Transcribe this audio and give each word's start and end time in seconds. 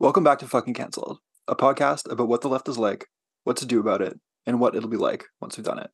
Welcome 0.00 0.22
back 0.22 0.38
to 0.38 0.46
Fucking 0.46 0.74
Cancelled, 0.74 1.18
a 1.48 1.56
podcast 1.56 2.08
about 2.08 2.28
what 2.28 2.40
the 2.40 2.48
left 2.48 2.68
is 2.68 2.78
like, 2.78 3.06
what 3.42 3.56
to 3.56 3.66
do 3.66 3.80
about 3.80 4.00
it, 4.00 4.16
and 4.46 4.60
what 4.60 4.76
it'll 4.76 4.88
be 4.88 4.96
like 4.96 5.24
once 5.40 5.56
we've 5.56 5.66
done 5.66 5.80
it. 5.80 5.90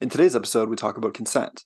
In 0.00 0.08
today's 0.08 0.34
episode, 0.34 0.68
we 0.68 0.74
talk 0.74 0.96
about 0.96 1.14
consent. 1.14 1.62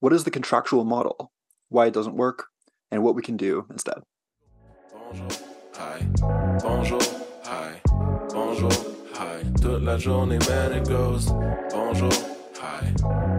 What 0.00 0.12
is 0.12 0.24
the 0.24 0.32
contractual 0.32 0.84
model, 0.84 1.30
why 1.68 1.86
it 1.86 1.94
doesn't 1.94 2.16
work, 2.16 2.46
and 2.90 3.04
what 3.04 3.14
we 3.14 3.22
can 3.22 3.36
do 3.36 3.66
instead. 3.70 3.98
Bonjour, 4.92 5.28
hi, 5.74 6.04
bonjour, 6.60 7.00
hi, 7.44 7.80
bonjour, 8.28 8.72
hi. 9.14 9.44
Toute 9.62 9.82
la 9.82 9.98
journée, 9.98 10.40
man, 10.48 10.72
it 10.72 10.88
goes. 10.88 11.26
Bonjour, 11.70 12.10
hi, 12.56 12.92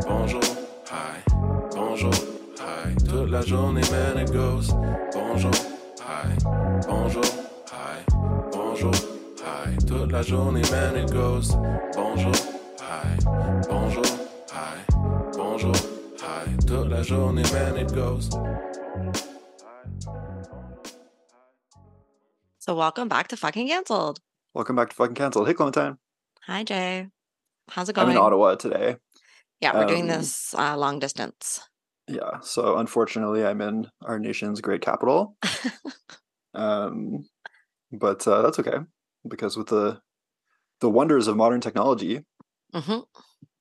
bonjour, 0.08 0.42
hi, 0.86 1.22
bonjour, 1.72 2.14
hi. 2.60 2.96
Toute 3.06 3.30
la 3.30 3.42
journée, 3.42 3.92
man, 3.92 4.20
it 4.20 4.32
goes. 4.32 4.72
Bonjour, 5.12 5.52
hi, 6.00 6.34
bonjour, 6.88 7.24
bonjour, 8.82 8.94
hi. 9.44 9.76
Toute 9.88 10.12
la 10.12 10.22
journée, 10.22 10.62
man, 10.72 10.96
it 10.96 11.12
goes. 11.12 11.52
Bonjour, 11.96 12.34
hi, 12.80 13.18
bonjour, 13.70 14.04
hi, 14.52 14.86
bonjour, 15.36 15.74
hi. 16.22 16.58
Toute 16.66 16.90
la 16.90 17.02
journée, 17.02 17.44
man, 17.54 17.78
it 17.78 17.94
goes. 17.94 18.30
So 22.60 22.76
welcome 22.76 23.08
back 23.08 23.28
to 23.30 23.38
fucking 23.38 23.68
cancelled. 23.68 24.20
Welcome 24.54 24.76
back 24.76 24.90
to 24.90 24.96
Fucking 24.96 25.14
Cancelled. 25.16 25.48
Hey, 25.48 25.54
Clementine. 25.54 25.98
Hi 26.48 26.64
Jay. 26.64 27.08
How's 27.70 27.90
it 27.90 27.98
I'm 27.98 28.06
going? 28.06 28.18
in 28.18 28.22
Ottawa 28.24 28.56
today. 28.56 28.96
Yeah, 29.62 29.74
we're 29.76 29.86
doing 29.88 30.04
Um, 30.04 30.18
this 30.20 30.54
uh, 30.58 30.76
long 30.78 31.00
distance. 31.00 31.62
Yeah, 32.08 32.40
so 32.42 32.78
unfortunately, 32.78 33.46
I'm 33.46 33.62
in 33.62 33.88
our 34.02 34.18
nation's 34.20 34.62
great 34.62 34.82
capital. 34.82 35.36
um, 36.54 37.26
but 37.92 38.28
uh, 38.28 38.42
that's 38.42 38.60
okay 38.60 38.78
because 39.28 39.58
with 39.58 39.68
the 39.68 40.00
the 40.82 40.90
wonders 40.90 41.28
of 41.28 41.36
modern 41.38 41.62
technology, 41.62 42.26
hmm 42.74 43.00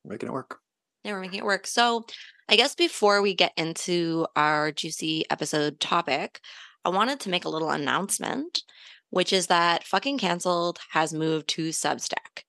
we're 0.04 0.12
making 0.12 0.28
it 0.28 0.32
work. 0.32 0.58
Yeah, 1.04 1.12
we're 1.12 1.20
making 1.20 1.40
it 1.40 1.44
work. 1.44 1.66
So 1.66 2.04
I 2.48 2.56
guess 2.56 2.74
before 2.74 3.22
we 3.22 3.34
get 3.34 3.52
into 3.56 4.26
our 4.36 4.72
juicy 4.72 5.24
episode 5.30 5.80
topic, 5.80 6.40
I 6.84 6.90
wanted 6.90 7.20
to 7.20 7.30
make 7.30 7.44
a 7.44 7.48
little 7.48 7.70
announcement, 7.70 8.62
which 9.10 9.32
is 9.32 9.48
that 9.48 9.84
fucking 9.84 10.18
cancelled 10.18 10.78
has 10.90 11.12
moved 11.12 11.48
to 11.50 11.68
Substack. 11.70 12.42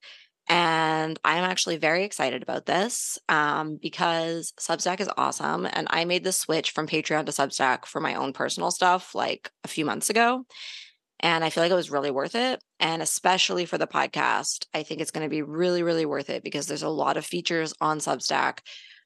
And 0.50 1.20
I'm 1.26 1.44
actually 1.44 1.78
very 1.78 2.04
excited 2.06 2.42
about 2.42 2.66
this 2.66 3.18
um, 3.28 3.78
because 3.82 4.54
Substack 4.60 5.02
is 5.02 5.10
awesome. 5.18 5.68
And 5.72 5.88
I 5.90 6.06
made 6.06 6.24
the 6.24 6.32
switch 6.32 6.72
from 6.72 6.88
Patreon 6.88 7.26
to 7.26 7.34
Substack 7.34 7.86
for 7.86 8.00
my 8.00 8.16
own 8.16 8.32
personal 8.32 8.72
stuff 8.72 9.14
like 9.14 9.52
a 9.66 9.68
few 9.68 9.84
months 9.84 10.10
ago. 10.10 10.46
And 11.20 11.44
I 11.44 11.50
feel 11.50 11.64
like 11.64 11.72
it 11.72 11.76
was 11.76 11.92
really 11.92 12.12
worth 12.12 12.36
it. 12.36 12.64
And 12.80 13.02
especially 13.02 13.66
for 13.66 13.78
the 13.78 13.88
podcast, 13.88 14.66
I 14.74 14.84
think 14.84 15.02
it's 15.02 15.12
going 15.12 15.26
to 15.26 15.30
be 15.30 15.42
really, 15.42 15.82
really 15.82 16.06
worth 16.06 16.30
it 16.30 16.44
because 16.44 16.68
there's 16.68 16.84
a 16.84 16.90
lot 16.90 17.18
of 17.18 17.26
features 17.26 17.74
on 17.82 18.00
Substack 18.00 18.60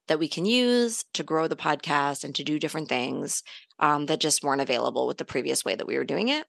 that 0.08 0.20
we 0.20 0.28
can 0.28 0.46
use 0.46 1.06
to 1.14 1.24
grow 1.24 1.48
the 1.48 1.56
podcast 1.56 2.24
and 2.24 2.36
to 2.36 2.44
do 2.44 2.60
different 2.60 2.90
things 2.90 3.44
um, 3.80 4.08
that 4.08 4.20
just 4.20 4.44
weren't 4.44 4.62
available 4.62 5.08
with 5.08 5.18
the 5.18 5.26
previous 5.26 5.64
way 5.64 5.76
that 5.76 5.88
we 5.88 5.98
were 5.98 6.04
doing 6.04 6.28
it. 6.28 6.46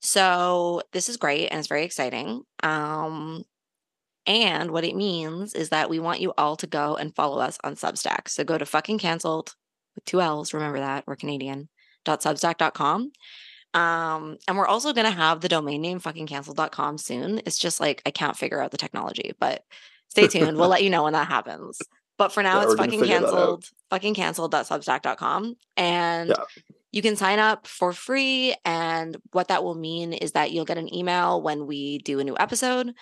So 0.00 0.82
this 0.92 1.08
is 1.08 1.16
great 1.16 1.48
and 1.48 1.58
it's 1.58 1.68
very 1.68 1.84
exciting. 1.84 2.42
Um, 2.62 3.44
and 4.26 4.70
what 4.70 4.84
it 4.84 4.96
means 4.96 5.54
is 5.54 5.70
that 5.70 5.88
we 5.90 5.98
want 5.98 6.20
you 6.20 6.32
all 6.36 6.56
to 6.56 6.66
go 6.66 6.96
and 6.96 7.14
follow 7.14 7.38
us 7.38 7.58
on 7.64 7.76
Substack. 7.76 8.28
So 8.28 8.44
go 8.44 8.58
to 8.58 8.66
fucking 8.66 8.98
cancelled 8.98 9.54
with 9.94 10.04
two 10.04 10.20
L's. 10.20 10.52
Remember 10.52 10.80
that 10.80 11.04
we're 11.06 11.16
Canadian. 11.16 11.68
Substack.com. 12.06 13.12
Um, 13.74 14.38
and 14.48 14.56
we're 14.56 14.66
also 14.66 14.92
going 14.92 15.04
to 15.04 15.10
have 15.10 15.40
the 15.40 15.48
domain 15.48 15.82
name 15.82 16.00
fuckingcancelled.com 16.00 16.98
soon. 16.98 17.40
It's 17.46 17.58
just 17.58 17.80
like 17.80 18.02
I 18.06 18.10
can't 18.10 18.36
figure 18.36 18.60
out 18.62 18.70
the 18.70 18.76
technology, 18.78 19.32
but 19.38 19.62
stay 20.08 20.26
tuned. 20.26 20.56
we'll 20.56 20.68
let 20.76 20.82
you 20.82 20.90
know 20.90 21.04
when 21.04 21.12
that 21.12 21.28
happens. 21.28 21.78
But 22.16 22.32
for 22.32 22.42
now, 22.42 22.60
Yeah, 22.60 22.64
it's 22.66 22.74
fucking 22.74 23.00
figure 23.00 23.20
that 23.20 23.24
out. 23.26 23.30
cancelled, 23.30 23.64
fucking 23.90 24.14
cancelled.substack.com. 24.14 25.54
And 25.76 26.30
Yeah. 26.30 26.44
you 26.90 27.02
can 27.02 27.14
sign 27.16 27.38
up 27.38 27.66
for 27.66 27.92
free. 27.92 28.54
And 28.64 29.16
what 29.32 29.48
that 29.48 29.62
will 29.62 29.74
mean 29.76 30.12
is 30.12 30.32
that 30.32 30.50
you'll 30.50 30.64
get 30.64 30.78
an 30.78 30.92
email 30.92 31.40
when 31.42 31.66
we 31.66 31.98
do 31.98 32.18
a 32.18 32.24
new 32.24 32.36
episode. 32.38 32.92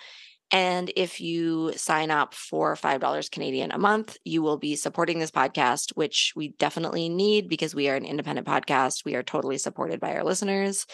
And 0.51 0.91
if 0.95 1.19
you 1.19 1.73
sign 1.75 2.09
up 2.09 2.33
for 2.33 2.75
$5 2.75 3.31
Canadian 3.31 3.71
a 3.71 3.77
month, 3.77 4.17
you 4.23 4.41
will 4.41 4.57
be 4.57 4.75
supporting 4.75 5.19
this 5.19 5.31
podcast, 5.31 5.91
which 5.95 6.33
we 6.35 6.49
definitely 6.57 7.09
need 7.09 7.49
because 7.49 7.75
we 7.75 7.89
are 7.89 7.95
an 7.95 8.05
independent 8.05 8.47
podcast. 8.47 9.03
We 9.03 9.15
are 9.15 9.23
totally 9.23 9.57
supported 9.57 9.99
by 9.99 10.15
our 10.15 10.23
listeners. 10.23 10.85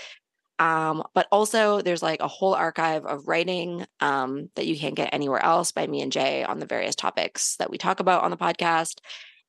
Um, 0.59 1.03
but 1.13 1.27
also, 1.31 1.81
there's 1.81 2.03
like 2.03 2.21
a 2.21 2.27
whole 2.27 2.53
archive 2.53 3.05
of 3.05 3.27
writing 3.27 3.85
um, 3.99 4.49
that 4.55 4.65
you 4.65 4.77
can't 4.77 4.95
get 4.95 5.13
anywhere 5.13 5.43
else 5.43 5.71
by 5.71 5.85
me 5.85 6.01
and 6.01 6.11
Jay 6.11 6.43
on 6.43 6.59
the 6.59 6.65
various 6.65 6.95
topics 6.95 7.55
that 7.57 7.69
we 7.69 7.77
talk 7.77 7.99
about 7.99 8.23
on 8.23 8.31
the 8.31 8.37
podcast. 8.37 8.99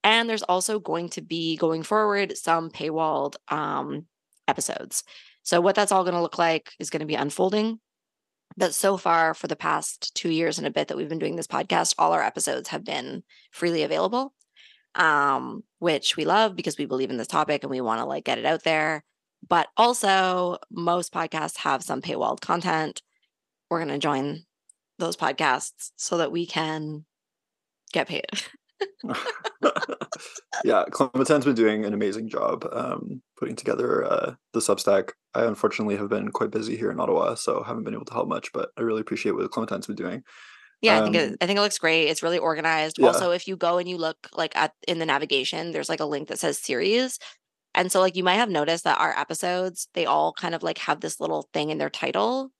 And 0.02 0.28
there's 0.28 0.42
also 0.42 0.78
going 0.80 1.10
to 1.10 1.22
be 1.22 1.56
going 1.56 1.82
forward 1.82 2.36
some 2.36 2.70
paywalled 2.70 3.36
um, 3.48 4.06
episodes. 4.48 5.04
So, 5.42 5.60
what 5.60 5.74
that's 5.74 5.92
all 5.92 6.04
going 6.04 6.14
to 6.14 6.22
look 6.22 6.38
like 6.38 6.72
is 6.78 6.90
going 6.90 7.00
to 7.00 7.06
be 7.06 7.14
unfolding. 7.14 7.80
But 8.56 8.74
so 8.74 8.96
far, 8.96 9.34
for 9.34 9.48
the 9.48 9.56
past 9.56 10.14
two 10.14 10.30
years 10.30 10.58
and 10.58 10.66
a 10.66 10.70
bit 10.70 10.88
that 10.88 10.96
we've 10.96 11.08
been 11.08 11.18
doing 11.18 11.36
this 11.36 11.46
podcast, 11.46 11.94
all 11.98 12.12
our 12.12 12.22
episodes 12.22 12.68
have 12.68 12.84
been 12.84 13.24
freely 13.50 13.82
available, 13.82 14.32
um, 14.94 15.64
which 15.80 16.16
we 16.16 16.24
love 16.24 16.54
because 16.54 16.78
we 16.78 16.86
believe 16.86 17.10
in 17.10 17.16
this 17.16 17.26
topic 17.26 17.64
and 17.64 17.70
we 17.70 17.80
want 17.80 18.00
to 18.00 18.04
like 18.04 18.24
get 18.24 18.38
it 18.38 18.46
out 18.46 18.62
there. 18.62 19.02
But 19.46 19.68
also, 19.76 20.58
most 20.70 21.12
podcasts 21.12 21.58
have 21.58 21.82
some 21.82 22.00
paywalled 22.00 22.40
content. 22.40 23.02
We're 23.68 23.80
going 23.80 23.88
to 23.88 23.98
join 23.98 24.44
those 24.98 25.16
podcasts 25.16 25.90
so 25.96 26.18
that 26.18 26.32
we 26.32 26.46
can 26.46 27.04
get 27.92 28.08
paid. 28.08 28.24
yeah, 30.64 30.84
Clementine's 30.90 31.44
been 31.44 31.54
doing 31.54 31.84
an 31.84 31.94
amazing 31.94 32.28
job 32.28 32.66
um, 32.72 33.22
putting 33.36 33.56
together 33.56 34.04
uh, 34.04 34.34
the 34.52 34.60
Substack. 34.60 35.10
I 35.34 35.44
unfortunately 35.44 35.96
have 35.96 36.08
been 36.08 36.30
quite 36.30 36.50
busy 36.50 36.76
here 36.76 36.90
in 36.90 37.00
Ottawa, 37.00 37.34
so 37.34 37.62
haven't 37.62 37.84
been 37.84 37.94
able 37.94 38.04
to 38.06 38.12
help 38.12 38.28
much. 38.28 38.52
But 38.52 38.70
I 38.76 38.82
really 38.82 39.00
appreciate 39.00 39.32
what 39.32 39.50
Clementine's 39.50 39.86
been 39.86 39.96
doing. 39.96 40.22
Yeah, 40.80 41.00
I 41.00 41.02
think 41.02 41.16
Um, 41.16 41.22
it, 41.22 41.36
I 41.40 41.46
think 41.46 41.58
it 41.58 41.62
looks 41.62 41.78
great. 41.78 42.08
It's 42.08 42.22
really 42.22 42.38
organized. 42.38 42.98
Yeah. 42.98 43.06
Also, 43.06 43.30
if 43.30 43.48
you 43.48 43.56
go 43.56 43.78
and 43.78 43.88
you 43.88 43.96
look 43.96 44.28
like 44.34 44.54
at 44.56 44.72
in 44.86 44.98
the 44.98 45.06
navigation, 45.06 45.72
there's 45.72 45.88
like 45.88 46.00
a 46.00 46.04
link 46.04 46.28
that 46.28 46.38
says 46.38 46.58
series. 46.58 47.18
And 47.74 47.90
so 47.90 48.00
like 48.00 48.16
you 48.16 48.22
might 48.22 48.34
have 48.34 48.50
noticed 48.50 48.84
that 48.84 49.00
our 49.00 49.18
episodes, 49.18 49.88
they 49.94 50.06
all 50.06 50.32
kind 50.32 50.54
of 50.54 50.62
like 50.62 50.78
have 50.78 51.00
this 51.00 51.20
little 51.20 51.48
thing 51.52 51.70
in 51.70 51.78
their 51.78 51.90
title. 51.90 52.50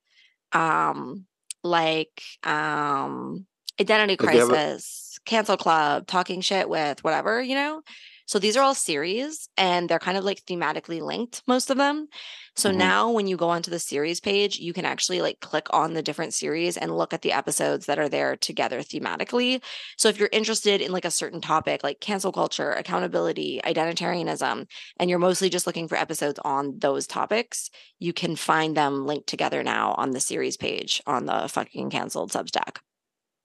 Um 0.53 1.27
like 1.63 2.23
um 2.43 3.47
identity 3.81 4.17
crisis, 4.17 5.19
cancel 5.25 5.57
club, 5.57 6.07
talking 6.07 6.41
shit 6.41 6.69
with 6.69 7.03
whatever, 7.05 7.43
you 7.43 7.55
know? 7.55 7.83
So 8.27 8.39
these 8.39 8.57
are 8.57 8.63
all 8.63 8.75
series 8.75 9.49
and 9.57 9.89
they're 9.89 9.99
kind 9.99 10.17
of 10.17 10.25
like 10.25 10.45
thematically 10.45 11.01
linked, 11.01 11.43
most 11.47 11.71
of 11.71 11.77
them. 11.77 12.09
So 12.57 12.71
Mhm. 12.71 12.77
now 12.77 13.11
when 13.11 13.27
you 13.27 13.37
go 13.37 13.49
onto 13.51 13.71
the 13.71 13.79
series 13.79 14.21
page, 14.21 14.59
you 14.59 14.73
can 14.73 14.85
actually 14.85 15.21
like 15.21 15.41
click 15.41 15.67
on 15.71 15.93
the 15.95 16.03
different 16.03 16.35
series 16.35 16.77
and 16.77 16.97
look 16.97 17.13
at 17.13 17.23
the 17.23 17.33
episodes 17.33 17.87
that 17.87 17.99
are 17.99 18.09
there 18.09 18.37
together 18.37 18.81
thematically. 18.81 19.63
So 19.99 20.09
if 20.09 20.19
you're 20.19 20.29
interested 20.33 20.81
in 20.81 20.93
like 20.93 21.05
a 21.05 21.11
certain 21.11 21.41
topic 21.41 21.83
like 21.83 22.01
cancel 22.01 22.33
culture, 22.33 22.73
accountability, 22.73 23.61
identitarianism, 23.65 24.67
and 24.99 25.11
you're 25.11 25.19
mostly 25.19 25.51
just 25.51 25.67
looking 25.67 25.89
for 25.89 25.97
episodes 25.97 26.39
on 26.45 26.79
those 26.79 27.07
topics, 27.07 27.71
you 27.99 28.13
can 28.13 28.37
find 28.37 28.77
them 28.77 29.07
linked 29.07 29.27
together 29.29 29.63
now 29.63 29.95
on 29.99 30.11
the 30.11 30.21
series 30.21 30.57
page 30.57 31.03
on 31.07 31.27
the 31.27 31.49
fucking 31.49 31.91
cancelled 31.91 32.33
Substack. 32.33 32.79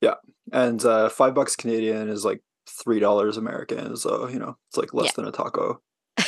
Yeah. 0.01 0.16
And 0.51 0.84
uh, 0.84 1.09
five 1.09 1.34
bucks 1.34 1.56
Canadian 1.56 2.09
is 2.09 2.25
like 2.25 2.41
three 2.69 3.00
dollars 3.00 3.38
American, 3.38 3.96
so 3.97 4.28
you 4.28 4.40
know 4.40 4.57
it's 4.69 4.78
like 4.78 4.94
less 4.94 5.07
Yeah. 5.07 5.12
than 5.18 5.28
a 5.28 5.31
taco. 5.31 5.81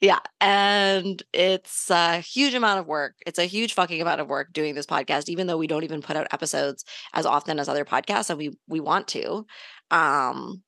Yeah. 0.00 0.20
And 0.40 1.22
it's 1.32 1.90
a 1.90 2.18
huge 2.20 2.54
amount 2.54 2.78
of 2.80 2.86
work. 2.86 3.16
It's 3.26 3.38
a 3.38 3.44
huge 3.44 3.74
fucking 3.74 4.00
amount 4.00 4.20
of 4.20 4.28
work 4.28 4.52
doing 4.52 4.74
this 4.74 4.86
podcast, 4.86 5.28
even 5.28 5.46
though 5.46 5.58
we 5.58 5.66
don't 5.66 5.82
even 5.84 6.00
put 6.00 6.16
out 6.16 6.28
episodes 6.32 6.84
as 7.12 7.26
often 7.26 7.58
as 7.58 7.68
other 7.68 7.84
podcasts 7.84 8.30
and 8.30 8.38
we 8.38 8.56
we 8.68 8.80
want 8.80 9.08
to. 9.08 9.44
Um, 9.90 10.62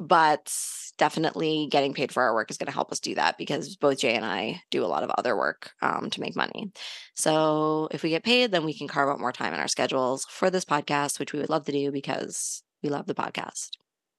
but 0.00 0.52
definitely 0.98 1.68
getting 1.70 1.92
paid 1.94 2.10
for 2.10 2.22
our 2.24 2.34
work 2.34 2.50
is 2.50 2.56
going 2.58 2.66
to 2.66 2.72
help 2.72 2.90
us 2.90 2.98
do 2.98 3.14
that 3.14 3.38
because 3.38 3.76
both 3.76 3.98
Jay 3.98 4.14
and 4.14 4.24
I 4.24 4.62
do 4.70 4.84
a 4.84 4.88
lot 4.88 5.04
of 5.04 5.10
other 5.10 5.36
work 5.36 5.70
um, 5.80 6.10
to 6.10 6.20
make 6.20 6.34
money. 6.34 6.72
So 7.14 7.88
if 7.92 8.02
we 8.02 8.10
get 8.10 8.24
paid, 8.24 8.50
then 8.50 8.64
we 8.64 8.74
can 8.74 8.88
carve 8.88 9.10
out 9.10 9.20
more 9.20 9.32
time 9.32 9.54
in 9.54 9.60
our 9.60 9.68
schedules 9.68 10.26
for 10.28 10.50
this 10.50 10.64
podcast, 10.64 11.20
which 11.20 11.32
we 11.32 11.38
would 11.38 11.50
love 11.50 11.66
to 11.66 11.72
do 11.72 11.92
because 11.92 12.62
we 12.82 12.88
love 12.88 13.06
the 13.06 13.14
podcast. 13.14 13.70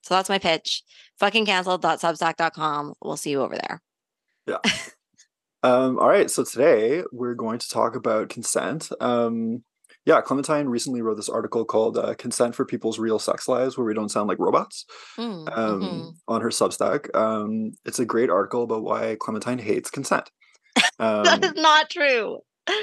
So 0.01 0.15
that's 0.15 0.29
my 0.29 0.39
pitch. 0.39 0.83
Fucking 1.19 1.45
cancelled.substack.com. 1.45 2.93
We'll 3.01 3.17
see 3.17 3.31
you 3.31 3.41
over 3.41 3.55
there. 3.55 3.81
Yeah. 4.47 4.57
um, 5.63 5.97
all 5.99 6.09
right, 6.09 6.29
so 6.29 6.43
today 6.43 7.03
we're 7.11 7.35
going 7.35 7.59
to 7.59 7.69
talk 7.69 7.95
about 7.95 8.29
consent. 8.29 8.89
Um, 8.99 9.63
yeah, 10.05 10.19
Clementine 10.19 10.67
recently 10.67 11.01
wrote 11.01 11.15
this 11.15 11.29
article 11.29 11.63
called 11.63 11.97
uh, 11.97 12.13
"Consent 12.15 12.55
for 12.55 12.65
People's 12.65 12.99
Real 12.99 13.19
Sex 13.19 13.47
Lives," 13.47 13.77
where 13.77 13.87
we 13.87 13.93
don't 13.93 14.09
sound 14.09 14.27
like 14.27 14.37
robots. 14.39 14.85
Mm, 15.17 15.57
Um, 15.57 15.81
mhm. 15.81 16.11
On 16.27 16.41
her 16.41 16.49
Substack, 16.49 17.15
um, 17.15 17.71
it's 17.85 17.99
a 17.99 18.05
great 18.05 18.29
article 18.29 18.63
about 18.63 18.83
why 18.83 19.15
Clementine 19.21 19.59
hates 19.59 19.89
consent. 19.89 20.29
that 20.99 21.39
is 21.41 21.51
Um, 21.51 21.61
not 21.61 21.89
true. 21.89 22.39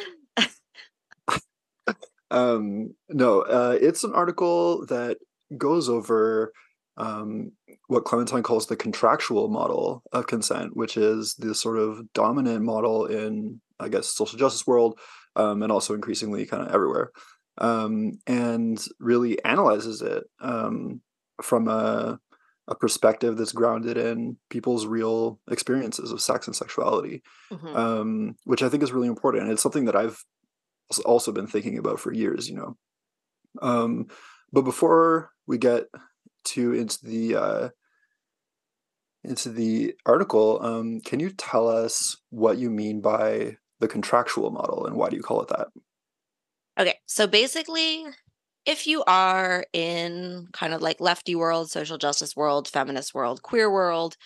um, 2.31 2.95
no, 3.11 3.41
uh, 3.43 3.77
it's 3.81 4.05
an 4.05 4.15
article 4.15 4.87
that 4.87 5.19
goes 5.57 5.89
over 5.89 6.53
um, 6.97 7.53
what 7.87 8.05
Clementine 8.05 8.43
calls 8.43 8.67
the 8.67 8.77
contractual 8.77 9.49
model 9.49 10.03
of 10.13 10.27
consent, 10.27 10.77
which 10.77 10.97
is 10.97 11.35
the 11.39 11.55
sort 11.55 11.79
of 11.79 12.13
dominant 12.13 12.63
model 12.63 13.07
in, 13.07 13.61
I 13.79 13.89
guess, 13.89 14.09
social 14.09 14.39
justice 14.39 14.67
world, 14.67 14.99
um, 15.37 15.63
and 15.63 15.73
also 15.73 15.95
increasingly 15.95 16.45
kind 16.47 16.63
of 16.67 16.75
everywhere, 16.75 17.11
um, 17.59 18.19
and 18.27 18.83
really 18.99 19.43
analyzes 19.45 20.03
it 20.03 20.25
um, 20.41 21.01
from 21.43 21.69
a 21.69 22.19
a 22.69 22.75
perspective 22.77 23.37
that's 23.37 23.51
grounded 23.51 23.97
in 23.99 24.37
people's 24.49 24.87
real 24.87 25.41
experiences 25.51 26.13
of 26.13 26.21
sex 26.21 26.47
and 26.47 26.55
sexuality 26.55 27.21
Mhm. 27.53 27.75
um, 27.77 28.37
which 28.45 28.63
I 28.63 28.69
think 28.69 28.85
is 28.85 28.93
really 28.93 29.09
important. 29.09 29.43
And 29.45 29.53
it's 29.53 29.63
something 29.63 29.87
that 29.87 29.97
I've 29.97 30.23
also 31.05 31.33
been 31.33 31.49
thinking 31.49 31.79
about 31.79 31.99
for 31.99 32.13
years, 32.13 32.49
you 32.49 32.55
know. 32.55 32.77
Um, 33.63 34.07
but 34.53 34.63
before 34.63 35.31
we 35.51 35.59
get 35.59 35.87
to 36.45 36.73
into 36.73 37.05
the 37.05 37.35
uh, 37.35 37.69
into 39.25 39.51
the 39.51 39.95
article, 40.07 40.61
um, 40.63 41.01
can 41.01 41.19
you 41.19 41.31
tell 41.31 41.69
us 41.69 42.17
what 42.31 42.57
you 42.57 42.71
mean 42.71 43.01
by 43.01 43.57
the 43.81 43.89
contractual 43.89 44.51
model 44.51 44.87
and 44.87 44.95
why 44.97 45.09
do 45.11 45.17
you 45.17 45.23
call 45.23 45.43
it 45.43 45.49
that? 45.49 45.67
Okay, 46.79 46.95
so 47.07 47.27
basically, 47.27 48.07
if 48.65 48.87
you 48.87 49.03
are 49.07 49.65
in 49.73 50.47
kind 50.53 50.73
of 50.73 50.83
like 50.83 51.01
lefty 51.01 51.35
world, 51.35 51.71
social 51.71 51.99
justice 51.99 52.37
world, 52.37 52.69
feminist 52.69 53.13
world, 53.13 53.43
queer 53.43 53.71
world, 53.71 54.17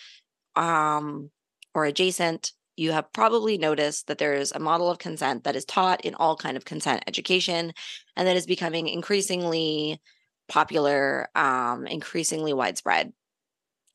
um, 0.56 1.30
or 1.74 1.86
adjacent, 1.86 2.52
you 2.76 2.92
have 2.92 3.12
probably 3.14 3.56
noticed 3.56 4.08
that 4.08 4.18
there's 4.18 4.52
a 4.52 4.58
model 4.58 4.90
of 4.90 4.98
consent 4.98 5.44
that 5.44 5.56
is 5.56 5.64
taught 5.64 6.04
in 6.04 6.14
all 6.16 6.36
kind 6.36 6.56
of 6.56 6.66
consent 6.66 7.02
education, 7.06 7.72
and 8.14 8.28
that 8.28 8.36
is 8.36 8.46
becoming 8.46 8.88
increasingly 8.88 10.00
popular, 10.48 11.28
um, 11.34 11.86
increasingly 11.86 12.52
widespread. 12.52 13.12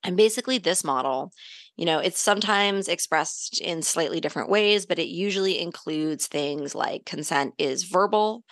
And 0.03 0.15
basically, 0.15 0.57
this 0.57 0.83
model, 0.83 1.31
you 1.75 1.85
know, 1.85 1.99
it's 1.99 2.19
sometimes 2.19 2.87
expressed 2.87 3.59
in 3.59 3.81
slightly 3.81 4.21
different 4.21 4.49
ways, 4.49 4.85
but 4.85 4.99
it 4.99 5.07
usually 5.07 5.59
includes 5.59 6.27
things 6.27 6.73
like 6.73 7.05
consent 7.05 7.53
is 7.57 7.83
verbal, 7.83 8.43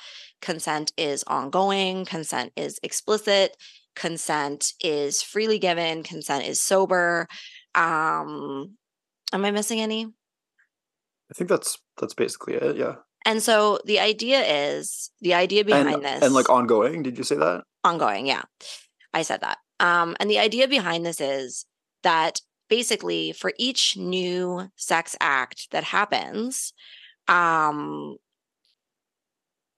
consent 0.41 0.91
is 0.97 1.23
ongoing, 1.27 2.05
consent 2.05 2.51
is 2.55 2.79
explicit, 2.83 3.55
consent 3.95 4.73
is 4.81 5.21
freely 5.21 5.59
given, 5.59 6.03
consent 6.03 6.45
is 6.45 6.61
sober. 6.61 7.27
Um, 7.75 8.77
am 9.33 9.45
I 9.45 9.51
missing 9.51 9.81
any? 9.81 10.05
I 11.29 11.33
think 11.33 11.49
that's 11.49 11.77
that's 11.99 12.13
basically 12.13 12.55
it. 12.55 12.77
Yeah, 12.77 12.95
And 13.27 13.43
so 13.43 13.79
the 13.85 13.99
idea 13.99 14.39
is 14.39 15.11
the 15.21 15.35
idea 15.35 15.63
behind 15.63 15.89
and 15.89 16.03
this 16.03 16.23
and 16.23 16.33
like 16.33 16.49
ongoing. 16.49 17.03
Did 17.03 17.17
you 17.17 17.23
say 17.23 17.35
that? 17.35 17.63
ongoing 17.87 18.27
yeah 18.27 18.43
i 19.13 19.21
said 19.21 19.41
that 19.41 19.57
um 19.79 20.15
and 20.19 20.29
the 20.29 20.39
idea 20.39 20.67
behind 20.67 21.05
this 21.05 21.21
is 21.21 21.65
that 22.03 22.41
basically 22.69 23.31
for 23.31 23.53
each 23.57 23.95
new 23.97 24.69
sex 24.75 25.15
act 25.21 25.67
that 25.71 25.85
happens 25.85 26.73
um 27.27 28.17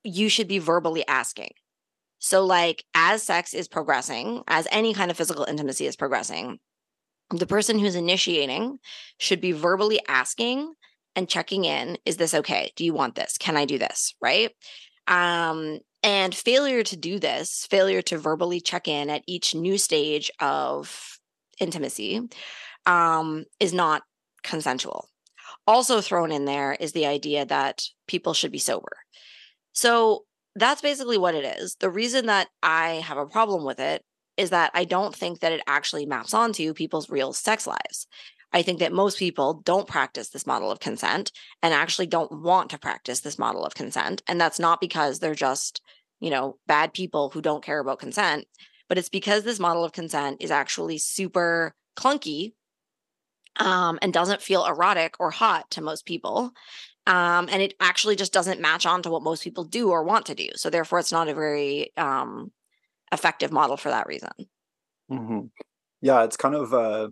you 0.04 0.28
should 0.30 0.48
be 0.48 0.60
verbally 0.60 1.06
asking 1.07 1.52
so 2.18 2.44
like 2.44 2.84
as 2.95 3.22
sex 3.22 3.54
is 3.54 3.68
progressing 3.68 4.42
as 4.48 4.68
any 4.72 4.94
kind 4.94 5.12
of 5.12 5.18
physical 5.18 5.45
intimacy 5.45 5.86
is 5.86 5.95
progressing 5.95 6.60
the 7.30 7.45
person 7.45 7.78
who's 7.78 7.95
initiating 7.95 8.80
should 9.19 9.40
be 9.40 9.52
verbally 9.52 10.00
asking 10.07 10.74
and 11.15 11.29
checking 11.29 11.65
in 11.65 11.97
is 12.06 12.17
this 12.17 12.33
okay 12.33 12.71
do 12.75 12.85
you 12.85 12.94
want 12.94 13.15
this 13.15 13.38
can 13.38 13.57
i 13.57 13.65
do 13.65 13.77
this 13.77 14.13
right 14.21 14.51
um 15.07 15.79
and 16.03 16.33
failure 16.33 16.83
to 16.83 16.95
do 16.95 17.19
this, 17.19 17.67
failure 17.69 18.01
to 18.03 18.17
verbally 18.17 18.61
check 18.61 18.88
in 18.88 19.09
at 19.09 19.23
each 19.27 19.53
new 19.53 19.77
stage 19.77 20.31
of 20.39 21.19
intimacy, 21.59 22.21
um, 22.85 23.45
is 23.59 23.73
not 23.73 24.03
consensual. 24.44 25.09
Also, 25.67 26.00
thrown 26.00 26.31
in 26.31 26.45
there 26.45 26.77
is 26.79 26.94
the 26.94 27.06
idea 27.06 27.45
that 27.45 27.83
people 28.07 28.33
should 28.33 28.51
be 28.51 28.59
sober. 28.59 28.97
So 29.73 30.23
that's 30.56 30.81
basically 30.81 31.17
what 31.17 31.35
it 31.35 31.44
is. 31.59 31.75
The 31.79 31.89
reason 31.89 32.27
that 32.27 32.47
I 32.63 33.03
have 33.06 33.17
a 33.17 33.25
problem 33.25 33.65
with 33.65 33.79
it 33.79 34.03
is 34.38 34.51
that 34.51 34.71
I 34.73 34.85
don't 34.85 35.13
think 35.13 35.41
that 35.41 35.51
it 35.51 35.61
actually 35.67 36.06
maps 36.06 36.33
onto 36.33 36.73
people's 36.73 37.09
real 37.09 37.33
sex 37.33 37.67
lives. 37.67 38.07
I 38.51 38.62
think 38.62 38.80
that 38.80 38.92
most 38.92 39.19
people 39.19 39.62
don't 39.66 39.88
practice 39.88 40.30
this 40.30 40.48
model 40.48 40.72
of 40.72 40.80
consent 40.80 41.31
and 41.62 41.74
actually 41.74 42.07
don't 42.07 42.42
want 42.42 42.72
to 42.72 42.80
practice 42.80 43.19
this 43.19 43.38
model 43.38 43.63
of 43.63 43.75
consent. 43.75 44.24
And 44.28 44.42
that's 44.42 44.60
not 44.60 44.81
because 44.81 45.19
they're 45.19 45.36
just, 45.36 45.81
you 46.19 46.30
know, 46.30 46.57
bad 46.68 46.94
people 46.94 47.30
who 47.30 47.42
don't 47.42 47.63
care 47.63 47.80
about 47.80 48.00
consent, 48.00 48.46
but 48.88 48.98
it's 48.98 49.10
because 49.10 49.44
this 49.44 49.60
model 49.60 49.84
of 49.84 49.92
consent 49.92 50.38
is 50.42 50.51
actually 50.51 50.98
super 50.98 51.75
clunky 51.96 52.54
um, 53.57 54.00
and 54.01 54.13
doesn't 54.13 54.42
feel 54.42 54.66
erotic 54.66 55.16
or 55.19 55.31
hot 55.31 55.69
to 55.72 55.81
most 55.81 56.06
people. 56.06 56.52
Um, 57.06 57.50
and 57.52 57.62
it 57.62 57.74
actually 57.80 58.16
just 58.16 58.34
doesn't 58.34 58.62
match 58.62 58.86
on 58.86 59.02
to 59.04 59.10
what 59.10 59.24
most 59.24 59.44
people 59.44 59.63
do 59.63 59.90
or 59.90 60.04
want 60.04 60.25
to 60.28 60.36
do. 60.36 60.50
So 60.56 60.69
therefore, 60.69 61.00
it's 61.00 61.12
not 61.12 61.28
a 61.28 61.34
very 61.34 61.92
um, 61.98 62.52
effective 63.12 63.52
model 63.52 63.78
for 63.78 63.90
that 63.90 64.07
reason. 64.07 64.31
hmm 65.10 65.40
Yeah, 66.02 66.24
it's 66.24 66.38
kind 66.38 66.56
of 66.56 66.74
uh, 66.74 67.10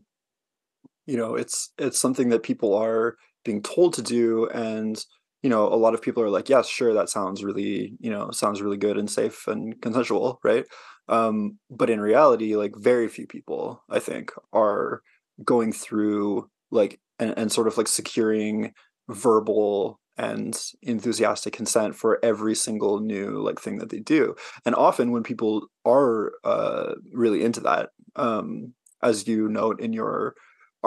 you 1.07 1.18
know, 1.18 1.36
it's 1.36 1.71
it's 1.80 2.00
something 2.00 2.30
that 2.30 2.44
people 2.44 2.75
are 2.75 3.18
being 3.45 3.63
told 3.63 3.94
to 3.95 4.01
do, 4.04 4.48
and 4.50 5.04
you 5.44 5.50
know, 5.50 5.68
a 5.68 5.75
lot 5.75 5.94
of 5.94 6.01
people 6.01 6.24
are 6.24 6.30
like, 6.30 6.50
yes, 6.50 6.68
sure, 6.68 6.94
that 6.94 7.09
sounds 7.09 7.44
really, 7.44 7.94
you 8.00 8.12
know, 8.12 8.31
sounds 8.31 8.62
really 8.62 8.77
good 8.77 8.98
and 8.98 9.09
safe 9.09 9.48
and 9.48 9.81
consensual, 9.81 10.39
right? 10.44 10.65
Um, 11.09 11.57
but 11.69 11.89
in 11.89 12.01
reality, 12.01 12.56
like 12.56 12.74
very 12.75 13.07
few 13.07 13.27
people, 13.27 13.83
I 13.89 14.00
think, 14.00 14.31
are 14.51 15.01
going 15.44 15.71
through 15.71 16.50
like 16.71 17.00
and, 17.19 17.33
and 17.38 17.51
sort 17.51 17.68
of 17.68 17.77
like 17.77 17.88
securing 17.88 18.74
verbal 19.09 20.00
and 20.18 20.59
enthusiastic 20.81 21.54
consent 21.54 21.95
for 21.95 22.19
every 22.24 22.56
single 22.56 23.00
new 23.00 23.39
like 23.42 23.59
thing 23.62 23.77
that 23.77 23.89
they 23.89 24.00
do 24.00 24.36
and 24.65 24.74
often 24.75 25.12
when 25.12 25.21
people 25.24 25.68
are 25.86 26.33
uh 26.44 26.94
really 27.13 27.44
into 27.44 27.59
that 27.59 27.89
um 28.15 28.74
as 29.04 29.27
you 29.27 29.48
note 29.48 29.80
in 29.80 29.94
your 29.94 30.33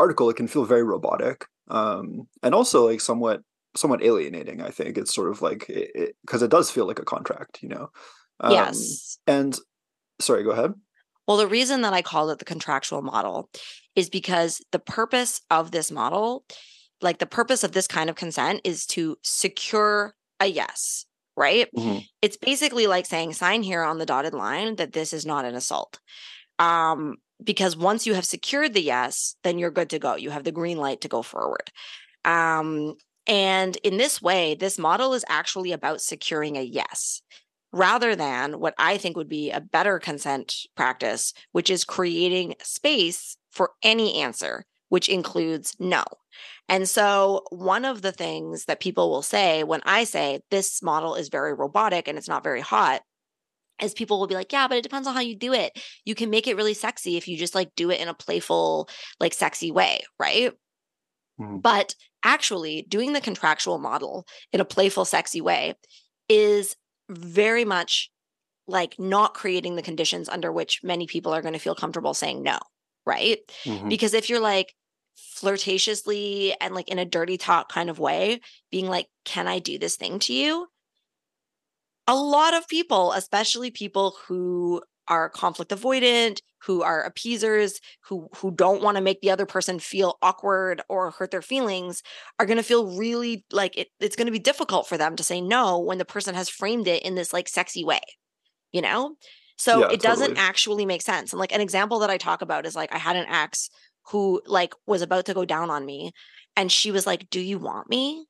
article 0.01 0.31
it 0.31 0.37
can 0.37 0.49
feel 0.49 0.65
very 0.65 0.83
robotic 0.83 1.47
um 1.69 2.27
and 2.43 2.55
also 2.55 2.89
like 2.89 3.01
somewhat 3.01 3.41
somewhat 3.77 4.03
alienating 4.03 4.61
i 4.63 4.71
think 4.71 4.99
it's 4.99 5.15
sort 5.15 5.31
of 5.31 5.43
like 5.43 5.63
it 5.69 6.17
because 6.23 6.43
it, 6.43 6.51
does 6.51 6.71
feel 6.71 6.87
like 6.87 6.99
a 6.99 7.05
contract 7.05 7.63
you 7.63 7.69
know 7.69 7.89
um, 8.41 8.53
yes. 8.53 9.19
and 9.27 9.59
sorry 10.21 10.43
go 10.43 10.51
ahead 10.51 10.73
Well, 11.27 11.37
the 11.37 11.47
reason 11.47 11.83
that 11.83 11.93
I 11.93 12.03
called 12.03 12.31
it 12.33 12.39
the 12.39 12.45
contractual 12.55 13.03
model 13.03 13.51
is 13.95 14.11
because 14.11 14.61
the 14.73 14.79
purpose 14.81 15.41
of 15.51 15.71
this 15.71 15.91
model, 15.91 16.45
like 17.01 17.19
the 17.19 17.27
purpose 17.39 17.63
of 17.63 17.73
this 17.73 17.87
kind 17.87 18.11
of 18.11 18.17
consent, 18.17 18.61
is 18.65 18.87
to 18.87 19.17
secure 19.23 20.15
a 20.41 20.47
yes, 20.47 21.07
right? 21.37 21.69
Mhm. 21.77 22.05
It's 22.23 22.37
basically 22.37 22.87
like 22.87 23.07
saying, 23.07 23.35
sign 23.35 23.63
here 23.63 23.83
on 23.83 23.99
the 23.99 24.07
dotted 24.07 24.35
line 24.35 24.77
that 24.77 24.93
this 24.93 25.13
is 25.13 25.25
not 25.25 25.45
an 25.45 25.55
assault. 25.55 26.01
Um, 26.59 27.17
because 27.43 27.77
once 27.77 28.07
you 28.07 28.15
have 28.15 28.25
secured 28.25 28.75
the 28.75 28.83
yes, 28.83 29.37
then 29.43 29.59
you're 29.59 29.71
good 29.71 29.91
to 29.91 29.99
go. 29.99 30.17
You 30.17 30.31
have 30.31 30.45
the 30.45 30.53
green 30.53 30.79
light 30.79 31.01
to 31.03 31.09
go 31.09 31.23
forward. 31.23 31.71
Um, 32.25 32.97
and 33.27 33.77
in 33.79 33.97
this 33.97 34.21
way, 34.21 34.55
this 34.55 34.79
model 34.79 35.15
is 35.15 35.25
actually 35.29 35.73
about 35.73 36.01
securing 36.01 36.57
a 36.57 36.63
yes 36.63 37.23
rather 37.73 38.17
than 38.17 38.59
what 38.59 38.75
I 38.79 38.99
think 38.99 39.17
would 39.17 39.29
be 39.29 39.51
a 39.51 39.61
better 39.61 39.99
consent 39.99 40.55
practice, 40.77 41.33
which 41.53 41.71
is 41.71 41.85
creating 41.85 42.55
space 42.63 43.37
for 43.51 43.71
any 43.83 44.21
answer, 44.21 44.65
which 44.89 45.09
includes 45.09 45.77
no. 45.79 46.03
And 46.69 46.89
so, 46.89 47.43
one 47.51 47.85
of 47.85 48.03
the 48.03 48.13
things 48.13 48.65
that 48.67 48.81
people 48.81 49.11
will 49.11 49.23
say 49.23 49.65
when 49.65 49.81
I 49.85 50.05
say 50.05 50.41
this 50.51 50.83
model 50.83 51.15
is 51.15 51.29
very 51.29 51.53
robotic 51.53 52.07
and 52.07 52.17
it's 52.17 52.29
not 52.29 52.45
very 52.45 52.61
hot 52.61 53.03
is 53.83 53.95
people 53.95 54.19
will 54.21 54.27
be 54.27 54.35
like, 54.35 54.53
yeah, 54.53 54.69
but 54.69 54.79
it 54.79 54.83
depends 54.83 55.07
on 55.09 55.15
how 55.15 55.21
you 55.21 55.37
do 55.37 55.53
it. 55.53 55.79
You 56.05 56.15
can 56.15 56.31
make 56.31 56.47
it 56.47 56.57
really 56.57 56.75
sexy 56.75 57.17
if 57.17 57.29
you 57.29 57.37
just 57.37 57.55
like 57.55 57.75
do 57.77 57.91
it 57.91 58.01
in 58.01 58.09
a 58.09 58.15
playful, 58.15 58.89
like 59.21 59.35
sexy 59.35 59.71
way, 59.71 60.03
right? 60.19 60.53
Mhm. 61.41 61.63
But 61.63 61.95
actually, 62.23 62.83
doing 62.83 63.13
the 63.13 63.21
contractual 63.21 63.79
model 63.79 64.27
in 64.53 64.61
a 64.61 64.65
playful, 64.65 65.05
sexy 65.05 65.41
way 65.41 65.75
is 66.29 66.77
very 67.09 67.65
much 67.65 68.11
like 68.69 68.99
not 68.99 69.35
creating 69.35 69.77
the 69.77 69.83
conditions 69.83 70.29
under 70.29 70.53
which 70.53 70.81
many 70.85 71.07
people 71.07 71.33
are 71.35 71.43
going 71.43 71.55
to 71.55 71.61
feel 71.61 71.75
comfortable 71.75 72.15
saying 72.15 72.43
no, 72.43 72.59
right? 73.07 73.39
Mhm. 73.65 73.89
Because 73.89 74.15
if 74.15 74.29
you're 74.31 74.41
like 74.41 74.75
flirtatiously 75.17 76.55
and 76.61 76.75
like 76.75 76.89
in 76.89 76.99
a 76.99 77.05
dirty 77.05 77.39
talk 77.39 77.71
kind 77.71 77.91
of 77.91 77.99
way, 77.99 78.41
being 78.71 78.89
like, 78.89 79.09
can 79.25 79.49
I 79.49 79.59
do 79.61 79.79
this 79.79 79.97
thing 79.97 80.19
to 80.21 80.33
you? 80.35 80.69
A 82.11 82.15
lot 82.17 82.55
of 82.55 82.67
people, 82.69 83.13
especially 83.13 83.71
people 83.71 84.17
who 84.27 84.83
are 85.09 85.31
conflict 85.31 85.71
avoidant, 85.71 86.41
who 86.65 86.83
are 86.83 87.03
appeasers, 87.05 87.81
who 88.09 88.29
who 88.37 88.51
don't 88.51 88.83
want 88.83 88.97
to 88.97 89.03
make 89.03 89.21
the 89.21 89.31
other 89.31 89.47
person 89.47 89.79
feel 89.79 90.19
awkward 90.23 90.83
or 90.89 91.13
hurt 91.13 91.31
their 91.31 91.43
feelings, 91.43 92.03
are 92.41 92.47
going 92.47 92.57
to 92.59 92.65
feel 92.65 92.97
really 92.99 93.45
like 93.53 93.79
it, 93.79 93.89
it's 94.01 94.17
going 94.17 94.27
to 94.27 94.33
be 94.33 94.41
difficult 94.41 94.89
for 94.89 94.99
them 94.99 95.15
to 95.17 95.25
say 95.25 95.41
no 95.41 95.79
when 95.79 95.99
the 95.99 96.05
person 96.05 96.35
has 96.35 96.49
framed 96.51 96.89
it 96.89 97.05
in 97.05 97.15
this 97.15 97.33
like 97.33 97.49
sexy 97.49 97.85
way, 97.85 98.03
you 98.73 98.83
know? 98.83 99.17
So 99.59 99.81
Yeah, 99.81 99.91
it 99.91 100.03
doesn't 100.03 100.35
actually 100.37 100.87
make 100.87 101.03
sense. 101.03 101.33
And 101.33 101.41
like 101.41 101.53
an 101.53 101.63
example 101.63 102.01
that 102.01 102.11
I 102.11 102.19
talk 102.19 102.43
about 102.43 102.67
is 102.67 102.77
like 102.77 102.95
I 102.95 102.99
had 102.99 103.17
an 103.17 103.27
ex 103.29 103.71
who 104.13 104.43
like 104.47 104.75
was 104.87 105.03
about 105.03 105.27
to 105.27 105.35
go 105.35 105.45
down 105.47 105.71
on 105.71 105.87
me 105.87 106.13
and 106.57 106.73
she 106.73 106.93
was 106.93 107.07
like, 107.07 107.31
"Do 107.31 107.41
you 107.41 107.59
want 107.59 107.91
me?" 107.91 108.27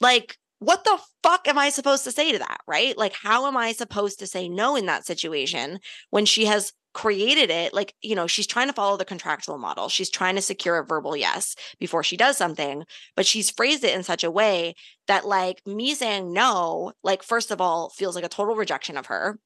Like 0.00 0.38
what 0.58 0.84
the 0.84 0.98
fuck 1.22 1.46
am 1.48 1.58
I 1.58 1.70
supposed 1.70 2.04
to 2.04 2.12
say 2.12 2.32
to 2.32 2.38
that, 2.38 2.60
right? 2.66 2.96
Like 2.96 3.12
how 3.12 3.46
am 3.46 3.56
I 3.56 3.72
supposed 3.72 4.18
to 4.20 4.26
say 4.26 4.48
no 4.48 4.76
in 4.76 4.86
that 4.86 5.04
situation 5.04 5.80
when 6.10 6.24
she 6.24 6.46
has 6.46 6.72
created 6.94 7.50
it? 7.50 7.74
Like, 7.74 7.94
you 8.00 8.14
know, 8.14 8.26
she's 8.26 8.46
trying 8.46 8.68
to 8.68 8.72
follow 8.72 8.96
the 8.96 9.04
contractual 9.04 9.58
model. 9.58 9.88
She's 9.88 10.10
trying 10.10 10.36
to 10.36 10.42
secure 10.42 10.78
a 10.78 10.84
verbal 10.84 11.16
yes 11.16 11.56
before 11.78 12.02
she 12.02 12.16
does 12.16 12.38
something, 12.38 12.84
but 13.16 13.26
she's 13.26 13.50
phrased 13.50 13.84
it 13.84 13.94
in 13.94 14.02
such 14.02 14.24
a 14.24 14.30
way 14.30 14.74
that 15.08 15.26
like 15.26 15.60
me 15.66 15.94
saying 15.94 16.32
no, 16.32 16.92
like 17.02 17.22
first 17.22 17.50
of 17.50 17.60
all 17.60 17.90
feels 17.90 18.14
like 18.14 18.24
a 18.24 18.28
total 18.28 18.56
rejection 18.56 18.96
of 18.96 19.06
her. 19.06 19.38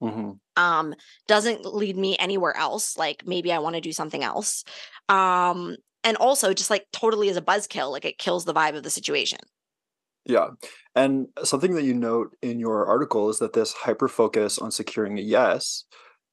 Hmm 0.00 0.32
um 0.56 0.94
doesn't 1.28 1.64
lead 1.64 1.96
me 1.96 2.16
anywhere 2.18 2.56
else. 2.56 2.96
Like 2.96 3.26
maybe 3.26 3.52
i 3.52 3.58
want 3.58 3.76
to 3.76 3.80
do 3.80 3.92
something 3.92 4.24
else. 4.24 4.64
Um 5.08 5.76
and 6.02 6.16
also 6.16 6.54
just 6.54 6.70
like 6.70 6.86
totally 6.92 7.28
as 7.28 7.36
a 7.36 7.42
buzzkill. 7.42 7.92
Like 7.92 8.04
it 8.04 8.18
kills 8.18 8.44
the 8.44 8.54
vibe 8.54 8.76
of 8.76 8.82
the 8.82 8.90
situation 8.90 9.38
Yeah. 10.26 10.48
And 10.94 11.28
something 11.44 11.74
that 11.74 11.84
you 11.84 11.94
note 11.94 12.36
in 12.42 12.58
your 12.58 12.86
article 12.86 13.30
is 13.30 13.38
that 13.38 13.52
this 13.52 13.72
hyper 13.72 14.08
focus 14.08 14.58
on 14.58 14.70
securing 14.70 15.18
a 15.18 15.22
yes 15.22 15.84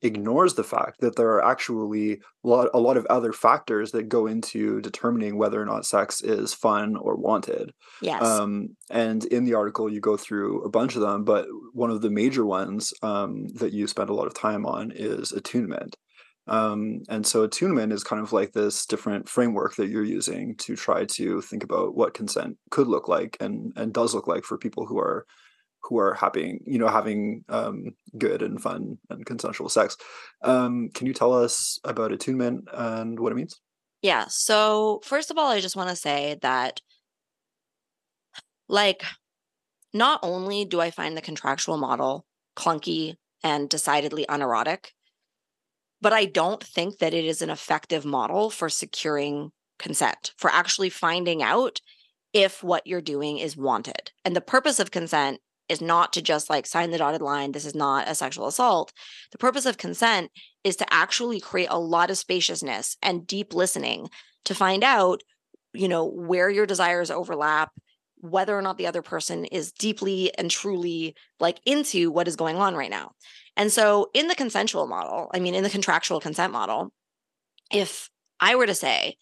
ignores 0.04 0.56
the 0.56 0.64
fact 0.64 1.00
that 1.00 1.16
there 1.16 1.30
are 1.30 1.44
actually 1.44 2.20
a 2.44 2.48
lot, 2.48 2.70
a 2.74 2.80
lot 2.80 2.98
of 2.98 3.06
other 3.06 3.32
factors 3.32 3.92
that 3.92 4.10
go 4.10 4.28
into 4.28 4.82
determining 4.82 5.38
whether 5.38 5.62
or 5.62 5.66
not 5.66 5.86
sex 5.86 6.22
is 6.22 6.54
fun 6.54 6.98
or 6.98 7.16
wanted. 7.16 7.72
yes 8.02 8.22
Um, 8.22 8.76
and 8.90 9.24
in 9.26 9.46
the 9.46 9.54
article, 9.54 9.90
you 9.90 10.02
go 10.02 10.18
through 10.18 10.62
a 10.64 10.70
bunch 10.70 10.96
of 10.96 11.02
them, 11.02 11.24
but 11.24 11.48
one 11.72 11.90
of 11.90 12.02
the 12.02 12.10
major 12.10 12.46
ones 12.46 12.94
um, 13.02 13.48
that 13.56 13.72
you 13.72 13.88
spend 13.88 14.10
a 14.10 14.14
lot 14.14 14.28
of 14.28 14.34
time 14.34 14.66
on 14.66 14.92
is 14.94 15.32
attunement. 15.32 15.96
Um, 16.48 17.04
and 17.08 17.26
so 17.26 17.44
attunement 17.44 17.94
is 17.94 18.04
kind 18.04 18.22
of 18.22 18.34
like 18.34 18.52
this 18.52 18.86
different 18.86 19.30
framework 19.30 19.76
that 19.78 19.88
you're 19.88 20.04
using 20.04 20.56
to 20.58 20.76
try 20.76 21.06
to 21.06 21.42
think 21.42 21.64
about 21.64 21.96
what 21.96 22.14
consent 22.14 22.58
could 22.70 22.88
look 22.88 23.08
like 23.08 23.38
and 23.40 23.72
and 23.76 23.94
does 23.94 24.14
look 24.14 24.28
like 24.28 24.44
for 24.44 24.58
people 24.58 24.86
who 24.86 25.00
are 25.00 25.26
who 25.84 25.98
are 26.00 26.14
having 26.14 26.60
you 26.66 26.80
know 26.80 26.88
having 26.88 27.46
um, 27.50 27.92
good 28.18 28.42
and 28.42 28.62
fun 28.62 28.98
and 29.10 29.26
consensual 29.26 29.70
sex. 29.70 29.96
Um, 30.44 30.90
can 30.94 31.08
you 31.08 31.14
tell 31.14 31.34
us 31.34 31.80
about 31.84 32.12
attunement 32.12 32.68
and 32.74 33.20
what 33.20 33.32
it 33.32 33.36
means? 33.36 33.60
yeah 34.04 34.26
so 34.28 35.02
first 35.04 35.32
of 35.32 35.38
all 35.40 35.50
i 35.50 35.60
just 35.60 35.76
want 35.76 35.90
to 35.90 35.96
say 35.96 36.38
that 36.44 36.80
like 38.70 39.02
not 39.94 40.20
only 40.22 40.66
do 40.66 40.80
i 40.80 40.92
find 40.92 41.18
the 41.18 41.22
contractual 41.22 41.78
model 41.78 42.26
clunky 42.56 43.16
and 43.42 43.68
decidedly 43.70 44.26
unerotic 44.30 44.92
but 46.04 46.14
i 46.14 46.26
don't 46.26 46.64
think 46.64 47.00
that 47.00 47.14
it 47.14 47.26
is 47.26 47.42
an 47.42 47.50
effective 47.50 48.06
model 48.06 48.50
for 48.50 48.70
securing 48.70 49.52
consent 49.80 50.34
for 50.38 50.50
actually 50.50 50.90
finding 50.90 51.42
out 51.42 51.80
if 52.34 52.64
what 52.64 52.88
you're 52.88 53.02
doing 53.02 53.38
is 53.38 53.56
wanted. 53.56 54.12
And 54.26 54.36
the 54.36 54.42
purpose 54.42 54.80
of 54.80 54.92
consent 54.92 55.40
is 55.70 55.82
not 55.82 56.12
to 56.14 56.22
just 56.22 56.50
like 56.50 56.66
sign 56.66 56.92
the 56.92 56.98
dotted 56.98 57.22
line 57.22 57.52
this 57.52 57.66
is 57.66 57.76
not 57.76 58.10
a 58.10 58.16
sexual 58.16 58.48
assault. 58.48 58.92
The 59.32 59.38
purpose 59.38 59.66
of 59.66 59.78
consent 59.78 60.32
is 60.64 60.76
to 60.78 60.94
actually 60.94 61.40
create 61.40 61.70
a 61.70 61.80
lot 61.80 62.10
of 62.10 62.18
spaciousness 62.18 62.98
and 63.02 63.28
deep 63.28 63.54
listening 63.54 64.10
to 64.46 64.56
find 64.56 64.84
out 64.84 65.22
you 65.74 65.88
know 65.88 66.06
where 66.06 66.50
your 66.50 66.66
desires 66.66 67.10
overlap 67.10 67.72
whether 68.20 68.58
or 68.58 68.62
not 68.62 68.78
the 68.78 68.88
other 68.88 69.02
person 69.02 69.44
is 69.46 69.74
deeply 69.74 70.34
and 70.38 70.50
truly 70.50 71.14
like 71.42 71.60
into 71.66 72.10
what 72.10 72.28
is 72.28 72.38
going 72.38 72.56
on 72.56 72.76
right 72.76 72.92
now 72.92 73.12
and 73.56 73.72
so 73.72 74.10
in 74.14 74.28
the 74.28 74.36
consensual 74.36 74.88
model 74.88 75.30
i 75.34 75.40
mean 75.40 75.56
in 75.56 75.64
the 75.64 75.70
contractual 75.70 76.20
consent 76.20 76.52
model 76.52 76.92
if 77.72 78.10
i 78.40 78.56
were 78.56 78.68
to 78.68 78.76
say 78.76 79.16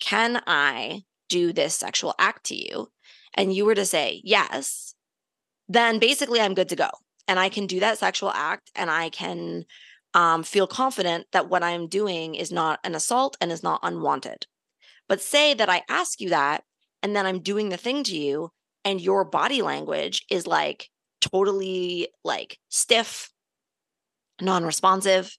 can 0.00 0.42
i 0.46 1.02
do 1.28 1.52
this 1.52 1.74
sexual 1.74 2.14
act 2.18 2.44
to 2.44 2.54
you? 2.54 2.88
and 3.34 3.52
you 3.52 3.64
were 3.64 3.74
to 3.74 3.86
say 3.86 4.20
yes 4.24 4.94
then 5.68 5.98
basically 5.98 6.40
i'm 6.40 6.54
good 6.54 6.68
to 6.68 6.76
go. 6.76 6.90
And 7.26 7.38
i 7.38 7.48
can 7.48 7.66
do 7.66 7.80
that 7.80 7.98
sexual 7.98 8.30
act 8.30 8.70
and 8.74 8.90
i 8.90 9.08
can 9.08 9.64
um, 10.12 10.44
feel 10.44 10.66
confident 10.66 11.26
that 11.32 11.48
what 11.48 11.62
i'm 11.62 11.88
doing 11.88 12.34
is 12.34 12.52
not 12.52 12.80
an 12.84 12.94
assault 12.94 13.36
and 13.40 13.50
is 13.50 13.62
not 13.62 13.80
unwanted. 13.82 14.46
But 15.08 15.20
say 15.20 15.54
that 15.54 15.68
i 15.68 15.82
ask 15.88 16.20
you 16.20 16.30
that 16.30 16.64
and 17.02 17.16
then 17.16 17.26
i'm 17.26 17.40
doing 17.40 17.68
the 17.68 17.76
thing 17.76 18.04
to 18.04 18.16
you 18.16 18.50
and 18.84 19.00
your 19.00 19.24
body 19.24 19.62
language 19.62 20.24
is 20.30 20.46
like 20.46 20.90
totally 21.20 22.08
like 22.22 22.58
stiff 22.68 23.30
non-responsive 24.40 25.36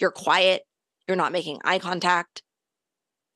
you're 0.00 0.10
quiet 0.10 0.62
you're 1.08 1.16
not 1.16 1.32
making 1.32 1.60
eye 1.64 1.78
contact 1.78 2.42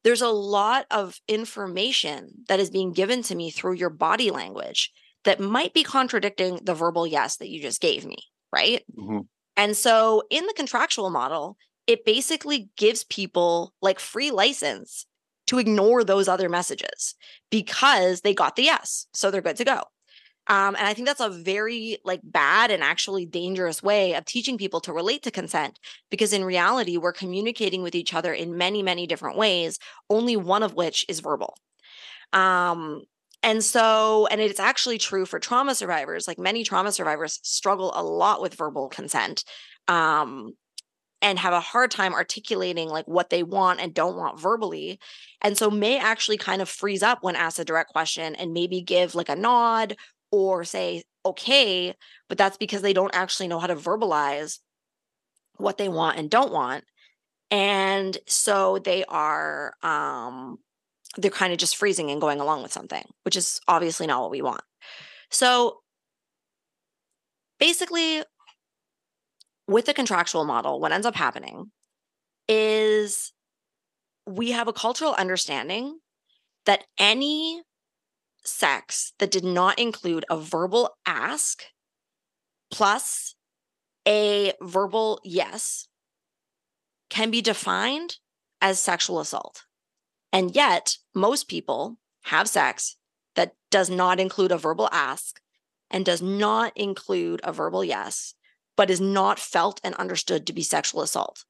there's 0.05 0.23
a 0.23 0.29
lot 0.29 0.87
of 0.91 1.21
information 1.29 2.31
that 2.49 2.61
is 2.61 2.71
being 2.71 2.93
given 2.93 3.23
to 3.25 3.35
me 3.35 3.51
through 3.51 3.75
your 3.75 3.91
body 3.91 4.31
language 4.31 4.93
that 5.25 5.41
might 5.41 5.75
be 5.75 5.83
contradicting 5.83 6.61
the 6.63 6.75
verbal 6.75 7.07
yes 7.07 7.37
that 7.37 7.49
you 7.49 7.61
just 7.61 7.81
gave 7.81 8.05
me, 8.05 8.17
right? 8.53 8.85
Mhm. 8.97 9.27
And 9.57 9.77
so 9.77 10.23
in 10.31 10.47
the 10.47 10.55
contractual 10.55 11.11
model, 11.11 11.57
it 11.87 12.05
basically 12.05 12.71
gives 12.77 13.05
people 13.05 13.75
like 13.83 13.99
free 13.99 14.31
license 14.31 15.07
to 15.49 15.59
ignore 15.59 16.05
those 16.05 16.29
other 16.29 16.49
messages 16.49 17.15
because 17.51 18.21
they 18.21 18.35
got 18.35 18.57
the 18.57 18.63
yes. 18.63 19.07
So 19.15 19.31
they're 19.31 19.43
good 19.43 19.57
to 19.57 19.65
go. 19.65 19.83
Um, 20.49 20.77
and 20.77 20.87
I 20.87 20.95
think 20.95 21.07
that's 21.07 21.21
a 21.21 21.29
very 21.29 21.99
like 22.05 22.21
bad 22.25 22.71
and 22.71 22.83
actually 22.83 23.27
dangerous 23.27 23.83
way 23.83 24.15
of 24.15 24.25
teaching 24.25 24.57
people 24.57 24.81
to 24.81 24.93
relate 24.93 25.23
to 25.25 25.31
consent 25.31 25.79
because 26.11 26.33
in 26.33 26.45
reality, 26.45 26.97
we're 26.97 27.13
communicating 27.13 27.83
with 27.83 27.95
each 27.95 28.15
other 28.15 28.33
in 28.33 28.57
many, 28.57 28.83
many 28.83 29.07
different 29.07 29.37
ways, 29.37 29.79
only 30.09 30.37
one 30.37 30.63
of 30.63 30.75
which 30.75 31.05
is 31.09 31.21
verbal. 31.21 31.55
Um, 32.33 33.03
and 33.43 33.63
so, 33.63 34.27
and 34.31 34.41
it's 34.41 34.61
actually 34.61 34.99
true 34.99 35.27
for 35.27 35.39
trauma 35.39 35.75
survivors. 35.75 36.27
Like 36.27 36.39
many 36.39 36.65
trauma 36.65 36.93
survivors 36.93 37.39
struggle 37.43 37.93
a 37.95 38.03
lot 38.03 38.41
with 38.41 38.55
verbal 38.55 38.89
consent. 38.89 39.45
Um, 39.87 40.53
and 41.21 41.39
have 41.39 41.53
a 41.53 41.61
hard 41.61 41.91
time 41.91 42.15
articulating 42.15 42.89
like 42.89 43.07
what 43.07 43.31
they 43.31 43.43
want 43.43 43.81
and 43.81 43.93
don't 43.93 44.17
want 44.17 44.39
verbally 44.39 45.01
and 45.43 45.59
so 45.59 45.71
may 45.71 45.99
actually 45.99 46.37
kind 46.37 46.63
of 46.63 46.69
freeze 46.69 47.03
up 47.03 47.19
when 47.23 47.35
asked 47.35 47.59
a 47.59 47.65
direct 47.65 47.91
question 47.91 48.35
and 48.37 48.53
maybe 48.53 48.81
give 48.81 49.17
like 49.17 49.29
a 49.29 49.35
nod 49.37 49.97
or 50.31 50.65
say 50.65 51.03
okay 51.25 51.95
but 52.29 52.39
that's 52.39 52.57
because 52.57 52.83
they 52.83 52.93
don't 52.93 53.15
actually 53.15 53.49
know 53.49 53.59
how 53.59 53.67
to 53.67 53.75
verbalize 53.75 54.59
what 55.59 55.77
they 55.77 55.89
want 55.89 56.19
and 56.19 56.31
don't 56.31 56.53
want. 56.53 56.85
And 57.51 58.17
so 58.27 58.79
they 58.79 59.05
are 59.05 59.75
um 59.83 60.59
they're 61.17 61.31
kind 61.31 61.53
of 61.53 61.59
just 61.59 61.77
freezing 61.77 62.11
and 62.11 62.21
going 62.21 62.41
along 62.41 62.63
with 62.63 62.73
something 62.73 63.05
which 63.25 63.37
is 63.37 63.61
obviously 63.69 64.07
not 64.07 64.23
what 64.23 64.31
we 64.31 64.43
want. 64.43 64.63
So 65.31 65.81
basically 67.59 68.23
with 69.67 69.87
the 69.87 69.95
contractual 69.95 70.45
model 70.45 70.81
what 70.81 70.93
ends 70.93 71.07
up 71.07 71.17
happening 71.17 71.71
is 72.49 73.33
we 74.27 74.53
have 74.53 74.69
a 74.69 74.73
cultural 74.73 75.15
understanding 75.15 75.99
that 76.67 76.85
any 76.99 77.63
sex 78.49 79.13
that 79.19 79.31
did 79.31 79.45
not 79.45 79.79
include 79.79 80.25
a 80.31 80.39
verbal 80.39 80.97
ask 81.07 81.65
plus 82.71 83.35
a 84.07 84.53
verbal 84.61 85.21
yes 85.25 85.89
can 87.11 87.31
be 87.31 87.41
defined 87.41 88.17
as 88.61 88.81
sexual 88.81 89.21
assault. 89.21 89.65
And 90.33 90.55
yet, 90.55 90.97
most 91.15 91.49
people 91.49 91.99
have 92.25 92.49
sex 92.49 92.97
that 93.35 93.55
does 93.71 93.89
not 93.89 94.21
include 94.21 94.53
a 94.53 94.59
verbal 94.59 94.89
ask 94.93 95.41
and 95.91 96.05
does 96.05 96.21
not 96.21 96.73
include 96.77 97.41
a 97.45 97.53
verbal 97.53 97.83
yes, 97.85 98.35
but 98.77 98.91
is 98.91 99.01
not 99.01 99.39
felt 99.39 99.81
and 99.83 99.95
understood 99.95 100.47
to 100.47 100.53
be 100.53 100.63
sexual 100.63 101.01
assault. 101.01 101.45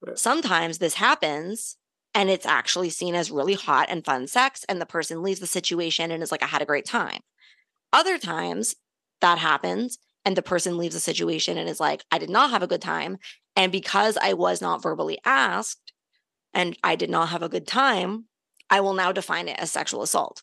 Right. 0.00 0.18
Sometimes 0.18 0.78
this 0.78 0.94
happens 0.94 1.76
and 2.14 2.30
it's 2.30 2.46
actually 2.46 2.90
seen 2.90 3.14
as 3.14 3.30
really 3.30 3.54
hot 3.54 3.88
and 3.88 4.04
fun 4.04 4.26
sex, 4.26 4.64
and 4.68 4.80
the 4.80 4.86
person 4.86 5.22
leaves 5.22 5.40
the 5.40 5.46
situation 5.46 6.10
and 6.10 6.22
is 6.22 6.32
like, 6.32 6.42
I 6.42 6.46
had 6.46 6.62
a 6.62 6.66
great 6.66 6.84
time. 6.84 7.20
Other 7.92 8.18
times 8.18 8.74
that 9.20 9.38
happens, 9.38 9.98
and 10.24 10.36
the 10.36 10.42
person 10.42 10.76
leaves 10.76 10.94
the 10.94 11.00
situation 11.00 11.56
and 11.56 11.68
is 11.68 11.80
like, 11.80 12.04
I 12.10 12.18
did 12.18 12.30
not 12.30 12.50
have 12.50 12.62
a 12.62 12.66
good 12.66 12.82
time. 12.82 13.18
And 13.56 13.72
because 13.72 14.16
I 14.16 14.34
was 14.34 14.60
not 14.60 14.82
verbally 14.82 15.18
asked 15.24 15.92
and 16.52 16.76
I 16.84 16.96
did 16.96 17.10
not 17.10 17.30
have 17.30 17.42
a 17.42 17.48
good 17.48 17.66
time, 17.66 18.26
I 18.68 18.80
will 18.80 18.94
now 18.94 19.10
define 19.10 19.48
it 19.48 19.58
as 19.58 19.70
sexual 19.70 20.02
assault. 20.02 20.42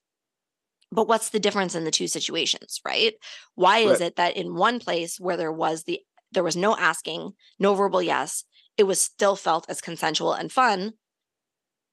But 0.92 1.08
what's 1.08 1.30
the 1.30 1.40
difference 1.40 1.76
in 1.76 1.84
the 1.84 1.92
two 1.92 2.08
situations, 2.08 2.80
right? 2.86 3.14
Why 3.56 3.80
is 3.80 4.02
it 4.02 4.16
that 4.16 4.36
in 4.36 4.56
one 4.56 4.80
place 4.80 5.20
where 5.20 5.38
there 5.38 5.52
was 5.52 5.84
the 5.84 6.00
there 6.32 6.44
was 6.44 6.58
no 6.58 6.76
asking, 6.76 7.34
no 7.60 7.76
verbal 7.76 8.02
yes, 8.02 8.44
it 8.78 8.84
was 8.84 9.00
still 9.00 9.36
felt 9.36 9.70
as 9.70 9.82
consensual 9.82 10.34
and 10.34 10.52
fun. 10.52 10.94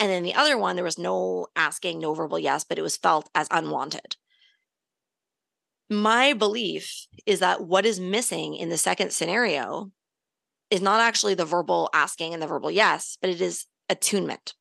And 0.02 0.10
then 0.10 0.24
the 0.24 0.34
other 0.34 0.58
one, 0.58 0.74
there 0.74 0.84
was 0.84 0.98
no 0.98 1.46
asking, 1.54 2.00
no 2.00 2.12
verbal 2.12 2.36
yes, 2.36 2.64
but 2.64 2.76
it 2.76 2.82
was 2.82 2.96
felt 2.96 3.30
as 3.36 3.46
unwanted. 3.52 4.16
My 5.88 6.32
belief 6.32 7.06
is 7.24 7.38
that 7.38 7.60
what 7.60 7.86
is 7.86 8.00
missing 8.00 8.56
in 8.56 8.68
the 8.68 8.76
second 8.76 9.12
scenario 9.12 9.92
is 10.70 10.82
not 10.82 11.00
actually 11.00 11.34
the 11.34 11.44
verbal 11.44 11.88
asking 11.94 12.34
and 12.34 12.42
the 12.42 12.48
verbal 12.48 12.68
yes, 12.68 13.16
but 13.20 13.30
it 13.30 13.40
is 13.40 13.66
attunement. 13.88 14.54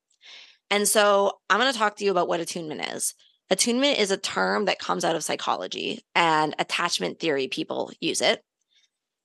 And 0.69 0.87
so 0.87 1.39
I'm 1.49 1.59
going 1.59 1.73
to 1.73 1.79
talk 1.79 1.95
to 1.95 2.05
you 2.05 2.11
about 2.11 2.27
what 2.27 2.39
attunement 2.39 2.93
is. 2.93 3.15
Attunement 3.49 3.97
is 3.97 4.11
a 4.11 4.17
term 4.17 4.65
that 4.65 4.77
comes 4.77 5.03
out 5.03 5.15
of 5.15 5.23
psychology 5.23 6.03
and 6.13 6.53
attachment 6.59 7.19
theory 7.19 7.47
people 7.47 7.91
use 7.99 8.21
it. 8.21 8.43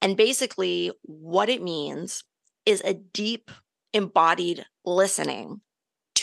And 0.00 0.16
basically, 0.16 0.92
what 1.02 1.50
it 1.50 1.62
means 1.62 2.24
is 2.64 2.80
a 2.86 2.94
deep, 2.94 3.50
embodied 3.92 4.64
listening 4.86 5.60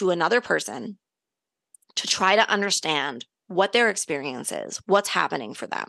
to 0.04 0.10
another 0.10 0.42
person 0.42 0.98
to 1.96 2.08
try 2.08 2.36
to 2.36 2.50
understand 2.50 3.26
what 3.48 3.72
their 3.72 3.90
experience 3.90 4.52
is, 4.52 4.82
what's 4.86 5.10
happening 5.10 5.54
for 5.54 5.66
them, 5.66 5.88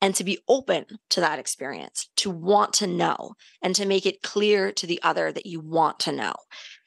and 0.00 0.14
to 0.14 0.24
be 0.24 0.38
open 0.48 0.86
to 1.10 1.20
that 1.20 1.38
experience, 1.38 2.08
to 2.16 2.30
want 2.30 2.72
to 2.72 2.86
know, 2.86 3.34
and 3.62 3.74
to 3.74 3.84
make 3.84 4.06
it 4.06 4.22
clear 4.22 4.72
to 4.72 4.86
the 4.86 4.98
other 5.02 5.30
that 5.30 5.44
you 5.44 5.60
want 5.60 6.00
to 6.00 6.12
know. 6.12 6.32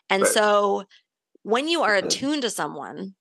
And 0.10 0.24
right. 0.24 0.32
so 0.32 0.86
when 1.44 1.68
you 1.68 1.84
are 1.84 1.96
attuned 1.96 2.42
to 2.42 2.50
someone, 2.50 3.14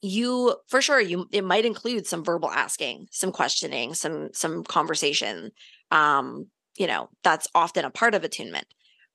you 0.00 0.56
for 0.66 0.80
sure 0.80 0.98
you 0.98 1.28
it 1.30 1.44
might 1.44 1.66
include 1.66 2.06
some 2.06 2.24
verbal 2.24 2.50
asking 2.50 3.06
some 3.10 3.30
questioning 3.30 3.92
some 3.92 4.30
some 4.32 4.64
conversation 4.64 5.50
um 5.90 6.46
you 6.78 6.86
know 6.86 7.10
that's 7.22 7.46
often 7.54 7.84
a 7.84 7.90
part 7.90 8.14
of 8.14 8.24
attunement 8.24 8.64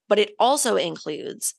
but 0.07 0.19
it 0.19 0.35
also 0.39 0.75
includes 0.75 1.55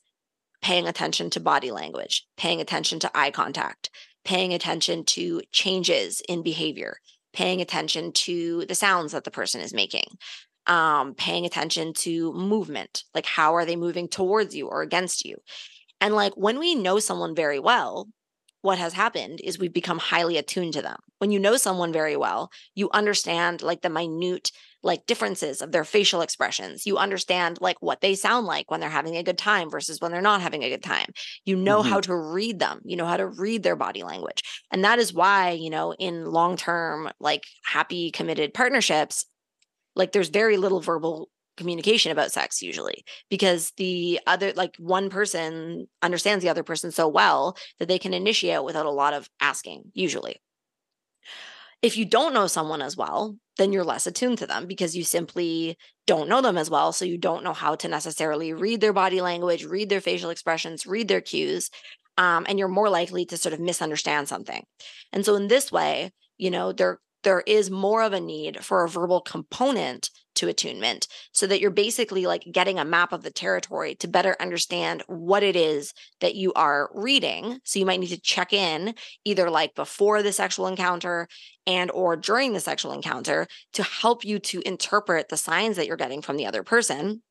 paying 0.61 0.87
attention 0.87 1.29
to 1.29 1.39
body 1.39 1.71
language 1.71 2.25
paying 2.37 2.61
attention 2.61 2.99
to 2.99 3.11
eye 3.17 3.31
contact 3.31 3.89
paying 4.25 4.53
attention 4.53 5.03
to 5.05 5.41
changes 5.51 6.21
in 6.27 6.43
behavior 6.43 6.97
paying 7.33 7.61
attention 7.61 8.11
to 8.11 8.65
the 8.65 8.75
sounds 8.75 9.11
that 9.11 9.23
the 9.23 9.31
person 9.31 9.61
is 9.61 9.73
making 9.73 10.05
um 10.67 11.15
paying 11.15 11.45
attention 11.45 11.93
to 11.93 12.33
movement 12.33 13.03
like 13.15 13.25
how 13.25 13.55
are 13.55 13.65
they 13.65 13.75
moving 13.75 14.07
towards 14.07 14.55
you 14.55 14.67
or 14.67 14.81
against 14.81 15.25
you. 15.25 15.37
And 15.99 16.13
like 16.13 16.33
when 16.35 16.59
we 16.59 16.75
know 16.75 16.99
someone 16.99 17.35
very 17.35 17.59
well 17.59 18.07
what 18.61 18.79
has 18.79 18.93
happened 18.93 19.39
is 19.43 19.59
we've 19.59 19.73
become 19.73 19.99
highly 19.99 20.37
attuned 20.37 20.73
to 20.73 20.81
them. 20.81 20.97
When 21.19 21.31
you 21.31 21.39
know 21.39 21.57
someone 21.57 21.93
very 21.93 22.15
well, 22.15 22.51
you 22.75 22.89
understand 22.91 23.61
like 23.61 23.81
the 23.81 23.89
minute 23.89 24.51
like 24.83 25.05
differences 25.05 25.61
of 25.61 25.71
their 25.71 25.83
facial 25.83 26.21
expressions. 26.21 26.85
You 26.85 26.97
understand 26.97 27.57
like 27.59 27.77
what 27.81 28.01
they 28.01 28.15
sound 28.15 28.45
like 28.45 28.69
when 28.69 28.79
they're 28.79 28.89
having 28.89 29.17
a 29.17 29.23
good 29.23 29.37
time 29.37 29.69
versus 29.69 29.99
when 29.99 30.11
they're 30.11 30.21
not 30.21 30.41
having 30.41 30.63
a 30.63 30.69
good 30.69 30.83
time. 30.83 31.11
You 31.45 31.55
know 31.55 31.81
mm-hmm. 31.81 31.89
how 31.89 31.99
to 32.01 32.15
read 32.15 32.59
them. 32.59 32.81
You 32.85 32.95
know 32.95 33.05
how 33.05 33.17
to 33.17 33.27
read 33.27 33.63
their 33.63 33.75
body 33.75 34.03
language. 34.03 34.41
And 34.71 34.83
that 34.83 34.99
is 34.99 35.13
why, 35.13 35.51
you 35.51 35.69
know, 35.69 35.93
in 35.93 36.25
long-term 36.25 37.09
like 37.19 37.43
happy 37.65 38.11
committed 38.11 38.53
partnerships, 38.53 39.25
like 39.95 40.11
there's 40.11 40.29
very 40.29 40.57
little 40.57 40.79
verbal 40.79 41.29
communication 41.57 42.11
about 42.11 42.31
sex 42.31 42.61
usually 42.61 43.03
because 43.29 43.71
the 43.77 44.19
other 44.27 44.53
like 44.55 44.75
one 44.77 45.09
person 45.09 45.87
understands 46.01 46.43
the 46.43 46.49
other 46.49 46.63
person 46.63 46.91
so 46.91 47.07
well 47.07 47.57
that 47.79 47.87
they 47.87 47.99
can 47.99 48.13
initiate 48.13 48.63
without 48.63 48.85
a 48.85 48.91
lot 48.91 49.13
of 49.13 49.29
asking 49.41 49.83
usually. 49.93 50.41
If 51.81 51.95
you 51.95 52.05
don't 52.05 52.33
know 52.33 52.47
someone 52.47 52.81
as 52.81 52.95
well 52.95 53.35
then 53.57 53.73
you're 53.73 53.83
less 53.83 54.05
attuned 54.05 54.37
to 54.37 54.45
them 54.45 54.67
because 54.67 54.95
you 54.95 55.03
simply 55.03 55.77
don't 56.05 56.29
know 56.29 56.41
them 56.41 56.57
as 56.57 56.69
well 56.69 56.93
so 56.93 57.05
you 57.05 57.17
don't 57.17 57.43
know 57.43 57.53
how 57.53 57.75
to 57.75 57.87
necessarily 57.87 58.53
read 58.53 58.81
their 58.81 58.93
body 58.93 59.19
language 59.19 59.65
read 59.65 59.89
their 59.89 60.01
facial 60.01 60.29
expressions 60.29 60.85
read 60.85 61.07
their 61.07 61.21
cues 61.21 61.69
um, 62.17 62.45
and 62.47 62.57
you're 62.57 62.67
more 62.67 62.89
likely 62.89 63.25
to 63.25 63.37
sort 63.37 63.53
of 63.53 63.59
misunderstand 63.59 64.27
something. 64.27 64.65
And 65.13 65.25
so 65.25 65.35
in 65.35 65.47
this 65.47 65.71
way 65.71 66.11
you 66.37 66.51
know 66.51 66.71
there 66.71 66.99
there 67.23 67.41
is 67.41 67.69
more 67.69 68.03
of 68.03 68.13
a 68.13 68.19
need 68.19 68.63
for 68.63 68.83
a 68.83 68.89
verbal 68.89 69.21
component 69.21 70.09
to 70.37 70.47
attunement 70.47 71.07
so 71.31 71.45
that 71.47 71.59
you're 71.59 71.69
basically 71.69 72.25
like 72.25 72.43
getting 72.51 72.79
a 72.79 72.85
map 72.85 73.11
of 73.11 73.23
the 73.23 73.31
territory 73.31 73.95
to 73.95 74.07
better 74.07 74.35
understand 74.39 75.03
what 75.07 75.43
it 75.43 75.55
is 75.55 75.93
that 76.21 76.35
you 76.35 76.53
are 76.53 76.89
reading. 76.93 77.59
So 77.63 77.79
you 77.79 77.85
might 77.85 77.99
need 77.99 78.07
to 78.09 78.21
check 78.21 78.53
in 78.53 78.95
either 79.25 79.49
like 79.49 79.75
before 79.75 80.23
the 80.23 80.31
sexual 80.31 80.67
encounter 80.67 81.27
and 81.65 81.91
or 81.91 82.15
during 82.15 82.53
the 82.53 82.59
sexual 82.59 82.93
encounter 82.93 83.47
to 83.73 83.83
help 83.83 84.23
you 84.23 84.39
to 84.39 84.61
interpret 84.65 85.29
the 85.29 85.37
signs 85.37 85.75
that 85.75 85.87
you're 85.87 85.97
getting 85.97 86.21
from 86.21 86.37
the 86.37 86.45
other 86.45 86.63
person. 86.63 87.21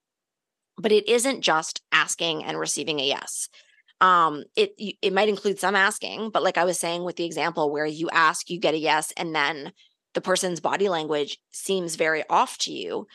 But 0.78 0.92
it 0.92 1.08
isn't 1.08 1.40
just 1.40 1.82
asking 1.90 2.44
and 2.44 2.58
receiving 2.58 3.00
a 3.00 3.06
yes. 3.06 3.48
Um 4.00 4.44
it 4.56 4.74
it 5.00 5.12
might 5.14 5.30
include 5.30 5.58
some 5.58 5.74
asking 5.74 6.28
but 6.28 6.42
like 6.42 6.58
i 6.58 6.64
was 6.64 6.78
saying 6.78 7.02
with 7.02 7.16
the 7.16 7.24
example 7.24 7.72
where 7.72 7.86
you 7.86 8.10
ask 8.10 8.50
you 8.50 8.60
get 8.60 8.74
a 8.74 8.78
yes 8.78 9.10
and 9.16 9.34
then 9.34 9.72
the 10.16 10.20
person's 10.22 10.60
body 10.60 10.88
language 10.88 11.38
seems 11.52 11.94
very 11.94 12.24
off 12.30 12.56
to 12.56 12.72
you, 12.72 13.06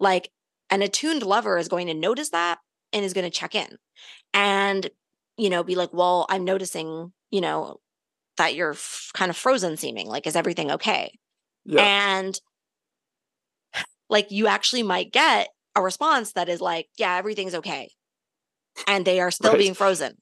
like 0.00 0.30
an 0.68 0.82
attuned 0.82 1.22
lover 1.22 1.56
is 1.56 1.68
going 1.68 1.86
to 1.86 1.94
notice 1.94 2.30
that 2.30 2.58
and 2.92 3.04
is 3.04 3.12
going 3.12 3.24
to 3.24 3.30
check 3.30 3.54
in 3.54 3.78
and, 4.34 4.90
you 5.38 5.48
know, 5.48 5.62
be 5.62 5.76
like, 5.76 5.94
well, 5.94 6.26
I'm 6.28 6.44
noticing, 6.44 7.12
you 7.30 7.40
know, 7.40 7.76
that 8.36 8.56
you're 8.56 8.72
f- 8.72 9.10
kind 9.14 9.30
of 9.30 9.36
frozen 9.36 9.76
seeming. 9.76 10.08
Like, 10.08 10.26
is 10.26 10.34
everything 10.34 10.72
okay? 10.72 11.16
Yeah. 11.64 12.18
And 12.18 12.38
like, 14.08 14.32
you 14.32 14.48
actually 14.48 14.82
might 14.82 15.12
get 15.12 15.50
a 15.76 15.82
response 15.82 16.32
that 16.32 16.48
is 16.48 16.60
like, 16.60 16.88
yeah, 16.98 17.16
everything's 17.16 17.54
okay. 17.54 17.90
And 18.88 19.04
they 19.04 19.20
are 19.20 19.30
still 19.30 19.52
right. 19.52 19.58
being 19.58 19.74
frozen. 19.74 20.14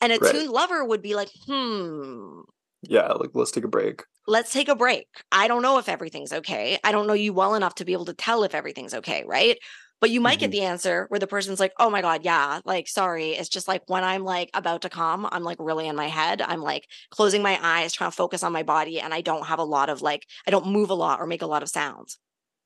And 0.00 0.12
a 0.12 0.18
right. 0.18 0.34
tuned 0.34 0.50
lover 0.50 0.84
would 0.84 1.02
be 1.02 1.14
like, 1.14 1.30
hmm. 1.46 2.40
Yeah, 2.82 3.12
like 3.12 3.30
let's 3.34 3.52
take 3.52 3.64
a 3.64 3.68
break 3.68 4.02
let's 4.28 4.52
take 4.52 4.68
a 4.68 4.76
break. 4.76 5.06
I 5.32 5.48
don't 5.48 5.62
know 5.62 5.78
if 5.78 5.88
everything's 5.88 6.32
okay. 6.32 6.78
I 6.84 6.92
don't 6.92 7.06
know 7.06 7.14
you 7.14 7.32
well 7.32 7.54
enough 7.54 7.76
to 7.76 7.84
be 7.84 7.94
able 7.94 8.04
to 8.04 8.12
tell 8.12 8.44
if 8.44 8.54
everything's 8.54 8.94
okay, 8.94 9.24
right? 9.26 9.58
But 10.00 10.10
you 10.10 10.20
might 10.20 10.34
mm-hmm. 10.34 10.40
get 10.42 10.50
the 10.52 10.62
answer 10.62 11.06
where 11.08 11.18
the 11.18 11.26
person's 11.26 11.58
like, 11.58 11.72
oh 11.80 11.90
my 11.90 12.02
God, 12.02 12.24
yeah, 12.24 12.60
like, 12.64 12.86
sorry. 12.86 13.30
It's 13.30 13.48
just 13.48 13.66
like 13.66 13.82
when 13.88 14.04
I'm 14.04 14.22
like 14.22 14.50
about 14.54 14.82
to 14.82 14.90
come, 14.90 15.26
I'm 15.32 15.42
like 15.42 15.56
really 15.58 15.88
in 15.88 15.96
my 15.96 16.06
head. 16.06 16.40
I'm 16.40 16.60
like 16.60 16.86
closing 17.10 17.42
my 17.42 17.58
eyes, 17.60 17.94
trying 17.94 18.10
to 18.10 18.16
focus 18.16 18.44
on 18.44 18.52
my 18.52 18.62
body. 18.62 19.00
And 19.00 19.12
I 19.12 19.22
don't 19.22 19.46
have 19.46 19.58
a 19.58 19.64
lot 19.64 19.88
of 19.88 20.02
like, 20.02 20.24
I 20.46 20.50
don't 20.50 20.68
move 20.68 20.90
a 20.90 20.94
lot 20.94 21.20
or 21.20 21.26
make 21.26 21.42
a 21.42 21.46
lot 21.46 21.62
of 21.62 21.68
sounds. 21.68 22.18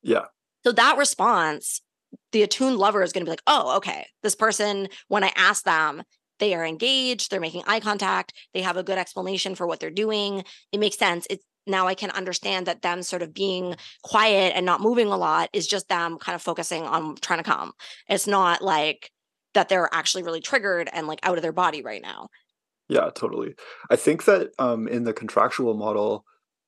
Yeah. 0.02 0.24
So 0.64 0.72
that 0.72 0.98
response, 0.98 1.80
the 2.32 2.42
attuned 2.42 2.76
lover 2.76 3.02
is 3.02 3.12
going 3.12 3.24
to 3.24 3.28
be 3.28 3.32
like, 3.32 3.42
oh, 3.46 3.76
okay. 3.76 4.06
This 4.22 4.34
person, 4.34 4.88
when 5.08 5.24
I 5.24 5.32
ask 5.34 5.64
them, 5.64 6.02
they 6.38 6.54
are 6.54 6.66
engaged, 6.66 7.30
they're 7.30 7.40
making 7.40 7.62
eye 7.68 7.78
contact, 7.78 8.32
they 8.52 8.62
have 8.62 8.76
a 8.76 8.82
good 8.82 8.98
explanation 8.98 9.54
for 9.54 9.66
what 9.66 9.78
they're 9.78 9.90
doing. 9.90 10.44
It 10.72 10.80
makes 10.80 10.98
sense. 10.98 11.26
It's 11.30 11.44
now 11.66 11.86
I 11.86 11.94
can 11.94 12.10
understand 12.10 12.66
that 12.66 12.82
them 12.82 13.02
sort 13.02 13.22
of 13.22 13.32
being 13.32 13.76
quiet 14.02 14.52
and 14.54 14.66
not 14.66 14.80
moving 14.80 15.08
a 15.08 15.16
lot 15.16 15.50
is 15.52 15.66
just 15.66 15.88
them 15.88 16.18
kind 16.18 16.34
of 16.34 16.42
focusing 16.42 16.82
on 16.82 17.16
trying 17.16 17.38
to 17.38 17.48
come. 17.48 17.72
It's 18.08 18.26
not 18.26 18.62
like 18.62 19.10
that 19.54 19.68
they're 19.68 19.88
actually 19.92 20.22
really 20.22 20.40
triggered 20.40 20.88
and 20.92 21.06
like 21.06 21.20
out 21.22 21.36
of 21.36 21.42
their 21.42 21.52
body 21.52 21.82
right 21.82 22.02
now. 22.02 22.28
Yeah, 22.88 23.10
totally. 23.14 23.54
I 23.90 23.96
think 23.96 24.24
that 24.24 24.50
um, 24.58 24.88
in 24.88 25.04
the 25.04 25.12
contractual 25.12 25.74
model, 25.74 26.24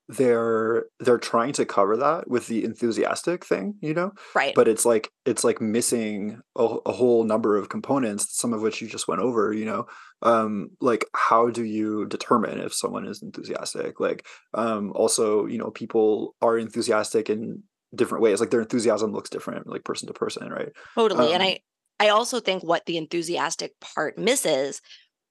they're 0.09 0.85
they're 1.01 1.19
trying 1.19 1.53
to 1.53 1.65
cover 1.65 1.97
that 1.97 2.29
with 2.29 2.47
the 2.47 2.63
enthusiastic 2.63 3.45
thing 3.45 3.75
you 3.81 3.95
know? 3.95 4.13
Right. 4.35 4.55
But 4.55 4.69
it's 4.69 4.85
like 4.85 5.11
it's 5.25 5.45
like 5.45 5.61
missing 5.61 6.41
a, 6.57 6.63
a, 6.63 6.93
whole 6.93 7.25
number 7.25 7.57
of 7.57 7.71
components 7.71 8.37
some 8.37 8.53
of 8.53 8.61
which 8.61 8.83
you 8.83 8.89
just 8.89 9.09
went 9.09 9.23
over 9.23 9.53
you 9.53 9.65
know? 9.65 9.87
Um 10.23 10.71
like 10.81 11.07
how 11.15 11.49
do 11.49 11.65
you 11.65 12.07
determine 12.07 12.61
if 12.61 12.75
someone 12.75 13.07
is 13.07 13.23
enthusiastic? 13.23 13.99
Like 13.99 14.27
um 14.53 14.93
also 14.95 15.47
you 15.47 15.59
know 15.59 15.71
people 15.71 16.35
are 16.43 16.59
enthusiastic 16.59 17.31
in 17.31 17.63
different 17.95 18.23
ways. 18.23 18.41
Like 18.41 18.51
their 18.51 18.61
enthusiasm 18.61 19.13
looks 19.13 19.31
different 19.31 19.67
like 19.67 19.85
person 19.85 20.07
to 20.09 20.13
person 20.13 20.51
right? 20.51 20.71
Totally 20.95 21.29
um, 21.29 21.35
and 21.35 21.43
i 21.43 21.61
i 21.99 22.09
also 22.09 22.41
think 22.41 22.63
what 22.63 22.85
the 22.85 22.99
enthusiastic 22.99 23.73
part 23.81 24.19
misses 24.19 24.83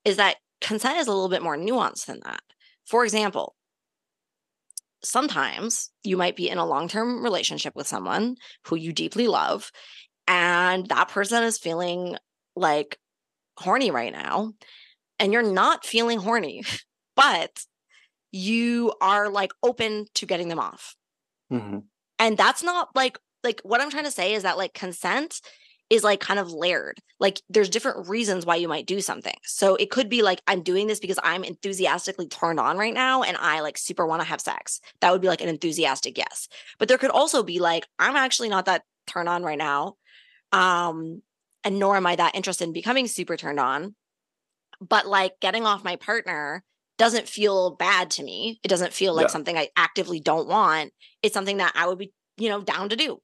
is 0.04 0.18
that 0.18 0.38
consent 0.62 0.98
is 0.98 1.08
a 1.08 1.12
little 1.12 1.30
bit 1.30 1.44
more 1.44 1.58
nuanced 1.58 2.08
than 2.08 2.22
that. 2.24 2.42
For 2.86 3.04
example 3.04 3.56
sometimes 5.04 5.92
you 6.04 6.18
might 6.18 6.36
be 6.36 6.50
in 6.50 6.58
a 6.58 6.66
long 6.66 6.88
term 6.88 7.24
relationship 7.24 7.76
with 7.76 7.88
someone 7.88 8.36
who 8.68 8.76
you 8.76 8.94
deeply 8.94 9.28
love, 9.28 9.72
and 10.28 10.88
that 10.88 11.10
person 11.10 11.44
is 11.44 11.58
feeling 11.58 12.18
like 12.56 12.98
horny 13.58 13.92
right 13.92 14.12
now, 14.12 14.54
and 15.20 15.34
you're 15.34 15.44
not 15.44 15.86
feeling 15.86 16.20
horny, 16.20 16.63
but 17.16 17.66
you 18.32 18.94
are 19.00 19.30
like 19.30 19.52
open 19.62 20.08
to 20.16 20.26
getting 20.26 20.48
them 20.48 20.60
off. 20.60 20.96
Mm-hmm. 21.52 21.80
And 22.20 22.38
that's 22.38 22.63
not 22.63 22.89
like, 22.96 23.20
like 23.44 23.62
what 23.63 23.80
I'm 23.80 23.92
trying 23.92 24.06
to 24.06 24.12
say 24.12 24.34
is 24.34 24.44
that 24.44 24.58
like 24.58 24.74
consent 24.74 25.39
is 25.93 26.03
like 26.03 26.19
kind 26.19 26.39
of 26.39 26.51
layered. 26.51 26.97
Like 27.19 27.39
there's 27.49 27.69
different 27.69 28.10
reasons 28.10 28.45
why 28.45 28.56
you 28.56 28.67
might 28.67 28.88
do 28.88 28.99
something. 28.99 29.36
So 29.43 29.75
it 29.75 29.91
could 29.91 30.10
be 30.10 30.23
like 30.23 30.41
I'm 30.47 30.63
doing 30.63 30.88
this 30.88 30.99
because 30.99 31.19
I'm 31.23 31.43
enthusiastically 31.43 32.27
turned 32.27 32.60
on 32.60 32.77
right 32.77 32.93
now 32.93 33.21
and 33.21 33.38
I 33.38 33.60
like 33.62 33.77
super 33.77 34.06
want 34.08 34.21
to 34.23 34.27
have 34.27 34.41
sex. 34.41 34.79
That 35.01 35.12
would 35.12 35.21
be 35.21 35.27
like 35.27 35.41
an 35.41 35.49
enthusiastic 35.49 36.17
yes. 36.17 36.47
But 36.79 36.88
there 36.88 36.97
could 36.97 37.12
also 37.12 37.43
be 37.43 37.60
like 37.60 37.86
I'm 37.99 38.15
actually 38.15 38.49
not 38.49 38.65
that 38.65 38.82
turned 39.06 39.29
on 39.29 39.43
right 39.43 39.58
now. 39.58 39.95
Um 40.51 41.21
and 41.63 41.77
nor 41.79 41.95
am 41.95 42.08
I 42.08 42.15
that 42.15 42.36
interested 42.36 42.65
in 42.65 42.73
becoming 42.73 43.08
super 43.08 43.38
turned 43.38 43.60
on. 43.60 43.95
But 44.82 45.06
like 45.06 45.39
getting 45.39 45.65
off 45.65 45.84
my 45.84 45.95
partner 45.95 46.63
doesn't 46.97 47.27
feel 47.29 47.75
bad 47.75 48.10
to 48.12 48.23
me. 48.23 48.60
It 48.63 48.67
doesn't 48.67 48.93
feel 48.93 49.13
like 49.13 49.25
Yeah. 49.27 49.32
something 49.32 49.58
I 49.58 49.69
actively 49.77 50.19
don't 50.19 50.47
want. 50.47 50.91
It's 51.21 51.34
something 51.34 51.58
that 51.58 51.73
I 51.75 51.88
would 51.88 51.99
be, 51.99 52.12
you 52.38 52.49
know, 52.49 52.62
down 52.62 52.89
to 52.89 52.95
do. 52.95 53.19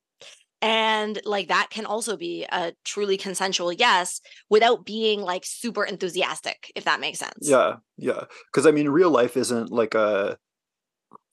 And 0.62 1.22
like 1.26 1.48
that 1.48 1.70
can 1.70 1.86
also 1.86 2.18
be 2.18 2.46
a 2.52 2.74
truly 2.84 3.18
consensual 3.18 3.72
yes 3.72 4.20
without 4.50 4.86
being 4.86 5.22
like 5.22 5.44
super 5.46 5.86
enthusiastic, 5.86 6.72
if 6.76 6.84
that 6.84 7.00
makes 7.00 7.20
sense. 7.20 7.38
Yeah, 7.42 7.78
yeah. 7.98 8.26
Because 8.52 8.66
I 8.66 8.72
mean, 8.72 8.90
real 8.90 9.10
life 9.10 9.38
isn't 9.38 9.72
like 9.72 9.96
a 9.96 10.38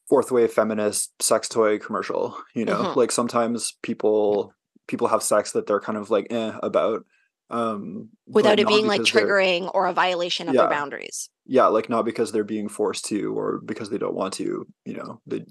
fourth 0.09 0.31
wave 0.31 0.53
feminist 0.53 1.21
sex 1.21 1.49
toy 1.49 1.79
commercial. 1.79 2.37
You 2.55 2.65
know, 2.65 2.85
Mhm. 2.85 2.97
like 2.97 3.11
sometimes 3.13 3.73
people 3.83 4.53
people 4.89 5.09
have 5.09 5.23
sex 5.23 5.51
that 5.53 5.67
they're 5.67 5.81
kind 5.81 5.99
of 5.99 6.11
like 6.11 6.29
eh 6.31 6.53
about, 6.63 7.05
um, 7.51 8.09
Without 8.29 8.61
it 8.61 8.69
being 8.69 8.87
like 8.87 9.01
triggering 9.03 9.69
or 9.75 9.87
a 9.89 9.93
violation 9.93 10.49
of 10.49 10.55
Yeah. 10.55 10.63
their 10.63 10.71
boundaries. 10.71 11.29
Yeah, 11.45 11.67
like 11.67 11.89
not 11.89 12.05
because 12.05 12.31
they're 12.31 12.45
being 12.45 12.69
forced 12.69 13.05
to 13.07 13.37
or 13.37 13.61
because 13.65 13.91
they 13.91 13.99
don't 13.99 14.15
want 14.15 14.35
to. 14.35 14.67
You 14.85 14.95
know, 14.95 15.21
they 15.27 15.45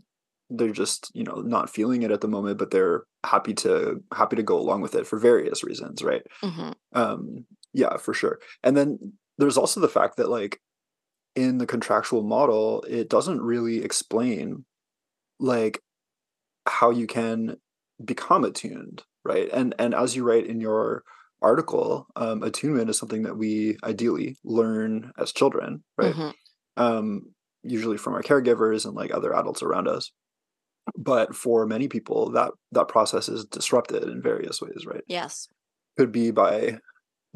they're 0.49 0.71
just 0.71 1.11
you 1.13 1.23
know 1.23 1.35
not 1.35 1.69
feeling 1.69 2.03
it 2.03 2.11
at 2.11 2.21
the 2.21 2.27
moment, 2.27 2.57
but 2.57 2.71
they're 2.71 3.03
happy 3.25 3.53
to 3.53 4.01
happy 4.13 4.35
to 4.35 4.43
go 4.43 4.57
along 4.57 4.81
with 4.81 4.95
it 4.95 5.07
for 5.07 5.19
various 5.19 5.63
reasons, 5.63 6.03
right? 6.03 6.23
hmm 6.41 6.71
um 6.93 7.45
yeah 7.73 7.97
for 7.97 8.13
sure. 8.13 8.39
And 8.63 8.77
then 8.77 9.13
there's 9.37 9.57
also 9.57 9.79
the 9.81 9.89
fact 9.89 10.17
that 10.17 10.29
like 10.29 10.59
in 11.35 11.57
the 11.57 11.65
contractual 11.65 12.23
model 12.23 12.83
it 12.87 13.09
doesn't 13.09 13.41
really 13.41 13.83
explain 13.83 14.63
like 15.39 15.81
how 16.67 16.89
you 16.91 17.07
can 17.07 17.57
become 18.03 18.43
attuned 18.43 19.03
right? 19.23 19.49
And 19.51 19.73
and 19.79 19.93
as 19.95 20.15
you 20.15 20.23
write 20.23 20.45
in 20.45 20.61
your 20.61 21.03
article 21.41 22.07
um 22.15 22.43
attunement 22.43 22.89
is 22.89 22.97
something 22.97 23.23
that 23.23 23.37
we 23.37 23.77
ideally 23.83 24.37
learn 24.43 25.11
as 25.17 25.31
children 25.33 25.83
right? 25.97 26.15
Hmm 26.15 26.29
um 26.77 27.21
usually 27.63 27.97
from 27.97 28.13
our 28.13 28.21
caregivers 28.21 28.85
and 28.85 28.93
like 28.95 29.13
other 29.13 29.33
adults 29.35 29.63
around 29.63 29.87
us 29.87 30.11
but 30.97 31.35
for 31.35 31.65
many 31.65 31.87
people 31.87 32.31
that 32.31 32.51
that 32.71 32.87
process 32.87 33.29
is 33.29 33.45
disrupted 33.45 34.03
in 34.03 34.21
various 34.21 34.61
ways 34.61 34.85
right? 34.85 35.03
Yes. 35.07 35.47
could 35.97 36.11
be 36.11 36.31
by 36.31 36.77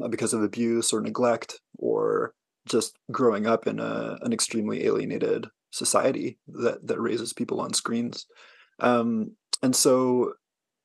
uh, 0.02 0.08
because 0.08 0.32
of 0.32 0.42
abuse 0.42 0.92
or 0.92 1.00
neglect 1.00 1.60
or 1.78 2.32
just 2.66 2.96
growing 3.10 3.46
up 3.46 3.66
in 3.66 3.80
a, 3.80 4.16
an 4.22 4.32
extremely 4.32 4.84
alienated 4.84 5.48
society 5.70 6.38
that 6.48 6.86
that 6.86 7.00
raises 7.00 7.32
people 7.32 7.60
on 7.60 7.72
screens. 7.72 8.26
Um 8.80 9.36
and 9.62 9.74
so 9.74 10.34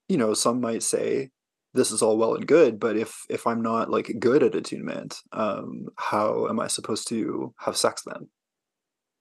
you 0.09 0.17
know 0.17 0.33
some 0.33 0.61
might 0.61 0.83
say 0.83 1.29
this 1.73 1.91
is 1.91 2.01
all 2.01 2.17
well 2.17 2.35
and 2.35 2.47
good 2.47 2.79
but 2.79 2.95
if 2.95 3.23
if 3.29 3.45
i'm 3.45 3.61
not 3.61 3.89
like 3.89 4.09
good 4.17 4.43
at 4.43 4.55
attunement 4.55 5.17
um 5.33 5.87
how 5.97 6.47
am 6.47 6.57
i 6.57 6.67
supposed 6.67 7.05
to 7.09 7.53
have 7.59 7.75
sex 7.75 8.03
then? 8.05 8.29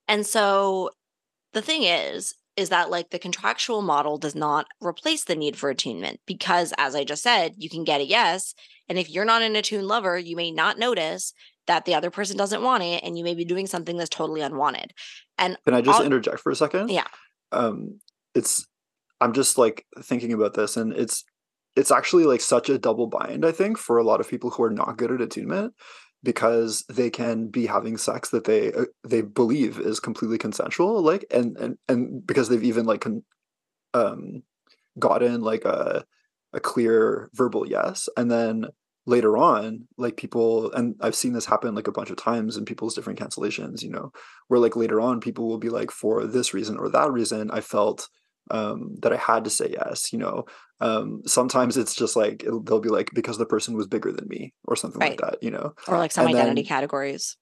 And 0.07 0.27
so 0.27 0.91
the 1.53 1.63
thing 1.63 1.85
is, 1.85 2.35
is 2.57 2.69
that 2.69 2.91
like 2.91 3.11
the 3.11 3.19
contractual 3.19 3.83
model 3.83 4.19
does 4.19 4.35
not 4.35 4.67
replace 4.81 5.25
the 5.25 5.35
need 5.35 5.57
for 5.57 5.71
attunement 5.71 6.21
because, 6.27 6.73
as 6.79 6.95
I 6.95 7.05
just 7.05 7.23
said, 7.23 7.55
you 7.59 7.69
can 7.69 7.85
get 7.85 8.01
a 8.01 8.05
yes. 8.05 8.55
And 8.89 8.99
if 8.99 9.11
you're 9.11 9.25
not 9.25 9.43
an 9.43 9.57
attuned 9.57 9.87
lover, 9.87 10.17
you 10.19 10.37
may 10.37 10.51
not 10.51 10.79
notice 10.79 11.33
that 11.67 11.85
the 11.85 11.95
other 11.95 12.11
person 12.11 12.37
doesn't 12.37 12.63
want 12.63 12.83
it 12.83 13.03
and 13.03 13.17
you 13.19 13.25
may 13.25 13.35
be 13.35 13.45
doing 13.45 13.67
something 13.67 13.97
that's 13.97 14.11
totally 14.11 14.41
unwanted. 14.43 14.93
And 15.39 15.57
Can 15.65 15.75
I 15.75 15.81
just 15.81 15.99
I'll- 16.01 16.07
interject 16.07 16.41
for 16.41 16.53
a 16.53 16.57
second? 16.57 16.91
Yeah. 16.91 17.07
Um, 17.53 18.01
it's 18.35 18.67
I'm 19.21 19.33
just 19.33 19.59
like 19.59 19.87
thinking 20.03 20.33
about 20.33 20.55
this, 20.55 20.77
and 20.77 20.93
it's 20.93 21.25
it's 21.77 21.91
actually 21.91 22.25
like 22.25 22.41
such 22.41 22.69
a 22.69 22.79
double 22.79 23.07
bind. 23.07 23.45
I 23.45 23.53
think 23.53 23.79
for 23.79 23.99
a 23.99 24.05
lot 24.05 24.21
of 24.21 24.29
people 24.29 24.51
who 24.51 24.63
are 24.63 24.71
not 24.71 24.97
good 24.97 25.11
at 25.11 25.21
attunement, 25.21 25.73
because 26.25 26.85
they 26.89 27.11
can 27.11 27.49
be 27.49 27.67
having 27.67 27.97
sex 27.97 28.31
that 28.31 28.45
they 28.45 28.73
uh, 28.73 28.87
they 29.07 29.23
believe 29.23 29.79
is 29.79 30.01
completely 30.01 30.39
consensual, 30.39 31.03
like 31.03 31.25
and 31.31 31.57
and 31.59 31.79
and 31.89 32.27
because 32.27 32.49
they've 32.49 32.65
even 32.65 32.87
like 32.87 33.03
con- 33.03 33.25
um 33.93 34.43
gotten 34.99 35.43
like 35.43 35.65
a 35.65 36.05
a 36.53 36.61
clear 36.61 37.31
verbal 37.35 37.69
yes, 37.69 38.09
and 38.17 38.31
then 38.31 38.67
later 39.07 39.37
on 39.37 39.87
like 39.99 40.17
people 40.17 40.73
and 40.73 40.95
i've 41.03 41.15
seen 41.15 41.35
this 41.35 41.45
happen 41.45 41.75
like 41.75 41.87
a 41.87 41.93
bunch 41.93 42.09
of 42.09 42.17
times 42.17 42.57
in 42.57 42.65
people's 42.65 42.95
different 42.95 43.19
cancellations 43.19 43.83
you 43.83 43.91
know 43.91 44.11
where 44.49 44.59
like 44.61 44.77
later 44.77 44.99
on 44.99 45.21
people 45.21 45.47
will 45.47 45.59
be 45.59 45.69
like 45.69 45.91
for 45.91 46.27
this 46.27 46.55
reason 46.55 46.79
or 46.79 46.89
that 46.89 47.13
reason 47.13 47.51
i 47.51 47.61
felt 47.61 48.09
um 48.51 48.95
that 49.03 49.13
i 49.13 49.17
had 49.17 49.45
to 49.45 49.51
say 49.51 49.69
yes 49.73 50.13
you 50.13 50.19
know? 50.19 50.45
Um 50.81 51.23
sometimes 51.27 51.77
it's 51.77 51.95
just 51.95 52.15
like 52.17 52.43
it'll, 52.45 52.63
they'll 52.63 52.81
be 52.81 52.89
like 52.89 53.11
because 53.15 53.39
the 53.39 53.47
person 53.47 53.75
was 53.77 53.87
bigger 53.87 54.13
than 54.13 54.29
me 54.29 54.53
or 54.67 54.77
something 54.77 55.01
like 55.01 55.21
that 55.21 55.39
you 55.43 55.51
know? 55.51 55.73
Or 55.89 55.99
like 55.99 56.13
some 56.13 56.27
And 56.27 56.35
identity 56.37 56.63
then- 56.63 56.69
categories. 56.69 57.37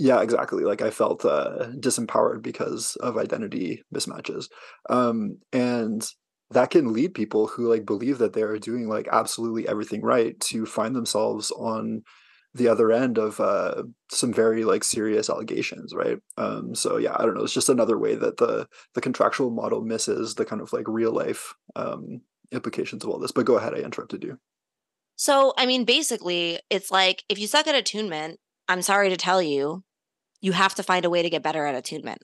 yeah 0.00 0.20
exactly 0.22 0.64
like 0.64 0.82
i 0.82 0.90
felt 0.90 1.24
uh 1.24 1.66
disempowered 1.78 2.40
because 2.42 2.96
of 3.00 3.16
identity 3.18 3.82
mismatches 3.94 4.46
um 4.90 5.38
and 5.52 6.00
that 6.50 6.70
can 6.70 6.92
lead 6.94 7.12
people 7.14 7.46
who 7.46 7.68
like 7.68 7.84
believe 7.84 8.18
that 8.18 8.32
they're 8.32 8.58
doing 8.58 8.88
like 8.88 9.06
absolutely 9.12 9.68
everything 9.68 10.00
right 10.02 10.38
to 10.40 10.64
find 10.64 10.94
themselves 10.96 11.50
on 11.52 12.02
the 12.54 12.68
other 12.68 12.90
end 12.90 13.18
of 13.18 13.40
uh 13.40 13.82
some 14.10 14.32
very 14.32 14.64
like 14.64 14.82
serious 14.82 15.28
allegations 15.30 15.94
right 15.94 16.18
um 16.38 16.74
so 16.74 16.96
yeah 16.96 17.14
i 17.18 17.22
don't 17.24 17.34
know 17.34 17.42
it's 17.44 17.52
just 17.52 17.68
another 17.68 17.98
way 17.98 18.14
that 18.14 18.38
the 18.38 18.66
the 18.94 19.00
contractual 19.00 19.50
model 19.50 19.82
misses 19.82 20.34
the 20.34 20.44
kind 20.44 20.62
of 20.62 20.72
like 20.72 20.88
real 20.88 21.12
life 21.12 21.54
um 21.76 22.20
implications 22.52 23.04
of 23.04 23.10
all 23.10 23.18
this 23.18 23.32
but 23.32 23.46
go 23.46 23.56
ahead 23.58 23.74
i 23.74 23.78
interrupted 23.78 24.24
you 24.24 24.38
So, 25.16 25.52
I 25.58 25.66
mean, 25.66 25.84
basically, 25.84 26.60
it's 26.70 26.90
like 26.90 27.24
if 27.28 27.38
you 27.38 27.46
suck 27.46 27.66
at 27.66 27.74
attunement, 27.74 28.38
I'm 28.68 28.82
sorry 28.82 29.08
to 29.10 29.16
tell 29.16 29.42
you, 29.42 29.84
you 30.40 30.52
have 30.52 30.74
to 30.76 30.82
find 30.82 31.04
a 31.04 31.10
way 31.10 31.22
to 31.22 31.30
get 31.30 31.42
better 31.42 31.66
at 31.66 31.74
attunement. 31.74 32.22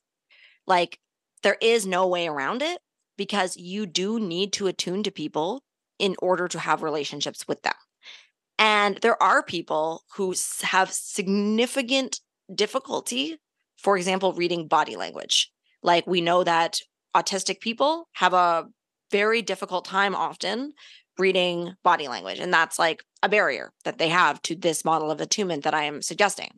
Like, 0.66 1.00
there 1.42 1.56
is 1.60 1.86
no 1.86 2.06
way 2.06 2.26
around 2.28 2.62
it 2.62 2.78
because 3.16 3.56
you 3.56 3.86
do 3.86 4.20
need 4.20 4.52
to 4.54 4.66
attune 4.68 5.02
to 5.02 5.10
people 5.10 5.62
in 5.98 6.14
order 6.20 6.48
to 6.48 6.58
have 6.58 6.82
relationships 6.82 7.46
with 7.48 7.62
them. 7.62 7.74
And 8.58 8.98
there 9.02 9.20
are 9.22 9.42
people 9.42 10.04
who 10.16 10.34
have 10.62 10.92
significant 10.92 12.20
difficulty, 12.54 13.38
for 13.76 13.96
example, 13.96 14.32
reading 14.32 14.68
body 14.68 14.96
language. 14.96 15.50
Like, 15.82 16.06
we 16.06 16.20
know 16.20 16.44
that 16.44 16.78
autistic 17.14 17.60
people 17.60 18.08
have 18.12 18.32
a 18.32 18.66
very 19.10 19.42
difficult 19.42 19.84
time 19.84 20.14
often 20.14 20.72
reading 21.18 21.74
body 21.84 22.08
language. 22.08 22.40
And 22.40 22.52
that's 22.52 22.78
like 22.78 23.04
a 23.22 23.28
barrier 23.28 23.72
that 23.84 23.98
they 23.98 24.08
have 24.08 24.42
to 24.42 24.56
this 24.56 24.84
model 24.84 25.10
of 25.10 25.20
attunement 25.20 25.64
that 25.64 25.74
I 25.74 25.84
am 25.84 26.02
suggesting. 26.02 26.50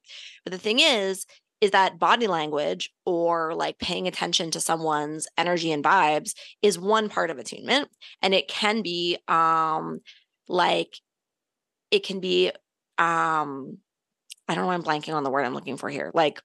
But 0.44 0.52
the 0.52 0.58
thing 0.58 0.80
is, 0.80 1.26
is 1.60 1.70
that 1.70 1.98
body 1.98 2.26
language 2.26 2.90
or 3.04 3.54
like 3.54 3.78
paying 3.78 4.06
attention 4.06 4.50
to 4.50 4.60
someone's 4.60 5.26
energy 5.38 5.72
and 5.72 5.82
vibes 5.82 6.34
is 6.62 6.78
one 6.78 7.08
part 7.08 7.30
of 7.30 7.38
attunement. 7.38 7.88
And 8.22 8.34
it 8.34 8.48
can 8.48 8.82
be 8.82 9.18
um 9.28 10.00
like 10.48 11.00
it 11.90 12.04
can 12.04 12.20
be 12.20 12.50
um 12.98 13.78
I 14.48 14.54
don't 14.54 14.62
know 14.62 14.68
why 14.68 14.74
I'm 14.74 14.82
blanking 14.82 15.14
on 15.14 15.24
the 15.24 15.30
word 15.30 15.44
I'm 15.44 15.54
looking 15.54 15.76
for 15.76 15.88
here. 15.88 16.10
Like 16.14 16.40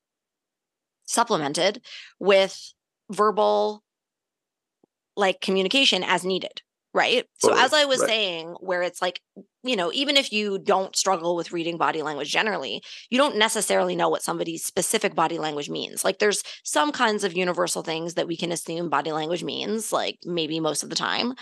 supplemented 1.05 1.81
with 2.19 2.73
verbal 3.11 3.83
like 5.17 5.41
communication 5.41 6.03
as 6.03 6.23
needed 6.23 6.61
right 6.93 7.25
so 7.37 7.53
as 7.53 7.73
i 7.73 7.85
was 7.85 7.99
right. 7.99 8.09
saying 8.09 8.55
where 8.59 8.81
it's 8.81 9.01
like 9.01 9.21
you 9.63 9.75
know 9.75 9.91
even 9.93 10.15
if 10.17 10.31
you 10.31 10.57
don't 10.57 10.95
struggle 10.95 11.35
with 11.35 11.51
reading 11.51 11.77
body 11.77 12.01
language 12.01 12.29
generally 12.29 12.81
you 13.09 13.17
don't 13.17 13.37
necessarily 13.37 13.95
know 13.95 14.09
what 14.09 14.23
somebody's 14.23 14.63
specific 14.63 15.13
body 15.13 15.37
language 15.37 15.69
means 15.69 16.03
like 16.03 16.19
there's 16.19 16.43
some 16.63 16.91
kinds 16.91 17.23
of 17.23 17.35
universal 17.35 17.83
things 17.83 18.13
that 18.13 18.27
we 18.27 18.37
can 18.37 18.51
assume 18.51 18.89
body 18.89 19.11
language 19.11 19.43
means 19.43 19.91
like 19.91 20.17
maybe 20.25 20.59
most 20.59 20.83
of 20.83 20.89
the 20.89 20.95
time 20.95 21.33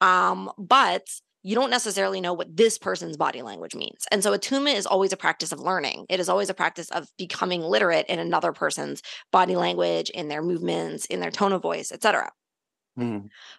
um 0.00 0.50
but 0.56 1.02
you 1.46 1.54
don't 1.54 1.70
necessarily 1.70 2.20
know 2.20 2.32
what 2.32 2.56
this 2.56 2.76
person's 2.76 3.16
body 3.16 3.40
language 3.40 3.76
means. 3.76 4.04
And 4.10 4.20
so 4.20 4.32
attunement 4.32 4.78
is 4.78 4.84
always 4.84 5.12
a 5.12 5.16
practice 5.16 5.52
of 5.52 5.60
learning. 5.60 6.04
It 6.08 6.18
is 6.18 6.28
always 6.28 6.50
a 6.50 6.54
practice 6.54 6.90
of 6.90 7.08
becoming 7.16 7.60
literate 7.60 8.04
in 8.08 8.18
another 8.18 8.52
person's 8.52 9.00
body 9.30 9.54
language, 9.54 10.10
in 10.10 10.26
their 10.26 10.42
movements, 10.42 11.06
in 11.06 11.20
their 11.20 11.30
tone 11.30 11.52
of 11.52 11.62
voice, 11.62 11.92
etc. 11.92 12.32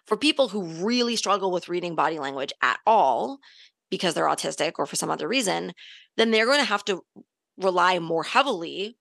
For 0.04 0.18
people 0.18 0.48
who 0.48 0.64
really 0.64 1.16
struggle 1.16 1.50
with 1.50 1.70
reading 1.70 1.94
body 1.94 2.18
language 2.18 2.52
at 2.60 2.78
all 2.86 3.38
because 3.88 4.12
they're 4.12 4.26
autistic 4.26 4.72
or 4.78 4.84
for 4.84 4.96
some 4.96 5.08
other 5.08 5.26
reason, 5.26 5.72
then 6.18 6.30
they're 6.30 6.44
going 6.44 6.58
to 6.58 6.66
have 6.66 6.84
to 6.84 7.00
rely 7.56 7.98
more 8.00 8.22
heavily 8.22 8.98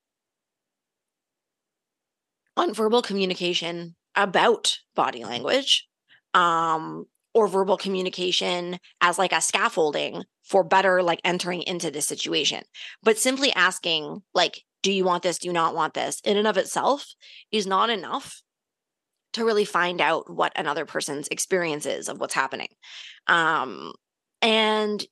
on 2.56 2.74
verbal 2.74 3.02
communication 3.02 3.98
about 4.16 4.80
body 4.96 5.26
language 5.26 5.90
um 6.34 7.06
or 7.38 7.48
verbal 7.48 7.78
communication 7.78 8.80
as 9.00 9.20
like 9.20 9.32
a 9.32 9.40
scaffolding 9.40 10.24
for 10.44 10.64
better 10.64 11.04
like 11.04 11.22
entering 11.24 11.62
into 11.62 11.92
this 11.92 12.08
situation. 12.08 12.64
But 13.04 13.20
simply 13.20 13.54
asking 13.54 14.24
like 14.34 14.64
do 14.82 14.92
you 14.92 15.06
want 15.06 15.22
this? 15.22 15.38
Do 15.38 15.48
you 15.48 15.54
not 15.54 15.76
want 15.76 15.94
this? 15.94 16.20
in 16.22 16.36
and 16.36 16.48
of 16.48 16.58
itself 16.58 17.14
is 17.52 17.68
not 17.68 17.92
enough 17.92 18.42
to 19.34 19.46
really 19.46 19.66
find 19.66 20.02
out 20.02 20.34
what 20.34 20.52
another 20.56 20.86
person's 20.86 21.28
experience 21.28 21.86
is 21.86 22.10
of 22.10 22.20
what's 22.20 22.34
happening. 22.34 22.70
Um 23.28 23.94
and 24.42 25.06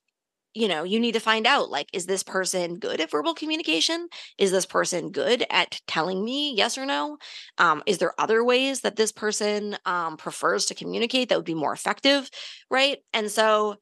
you 0.56 0.68
know, 0.68 0.84
you 0.84 0.98
need 0.98 1.12
to 1.12 1.20
find 1.20 1.46
out 1.46 1.70
like, 1.70 1.88
is 1.92 2.06
this 2.06 2.22
person 2.22 2.78
good 2.78 3.00
at 3.00 3.10
verbal 3.10 3.34
communication? 3.34 4.08
Is 4.38 4.50
this 4.52 4.66
person 4.66 5.10
good 5.12 5.44
at 5.50 5.80
telling 5.86 6.24
me 6.24 6.54
yes 6.56 6.78
or 6.78 6.86
no? 6.86 7.18
Um, 7.58 7.82
is 7.86 7.98
there 7.98 8.18
other 8.18 8.42
ways 8.42 8.80
that 8.80 8.96
this 8.96 9.12
person 9.12 9.76
um, 9.84 10.16
prefers 10.16 10.66
to 10.66 10.74
communicate 10.74 11.28
that 11.28 11.36
would 11.38 11.44
be 11.44 11.54
more 11.54 11.74
effective? 11.74 12.30
Right. 12.70 12.98
And 13.12 13.30
so 13.30 13.76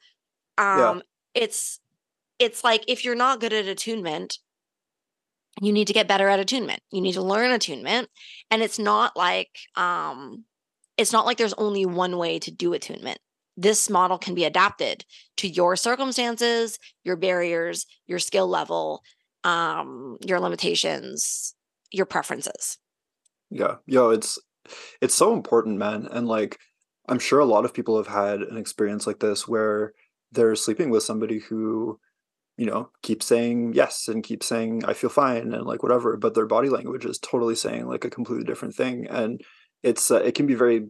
um, 0.58 0.98
Yeah. 0.98 1.00
it's, 1.34 1.80
it's 2.38 2.64
like 2.64 2.84
if 2.88 3.04
you're 3.04 3.14
not 3.16 3.40
good 3.40 3.52
at 3.52 3.66
attunement, 3.66 4.38
you 5.60 5.72
need 5.72 5.86
to 5.86 5.92
get 5.92 6.08
better 6.08 6.28
at 6.28 6.40
attunement. 6.40 6.80
You 6.90 7.00
need 7.00 7.12
to 7.14 7.22
learn 7.22 7.52
attunement. 7.52 8.08
And 8.50 8.62
it's 8.62 8.78
not 8.78 9.16
like, 9.16 9.50
um, 9.76 10.44
it's 10.96 11.12
not 11.12 11.26
like 11.26 11.38
there's 11.38 11.54
only 11.54 11.86
one 11.86 12.18
way 12.18 12.38
to 12.40 12.50
do 12.50 12.72
attunement. 12.72 13.18
This 13.56 13.88
model 13.88 14.18
can 14.18 14.34
be 14.34 14.44
adapted 14.44 15.04
to 15.36 15.48
your 15.48 15.76
circumstances, 15.76 16.78
your 17.04 17.16
barriers, 17.16 17.86
your 18.06 18.18
skill 18.18 18.48
level, 18.48 19.02
um, 19.44 20.18
your 20.26 20.40
limitations, 20.40 21.54
your 21.92 22.06
preferences. 22.06 22.78
Yeah. 23.50 23.76
Yo, 23.86 24.10
it's 24.10 24.38
it's 25.00 25.14
so 25.14 25.32
important, 25.32 25.78
man. 25.78 26.08
And 26.10 26.26
like 26.26 26.58
I'm 27.08 27.18
sure 27.18 27.38
a 27.38 27.44
lot 27.44 27.64
of 27.64 27.74
people 27.74 27.96
have 27.96 28.06
had 28.06 28.40
an 28.40 28.56
experience 28.56 29.06
like 29.06 29.20
this 29.20 29.46
where 29.46 29.92
they're 30.32 30.56
sleeping 30.56 30.90
with 30.90 31.02
somebody 31.02 31.38
who, 31.38 32.00
you 32.56 32.66
know, 32.66 32.90
keeps 33.02 33.26
saying 33.26 33.74
yes 33.74 34.08
and 34.08 34.24
keeps 34.24 34.46
saying 34.46 34.84
I 34.84 34.94
feel 34.94 35.10
fine 35.10 35.52
and 35.52 35.66
like 35.66 35.82
whatever, 35.82 36.16
but 36.16 36.34
their 36.34 36.46
body 36.46 36.70
language 36.70 37.04
is 37.04 37.18
totally 37.18 37.54
saying 37.54 37.86
like 37.86 38.04
a 38.04 38.10
completely 38.10 38.44
different 38.44 38.74
thing 38.74 39.06
and 39.08 39.40
it's 39.82 40.10
uh, 40.10 40.16
it 40.16 40.34
can 40.34 40.46
be 40.46 40.54
very 40.54 40.86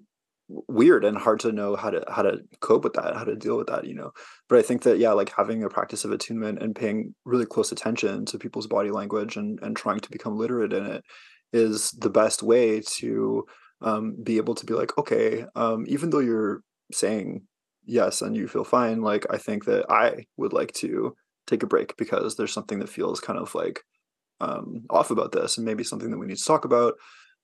weird 0.48 1.04
and 1.04 1.16
hard 1.16 1.40
to 1.40 1.52
know 1.52 1.76
how 1.76 1.90
to 1.90 2.04
how 2.08 2.22
to 2.22 2.38
cope 2.60 2.84
with 2.84 2.94
that, 2.94 3.16
how 3.16 3.24
to 3.24 3.36
deal 3.36 3.56
with 3.56 3.68
that, 3.68 3.86
you 3.86 3.94
know. 3.94 4.12
But 4.48 4.58
I 4.58 4.62
think 4.62 4.82
that 4.82 4.98
yeah, 4.98 5.12
like 5.12 5.32
having 5.36 5.62
a 5.62 5.68
practice 5.68 6.04
of 6.04 6.12
attunement 6.12 6.62
and 6.62 6.74
paying 6.74 7.14
really 7.24 7.46
close 7.46 7.72
attention 7.72 8.26
to 8.26 8.38
people's 8.38 8.66
body 8.66 8.90
language 8.90 9.36
and 9.36 9.58
and 9.62 9.76
trying 9.76 10.00
to 10.00 10.10
become 10.10 10.36
literate 10.36 10.72
in 10.72 10.86
it 10.86 11.04
is 11.52 11.92
the 11.92 12.10
best 12.10 12.42
way 12.42 12.82
to 12.98 13.44
um, 13.80 14.16
be 14.22 14.38
able 14.38 14.54
to 14.56 14.66
be 14.66 14.74
like, 14.74 14.96
okay, 14.98 15.46
um, 15.54 15.84
even 15.86 16.10
though 16.10 16.20
you're 16.20 16.60
saying 16.92 17.42
yes 17.84 18.22
and 18.22 18.36
you 18.36 18.48
feel 18.48 18.64
fine, 18.64 19.02
like 19.02 19.26
I 19.30 19.38
think 19.38 19.66
that 19.66 19.86
I 19.88 20.24
would 20.36 20.52
like 20.52 20.72
to 20.74 21.14
take 21.46 21.62
a 21.62 21.66
break 21.66 21.96
because 21.96 22.36
there's 22.36 22.52
something 22.52 22.78
that 22.80 22.88
feels 22.88 23.20
kind 23.20 23.38
of 23.38 23.54
like 23.54 23.80
um, 24.40 24.84
off 24.90 25.10
about 25.10 25.32
this, 25.32 25.56
and 25.56 25.64
maybe 25.64 25.84
something 25.84 26.10
that 26.10 26.18
we 26.18 26.26
need 26.26 26.36
to 26.36 26.44
talk 26.44 26.64
about. 26.64 26.94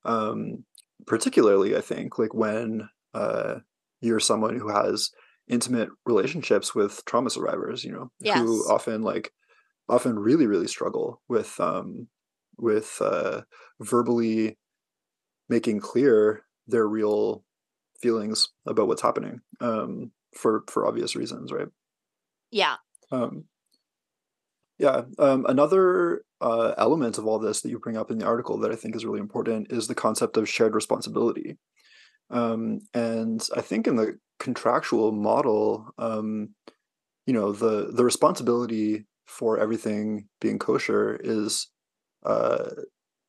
Um, 0.04 0.64
particularly, 1.06 1.76
I 1.76 1.80
think 1.80 2.18
like 2.18 2.34
when 2.34 2.88
uh, 3.14 3.56
you're 4.00 4.20
someone 4.20 4.58
who 4.58 4.68
has 4.68 5.10
intimate 5.48 5.88
relationships 6.06 6.74
with 6.74 7.04
trauma 7.06 7.30
survivors, 7.30 7.84
you 7.84 7.92
know, 7.92 8.10
Yes. 8.20 8.38
who 8.38 8.68
often 8.70 9.02
like 9.02 9.32
often 9.88 10.18
really 10.18 10.46
really 10.46 10.68
struggle 10.68 11.22
with 11.28 11.58
um, 11.60 12.08
with 12.58 12.98
uh, 13.00 13.42
verbally 13.80 14.58
making 15.48 15.80
clear 15.80 16.44
their 16.66 16.86
real 16.86 17.44
feelings 18.00 18.48
about 18.66 18.88
what's 18.88 19.02
happening 19.02 19.40
um, 19.60 20.12
for 20.36 20.64
for 20.68 20.86
obvious 20.86 21.16
reasons, 21.16 21.52
right? 21.52 21.68
Yeah. 22.50 22.76
Um, 23.12 23.44
yeah. 24.78 25.02
Um, 25.18 25.46
another 25.48 26.22
uh, 26.40 26.74
element 26.78 27.18
of 27.18 27.26
all 27.26 27.38
this 27.38 27.60
that 27.60 27.70
you 27.70 27.78
bring 27.78 27.96
up 27.96 28.10
in 28.10 28.18
the 28.18 28.26
article 28.26 28.58
that 28.58 28.72
I 28.72 28.76
think 28.76 28.96
is 28.96 29.04
really 29.04 29.20
important 29.20 29.70
is 29.70 29.86
the 29.86 29.94
concept 29.94 30.36
of 30.36 30.48
shared 30.48 30.74
responsibility. 30.74 31.58
Um, 32.30 32.80
and 32.94 33.46
I 33.56 33.60
think 33.60 33.86
in 33.86 33.96
the 33.96 34.18
contractual 34.38 35.12
model, 35.12 35.90
um, 35.98 36.54
you 37.26 37.34
know, 37.34 37.52
the 37.52 37.90
the 37.92 38.04
responsibility 38.04 39.06
for 39.26 39.58
everything 39.58 40.26
being 40.40 40.58
kosher 40.58 41.18
is 41.22 41.68
uh, 42.24 42.70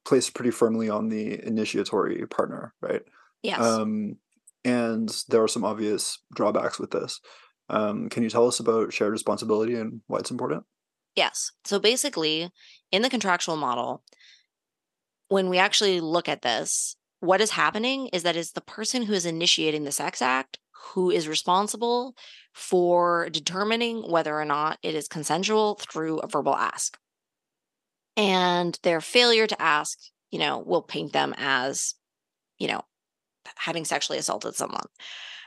placed 0.06 0.34
pretty 0.34 0.52
firmly 0.52 0.90
on 0.90 1.10
the 1.10 1.46
initiatory 1.46 2.26
partner, 2.28 2.74
right? 2.82 3.02
Yes. 3.44 3.60
Um, 3.60 4.18
and 4.64 5.10
there 5.30 5.44
are 5.44 5.48
some 5.48 5.66
obvious 5.66 6.20
drawbacks 6.34 6.80
with 6.80 6.92
this. 6.92 7.20
Um, 7.70 8.10
can 8.10 8.24
you 8.24 8.30
tell 8.30 8.48
us 8.48 8.60
about 8.60 8.94
shared 8.94 9.12
responsibility 9.12 9.76
and 9.76 10.02
why 10.08 10.20
it's 10.20 10.32
important? 10.32 10.64
Yes. 11.16 11.52
So 11.66 11.80
basically, 11.80 12.50
in 12.92 13.02
the 13.02 13.10
contractual 13.10 13.58
model, 13.58 14.04
when 15.28 15.50
we 15.50 15.58
actually 15.58 16.00
look 16.02 16.30
at 16.30 16.42
this, 16.42 16.96
what 17.20 17.42
is 17.42 17.52
happening 17.52 18.08
is 18.08 18.24
that 18.24 18.36
it's 18.36 18.52
the 18.52 18.62
person 18.62 19.04
who 19.04 19.14
is 19.14 19.26
initiating 19.26 19.84
the 19.84 19.92
sex 19.92 20.22
act 20.22 20.58
who 20.94 21.12
is 21.12 21.28
responsible 21.28 22.16
for 22.54 23.30
determining 23.30 24.02
whether 24.10 24.38
or 24.38 24.46
not 24.46 24.80
it 24.82 24.96
is 24.96 25.08
consensual 25.08 25.76
through 25.76 26.20
a 26.20 26.28
verbal 26.28 26.56
ask. 26.56 26.98
And 28.18 28.78
their 28.84 29.00
failure 29.00 29.48
to 29.48 29.62
ask, 29.62 29.98
you 30.32 30.40
know, 30.40 30.60
will 30.60 30.82
paint 30.82 31.14
them 31.14 31.34
as, 31.38 31.96
you 32.58 32.68
know, 32.68 32.82
having 33.56 33.86
sexually 33.86 34.20
assaulted 34.20 34.56
someone. 34.56 34.86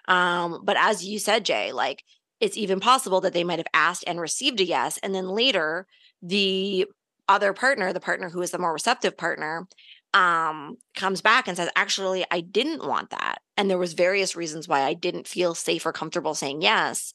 Um, 0.07 0.61
but 0.65 0.77
as 0.79 1.05
you 1.05 1.19
said, 1.19 1.45
Jay, 1.45 1.73
like 1.73 2.05
it's 2.45 2.59
even 2.59 2.79
possible 2.79 3.23
that 3.23 3.33
they 3.33 3.43
might 3.43 3.59
have 3.59 3.67
asked 3.73 4.05
and 4.07 4.21
received 4.21 4.61
a 4.61 4.65
yes. 4.65 4.99
And 5.03 5.15
then 5.15 5.29
later, 5.29 5.87
the 6.21 6.87
other 7.27 7.55
partner, 7.55 7.91
the 7.91 8.01
partner 8.01 8.29
who 8.29 8.43
is 8.43 8.51
the 8.51 8.59
more 8.59 8.75
receptive 8.75 9.17
partner, 9.17 9.67
um, 10.13 10.77
comes 10.95 11.23
back 11.23 11.49
and 11.49 11.57
says, 11.57 11.71
actually, 11.75 12.27
I 12.31 12.41
didn't 12.41 12.87
want 12.87 13.09
that. 13.11 13.39
And 13.57 13.71
there 13.71 13.79
was 13.79 13.95
various 13.95 14.37
reasons 14.37 14.69
why 14.69 14.83
I 14.83 14.93
didn't 14.93 15.27
feel 15.27 15.55
safe 15.55 15.87
or 15.87 15.93
comfortable 15.93 16.35
saying 16.35 16.61
yes. 16.61 17.15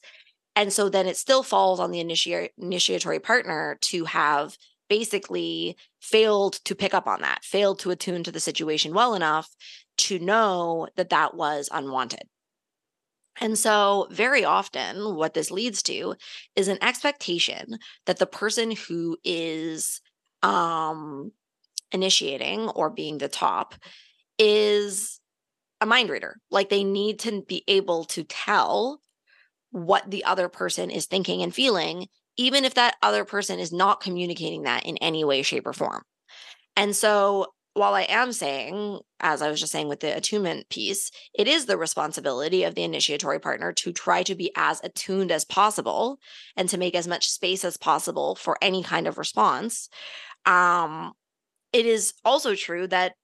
And 0.56 0.72
so 0.72 0.88
then 0.88 1.06
it 1.06 1.16
still 1.16 1.44
falls 1.44 1.78
on 1.78 1.92
the 1.92 2.00
initiatory 2.00 3.20
partner 3.20 3.78
to 3.82 4.06
have 4.06 4.56
basically 4.88 5.76
failed 6.00 6.54
to 6.64 6.74
pick 6.74 6.92
up 6.92 7.06
on 7.06 7.20
that, 7.20 7.44
failed 7.44 7.78
to 7.78 7.92
attune 7.92 8.24
to 8.24 8.32
the 8.32 8.40
situation 8.40 8.92
well 8.92 9.14
enough 9.14 9.48
to 9.98 10.18
know 10.18 10.88
that 10.96 11.10
that 11.10 11.34
was 11.34 11.68
unwanted. 11.70 12.24
And 13.40 13.58
so, 13.58 14.08
very 14.10 14.44
often, 14.44 15.14
what 15.14 15.34
this 15.34 15.50
leads 15.50 15.82
to 15.84 16.14
is 16.56 16.68
an 16.68 16.82
expectation 16.82 17.78
that 18.06 18.18
the 18.18 18.26
person 18.26 18.72
who 18.72 19.16
is 19.24 20.00
um, 20.42 21.32
initiating 21.92 22.68
or 22.70 22.90
being 22.90 23.18
the 23.18 23.28
top 23.28 23.74
is 24.38 25.20
a 25.80 25.86
mind 25.86 26.10
reader. 26.10 26.36
Like 26.50 26.68
they 26.68 26.84
need 26.84 27.20
to 27.20 27.42
be 27.42 27.64
able 27.68 28.04
to 28.06 28.24
tell 28.24 29.00
what 29.70 30.10
the 30.10 30.24
other 30.24 30.48
person 30.48 30.90
is 30.90 31.06
thinking 31.06 31.42
and 31.42 31.54
feeling, 31.54 32.06
even 32.36 32.64
if 32.64 32.74
that 32.74 32.96
other 33.02 33.24
person 33.24 33.58
is 33.58 33.72
not 33.72 34.00
communicating 34.00 34.62
that 34.62 34.84
in 34.84 34.96
any 34.98 35.24
way, 35.24 35.42
shape, 35.42 35.66
or 35.66 35.72
form. 35.72 36.02
And 36.76 36.94
so, 36.94 37.46
while 37.74 37.94
I 37.94 38.02
am 38.02 38.32
saying, 38.32 38.98
as 39.20 39.42
I 39.42 39.48
was 39.48 39.60
just 39.60 39.72
saying 39.72 39.88
with 39.88 40.00
the 40.00 40.16
attunement 40.16 40.68
piece, 40.70 41.10
it 41.34 41.46
is 41.46 41.66
the 41.66 41.76
responsibility 41.78 42.64
of 42.64 42.74
the 42.74 42.82
initiatory 42.82 43.38
partner 43.38 43.72
to 43.72 43.92
try 43.92 44.22
to 44.24 44.34
be 44.34 44.50
as 44.56 44.80
attuned 44.82 45.30
as 45.30 45.44
possible 45.44 46.18
and 46.56 46.68
to 46.68 46.78
make 46.78 46.94
as 46.96 47.06
much 47.06 47.30
space 47.30 47.64
as 47.64 47.76
possible 47.76 48.34
for 48.34 48.58
any 48.60 48.82
kind 48.82 49.06
of 49.06 49.18
response. 49.18 49.88
Um, 50.46 51.12
it 51.72 51.86
is 51.86 52.14
also 52.24 52.54
true 52.54 52.86
that 52.88 53.14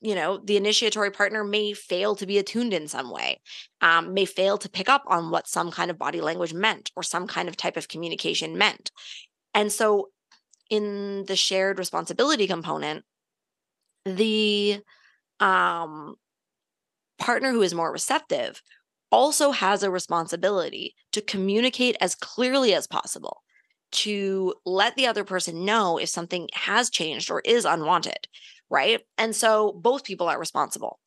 you 0.00 0.14
know 0.14 0.38
the 0.44 0.58
initiatory 0.58 1.10
partner 1.10 1.42
may 1.42 1.72
fail 1.72 2.14
to 2.16 2.26
be 2.26 2.36
attuned 2.36 2.74
in 2.74 2.86
some 2.88 3.10
way 3.10 3.40
um, 3.80 4.12
may 4.12 4.26
fail 4.26 4.58
to 4.58 4.68
pick 4.68 4.88
up 4.88 5.02
on 5.06 5.30
what 5.30 5.48
some 5.48 5.70
kind 5.70 5.90
of 5.90 5.98
body 5.98 6.20
language 6.20 6.52
meant 6.52 6.90
or 6.94 7.02
some 7.02 7.26
kind 7.26 7.48
of 7.48 7.56
type 7.56 7.78
of 7.78 7.88
communication 7.88 8.58
meant 8.58 8.90
and 9.54 9.72
so 9.72 10.08
in 10.68 11.24
the 11.26 11.36
shared 11.36 11.78
responsibility 11.78 12.46
component 12.46 13.04
the 14.04 14.80
um, 15.40 16.16
partner 17.18 17.52
who 17.52 17.62
is 17.62 17.74
more 17.74 17.92
receptive 17.92 18.62
also 19.10 19.52
has 19.52 19.82
a 19.82 19.90
responsibility 19.90 20.94
to 21.12 21.20
communicate 21.20 21.96
as 22.00 22.14
clearly 22.14 22.74
as 22.74 22.86
possible 22.86 23.42
to 23.92 24.52
let 24.66 24.96
the 24.96 25.06
other 25.06 25.22
person 25.22 25.64
know 25.64 25.98
if 25.98 26.08
something 26.08 26.48
has 26.54 26.90
changed 26.90 27.30
or 27.30 27.40
is 27.40 27.64
unwanted 27.64 28.28
right? 28.70 29.02
And 29.18 29.36
so 29.36 29.72
both 29.72 30.04
people 30.04 30.26
are 30.26 30.38
responsible. 30.38 30.98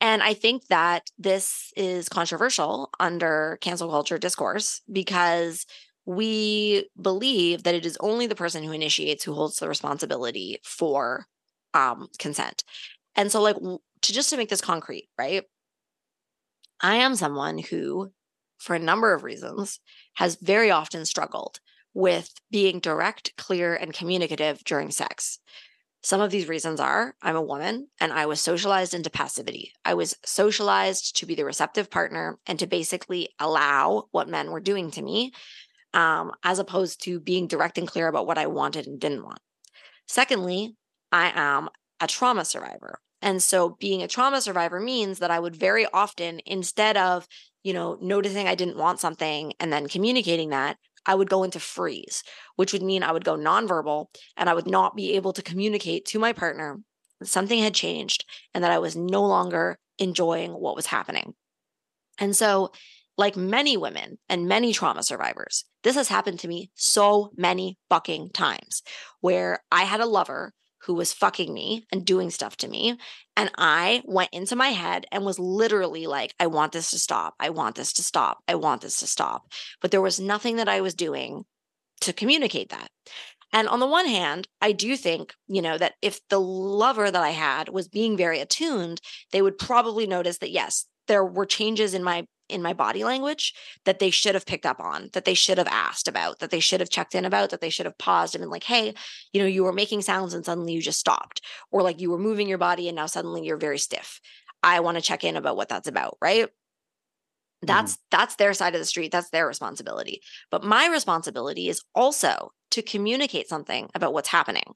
And 0.00 0.22
i 0.22 0.34
think 0.34 0.66
that 0.68 1.10
this 1.18 1.72
is 1.76 2.08
controversial 2.08 2.90
under 2.98 3.58
cancel 3.60 3.90
culture 3.90 4.18
discourse 4.18 4.80
because 4.90 5.66
we 6.06 6.88
believe 7.00 7.62
that 7.62 7.74
it 7.76 7.86
is 7.86 7.96
only 8.00 8.26
the 8.26 8.34
person 8.34 8.64
who 8.64 8.72
initiates 8.72 9.22
who 9.24 9.34
holds 9.34 9.58
the 9.58 9.68
responsibility 9.68 10.58
for 10.64 11.26
um, 11.74 12.08
consent. 12.18 12.64
And 13.14 13.30
so, 13.30 13.42
like, 13.42 13.56
to 13.56 14.12
just 14.12 14.30
to 14.30 14.36
make 14.36 14.48
this 14.48 14.60
concrete, 14.60 15.08
right? 15.18 15.44
I 16.80 16.96
am 16.96 17.14
someone 17.14 17.58
who, 17.58 18.12
for 18.58 18.74
a 18.74 18.80
number 18.80 19.14
of 19.14 19.22
reasons, 19.22 19.80
has 20.14 20.36
very 20.36 20.70
often 20.70 21.04
struggled 21.04 21.60
with 21.94 22.32
being 22.50 22.80
direct, 22.80 23.36
clear, 23.36 23.74
and 23.74 23.92
communicative 23.92 24.64
during 24.64 24.90
sex. 24.90 25.38
Some 26.02 26.20
of 26.20 26.32
these 26.32 26.48
reasons 26.48 26.80
are 26.80 27.14
I'm 27.22 27.36
a 27.36 27.42
woman 27.42 27.88
and 28.00 28.12
I 28.12 28.26
was 28.26 28.40
socialized 28.40 28.92
into 28.92 29.10
passivity. 29.10 29.72
I 29.84 29.94
was 29.94 30.16
socialized 30.24 31.16
to 31.16 31.26
be 31.26 31.36
the 31.36 31.44
receptive 31.44 31.90
partner 31.90 32.38
and 32.46 32.58
to 32.58 32.66
basically 32.66 33.28
allow 33.38 34.08
what 34.10 34.28
men 34.28 34.50
were 34.50 34.60
doing 34.60 34.90
to 34.92 35.02
me 35.02 35.32
um, 35.94 36.32
as 36.42 36.58
opposed 36.58 37.04
to 37.04 37.20
being 37.20 37.46
direct 37.46 37.78
and 37.78 37.86
clear 37.86 38.08
about 38.08 38.26
what 38.26 38.38
I 38.38 38.46
wanted 38.48 38.88
and 38.88 38.98
didn't 38.98 39.24
want. 39.24 39.38
Secondly, 40.08 40.74
I 41.12 41.32
am 41.34 41.68
a 42.00 42.06
trauma 42.06 42.44
survivor. 42.44 42.98
And 43.20 43.40
so 43.40 43.76
being 43.78 44.02
a 44.02 44.08
trauma 44.08 44.40
survivor 44.40 44.80
means 44.80 45.20
that 45.20 45.30
I 45.30 45.38
would 45.38 45.54
very 45.54 45.86
often, 45.92 46.40
instead 46.44 46.96
of, 46.96 47.28
you 47.62 47.72
know, 47.72 47.96
noticing 48.00 48.48
I 48.48 48.56
didn't 48.56 48.78
want 48.78 48.98
something 48.98 49.52
and 49.60 49.72
then 49.72 49.86
communicating 49.86 50.50
that, 50.50 50.78
I 51.06 51.14
would 51.14 51.30
go 51.30 51.44
into 51.44 51.60
freeze, 51.60 52.24
which 52.56 52.72
would 52.72 52.82
mean 52.82 53.02
I 53.02 53.12
would 53.12 53.24
go 53.24 53.36
nonverbal 53.36 54.06
and 54.36 54.48
I 54.48 54.54
would 54.54 54.66
not 54.66 54.96
be 54.96 55.12
able 55.12 55.32
to 55.34 55.42
communicate 55.42 56.04
to 56.06 56.18
my 56.18 56.32
partner 56.32 56.80
that 57.20 57.26
something 57.26 57.60
had 57.60 57.74
changed 57.74 58.24
and 58.54 58.64
that 58.64 58.72
I 58.72 58.78
was 58.78 58.96
no 58.96 59.24
longer 59.24 59.78
enjoying 59.98 60.52
what 60.52 60.76
was 60.76 60.86
happening. 60.86 61.34
And 62.18 62.34
so, 62.36 62.72
like 63.18 63.36
many 63.36 63.76
women 63.76 64.18
and 64.28 64.48
many 64.48 64.72
trauma 64.72 65.02
survivors, 65.02 65.64
this 65.82 65.96
has 65.96 66.08
happened 66.08 66.40
to 66.40 66.48
me 66.48 66.70
so 66.74 67.30
many 67.36 67.78
fucking 67.90 68.30
times 68.30 68.82
where 69.20 69.62
I 69.70 69.82
had 69.82 70.00
a 70.00 70.06
lover 70.06 70.54
who 70.84 70.94
was 70.94 71.12
fucking 71.12 71.52
me 71.52 71.86
and 71.92 72.04
doing 72.04 72.30
stuff 72.30 72.56
to 72.58 72.68
me. 72.68 72.98
And 73.36 73.50
I 73.56 74.02
went 74.04 74.30
into 74.32 74.56
my 74.56 74.68
head 74.68 75.06
and 75.12 75.24
was 75.24 75.38
literally 75.38 76.06
like, 76.06 76.34
I 76.40 76.48
want 76.48 76.72
this 76.72 76.90
to 76.90 76.98
stop. 76.98 77.34
I 77.38 77.50
want 77.50 77.76
this 77.76 77.92
to 77.94 78.02
stop. 78.02 78.42
I 78.48 78.56
want 78.56 78.82
this 78.82 78.98
to 78.98 79.06
stop. 79.06 79.52
But 79.80 79.90
there 79.90 80.02
was 80.02 80.20
nothing 80.20 80.56
that 80.56 80.68
I 80.68 80.80
was 80.80 80.94
doing 80.94 81.44
to 82.00 82.12
communicate 82.12 82.70
that. 82.70 82.88
And 83.52 83.68
on 83.68 83.80
the 83.80 83.86
one 83.86 84.06
hand, 84.06 84.48
I 84.60 84.72
do 84.72 84.96
think, 84.96 85.34
you 85.46 85.60
know, 85.60 85.76
that 85.76 85.94
if 86.00 86.20
the 86.28 86.40
lover 86.40 87.10
that 87.10 87.22
I 87.22 87.30
had 87.30 87.68
was 87.68 87.86
being 87.86 88.16
very 88.16 88.40
attuned, 88.40 89.00
they 89.30 89.42
would 89.42 89.58
probably 89.58 90.06
notice 90.06 90.38
that, 90.38 90.50
yes, 90.50 90.86
there 91.08 91.24
were 91.24 91.46
changes 91.46 91.94
in 91.94 92.02
my 92.02 92.26
in 92.48 92.62
my 92.62 92.72
body 92.72 93.02
language 93.02 93.54
that 93.84 93.98
they 93.98 94.10
should 94.10 94.34
have 94.34 94.46
picked 94.46 94.66
up 94.66 94.78
on, 94.78 95.08
that 95.14 95.24
they 95.24 95.34
should 95.34 95.58
have 95.58 95.68
asked 95.68 96.06
about, 96.06 96.38
that 96.40 96.50
they 96.50 96.60
should 96.60 96.80
have 96.80 96.90
checked 96.90 97.14
in 97.14 97.24
about, 97.24 97.50
that 97.50 97.60
they 97.60 97.70
should 97.70 97.86
have 97.86 97.96
paused 97.98 98.34
and 98.34 98.42
been 98.42 98.50
like, 98.50 98.64
hey, 98.64 98.92
you 99.32 99.40
know, 99.40 99.46
you 99.46 99.64
were 99.64 99.72
making 99.72 100.02
sounds 100.02 100.34
and 100.34 100.44
suddenly 100.44 100.74
you 100.74 100.82
just 100.82 101.00
stopped. 101.00 101.40
Or 101.70 101.82
like 101.82 102.00
you 102.00 102.10
were 102.10 102.18
moving 102.18 102.48
your 102.48 102.58
body 102.58 102.88
and 102.88 102.96
now 102.96 103.06
suddenly 103.06 103.44
you're 103.44 103.56
very 103.56 103.78
stiff. 103.78 104.20
I 104.62 104.80
want 104.80 104.96
to 104.96 105.02
check 105.02 105.24
in 105.24 105.36
about 105.36 105.56
what 105.56 105.68
that's 105.68 105.88
about, 105.88 106.18
right? 106.20 106.48
That's 107.62 107.92
mm-hmm. 107.92 108.16
that's 108.16 108.36
their 108.36 108.54
side 108.54 108.74
of 108.74 108.80
the 108.80 108.86
street. 108.86 109.12
That's 109.12 109.30
their 109.30 109.46
responsibility. 109.46 110.20
But 110.50 110.64
my 110.64 110.88
responsibility 110.88 111.68
is 111.68 111.82
also 111.94 112.52
to 112.72 112.82
communicate 112.82 113.48
something 113.48 113.88
about 113.94 114.12
what's 114.12 114.28
happening. 114.28 114.74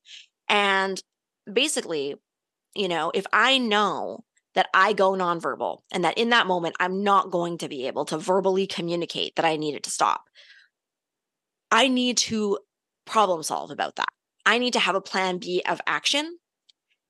And 0.48 1.00
basically, 1.52 2.14
you 2.74 2.88
know, 2.88 3.10
if 3.14 3.26
I 3.32 3.58
know 3.58 4.24
that 4.56 4.68
I 4.74 4.94
go 4.94 5.12
nonverbal 5.12 5.82
and 5.92 6.02
that 6.02 6.18
in 6.18 6.30
that 6.30 6.46
moment, 6.46 6.76
I'm 6.80 7.04
not 7.04 7.30
going 7.30 7.58
to 7.58 7.68
be 7.68 7.86
able 7.86 8.06
to 8.06 8.18
verbally 8.18 8.66
communicate 8.66 9.36
that 9.36 9.44
I 9.44 9.56
needed 9.56 9.84
to 9.84 9.90
stop. 9.90 10.24
I 11.70 11.88
need 11.88 12.16
to 12.18 12.58
problem 13.04 13.42
solve 13.42 13.70
about 13.70 13.96
that. 13.96 14.08
I 14.46 14.58
need 14.58 14.72
to 14.72 14.80
have 14.80 14.94
a 14.94 15.00
plan 15.00 15.38
B 15.38 15.62
of 15.68 15.80
action. 15.86 16.38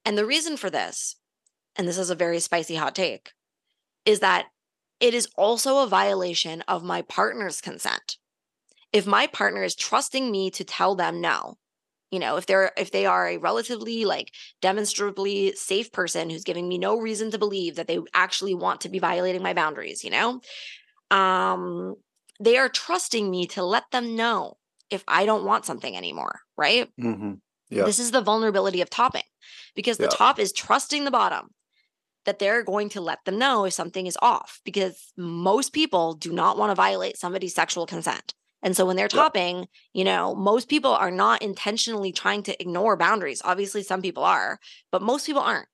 And 0.05 0.19
the 0.19 0.27
reason 0.27 0.57
for 0.57 0.71
this, 0.71 1.17
and 1.77 1.87
this 1.87 1.99
is 1.99 2.11
a 2.11 2.17
very 2.17 2.41
spicy 2.41 2.75
hot 2.75 2.97
take, 2.97 3.31
is 4.05 4.21
that 4.21 4.47
it 4.99 5.15
is 5.15 5.29
also 5.37 5.79
a 5.79 5.87
violation 5.87 6.63
of 6.63 6.83
my 6.83 7.03
partner's 7.03 7.61
consent. 7.61 8.17
If 8.93 9.07
my 9.07 9.29
partner 9.29 9.63
is 9.63 9.77
trusting 9.77 10.33
me 10.33 10.51
to 10.51 10.65
tell 10.65 10.97
them 10.97 11.21
no, 11.21 11.59
you 12.16 12.20
know 12.20 12.38
if 12.38 12.46
they're 12.46 12.72
if 12.79 12.92
they 12.92 13.05
are 13.05 13.29
a 13.29 13.37
relatively 13.37 14.07
like 14.07 14.33
demonstrably 14.62 15.52
safe 15.55 15.92
person 15.92 16.31
who's 16.31 16.44
giving 16.44 16.66
me 16.66 16.79
no 16.79 16.98
reason 16.98 17.31
to 17.31 17.38
believe 17.38 17.76
that 17.76 17.87
they 17.87 17.98
actually 18.14 18.55
want 18.55 18.81
to 18.81 18.88
be 18.88 18.98
violating 18.98 19.42
my 19.42 19.52
boundaries 19.52 20.02
you 20.02 20.09
know 20.11 20.40
um 21.11 21.94
they 22.40 22.57
are 22.57 22.70
trusting 22.70 23.31
me 23.31 23.46
to 23.46 23.62
let 23.62 23.85
them 23.92 24.16
know 24.16 24.57
if 24.88 25.05
i 25.07 25.26
don't 25.26 25.44
want 25.44 25.66
something 25.66 25.94
anymore 25.94 26.40
right 26.57 26.88
mm-hmm. 26.98 27.35
yeah 27.68 27.85
this 27.85 27.98
is 27.98 28.12
the 28.12 28.22
vulnerability 28.22 28.81
of 28.81 28.88
topping 28.88 29.29
because 29.74 29.98
the 29.98 30.05
yeah. 30.05 30.16
top 30.24 30.38
is 30.38 30.55
trusting 30.55 31.05
the 31.05 31.11
bottom 31.11 31.50
that 32.24 32.38
they're 32.38 32.64
going 32.64 32.88
to 32.88 33.02
let 33.02 33.18
them 33.26 33.38
know 33.38 33.66
if 33.66 33.74
something 33.74 34.07
is 34.07 34.16
off 34.22 34.62
because 34.64 35.12
most 35.18 35.74
people 35.74 36.14
do 36.14 36.33
not 36.33 36.57
want 36.57 36.70
to 36.70 36.74
violate 36.74 37.18
somebody's 37.18 37.55
sexual 37.55 37.85
consent 37.85 38.33
and 38.66 38.76
so 38.76 38.85
when 38.85 38.96
they're 38.96 39.07
topping, 39.07 39.59
yep. 39.59 39.68
you 39.94 40.02
know, 40.02 40.35
most 40.35 40.68
people 40.68 40.90
are 40.90 41.12
not 41.12 41.40
intentionally 41.40 42.11
trying 42.11 42.42
to 42.42 42.61
ignore 42.61 42.96
boundaries. 42.96 43.40
Obviously, 43.44 43.85
some 43.85 44.02
people 44.02 44.24
are, 44.24 44.59
but 44.90 45.02
most 45.02 45.24
people 45.24 45.40
aren't. 45.40 45.68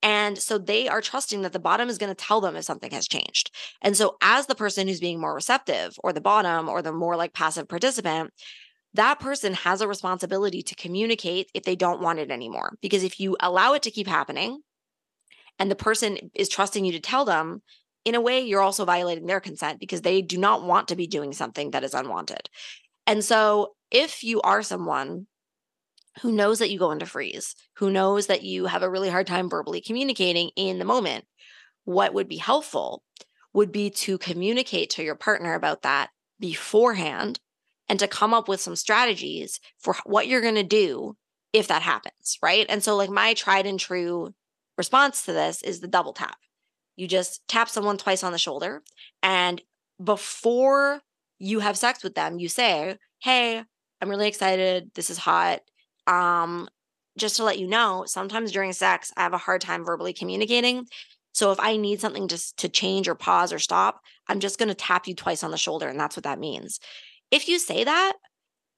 And 0.00 0.38
so 0.38 0.56
they 0.56 0.86
are 0.86 1.00
trusting 1.00 1.42
that 1.42 1.52
the 1.52 1.58
bottom 1.58 1.88
is 1.88 1.98
going 1.98 2.14
to 2.14 2.24
tell 2.24 2.40
them 2.40 2.54
if 2.54 2.64
something 2.64 2.92
has 2.92 3.08
changed. 3.08 3.50
And 3.82 3.96
so, 3.96 4.16
as 4.22 4.46
the 4.46 4.54
person 4.54 4.86
who's 4.86 5.00
being 5.00 5.18
more 5.18 5.34
receptive, 5.34 5.98
or 6.04 6.12
the 6.12 6.20
bottom, 6.20 6.68
or 6.68 6.82
the 6.82 6.92
more 6.92 7.16
like 7.16 7.32
passive 7.32 7.68
participant, 7.68 8.30
that 8.94 9.18
person 9.18 9.54
has 9.54 9.80
a 9.80 9.88
responsibility 9.88 10.62
to 10.62 10.76
communicate 10.76 11.50
if 11.52 11.64
they 11.64 11.74
don't 11.74 12.00
want 12.00 12.20
it 12.20 12.30
anymore. 12.30 12.76
Because 12.80 13.02
if 13.02 13.18
you 13.18 13.36
allow 13.40 13.72
it 13.72 13.82
to 13.82 13.90
keep 13.90 14.06
happening 14.06 14.60
and 15.58 15.68
the 15.68 15.74
person 15.74 16.30
is 16.32 16.48
trusting 16.48 16.84
you 16.84 16.92
to 16.92 17.00
tell 17.00 17.24
them, 17.24 17.62
in 18.06 18.14
a 18.14 18.20
way, 18.20 18.40
you're 18.40 18.62
also 18.62 18.84
violating 18.84 19.26
their 19.26 19.40
consent 19.40 19.80
because 19.80 20.02
they 20.02 20.22
do 20.22 20.38
not 20.38 20.62
want 20.62 20.88
to 20.88 20.96
be 20.96 21.08
doing 21.08 21.32
something 21.32 21.72
that 21.72 21.82
is 21.82 21.92
unwanted. 21.92 22.48
And 23.04 23.24
so, 23.24 23.74
if 23.90 24.22
you 24.22 24.40
are 24.42 24.62
someone 24.62 25.26
who 26.22 26.30
knows 26.30 26.60
that 26.60 26.70
you 26.70 26.78
go 26.78 26.92
into 26.92 27.04
freeze, 27.04 27.56
who 27.74 27.90
knows 27.90 28.28
that 28.28 28.44
you 28.44 28.66
have 28.66 28.84
a 28.84 28.90
really 28.90 29.10
hard 29.10 29.26
time 29.26 29.50
verbally 29.50 29.80
communicating 29.80 30.50
in 30.54 30.78
the 30.78 30.84
moment, 30.84 31.24
what 31.84 32.14
would 32.14 32.28
be 32.28 32.36
helpful 32.36 33.02
would 33.52 33.72
be 33.72 33.90
to 33.90 34.18
communicate 34.18 34.90
to 34.90 35.02
your 35.02 35.16
partner 35.16 35.54
about 35.54 35.82
that 35.82 36.10
beforehand 36.38 37.40
and 37.88 37.98
to 37.98 38.06
come 38.06 38.32
up 38.32 38.46
with 38.46 38.60
some 38.60 38.76
strategies 38.76 39.58
for 39.80 39.96
what 40.04 40.28
you're 40.28 40.40
going 40.40 40.54
to 40.54 40.62
do 40.62 41.16
if 41.52 41.66
that 41.66 41.82
happens, 41.82 42.38
right? 42.40 42.66
And 42.68 42.84
so, 42.84 42.94
like, 42.94 43.10
my 43.10 43.34
tried 43.34 43.66
and 43.66 43.80
true 43.80 44.32
response 44.78 45.24
to 45.24 45.32
this 45.32 45.60
is 45.62 45.80
the 45.80 45.88
double 45.88 46.12
tap. 46.12 46.36
You 46.96 47.06
just 47.06 47.46
tap 47.48 47.68
someone 47.68 47.98
twice 47.98 48.22
on 48.24 48.32
the 48.32 48.38
shoulder. 48.38 48.82
And 49.22 49.62
before 50.02 51.02
you 51.38 51.60
have 51.60 51.76
sex 51.76 52.02
with 52.02 52.14
them, 52.14 52.38
you 52.38 52.48
say, 52.48 52.98
Hey, 53.22 53.62
I'm 54.00 54.10
really 54.10 54.28
excited. 54.28 54.90
This 54.94 55.10
is 55.10 55.18
hot. 55.18 55.60
Um, 56.06 56.68
just 57.18 57.36
to 57.36 57.44
let 57.44 57.58
you 57.58 57.66
know, 57.66 58.04
sometimes 58.06 58.52
during 58.52 58.72
sex, 58.72 59.12
I 59.16 59.22
have 59.22 59.32
a 59.32 59.38
hard 59.38 59.60
time 59.60 59.84
verbally 59.84 60.12
communicating. 60.12 60.86
So 61.32 61.52
if 61.52 61.60
I 61.60 61.76
need 61.76 62.00
something 62.00 62.28
just 62.28 62.56
to 62.58 62.68
change 62.68 63.08
or 63.08 63.14
pause 63.14 63.52
or 63.52 63.58
stop, 63.58 64.00
I'm 64.28 64.40
just 64.40 64.58
going 64.58 64.68
to 64.68 64.74
tap 64.74 65.06
you 65.06 65.14
twice 65.14 65.42
on 65.42 65.50
the 65.50 65.58
shoulder. 65.58 65.88
And 65.88 65.98
that's 65.98 66.16
what 66.16 66.24
that 66.24 66.38
means. 66.38 66.78
If 67.30 67.48
you 67.48 67.58
say 67.58 67.84
that, 67.84 68.14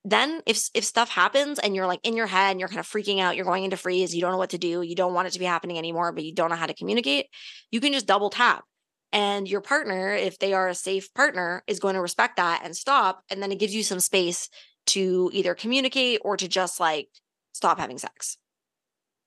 then 0.04 0.42
if 0.46 0.68
if 0.74 0.84
stuff 0.84 1.10
happens 1.10 1.58
and 1.58 1.74
you're 1.74 1.86
like 1.86 2.00
in 2.04 2.16
your 2.16 2.26
head 2.26 2.52
and 2.52 2.60
you're 2.60 2.68
kind 2.68 2.80
of 2.80 2.86
freaking 2.86 3.20
out, 3.20 3.36
you're 3.36 3.44
going 3.44 3.64
into 3.64 3.76
freeze, 3.76 4.14
you 4.14 4.20
don't 4.20 4.32
know 4.32 4.38
what 4.38 4.50
to 4.50 4.58
do, 4.58 4.82
you 4.82 4.94
don't 4.94 5.14
want 5.14 5.28
it 5.28 5.32
to 5.32 5.38
be 5.38 5.44
happening 5.44 5.78
anymore, 5.78 6.12
but 6.12 6.24
you 6.24 6.34
don't 6.34 6.50
know 6.50 6.56
how 6.56 6.66
to 6.66 6.74
communicate, 6.74 7.26
you 7.70 7.80
can 7.80 7.92
just 7.92 8.06
double 8.06 8.30
tap. 8.30 8.64
And 9.12 9.48
your 9.48 9.62
partner, 9.62 10.12
if 10.14 10.38
they 10.38 10.52
are 10.52 10.68
a 10.68 10.74
safe 10.74 11.12
partner, 11.14 11.62
is 11.66 11.80
going 11.80 11.94
to 11.94 12.00
respect 12.00 12.36
that 12.36 12.60
and 12.62 12.76
stop. 12.76 13.22
And 13.30 13.42
then 13.42 13.50
it 13.50 13.58
gives 13.58 13.74
you 13.74 13.82
some 13.82 14.00
space 14.00 14.50
to 14.88 15.30
either 15.32 15.54
communicate 15.54 16.20
or 16.24 16.36
to 16.36 16.46
just 16.46 16.78
like 16.78 17.08
stop 17.52 17.78
having 17.78 17.98
sex. 17.98 18.36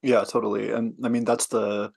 Yeah, 0.04 0.24
totally. 0.24 0.72
And 0.72 0.94
I 1.04 1.10
mean, 1.10 1.26
that's 1.26 1.48
the 1.48 1.92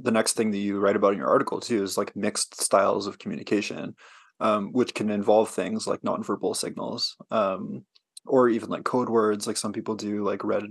the 0.00 0.10
next 0.10 0.32
thing 0.32 0.50
that 0.50 0.58
you 0.58 0.80
write 0.80 0.96
about 0.96 1.12
in 1.12 1.18
your 1.18 1.28
article 1.28 1.60
too 1.60 1.82
is 1.82 1.96
like 1.96 2.16
mixed 2.16 2.60
styles 2.60 3.06
of 3.06 3.18
communication, 3.18 3.94
um, 4.40 4.72
which 4.72 4.94
can 4.94 5.10
involve 5.10 5.50
things 5.50 5.86
like 5.86 6.02
nonverbal 6.02 6.56
signals. 6.56 7.16
Um, 7.30 7.84
or 8.26 8.48
even 8.48 8.68
like 8.68 8.84
code 8.84 9.08
words 9.08 9.46
like 9.46 9.56
some 9.56 9.72
people 9.72 9.94
do 9.94 10.24
like 10.24 10.44
red 10.44 10.64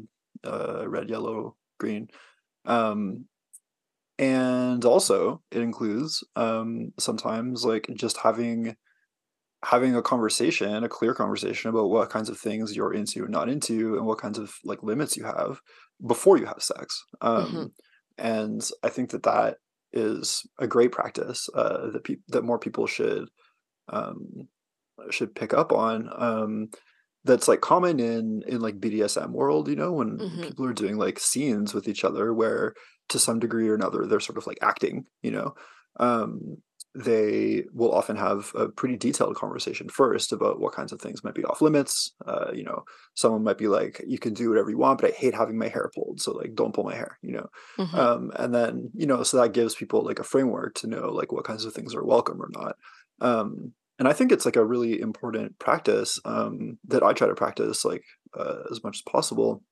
uh 0.44 0.88
red 0.88 1.10
yellow 1.10 1.56
green. 1.80 2.08
Um 2.66 3.26
and 4.20 4.86
also 4.86 5.42
it 5.52 5.62
includes 5.62 6.24
um 6.36 6.94
sometimes 7.00 7.66
like 7.66 7.89
just 7.96 8.18
having 8.18 8.76
having 9.66 9.96
a 9.96 10.02
conversation 10.02 10.84
a 10.84 10.89
clear 10.89 11.13
conversation 11.13 11.70
about 11.70 11.89
what 11.89 12.10
kinds 12.10 12.30
of 12.30 12.38
things 12.38 12.76
you're 12.76 12.94
into 12.94 13.24
and 13.24 13.32
not 13.32 13.50
into 13.50 13.96
and 13.98 14.06
what 14.06 14.20
kinds 14.20 14.38
of 14.38 14.54
like 14.63 14.84
limits 14.84 15.18
you 15.18 15.24
have 15.24 15.60
before 16.06 16.38
you 16.38 16.45
have 16.45 16.62
sex. 16.62 17.04
Um 17.22 17.45
mm-hmm. 17.45 17.66
and 18.18 18.70
i 18.84 18.89
think 18.89 19.10
that 19.12 19.24
that 19.24 19.58
is 19.93 20.43
a 20.60 20.68
great 20.68 20.91
practice 20.91 21.49
uh 21.56 21.89
that 21.91 22.04
people 22.04 22.24
that 22.30 22.43
more 22.43 22.60
people 22.60 22.88
should 22.88 23.28
um 23.89 24.47
should 25.10 25.36
pick 25.36 25.54
up 25.54 25.72
on. 25.72 26.10
Um 26.16 26.70
that's 27.26 27.47
like 27.47 27.61
common 27.61 27.99
in 27.99 28.43
in 28.47 28.59
like 28.59 28.80
BDSM 28.80 29.32
world, 29.32 29.67
you 29.67 29.76
know, 29.76 29.91
when 29.93 30.17
mm-hmm. 30.17 30.41
people 30.43 30.65
are 30.65 30.74
doing 30.74 30.97
like 30.97 31.19
scenes 31.19 31.74
with 31.74 31.88
each 31.88 32.03
other 32.03 32.34
where 32.34 32.74
to 33.09 33.19
some 33.19 33.39
degree 33.39 33.69
or 33.69 33.76
another 33.76 34.05
they're 34.05 34.19
sort 34.19 34.38
of 34.38 34.47
like 34.47 34.59
acting, 34.61 35.05
you 35.21 35.32
know. 35.32 35.55
Um 35.99 36.57
they 36.95 37.63
will 37.74 37.91
often 37.91 38.15
have 38.15 38.51
a 38.53 38.69
pretty 38.69 38.95
detailed 38.95 39.36
conversation 39.36 39.89
first 39.89 40.32
about 40.32 40.59
what 40.59 40.74
kinds 40.76 40.91
of 40.91 41.01
things 41.01 41.24
might 41.24 41.34
be 41.34 41.43
off 41.43 41.61
limits. 41.61 42.13
Uh, 42.26 42.51
you 42.53 42.63
know, 42.63 42.84
someone 43.15 43.43
might 43.43 43.57
be 43.57 43.67
like, 43.67 44.03
"You 44.05 44.19
can 44.19 44.36
do 44.36 44.49
whatever 44.49 44.69
you 44.69 44.78
want, 44.78 45.01
but 45.01 45.11
I 45.11 45.15
hate 45.15 45.34
having 45.34 45.57
my 45.57 45.69
hair 45.69 45.89
pulled, 45.95 46.21
so 46.21 46.34
like, 46.34 46.53
don't 46.53 46.74
pull 46.74 46.84
my 46.84 46.93
hair." 46.93 47.17
You 47.24 47.32
know, 47.32 47.47
mm-hmm. 47.80 47.95
um, 47.95 48.32
and 48.36 48.53
then 48.53 48.91
you 48.93 49.07
know, 49.07 49.24
so 49.24 49.38
that 49.38 49.53
gives 49.53 49.74
people 49.74 50.03
like 50.05 50.19
a 50.19 50.24
framework 50.24 50.76
to 50.76 50.88
know 50.88 51.09
like 51.09 51.32
what 51.32 51.45
kinds 51.45 51.65
of 51.65 51.74
things 51.74 51.95
are 51.95 52.05
welcome 52.05 52.39
or 52.39 52.49
not. 52.51 52.76
Um, 53.21 53.74
and 54.00 54.08
I 54.08 54.14
think 54.14 54.32
it's 54.32 54.46
like 54.46 54.56
a 54.56 54.66
really 54.66 55.00
important 55.00 55.58
practice 55.60 56.20
um, 56.26 56.78
that 56.88 57.04
I 57.04 57.14
try 57.14 57.28
to 57.28 57.36
practice 57.36 57.86
like 57.86 58.04
uh, 58.38 58.64
as 58.72 58.84
much 58.84 58.98
as 58.98 59.12
possible, 59.12 59.64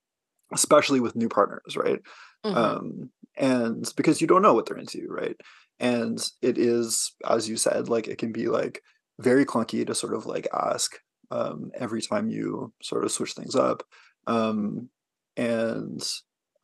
especially 0.54 1.00
with 1.00 1.16
new 1.16 1.30
partners, 1.30 1.76
right? 1.76 2.00
Mhm. 2.46 2.56
Um, 2.56 3.10
and 3.38 3.92
because 3.96 4.22
you 4.22 4.28
don't 4.28 4.42
know 4.42 4.54
what 4.54 4.66
they're 4.66 4.78
into, 4.78 5.08
right? 5.10 5.36
And 5.80 6.20
it 6.42 6.58
is, 6.58 7.14
as 7.28 7.50
you 7.50 7.58
said, 7.58 7.90
like 7.90 8.08
it 8.08 8.18
can 8.18 8.32
be 8.32 8.48
like 8.48 8.82
very 9.20 9.46
clunky 9.46 9.86
to 9.86 9.96
sort 9.96 10.14
of 10.14 10.26
like 10.26 10.48
ask 10.54 10.98
um, 11.32 11.72
every 11.76 12.02
time 12.02 12.30
you 12.30 12.74
sort 12.82 13.04
of 13.06 13.12
switch 13.12 13.34
things 13.34 13.56
up. 13.56 13.84
Um, 14.28 14.90
and 15.38 16.02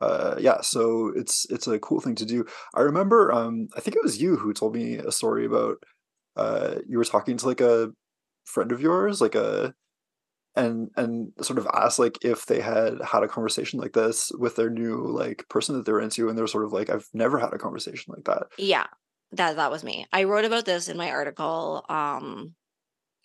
uh, 0.00 0.36
yeah, 0.38 0.60
so 0.60 1.12
it's 1.16 1.46
it's 1.50 1.66
a 1.66 1.78
cool 1.80 2.00
thing 2.00 2.14
to 2.16 2.24
do. 2.24 2.44
I 2.74 2.82
remember, 2.82 3.32
um, 3.32 3.68
I 3.76 3.80
think 3.80 3.96
it 3.96 4.02
was 4.02 4.20
you 4.20 4.36
who 4.36 4.52
told 4.52 4.74
me 4.74 4.96
a 4.96 5.10
story 5.10 5.44
about 5.44 5.82
uh, 6.38 6.76
you 6.88 6.98
were 6.98 7.04
talking 7.04 7.36
to 7.36 7.46
like 7.46 7.60
a 7.60 7.90
friend 8.44 8.72
of 8.72 8.80
yours, 8.80 9.20
like 9.20 9.34
a 9.34 9.74
and 10.56 10.90
and 10.96 11.32
sort 11.42 11.58
of 11.58 11.68
asked 11.72 11.98
like 11.98 12.18
if 12.24 12.46
they 12.46 12.60
had 12.60 13.00
had 13.02 13.22
a 13.22 13.28
conversation 13.28 13.78
like 13.78 13.92
this 13.92 14.32
with 14.38 14.56
their 14.56 14.70
new 14.70 15.06
like 15.06 15.44
person 15.48 15.76
that 15.76 15.84
they're 15.86 16.00
into, 16.00 16.28
and 16.28 16.36
they're 16.38 16.46
sort 16.46 16.64
of 16.64 16.72
like, 16.72 16.90
I've 16.90 17.06
never 17.12 17.38
had 17.38 17.52
a 17.52 17.58
conversation 17.58 18.14
like 18.16 18.24
that. 18.24 18.44
Yeah, 18.58 18.86
that 19.32 19.56
that 19.56 19.70
was 19.70 19.84
me. 19.84 20.06
I 20.12 20.24
wrote 20.24 20.44
about 20.44 20.64
this 20.64 20.88
in 20.88 20.96
my 20.96 21.10
article. 21.10 21.84
Um, 21.88 22.54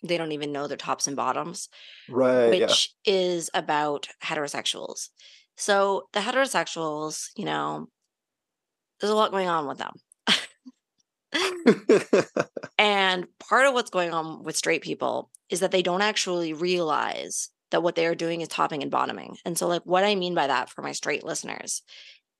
they 0.02 0.18
don't 0.18 0.32
even 0.32 0.52
know 0.52 0.66
their 0.66 0.76
tops 0.76 1.06
and 1.06 1.16
bottoms, 1.16 1.68
Right? 2.08 2.52
Yeah. 2.58 2.66
which 2.66 2.90
is 3.06 3.50
about 3.54 4.08
heterosexuals. 4.22 5.08
So 5.56 6.08
the 6.12 6.20
heterosexuals, 6.20 7.28
you 7.36 7.46
know, 7.46 7.88
there's 9.00 9.10
a 9.12 9.16
lot 9.16 9.30
going 9.30 9.48
on 9.48 9.66
with 9.66 9.78
them. 9.78 9.94
And 12.78 12.93
part 13.38 13.66
of 13.66 13.74
what's 13.74 13.90
going 13.90 14.12
on 14.12 14.42
with 14.42 14.56
straight 14.56 14.82
people 14.82 15.30
is 15.50 15.60
that 15.60 15.70
they 15.70 15.82
don't 15.82 16.02
actually 16.02 16.52
realize 16.52 17.50
that 17.70 17.82
what 17.82 17.94
they 17.94 18.06
are 18.06 18.14
doing 18.14 18.40
is 18.40 18.48
topping 18.48 18.82
and 18.82 18.90
bottoming. 18.90 19.36
And 19.44 19.58
so, 19.58 19.66
like, 19.66 19.82
what 19.84 20.04
I 20.04 20.14
mean 20.14 20.34
by 20.34 20.46
that 20.46 20.70
for 20.70 20.82
my 20.82 20.92
straight 20.92 21.24
listeners 21.24 21.82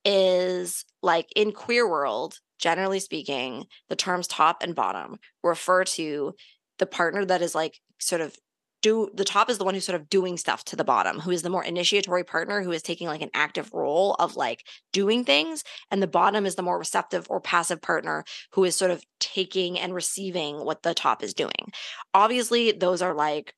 is 0.05 0.85
like 1.03 1.29
in 1.35 1.53
queer 1.53 1.89
world, 1.89 2.39
generally 2.59 3.01
speaking, 3.01 3.67
the 3.89 3.97
terms 3.97 4.27
top 4.27 4.63
and 4.63 4.75
bottom 4.75 5.17
refer 5.43 5.85
to 5.85 6.35
the 6.79 6.87
partner 6.87 7.25
that 7.25 7.43
is 7.43 7.55
like 7.55 7.81
sort 7.99 8.21
of 8.21 8.37
do 8.85 9.09
the 9.15 9.25
top 9.25 9.49
is 9.49 9.57
the 9.57 9.65
one 9.65 9.73
who's 9.73 9.87
sort 9.87 9.99
of 9.99 10.11
doing 10.11 10.37
stuff 10.37 10.63
to 10.67 10.77
the 10.77 10.85
bottom, 10.85 11.19
who 11.19 11.31
is 11.31 11.41
the 11.41 11.49
more 11.49 11.65
initiatory 11.65 12.23
partner 12.23 12.63
who 12.63 12.71
is 12.71 12.83
taking 12.83 13.09
like 13.09 13.23
an 13.23 13.31
active 13.33 13.73
role 13.73 14.13
of 14.19 14.37
like 14.37 14.67
doing 14.93 15.25
things. 15.25 15.65
And 15.91 16.03
the 16.03 16.07
bottom 16.07 16.45
is 16.45 16.55
the 16.55 16.63
more 16.63 16.79
receptive 16.79 17.27
or 17.31 17.41
passive 17.41 17.81
partner 17.81 18.25
who 18.53 18.63
is 18.65 18.77
sort 18.77 18.91
of 18.91 19.03
taking 19.21 19.81
and 19.81 19.95
receiving 19.95 20.63
what 20.63 20.83
the 20.83 20.93
top 20.93 21.23
is 21.23 21.33
doing. 21.33 21.73
Obviously, 22.13 22.73
those 22.73 23.01
are 23.01 23.15
like, 23.15 23.55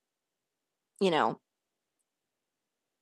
you 1.01 1.11
know, 1.11 1.41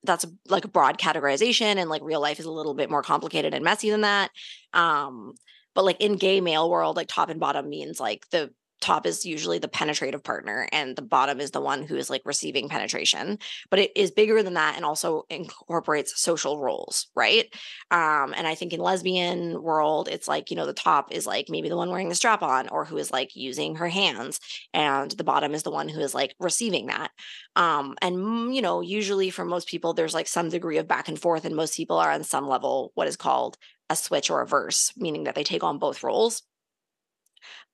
that's 0.03 0.25
like 0.47 0.65
a 0.65 0.69
broad 0.69 0.97
categorization 0.97 1.77
and 1.77 1.91
like 1.91 2.01
real 2.03 2.21
life 2.21 2.39
is 2.39 2.45
a 2.45 2.51
little 2.51 2.73
bit 2.73 2.89
more 2.89 3.03
complicated 3.03 3.53
and 3.53 3.63
messy 3.63 3.91
than 3.91 4.01
that. 4.01 4.31
Um, 4.73 5.35
but 5.75 5.85
like 5.85 6.01
in 6.01 6.15
gay 6.15 6.41
male 6.41 6.71
world, 6.71 6.95
like 6.95 7.07
top 7.07 7.29
and 7.29 7.39
bottom 7.39 7.69
means 7.69 7.99
like 7.99 8.27
the 8.31 8.51
top 8.81 9.05
is 9.05 9.25
usually 9.25 9.57
the 9.57 9.67
penetrative 9.67 10.23
partner 10.23 10.67
and 10.71 10.95
the 10.95 11.01
bottom 11.01 11.39
is 11.39 11.51
the 11.51 11.61
one 11.61 11.83
who 11.83 11.95
is 11.95 12.09
like 12.09 12.21
receiving 12.25 12.69
penetration 12.69 13.37
but 13.69 13.79
it 13.79 13.91
is 13.95 14.11
bigger 14.11 14.43
than 14.43 14.53
that 14.55 14.75
and 14.75 14.85
also 14.85 15.23
incorporates 15.29 16.19
social 16.21 16.59
roles 16.59 17.07
right? 17.15 17.45
Um 17.91 18.33
and 18.35 18.47
i 18.47 18.55
think 18.55 18.73
in 18.73 18.79
lesbian 18.79 19.61
world 19.61 20.07
it's 20.07 20.27
like 20.27 20.49
you 20.49 20.57
know 20.57 20.65
the 20.65 20.73
top 20.73 21.11
is 21.11 21.25
like 21.25 21.47
maybe 21.49 21.69
the 21.69 21.77
one 21.77 21.89
wearing 21.89 22.09
the 22.09 22.15
strap 22.15 22.41
on 22.41 22.67
or 22.69 22.85
who 22.85 22.97
is 22.97 23.11
like 23.11 23.35
using 23.35 23.75
her 23.75 23.87
hands 23.87 24.39
and 24.73 25.11
the 25.11 25.23
bottom 25.23 25.53
is 25.53 25.63
the 25.63 25.71
one 25.71 25.89
who 25.89 25.99
is 25.99 26.13
like 26.13 26.35
receiving 26.39 26.87
that. 26.87 27.11
Um 27.55 27.95
and 28.01 28.15
mm, 28.17 28.55
you 28.55 28.61
know 28.61 28.81
usually 28.81 29.29
for 29.29 29.45
most 29.45 29.67
people 29.67 29.93
there's 29.93 30.13
like 30.13 30.27
some 30.27 30.49
degree 30.49 30.77
of 30.77 30.87
back 30.87 31.07
and 31.07 31.19
forth 31.19 31.45
and 31.45 31.55
most 31.55 31.75
people 31.75 31.97
are 31.97 32.11
on 32.11 32.23
some 32.23 32.47
level 32.47 32.91
what 32.95 33.07
is 33.07 33.17
called 33.17 33.57
a 33.89 33.95
switch 33.95 34.29
or 34.29 34.41
a 34.41 34.47
verse 34.47 34.91
meaning 34.97 35.25
that 35.25 35.35
they 35.35 35.43
take 35.43 35.63
on 35.63 35.77
both 35.77 36.03
roles 36.03 36.43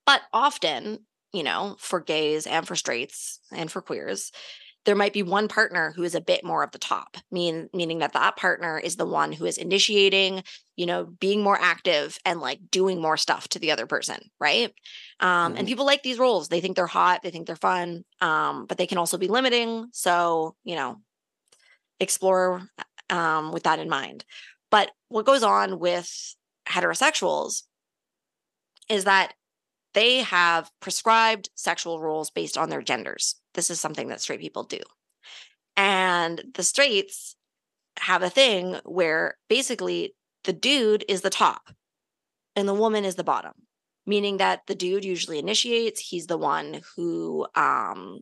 but 0.06 0.22
often, 0.34 1.06
you 1.34 1.44
know, 1.44 1.76
for 1.80 2.00
gays 2.00 2.48
and 2.48 2.68
for 2.68 2.76
straights 2.76 3.40
and 3.52 3.72
for 3.72 3.82
queers, 3.82 4.32
there 4.86 4.96
might 4.96 5.14
be 5.14 5.24
one 5.24 5.48
partner 5.48 5.94
who 5.96 6.04
is 6.04 6.16
a 6.16 6.22
bit 6.22 6.44
more 6.44 6.64
of 6.64 6.72
the 6.72 6.80
top, 6.80 7.18
mean, 7.32 7.70
meaning 7.74 8.00
that 8.00 8.14
that 8.14 8.36
partner 8.36 8.80
is 8.80 8.96
the 8.96 9.06
one 9.06 9.32
who 9.32 9.46
is 9.46 9.58
initiating, 9.58 10.44
you 10.76 10.86
know, 10.88 11.06
being 11.06 11.44
more 11.44 11.58
active 11.62 12.18
and 12.26 12.42
like 12.42 12.60
doing 12.72 13.00
more 13.02 13.18
stuff 13.18 13.48
to 13.50 13.60
the 13.60 13.72
other 13.72 13.86
person, 13.88 14.20
right? 14.40 14.74
Um, 15.20 15.56
And 15.56 15.68
Mhm. 15.68 15.68
people 15.68 15.86
like 15.86 16.04
these 16.04 16.20
roles. 16.20 16.50
They 16.50 16.62
think 16.62 16.76
they're 16.76 16.88
hot, 16.88 17.22
they 17.22 17.32
think 17.32 17.48
they're 17.48 17.56
fun, 17.56 18.06
um, 18.22 18.66
but 18.66 18.78
they 18.78 18.88
can 18.88 18.98
also 18.98 19.18
be 19.18 19.28
limiting. 19.28 19.88
So, 19.94 20.56
you 20.64 20.76
know, 20.76 21.02
explore 22.00 22.64
um, 23.10 23.52
with 23.52 23.64
that 23.64 23.80
in 23.80 23.90
mind. 23.90 24.26
But 24.70 24.92
what 25.10 25.26
goes 25.26 25.44
on 25.44 25.80
with 25.80 26.36
heterosexuals 26.68 27.64
is 28.90 29.06
that 29.06 29.34
they 29.94 30.20
have 30.20 30.70
prescribed 30.80 31.50
sexual 31.56 32.00
roles 32.00 32.30
based 32.30 32.58
on 32.58 32.70
their 32.70 32.82
genders. 32.82 33.36
This 33.54 33.70
is 33.70 33.80
something 33.80 34.08
that 34.08 34.22
straight 34.22 34.40
people 34.40 34.64
do. 34.64 34.80
And 35.76 36.42
the 36.54 36.64
straights 36.64 37.36
have 38.00 38.24
a 38.24 38.30
thing 38.30 38.80
where 38.86 39.38
basically 39.50 40.16
the 40.44 40.54
dude 40.54 41.06
is 41.08 41.22
the 41.22 41.30
top 41.30 41.70
and 42.56 42.68
the 42.68 42.74
woman 42.74 43.06
is 43.06 43.16
the 43.16 43.24
bottom, 43.24 43.54
meaning 44.06 44.38
that 44.38 44.62
the 44.68 44.76
dude 44.76 45.06
usually 45.06 45.40
initiates. 45.40 46.00
He's 46.00 46.28
the 46.28 46.38
one 46.38 46.82
who 46.96 47.48
um, 47.56 48.22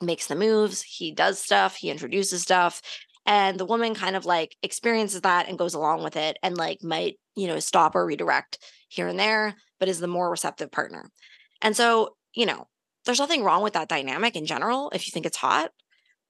makes 0.00 0.26
the 0.26 0.36
moves, 0.36 0.82
he 0.82 1.12
does 1.12 1.38
stuff, 1.38 1.76
he 1.76 1.90
introduces 1.90 2.42
stuff. 2.42 2.82
And 3.26 3.58
the 3.58 3.64
woman 3.64 3.94
kind 3.94 4.16
of 4.16 4.26
like 4.26 4.56
experiences 4.62 5.22
that 5.22 5.48
and 5.48 5.58
goes 5.58 5.74
along 5.74 6.02
with 6.02 6.16
it 6.16 6.36
and 6.42 6.56
like 6.56 6.82
might, 6.82 7.18
you 7.34 7.46
know, 7.46 7.58
stop 7.58 7.94
or 7.94 8.04
redirect 8.04 8.58
here 8.94 9.08
and 9.08 9.18
there, 9.18 9.56
but 9.78 9.88
is 9.88 10.00
the 10.00 10.06
more 10.06 10.30
receptive 10.30 10.70
partner. 10.70 11.10
And 11.60 11.76
so, 11.76 12.16
you 12.34 12.46
know, 12.46 12.68
there's 13.04 13.20
nothing 13.20 13.44
wrong 13.44 13.62
with 13.62 13.74
that 13.74 13.88
dynamic 13.88 14.36
in 14.36 14.46
general 14.46 14.90
if 14.94 15.06
you 15.06 15.10
think 15.10 15.26
it's 15.26 15.36
hot. 15.36 15.70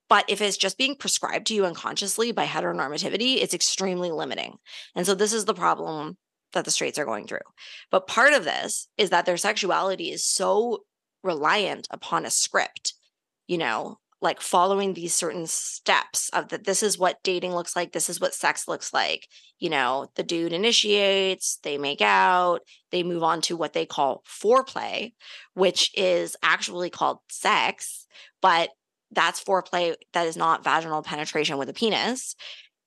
But 0.08 0.24
if 0.28 0.40
it's 0.40 0.56
just 0.56 0.76
being 0.76 0.96
prescribed 0.96 1.46
to 1.46 1.54
you 1.54 1.64
unconsciously 1.64 2.30
by 2.32 2.46
heteronormativity, 2.46 3.36
it's 3.36 3.54
extremely 3.54 4.10
limiting. 4.10 4.58
And 4.94 5.06
so 5.06 5.14
this 5.14 5.32
is 5.32 5.46
the 5.46 5.54
problem 5.54 6.18
that 6.52 6.64
the 6.64 6.70
straights 6.70 6.98
are 6.98 7.06
going 7.06 7.26
through. 7.26 7.38
But 7.90 8.06
part 8.06 8.32
of 8.32 8.44
this 8.44 8.88
is 8.98 9.10
that 9.10 9.26
their 9.26 9.36
sexuality 9.36 10.10
is 10.10 10.24
so 10.24 10.84
reliant 11.22 11.88
upon 11.90 12.26
a 12.26 12.30
script, 12.30 12.94
you 13.46 13.58
know, 13.58 13.98
like 14.24 14.40
following 14.40 14.94
these 14.94 15.14
certain 15.14 15.46
steps 15.46 16.30
of 16.30 16.48
that 16.48 16.64
this 16.64 16.82
is 16.82 16.98
what 16.98 17.22
dating 17.22 17.54
looks 17.54 17.76
like, 17.76 17.92
this 17.92 18.08
is 18.08 18.20
what 18.20 18.34
sex 18.34 18.66
looks 18.66 18.92
like. 18.92 19.28
You 19.58 19.68
know, 19.68 20.08
the 20.16 20.22
dude 20.22 20.54
initiates, 20.54 21.58
they 21.62 21.76
make 21.76 22.00
out, 22.00 22.60
they 22.90 23.02
move 23.02 23.22
on 23.22 23.42
to 23.42 23.56
what 23.56 23.74
they 23.74 23.84
call 23.84 24.24
foreplay, 24.26 25.12
which 25.52 25.90
is 25.94 26.36
actually 26.42 26.88
called 26.88 27.18
sex, 27.30 28.06
but 28.40 28.70
that's 29.12 29.44
foreplay 29.44 29.94
that 30.14 30.26
is 30.26 30.38
not 30.38 30.64
vaginal 30.64 31.02
penetration 31.02 31.58
with 31.58 31.68
a 31.68 31.74
penis. 31.74 32.34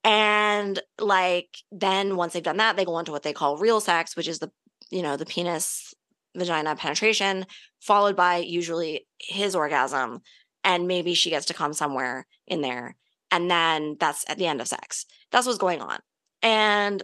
And 0.04 0.82
like 1.00 1.60
then 1.72 2.16
once 2.16 2.34
they've 2.34 2.42
done 2.42 2.58
that, 2.58 2.76
they 2.78 2.86
go 2.86 2.96
on 2.96 3.06
to 3.06 3.12
what 3.12 3.22
they 3.22 3.34
call 3.34 3.58
real 3.58 3.80
sex, 3.80 4.16
which 4.16 4.28
is 4.28 4.40
the 4.40 4.52
you 4.90 5.04
know 5.04 5.18
the 5.18 5.26
penis 5.26 5.94
vagina 6.36 6.76
penetration, 6.76 7.46
followed 7.80 8.16
by 8.16 8.38
usually 8.38 9.06
his 9.20 9.56
orgasm, 9.56 10.22
and 10.68 10.86
maybe 10.86 11.14
she 11.14 11.30
gets 11.30 11.46
to 11.46 11.54
come 11.54 11.72
somewhere 11.72 12.28
in 12.46 12.62
there, 12.62 12.98
and 13.32 13.50
then 13.50 13.96
that's 14.02 14.26
at 14.30 14.38
the 14.38 14.46
end 14.48 14.60
of 14.60 14.68
sex. 14.68 15.06
That's 15.32 15.48
what's 15.48 15.58
going 15.58 15.82
on. 15.82 16.00
And 16.42 17.02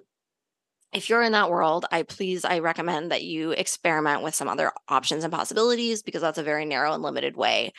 if 0.91 1.09
you're 1.09 1.23
in 1.23 1.31
that 1.31 1.49
world, 1.49 1.85
I 1.89 2.03
please 2.03 2.43
I 2.43 2.59
recommend 2.59 3.11
that 3.11 3.23
you 3.23 3.51
experiment 3.51 4.21
with 4.21 4.35
some 4.35 4.49
other 4.49 4.73
options 4.89 5.23
and 5.23 5.31
possibilities 5.31 6.03
because 6.03 6.21
that's 6.21 6.37
a 6.37 6.43
very 6.43 6.65
narrow 6.65 6.93
and 6.93 7.01
limited 7.01 7.37
way 7.37 7.71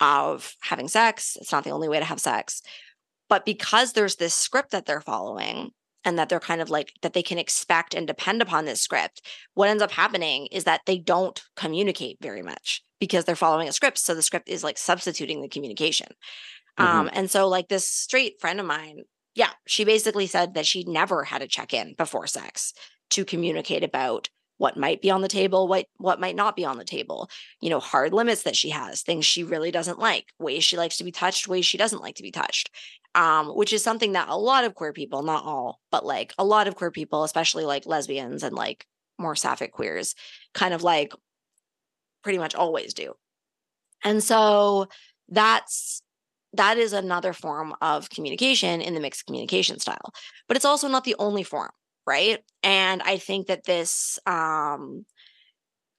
of 0.00 0.56
having 0.62 0.88
sex. 0.88 1.36
It's 1.38 1.52
not 1.52 1.64
the 1.64 1.70
only 1.70 1.88
way 1.88 1.98
to 1.98 2.04
have 2.06 2.18
sex. 2.18 2.62
But 3.28 3.44
because 3.44 3.92
there's 3.92 4.16
this 4.16 4.34
script 4.34 4.70
that 4.70 4.86
they're 4.86 5.02
following 5.02 5.72
and 6.02 6.18
that 6.18 6.30
they're 6.30 6.40
kind 6.40 6.62
of 6.62 6.70
like 6.70 6.94
that 7.02 7.12
they 7.12 7.22
can 7.22 7.38
expect 7.38 7.92
and 7.92 8.06
depend 8.06 8.40
upon 8.40 8.64
this 8.64 8.80
script, 8.80 9.20
what 9.52 9.68
ends 9.68 9.82
up 9.82 9.90
happening 9.90 10.46
is 10.46 10.64
that 10.64 10.80
they 10.86 10.96
don't 10.96 11.42
communicate 11.56 12.16
very 12.22 12.42
much 12.42 12.82
because 13.00 13.24
they're 13.24 13.36
following 13.36 13.68
a 13.68 13.72
script. 13.72 13.98
So 13.98 14.14
the 14.14 14.22
script 14.22 14.48
is 14.48 14.64
like 14.64 14.78
substituting 14.78 15.42
the 15.42 15.48
communication. 15.48 16.08
Um, 16.78 17.08
and 17.12 17.30
so 17.30 17.48
like 17.48 17.68
this 17.68 17.88
straight 17.88 18.40
friend 18.40 18.60
of 18.60 18.66
mine, 18.66 19.04
yeah, 19.34 19.50
she 19.66 19.84
basically 19.84 20.26
said 20.26 20.54
that 20.54 20.66
she 20.66 20.84
never 20.84 21.24
had 21.24 21.42
a 21.42 21.46
check-in 21.46 21.94
before 21.96 22.26
sex 22.26 22.74
to 23.10 23.24
communicate 23.24 23.82
about 23.82 24.28
what 24.58 24.76
might 24.76 25.02
be 25.02 25.10
on 25.10 25.20
the 25.20 25.28
table, 25.28 25.68
what 25.68 25.86
what 25.98 26.20
might 26.20 26.36
not 26.36 26.56
be 26.56 26.64
on 26.64 26.78
the 26.78 26.84
table, 26.84 27.28
you 27.60 27.68
know, 27.68 27.80
hard 27.80 28.12
limits 28.12 28.42
that 28.44 28.56
she 28.56 28.70
has, 28.70 29.02
things 29.02 29.26
she 29.26 29.44
really 29.44 29.70
doesn't 29.70 29.98
like, 29.98 30.32
ways 30.38 30.64
she 30.64 30.76
likes 30.76 30.96
to 30.96 31.04
be 31.04 31.12
touched, 31.12 31.48
ways 31.48 31.66
she 31.66 31.78
doesn't 31.78 32.02
like 32.02 32.14
to 32.16 32.22
be 32.22 32.30
touched. 32.30 32.70
Um, 33.14 33.48
which 33.48 33.72
is 33.72 33.82
something 33.82 34.12
that 34.12 34.28
a 34.28 34.36
lot 34.36 34.64
of 34.64 34.74
queer 34.74 34.92
people, 34.92 35.22
not 35.22 35.44
all, 35.44 35.80
but 35.90 36.04
like 36.04 36.34
a 36.36 36.44
lot 36.44 36.68
of 36.68 36.76
queer 36.76 36.90
people, 36.90 37.24
especially 37.24 37.64
like 37.64 37.86
lesbians 37.86 38.42
and 38.42 38.54
like 38.54 38.86
more 39.18 39.34
sapphic 39.34 39.72
queers, 39.72 40.14
kind 40.52 40.74
of 40.74 40.82
like 40.82 41.14
pretty 42.26 42.38
much 42.38 42.56
always 42.56 42.92
do. 42.92 43.12
And 44.02 44.20
so 44.20 44.88
that's 45.28 46.02
that 46.54 46.76
is 46.76 46.92
another 46.92 47.32
form 47.32 47.72
of 47.80 48.10
communication 48.10 48.80
in 48.80 48.94
the 48.94 49.00
mixed 49.00 49.26
communication 49.26 49.78
style. 49.78 50.12
But 50.48 50.56
it's 50.56 50.64
also 50.64 50.88
not 50.88 51.04
the 51.04 51.14
only 51.20 51.44
form, 51.44 51.70
right? 52.04 52.40
And 52.64 53.00
I 53.00 53.18
think 53.18 53.46
that 53.46 53.62
this 53.62 54.18
um 54.26 55.06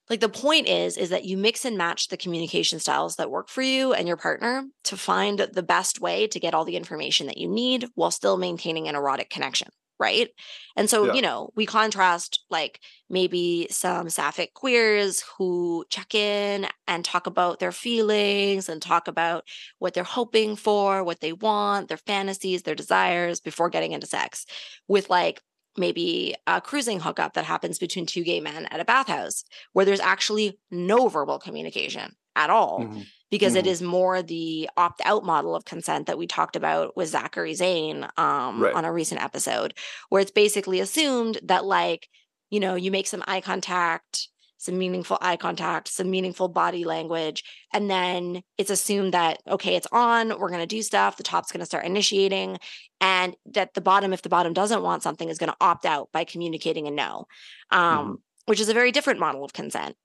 like 0.10 0.20
the 0.20 0.28
point 0.28 0.68
is 0.68 0.98
is 0.98 1.12
that 1.12 1.24
you 1.24 1.38
mix 1.38 1.64
and 1.64 1.78
match 1.78 2.10
the 2.10 2.18
communication 2.18 2.80
styles 2.80 3.16
that 3.16 3.32
work 3.32 3.48
for 3.48 3.62
you 3.62 3.94
and 3.94 4.06
your 4.06 4.18
partner 4.18 4.66
to 4.84 4.98
find 4.98 5.40
the 5.40 5.64
best 5.64 6.02
way 6.02 6.28
to 6.28 6.42
get 6.42 6.54
all 6.54 6.66
the 6.66 6.76
information 6.76 7.28
that 7.28 7.38
you 7.38 7.48
need 7.48 7.86
while 7.96 8.12
still 8.12 8.36
maintaining 8.36 8.90
an 8.90 8.96
erotic 8.96 9.30
connection 9.30 9.70
right 10.00 10.30
and 10.76 10.90
so 10.90 11.06
Yeah. 11.06 11.12
you 11.12 11.22
know 11.22 11.50
we 11.56 11.66
contrast 11.66 12.46
like 12.50 12.82
maybe 13.10 13.68
some 13.70 14.10
sapphic 14.10 14.54
queers 14.54 15.22
who 15.38 15.86
check 15.90 16.14
in 16.14 16.68
and 16.88 17.04
talk 17.04 17.28
about 17.28 17.60
their 17.60 17.72
feelings 17.72 18.70
and 18.70 18.82
talk 18.82 19.08
about 19.08 19.48
what 19.80 19.94
they're 19.94 20.04
hoping 20.04 20.56
for 20.56 21.04
what 21.04 21.20
they 21.22 21.34
want 21.34 21.88
their 21.88 21.98
fantasies 21.98 22.64
their 22.64 22.76
desires 22.76 23.40
before 23.40 23.70
getting 23.70 23.92
into 23.92 24.08
sex 24.08 24.46
with 24.88 25.10
like 25.10 25.42
maybe 25.78 26.36
a 26.48 26.60
cruising 26.60 27.00
hookup 27.00 27.34
that 27.34 27.46
happens 27.46 27.78
between 27.78 28.06
two 28.06 28.24
gay 28.24 28.40
men 28.40 28.66
at 28.68 28.80
a 28.80 28.86
bathhouse 28.86 29.44
where 29.74 29.86
there's 29.86 30.00
actually 30.00 30.60
no 30.72 31.08
verbal 31.08 31.38
communication 31.40 32.16
at 32.36 32.50
all 32.50 32.90
Mhm. 32.90 33.12
Because 33.30 33.56
it 33.56 33.66
Mhm. 33.66 33.70
is 33.70 33.82
more 33.82 34.22
the 34.22 34.70
opt 34.78 35.02
out 35.04 35.24
model 35.26 35.56
of 35.56 35.66
consent 35.66 36.08
that 36.08 36.18
we 36.18 36.28
talked 36.28 36.56
about 36.56 36.96
with 36.96 37.10
Zachary 37.10 37.54
Zane 37.54 38.08
um, 38.18 38.62
Right. 38.62 38.74
on 38.74 38.86
a 38.86 38.94
recent 38.94 39.22
episode, 39.22 39.74
where 40.10 40.22
it's 40.22 40.32
basically 40.32 40.80
assumed 40.80 41.40
that, 41.44 41.66
like, 41.66 42.08
you 42.50 42.60
know, 42.60 42.76
you 42.76 42.92
make 42.92 43.08
some 43.08 43.24
eye 43.28 43.42
contact, 43.42 44.30
some 44.60 44.78
meaningful 44.78 45.18
eye 45.22 45.38
contact, 45.38 45.88
some 45.88 46.10
meaningful 46.10 46.48
body 46.48 46.84
language, 46.84 47.44
and 47.74 47.92
then 47.92 48.42
it's 48.58 48.72
assumed 48.72 49.14
that, 49.14 49.40
okay, 49.48 49.76
it's 49.76 49.88
on, 49.92 50.30
we're 50.40 50.50
going 50.50 50.62
to 50.62 50.66
do 50.66 50.82
stuff, 50.82 51.18
the 51.18 51.24
top's 51.24 51.52
going 51.52 51.60
to 51.60 51.66
start 51.66 51.86
initiating, 51.86 52.58
and 53.00 53.36
that 53.46 53.74
the 53.76 53.82
bottom, 53.82 54.14
if 54.14 54.24
the 54.24 54.30
bottom 54.30 54.54
doesn't 54.54 54.82
want 54.82 55.04
something, 55.04 55.30
is 55.30 55.38
going 55.38 55.52
to 55.52 55.58
opt 55.62 55.86
out 55.86 56.10
by 56.12 56.24
communicating 56.24 56.88
a 56.88 56.92
no, 56.92 57.28
um, 57.72 58.24
which 58.46 58.60
is 58.60 58.70
a 58.70 58.74
very 58.74 58.92
different 58.92 59.20
model 59.20 59.44
of 59.44 59.54
consent. 59.54 59.96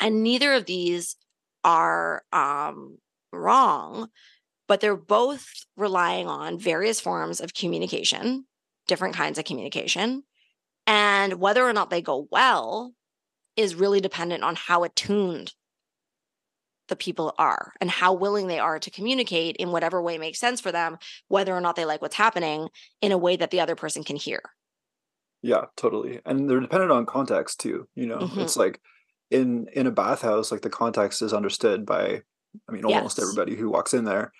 And 0.00 0.22
neither 0.22 0.52
of 0.54 0.66
these 0.66 1.14
are 1.66 2.24
um, 2.32 2.98
wrong, 3.34 4.10
but 4.68 4.80
they're 4.80 4.96
both 4.96 5.46
relying 5.76 6.28
on 6.28 6.58
various 6.58 7.00
forms 7.00 7.40
of 7.40 7.54
communication, 7.54 8.46
different 8.88 9.16
kinds 9.16 9.38
of 9.38 9.44
communication. 9.46 10.24
And 10.86 11.40
whether 11.40 11.64
or 11.64 11.72
not 11.72 11.90
they 11.90 12.02
go 12.02 12.28
well 12.30 12.94
is 13.56 13.74
really 13.74 14.00
dependent 14.00 14.44
on 14.44 14.56
how 14.56 14.84
attuned 14.84 15.54
the 16.88 16.96
people 16.96 17.34
are 17.38 17.72
and 17.80 17.90
how 17.90 18.12
willing 18.12 18.46
they 18.46 18.58
are 18.58 18.78
to 18.78 18.90
communicate 18.90 19.56
in 19.56 19.72
whatever 19.72 20.00
way 20.00 20.18
makes 20.18 20.38
sense 20.38 20.60
for 20.60 20.70
them, 20.70 20.98
whether 21.28 21.54
or 21.54 21.60
not 21.60 21.74
they 21.76 21.84
like 21.84 22.00
what's 22.00 22.14
happening 22.16 22.68
in 23.00 23.12
a 23.12 23.18
way 23.18 23.36
that 23.36 23.50
the 23.50 23.60
other 23.60 23.74
person 23.74 24.04
can 24.04 24.16
hear. 24.16 24.40
Yeah, 25.42 25.66
totally. 25.76 26.20
And 26.24 26.48
they're 26.48 26.60
dependent 26.60 26.92
on 26.92 27.06
context 27.06 27.60
too. 27.60 27.88
You 27.94 28.06
know, 28.06 28.26
Mhm. 28.26 28.42
it's 28.42 28.56
like 28.56 28.80
in 29.30 29.66
in 29.72 29.86
a 29.86 29.90
bathhouse, 29.90 30.50
like 30.52 30.62
the 30.62 30.70
context 30.70 31.22
is 31.22 31.32
understood 31.32 31.84
by, 31.86 32.22
I 32.68 32.72
mean, 32.72 32.84
almost 32.84 33.18
Yes. 33.18 33.24
everybody 33.28 33.56
who 33.56 33.70
walks 33.70 33.94
in 33.94 34.04
there. 34.04 34.32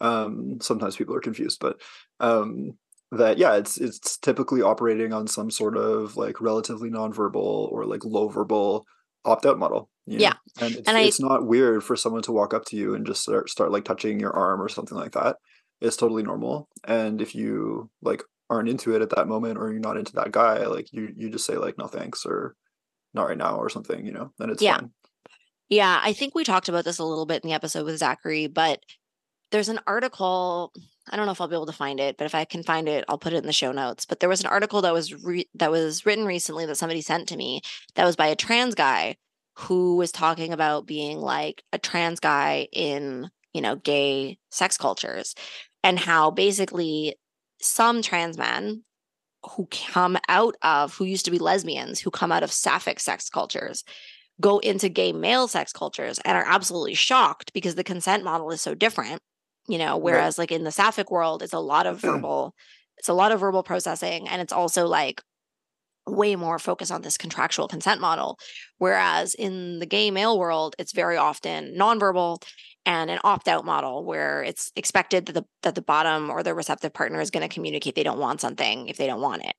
Um, 0.00 0.58
sometimes 0.60 0.96
people 0.96 1.14
are 1.16 1.20
confused, 1.20 1.58
but 1.60 1.80
um, 2.20 2.78
that 3.10 3.38
yeah, 3.38 3.56
it's 3.56 3.78
it's 3.78 4.16
typically 4.18 4.62
operating 4.62 5.12
on 5.12 5.26
some 5.26 5.50
sort 5.50 5.76
of 5.76 6.16
like 6.16 6.40
relatively 6.40 6.90
nonverbal 6.90 7.36
or 7.72 7.84
like 7.84 8.04
low 8.04 8.28
verbal 8.28 8.86
opt 9.24 9.44
out 9.46 9.58
model. 9.58 9.90
you 10.06 10.18
know? 10.18 10.22
Yeah. 10.22 10.34
and 10.60 10.74
it's, 10.76 10.88
And 10.88 10.96
I- 10.96 11.02
it's 11.02 11.20
not 11.20 11.46
weird 11.46 11.82
for 11.82 11.96
someone 11.96 12.22
to 12.22 12.32
walk 12.32 12.54
up 12.54 12.64
to 12.66 12.76
you 12.76 12.94
and 12.94 13.04
just 13.06 13.22
start 13.22 13.50
start 13.50 13.72
like 13.72 13.84
touching 13.84 14.20
your 14.20 14.34
arm 14.34 14.62
or 14.62 14.68
something 14.68 14.96
like 14.96 15.12
that. 15.12 15.36
It's 15.80 15.96
totally 15.96 16.22
normal. 16.22 16.68
And 16.84 17.20
if 17.20 17.34
you 17.34 17.90
like 18.02 18.22
aren't 18.50 18.68
into 18.68 18.94
it 18.94 19.02
at 19.02 19.10
that 19.10 19.28
moment 19.28 19.58
or 19.58 19.70
you're 19.70 19.80
not 19.80 19.96
into 19.98 20.12
that 20.14 20.30
guy, 20.32 20.64
like 20.66 20.92
you 20.92 21.12
you 21.16 21.28
just 21.28 21.44
say 21.44 21.56
like 21.56 21.76
no 21.76 21.86
thanks 21.88 22.24
or 22.24 22.54
not 23.18 23.28
right 23.28 23.36
now 23.36 23.56
or 23.56 23.68
something, 23.68 24.04
you 24.06 24.12
know, 24.12 24.32
then 24.38 24.50
it's 24.50 24.62
Yeah. 24.62 24.78
fine. 24.78 24.92
Yeah, 25.68 26.00
I 26.02 26.14
think 26.14 26.34
we 26.34 26.44
talked 26.44 26.68
about 26.70 26.84
this 26.84 26.98
a 26.98 27.04
little 27.04 27.26
bit 27.26 27.42
in 27.42 27.48
the 27.48 27.54
episode 27.54 27.84
with 27.84 27.98
Zachary, 27.98 28.46
but 28.46 28.80
there's 29.50 29.68
an 29.68 29.80
article. 29.86 30.72
I 31.10 31.16
don't 31.16 31.26
know 31.26 31.32
if 31.32 31.40
I'll 31.40 31.48
be 31.48 31.54
able 31.54 31.66
to 31.66 31.72
find 31.72 32.00
it, 32.00 32.16
but 32.16 32.24
if 32.24 32.34
I 32.34 32.44
can 32.44 32.62
find 32.62 32.88
it, 32.88 33.04
I'll 33.08 33.18
put 33.18 33.32
it 33.32 33.38
in 33.38 33.46
the 33.46 33.52
show 33.52 33.72
notes. 33.72 34.06
But 34.06 34.20
there 34.20 34.28
was 34.28 34.40
an 34.40 34.46
article 34.46 34.82
that 34.82 34.92
was 34.92 35.12
re- 35.22 35.48
that 35.54 35.70
was 35.70 36.06
written 36.06 36.24
recently 36.24 36.64
that 36.66 36.76
somebody 36.76 37.00
sent 37.02 37.28
to 37.28 37.36
me 37.36 37.60
that 37.94 38.04
was 38.04 38.16
by 38.16 38.26
a 38.28 38.36
trans 38.36 38.74
guy 38.74 39.16
who 39.56 39.96
was 39.96 40.12
talking 40.12 40.52
about 40.52 40.86
being 40.86 41.18
like 41.18 41.62
a 41.72 41.78
trans 41.78 42.20
guy 42.20 42.68
in, 42.72 43.30
you 43.52 43.60
know, 43.60 43.76
gay 43.76 44.38
sex 44.50 44.76
cultures 44.78 45.34
and 45.82 45.98
how 45.98 46.30
basically 46.30 47.16
some 47.60 48.02
trans 48.02 48.38
men 48.38 48.84
who 49.44 49.66
come 49.70 50.18
out 50.28 50.56
of 50.62 50.94
who 50.96 51.04
used 51.04 51.24
to 51.24 51.30
be 51.30 51.38
lesbians 51.38 52.00
who 52.00 52.10
come 52.10 52.32
out 52.32 52.42
of 52.42 52.52
sapphic 52.52 53.00
sex 53.00 53.28
cultures 53.28 53.84
go 54.40 54.58
into 54.58 54.88
gay 54.88 55.12
male 55.12 55.48
sex 55.48 55.72
cultures 55.72 56.18
and 56.24 56.36
are 56.36 56.46
absolutely 56.46 56.94
shocked 56.94 57.52
because 57.52 57.74
the 57.74 57.84
consent 57.84 58.24
model 58.24 58.50
is 58.50 58.60
so 58.60 58.74
different 58.74 59.20
you 59.68 59.78
know 59.78 59.96
whereas 59.96 60.38
like 60.38 60.50
in 60.50 60.64
the 60.64 60.72
sapphic 60.72 61.10
world 61.10 61.42
it's 61.42 61.52
a 61.52 61.58
lot 61.58 61.86
of 61.86 62.00
hmm. 62.00 62.08
verbal 62.08 62.54
it's 62.98 63.08
a 63.08 63.14
lot 63.14 63.32
of 63.32 63.40
verbal 63.40 63.62
processing 63.62 64.28
and 64.28 64.42
it's 64.42 64.52
also 64.52 64.86
like 64.86 65.22
way 66.10 66.36
more 66.36 66.58
focus 66.58 66.90
on 66.90 67.02
this 67.02 67.18
contractual 67.18 67.68
consent 67.68 68.00
model. 68.00 68.38
Whereas 68.78 69.34
in 69.34 69.78
the 69.78 69.86
gay 69.86 70.10
male 70.10 70.38
world 70.38 70.74
it's 70.78 70.92
very 70.92 71.16
often 71.16 71.74
nonverbal 71.76 72.42
and 72.88 73.10
an 73.10 73.18
opt-out 73.22 73.66
model 73.66 74.02
where 74.02 74.42
it's 74.42 74.72
expected 74.74 75.26
that 75.26 75.34
the 75.34 75.44
that 75.62 75.74
the 75.74 75.82
bottom 75.82 76.30
or 76.30 76.42
the 76.42 76.54
receptive 76.54 76.94
partner 76.94 77.20
is 77.20 77.30
going 77.30 77.46
to 77.46 77.54
communicate 77.54 77.94
they 77.94 78.02
don't 78.02 78.18
want 78.18 78.40
something 78.40 78.88
if 78.88 78.96
they 78.96 79.06
don't 79.06 79.20
want 79.20 79.44
it. 79.44 79.54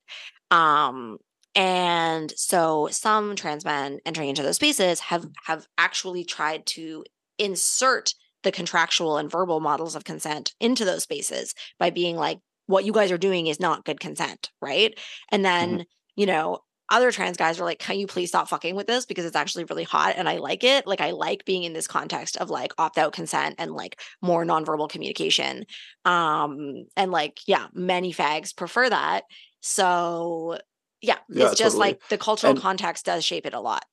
Um 0.50 1.20
and 1.56 2.34
so 2.36 2.90
some 2.92 3.36
trans 3.36 3.64
men 3.64 4.00
entering 4.04 4.30
into 4.30 4.42
those 4.42 4.56
spaces 4.56 5.00
have 5.02 5.28
have 5.46 5.68
actually 5.78 6.26
tried 6.26 6.66
to 6.66 7.06
insert 7.38 8.16
the 8.42 8.52
contractual 8.52 9.18
and 9.18 9.30
verbal 9.30 9.60
models 9.60 9.96
of 9.96 10.04
consent 10.04 10.56
into 10.60 10.84
those 10.84 11.04
spaces 11.04 11.54
by 11.78 11.92
being 11.92 12.16
like 12.16 12.40
what 12.66 12.84
you 12.84 12.92
guys 12.92 13.12
are 13.12 13.18
doing 13.18 13.46
is 13.46 13.60
not 13.60 13.86
good 13.86 14.00
consent 14.00 14.50
right? 14.60 14.98
And 15.32 15.46
then 15.46 15.86
you 16.16 16.26
know 16.26 16.62
other 16.92 17.12
trans 17.12 17.38
guys 17.38 17.60
are 17.60 17.66
like 17.66 17.80
can 17.80 18.00
you 18.00 18.08
please 18.08 18.30
stop 18.30 18.48
fucking 18.48 18.76
with 18.76 18.88
this 18.88 19.06
because 19.06 19.26
it's 19.26 19.36
actually 19.36 19.64
really 19.66 19.84
hot 19.84 20.16
and 20.18 20.28
i 20.30 20.38
like 20.38 20.64
it 20.64 20.86
like 20.88 21.02
i 21.02 21.12
like 21.12 21.46
being 21.46 21.64
in 21.64 21.74
this 21.74 21.88
context 21.88 22.38
of 22.38 22.50
like 22.50 22.74
opt-out 22.78 23.14
consent 23.14 23.56
and 23.58 23.72
like 23.74 24.00
more 24.22 24.44
nonverbal 24.46 24.90
communication 24.90 25.66
um 26.06 26.86
and 26.98 27.12
like 27.12 27.40
yeah 27.48 27.68
many 27.74 28.14
fags 28.14 28.56
prefer 28.56 28.90
that 28.90 29.24
so 29.62 30.58
yeah, 31.02 31.18
Yeah, 31.30 31.46
it's 31.48 31.58
just 31.58 31.76
totally. 31.76 31.92
like 31.92 32.02
the 32.10 32.18
cultural 32.18 32.52
And- 32.52 32.62
context 32.62 33.06
does 33.06 33.24
shape 33.24 33.46
it 33.46 33.54
a 33.54 33.60
lot 33.62 33.86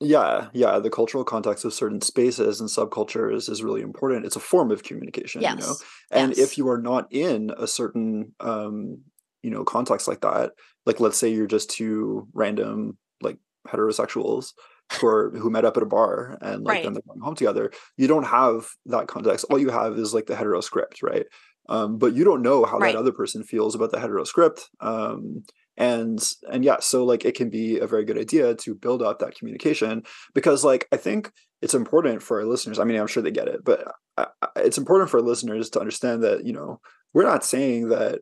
Yeah, 0.00 0.48
yeah. 0.52 0.78
The 0.80 0.90
cultural 0.90 1.24
context 1.24 1.64
of 1.64 1.72
certain 1.72 2.00
spaces 2.00 2.60
and 2.60 2.68
subcultures 2.68 3.48
is 3.48 3.62
really 3.62 3.80
important. 3.80 4.26
It's 4.26 4.36
a 4.36 4.40
form 4.40 4.70
of 4.70 4.82
communication, 4.82 5.40
you 5.42 5.54
know. 5.56 5.74
And 6.10 6.30
Yes. 6.36 6.38
if 6.38 6.58
you 6.58 6.68
are 6.68 6.80
not 6.80 7.06
in 7.12 7.50
a 7.56 7.66
certain 7.66 8.34
um, 8.40 9.02
you 9.44 9.50
know, 9.50 9.64
contexts 9.64 10.08
like 10.08 10.22
that, 10.22 10.52
like 10.86 10.98
let's 11.00 11.18
say 11.18 11.28
you're 11.28 11.46
just 11.46 11.70
two 11.70 12.26
random 12.32 12.96
like 13.22 13.38
heterosexuals 13.68 14.52
who 15.00 15.06
are 15.06 15.30
who 15.40 15.50
met 15.50 15.64
up 15.64 15.76
at 15.76 15.82
a 15.82 15.86
bar 15.86 16.36
and 16.40 16.64
like 16.64 16.74
Right. 16.76 16.82
then 16.84 16.92
they're 16.94 17.02
going 17.08 17.20
home 17.20 17.34
together, 17.36 17.70
you 17.96 18.06
don't 18.06 18.26
have 18.26 18.66
that 18.86 19.06
context. 19.08 19.46
All 19.50 19.58
you 19.58 19.70
have 19.70 19.98
is 19.98 20.12
like 20.14 20.26
the 20.26 20.36
hetero 20.36 20.60
script, 20.60 21.02
right? 21.02 21.26
Um, 21.68 21.96
but 21.98 22.14
you 22.14 22.24
don't 22.24 22.42
know 22.42 22.64
how 22.64 22.78
Right. 22.78 22.92
that 22.92 22.98
other 22.98 23.12
person 23.12 23.42
feels 23.42 23.74
about 23.74 23.90
the 23.92 24.00
hetero 24.00 24.24
script. 24.24 24.68
Um, 24.80 25.44
and 25.76 26.18
and 26.52 26.64
yeah, 26.64 26.76
so 26.80 27.04
like 27.04 27.24
it 27.24 27.34
can 27.34 27.50
be 27.50 27.78
a 27.78 27.86
very 27.86 28.04
good 28.04 28.18
idea 28.18 28.54
to 28.56 28.74
build 28.74 29.02
up 29.02 29.18
that 29.18 29.34
communication 29.36 30.02
because 30.34 30.64
like 30.64 30.86
I 30.92 30.96
think 30.96 31.30
it's 31.62 31.74
important 31.74 32.22
for 32.22 32.38
our 32.40 32.46
listeners. 32.46 32.78
I 32.78 32.84
mean, 32.84 33.00
I'm 33.00 33.06
sure 33.08 33.22
they 33.22 33.30
get 33.40 33.48
it, 33.48 33.60
but 33.64 33.80
I, 34.16 34.26
I- 34.42 34.48
it's 34.56 34.78
important 34.78 35.10
for 35.10 35.20
listeners 35.22 35.70
to 35.70 35.80
understand 35.80 36.22
that 36.22 36.44
you 36.46 36.52
know 36.52 36.80
we're 37.14 37.24
not 37.32 37.44
saying 37.44 37.88
that 37.88 38.20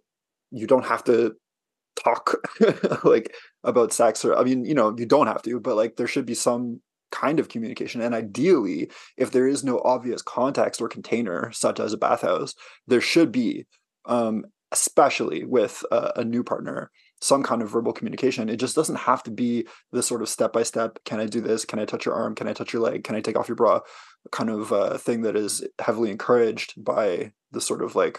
you 0.52 0.66
don't 0.66 0.86
have 0.86 1.02
to 1.04 1.34
talk 1.96 2.36
like 3.04 3.34
about 3.64 3.92
sex 3.92 4.24
or 4.24 4.36
I 4.36 4.44
mean, 4.44 4.64
you 4.64 4.74
know, 4.74 4.94
you 4.96 5.06
don't 5.06 5.26
have 5.26 5.42
to, 5.42 5.60
but 5.60 5.76
like 5.76 5.96
there 5.96 6.06
should 6.06 6.26
be 6.26 6.34
some 6.34 6.80
kind 7.10 7.38
of 7.38 7.48
communication. 7.48 8.00
And 8.00 8.14
ideally, 8.14 8.90
if 9.16 9.30
there 9.30 9.46
is 9.46 9.62
no 9.62 9.80
obvious 9.84 10.22
context 10.22 10.80
or 10.80 10.88
container, 10.88 11.52
such 11.52 11.78
as 11.78 11.92
a 11.92 11.98
bathhouse, 11.98 12.54
there 12.86 13.00
should 13.00 13.30
be, 13.30 13.66
um, 14.06 14.44
especially 14.72 15.44
with 15.44 15.84
a, 15.92 16.12
a 16.16 16.24
new 16.24 16.42
partner, 16.42 16.90
some 17.20 17.42
kind 17.42 17.62
of 17.62 17.70
verbal 17.70 17.92
communication. 17.92 18.48
It 18.48 18.56
just 18.56 18.74
doesn't 18.74 18.96
have 18.96 19.22
to 19.24 19.30
be 19.30 19.66
this 19.92 20.06
sort 20.06 20.22
of 20.22 20.28
step 20.28 20.52
by 20.52 20.64
step. 20.64 20.98
Can 21.04 21.20
I 21.20 21.26
do 21.26 21.40
this? 21.40 21.64
Can 21.64 21.78
I 21.78 21.84
touch 21.84 22.06
your 22.06 22.14
arm? 22.14 22.34
Can 22.34 22.48
I 22.48 22.52
touch 22.52 22.72
your 22.72 22.82
leg? 22.82 23.04
Can 23.04 23.14
I 23.14 23.20
take 23.20 23.36
off 23.36 23.48
your 23.48 23.56
bra? 23.56 23.80
Kind 24.32 24.50
of 24.50 24.72
uh, 24.72 24.96
thing 24.96 25.22
that 25.22 25.36
is 25.36 25.64
heavily 25.80 26.10
encouraged 26.10 26.82
by 26.82 27.32
the 27.52 27.60
sort 27.60 27.82
of 27.82 27.94
like 27.94 28.18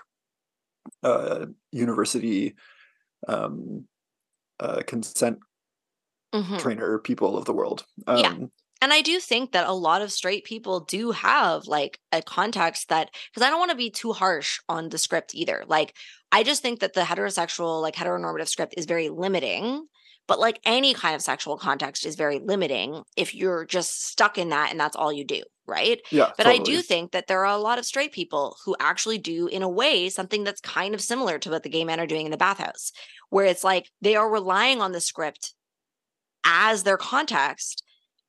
uh, 1.04 1.46
university 1.72 2.56
um, 3.28 3.88
uh, 4.60 4.82
consent 4.88 5.40
Mhm. 6.34 6.60
trainer 6.60 7.00
people 7.00 7.38
of 7.38 7.46
the 7.46 7.54
world. 7.54 7.86
Um, 8.08 8.18
Yeah. 8.18 8.36
And 8.82 8.92
I 8.92 9.02
do 9.02 9.20
think 9.22 9.54
that 9.54 9.68
a 9.68 9.72
lot 9.74 10.02
of 10.02 10.12
straight 10.12 10.44
people 10.44 10.82
do 10.82 11.12
have 11.12 11.68
like 11.68 12.00
a 12.12 12.22
context 12.22 12.90
that, 12.90 13.12
because 13.32 13.46
I 13.46 13.50
don't 13.50 13.60
want 13.60 13.72
to 13.72 13.78
be 13.78 13.90
too 13.90 14.12
harsh 14.12 14.60
on 14.68 14.90
the 14.90 14.98
script 14.98 15.34
either. 15.36 15.64
Like, 15.68 15.96
I 16.34 16.44
just 16.44 16.62
think 16.62 16.82
that 16.82 16.94
the 16.94 17.02
heterosexual, 17.02 17.82
like 17.82 17.96
heteronormative 17.96 18.50
script 18.50 18.74
is 18.78 18.86
very 18.86 19.10
limiting. 19.10 19.88
But 20.28 20.40
like 20.40 20.60
any 20.66 20.94
kind 20.94 21.16
of 21.16 21.22
sexual 21.22 21.58
context 21.58 22.06
is 22.06 22.16
very 22.16 22.40
limiting 22.40 23.04
if 23.16 23.36
you're 23.36 23.66
just 23.66 24.06
stuck 24.06 24.38
in 24.38 24.50
that 24.50 24.72
and 24.72 24.80
that's 24.80 24.96
all 24.96 25.14
you 25.14 25.26
do. 25.26 25.44
Right. 25.66 26.02
Yeah. 26.12 26.32
But 26.38 26.46
I 26.46 26.58
do 26.58 26.82
think 26.82 27.12
that 27.12 27.28
there 27.28 27.46
are 27.46 27.56
a 27.56 27.62
lot 27.62 27.80
of 27.80 27.86
straight 27.86 28.12
people 28.12 28.58
who 28.66 28.76
actually 28.82 29.18
do, 29.18 29.48
in 29.48 29.64
a 29.64 29.70
way, 29.70 30.10
something 30.10 30.44
that's 30.44 30.60
kind 30.60 30.94
of 30.94 31.00
similar 31.02 31.40
to 31.40 31.50
what 31.50 31.64
the 31.64 31.70
gay 31.70 31.86
men 31.86 32.02
are 32.02 32.08
doing 32.08 32.26
in 32.26 32.32
the 32.32 32.38
bathhouse, 32.38 32.92
where 33.30 33.46
it's 33.46 33.64
like 33.64 33.90
they 34.02 34.16
are 34.16 34.30
relying 34.30 34.82
on 34.82 34.92
the 34.92 35.00
script 35.00 35.54
as 36.44 36.84
their 36.84 36.98
context 36.98 37.84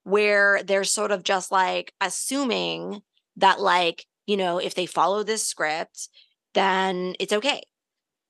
where 0.05 0.63
they're 0.63 0.85
sort 0.85 1.11
of 1.11 1.25
just 1.25 1.51
like 1.51 1.93
assuming 2.01 3.01
that 3.37 3.61
like 3.61 4.07
you 4.27 4.37
know 4.37 4.59
if 4.59 4.75
they 4.75 4.87
follow 4.87 5.23
this 5.23 5.47
script 5.47 6.09
then 6.55 7.15
it's 7.19 7.33
okay 7.33 7.63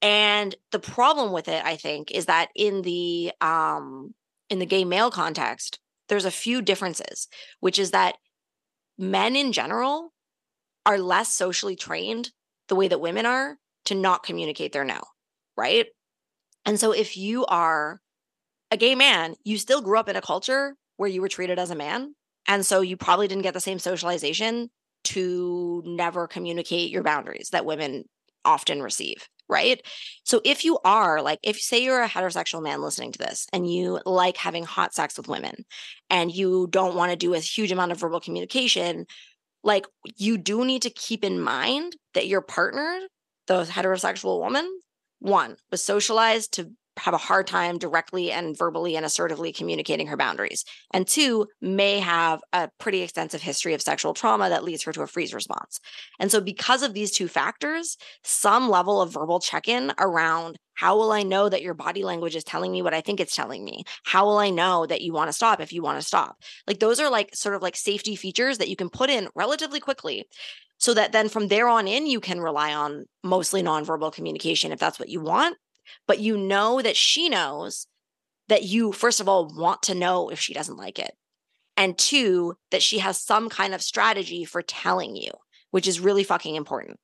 and 0.02 0.54
the 0.72 0.78
problem 0.78 1.32
with 1.32 1.48
it 1.48 1.64
i 1.64 1.76
think 1.76 2.10
is 2.10 2.26
that 2.26 2.48
in 2.54 2.82
the 2.82 3.32
um 3.40 4.14
in 4.50 4.58
the 4.58 4.66
gay 4.66 4.84
male 4.84 5.10
context 5.10 5.78
there's 6.08 6.24
a 6.24 6.30
few 6.30 6.62
differences 6.62 7.28
which 7.60 7.78
is 7.78 7.90
that 7.90 8.16
men 8.98 9.36
in 9.36 9.52
general 9.52 10.12
are 10.86 10.98
less 10.98 11.32
socially 11.32 11.76
trained 11.76 12.30
the 12.68 12.76
way 12.76 12.88
that 12.88 13.00
women 13.00 13.26
are 13.26 13.56
to 13.84 13.94
not 13.94 14.22
communicate 14.22 14.72
their 14.72 14.84
no 14.84 15.00
right 15.56 15.86
and 16.64 16.78
so 16.78 16.92
if 16.92 17.16
you 17.16 17.44
are 17.46 18.00
a 18.70 18.76
gay 18.76 18.94
man 18.94 19.34
you 19.44 19.58
still 19.58 19.82
grew 19.82 19.98
up 19.98 20.08
in 20.08 20.16
a 20.16 20.22
culture 20.22 20.76
where 20.96 21.08
you 21.08 21.20
were 21.20 21.28
treated 21.28 21.58
as 21.58 21.70
a 21.70 21.76
man. 21.76 22.14
And 22.46 22.64
so 22.64 22.80
you 22.80 22.96
probably 22.96 23.28
didn't 23.28 23.42
get 23.42 23.54
the 23.54 23.60
same 23.60 23.78
socialization 23.78 24.70
to 25.04 25.82
never 25.84 26.26
communicate 26.26 26.90
your 26.90 27.02
boundaries 27.02 27.50
that 27.50 27.66
women 27.66 28.04
often 28.44 28.82
receive. 28.82 29.28
Right. 29.48 29.82
So 30.24 30.40
if 30.44 30.64
you 30.64 30.78
are 30.84 31.20
like, 31.20 31.38
if 31.42 31.60
say 31.60 31.82
you're 31.82 32.02
a 32.02 32.08
heterosexual 32.08 32.62
man 32.62 32.80
listening 32.80 33.12
to 33.12 33.18
this 33.18 33.46
and 33.52 33.70
you 33.70 34.00
like 34.06 34.38
having 34.38 34.64
hot 34.64 34.94
sex 34.94 35.18
with 35.18 35.28
women 35.28 35.66
and 36.08 36.34
you 36.34 36.66
don't 36.70 36.94
want 36.94 37.10
to 37.10 37.16
do 37.16 37.34
a 37.34 37.38
huge 37.40 37.70
amount 37.70 37.92
of 37.92 38.00
verbal 38.00 38.20
communication, 38.20 39.06
like 39.62 39.86
you 40.16 40.38
do 40.38 40.64
need 40.64 40.82
to 40.82 40.90
keep 40.90 41.24
in 41.24 41.40
mind 41.40 41.94
that 42.14 42.26
your 42.26 42.40
partner, 42.40 43.00
the 43.46 43.64
heterosexual 43.64 44.40
woman, 44.40 44.66
one 45.18 45.56
was 45.70 45.82
socialized 45.82 46.52
to 46.54 46.70
have 46.98 47.14
a 47.14 47.18
hard 47.18 47.46
time 47.46 47.78
directly 47.78 48.30
and 48.30 48.56
verbally 48.56 48.96
and 48.96 49.04
assertively 49.04 49.52
communicating 49.52 50.06
her 50.06 50.16
boundaries. 50.16 50.64
And 50.92 51.06
two, 51.06 51.48
may 51.60 51.98
have 51.98 52.40
a 52.52 52.70
pretty 52.78 53.02
extensive 53.02 53.42
history 53.42 53.74
of 53.74 53.82
sexual 53.82 54.14
trauma 54.14 54.48
that 54.48 54.64
leads 54.64 54.82
her 54.84 54.92
to 54.92 55.02
a 55.02 55.06
freeze 55.06 55.34
response. 55.34 55.80
And 56.20 56.30
so, 56.30 56.40
because 56.40 56.82
of 56.82 56.94
these 56.94 57.10
two 57.10 57.28
factors, 57.28 57.96
some 58.22 58.68
level 58.68 59.00
of 59.00 59.12
verbal 59.12 59.40
check 59.40 59.68
in 59.68 59.92
around 59.98 60.56
how 60.74 60.96
will 60.96 61.12
I 61.12 61.22
know 61.22 61.48
that 61.48 61.62
your 61.62 61.74
body 61.74 62.02
language 62.02 62.34
is 62.34 62.42
telling 62.42 62.72
me 62.72 62.82
what 62.82 62.94
I 62.94 63.00
think 63.00 63.20
it's 63.20 63.36
telling 63.36 63.64
me? 63.64 63.84
How 64.04 64.24
will 64.24 64.38
I 64.38 64.50
know 64.50 64.86
that 64.86 65.02
you 65.02 65.12
want 65.12 65.28
to 65.28 65.32
stop 65.32 65.60
if 65.60 65.72
you 65.72 65.82
want 65.82 66.00
to 66.00 66.06
stop? 66.06 66.36
Like, 66.66 66.80
those 66.80 66.98
are 67.00 67.10
like 67.10 67.34
sort 67.34 67.54
of 67.54 67.62
like 67.62 67.76
safety 67.76 68.16
features 68.16 68.58
that 68.58 68.68
you 68.68 68.76
can 68.76 68.90
put 68.90 69.10
in 69.10 69.28
relatively 69.34 69.78
quickly 69.78 70.26
so 70.78 70.92
that 70.94 71.12
then 71.12 71.28
from 71.28 71.48
there 71.48 71.68
on 71.68 71.86
in, 71.86 72.06
you 72.06 72.20
can 72.20 72.40
rely 72.40 72.74
on 72.74 73.04
mostly 73.22 73.62
nonverbal 73.62 74.12
communication 74.12 74.72
if 74.72 74.78
that's 74.78 74.98
what 74.98 75.08
you 75.08 75.20
want 75.20 75.56
but 76.06 76.20
you 76.20 76.36
know 76.36 76.80
that 76.82 76.96
she 76.96 77.28
knows 77.28 77.86
that 78.48 78.64
you, 78.64 78.92
first 78.92 79.20
of 79.20 79.28
all, 79.28 79.52
want 79.54 79.82
to 79.84 79.94
know 79.94 80.28
if 80.28 80.38
she 80.38 80.54
doesn't 80.54 80.76
like 80.76 80.98
it. 80.98 81.12
And 81.76 81.98
two, 81.98 82.56
that 82.70 82.82
she 82.82 82.98
has 82.98 83.20
some 83.20 83.48
kind 83.48 83.74
of 83.74 83.82
strategy 83.82 84.44
for 84.44 84.62
telling 84.62 85.16
you, 85.16 85.30
which 85.70 85.88
is 85.88 85.98
really 85.98 86.24
fucking 86.24 86.54
important. 86.54 86.98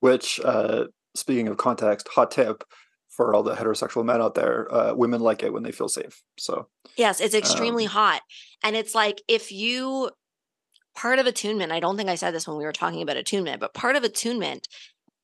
Which, 0.00 0.40
uh, 0.44 0.86
speaking 1.14 1.48
of 1.48 1.56
context, 1.56 2.08
hot 2.08 2.30
tip 2.30 2.64
for 3.08 3.34
all 3.34 3.42
the 3.42 3.54
heterosexual 3.54 4.04
men 4.04 4.20
out 4.20 4.34
there: 4.34 4.72
uh, 4.72 4.94
women 4.94 5.20
like 5.20 5.42
it 5.42 5.52
when 5.52 5.62
they 5.62 5.72
feel 5.72 5.88
safe. 5.88 6.22
So 6.38 6.68
yes, 6.96 7.20
it's 7.20 7.34
extremely 7.34 7.84
um, 7.84 7.92
hot, 7.92 8.22
and 8.64 8.74
it's 8.74 8.94
like 8.94 9.22
if 9.28 9.52
you 9.52 10.10
part 10.98 11.20
of 11.20 11.26
attunement. 11.26 11.70
I 11.70 11.78
don't 11.78 11.96
think 11.96 12.08
I 12.08 12.16
said 12.16 12.34
this 12.34 12.48
when 12.48 12.56
we 12.56 12.64
were 12.64 12.72
talking 12.72 13.02
about 13.02 13.16
attunement, 13.16 13.60
but 13.60 13.72
part 13.72 13.94
of 13.94 14.02
attunement 14.02 14.66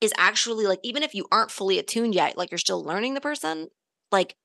is 0.01 0.13
actually 0.17 0.67
like 0.67 0.81
even 0.83 1.03
if 1.03 1.15
you 1.15 1.27
aren't 1.33 1.51
fully 1.51 1.79
attuned 1.79 2.15
yet, 2.15 2.37
like 2.39 2.51
you're 2.51 2.59
still 2.59 2.85
learning 2.85 3.15
the 3.15 3.21
person, 3.21 3.69
like 4.13 4.37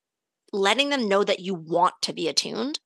letting 0.52 0.90
them 0.90 1.08
know 1.08 1.24
that 1.24 1.40
you 1.40 1.54
want 1.54 1.94
to 2.02 2.12
be 2.12 2.28
attuned 2.28 2.80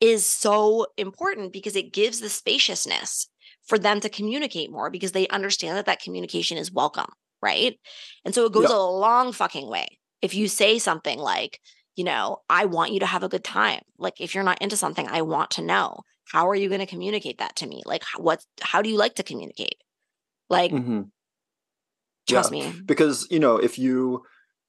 is 0.00 0.24
so 0.24 0.86
important 0.96 1.52
because 1.52 1.74
it 1.76 1.92
gives 1.92 2.20
the 2.20 2.28
spaciousness 2.28 3.28
for 3.66 3.78
them 3.78 4.00
to 4.00 4.08
communicate 4.08 4.70
more 4.70 4.90
because 4.90 5.12
they 5.12 5.26
understand 5.28 5.76
that 5.76 5.86
that 5.86 6.00
communication 6.00 6.56
is 6.56 6.72
welcome, 6.72 7.10
right? 7.42 7.78
And 8.24 8.34
so 8.34 8.46
it 8.46 8.52
goes 8.52 8.68
Yeah. 8.68 8.74
a 8.74 8.78
long 8.78 9.32
fucking 9.32 9.68
way. 9.68 9.86
If 10.22 10.34
you 10.34 10.48
say 10.48 10.78
something 10.78 11.18
like, 11.18 11.60
you 11.96 12.04
know, 12.04 12.38
I 12.48 12.66
want 12.66 12.92
you 12.92 13.00
to 13.00 13.06
have 13.06 13.24
a 13.24 13.28
good 13.28 13.44
time. 13.44 13.80
Like 13.98 14.20
if 14.20 14.34
you're 14.34 14.44
not 14.44 14.62
into 14.62 14.76
something, 14.76 15.06
I 15.08 15.22
want 15.22 15.50
to 15.52 15.62
know. 15.62 16.00
How 16.32 16.48
are 16.48 16.54
you 16.54 16.68
going 16.68 16.80
to 16.80 16.86
communicate 16.86 17.38
that 17.38 17.56
to 17.56 17.66
me? 17.66 17.82
Like 17.84 18.04
what 18.16 18.44
how 18.60 18.82
do 18.82 18.90
you 18.90 18.96
like 18.96 19.14
to 19.16 19.22
communicate? 19.22 19.82
Like 20.50 20.76
mhm. 20.76 21.10
Trust 22.28 22.52
Yeah. 22.52 22.70
me. 22.70 22.80
because 22.86 23.26
you 23.30 23.40
know 23.40 23.56
if 23.56 23.78
you 23.78 24.22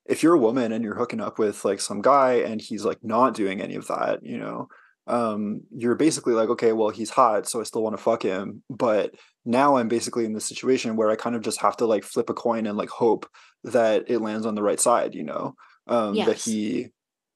if 0.06 0.24
you're 0.24 0.34
a 0.36 0.40
woman 0.40 0.72
and 0.72 0.84
you're 0.84 0.96
hooking 0.96 1.22
up 1.22 1.38
with 1.38 1.64
like 1.66 1.80
some 1.82 2.02
guy 2.02 2.34
and 2.36 2.60
he's 2.62 2.84
like 2.86 2.98
not 3.04 3.34
doing 3.36 3.62
any 3.62 3.76
of 3.76 3.88
that 3.88 4.24
you 4.24 4.38
know 4.38 4.68
um 5.08 5.62
you're 5.72 5.96
basically 5.96 6.34
like 6.34 6.50
okay 6.50 6.72
well 6.74 6.90
he's 6.90 7.10
hot 7.10 7.48
so 7.48 7.60
i 7.60 7.64
still 7.64 7.84
want 7.84 7.96
to 7.98 8.02
fuck 8.04 8.22
him 8.24 8.64
but 8.70 9.14
now 9.46 9.76
i'm 9.78 9.88
basically 9.88 10.26
in 10.26 10.34
this 10.34 10.46
situation 10.46 10.96
where 10.96 11.10
i 11.12 11.16
kind 11.16 11.36
of 11.36 11.42
just 11.42 11.60
have 11.62 11.76
to 11.78 11.86
like 11.86 12.04
flip 12.04 12.30
a 12.30 12.34
coin 12.34 12.66
and 12.68 12.78
like 12.78 12.90
hope 12.90 13.28
that 13.64 14.10
it 14.10 14.20
lands 14.20 14.46
on 14.46 14.56
the 14.56 14.64
right 14.64 14.80
side 14.80 15.16
you 15.16 15.24
know 15.24 15.54
um 15.88 16.16
that 16.26 16.38
he 16.38 16.88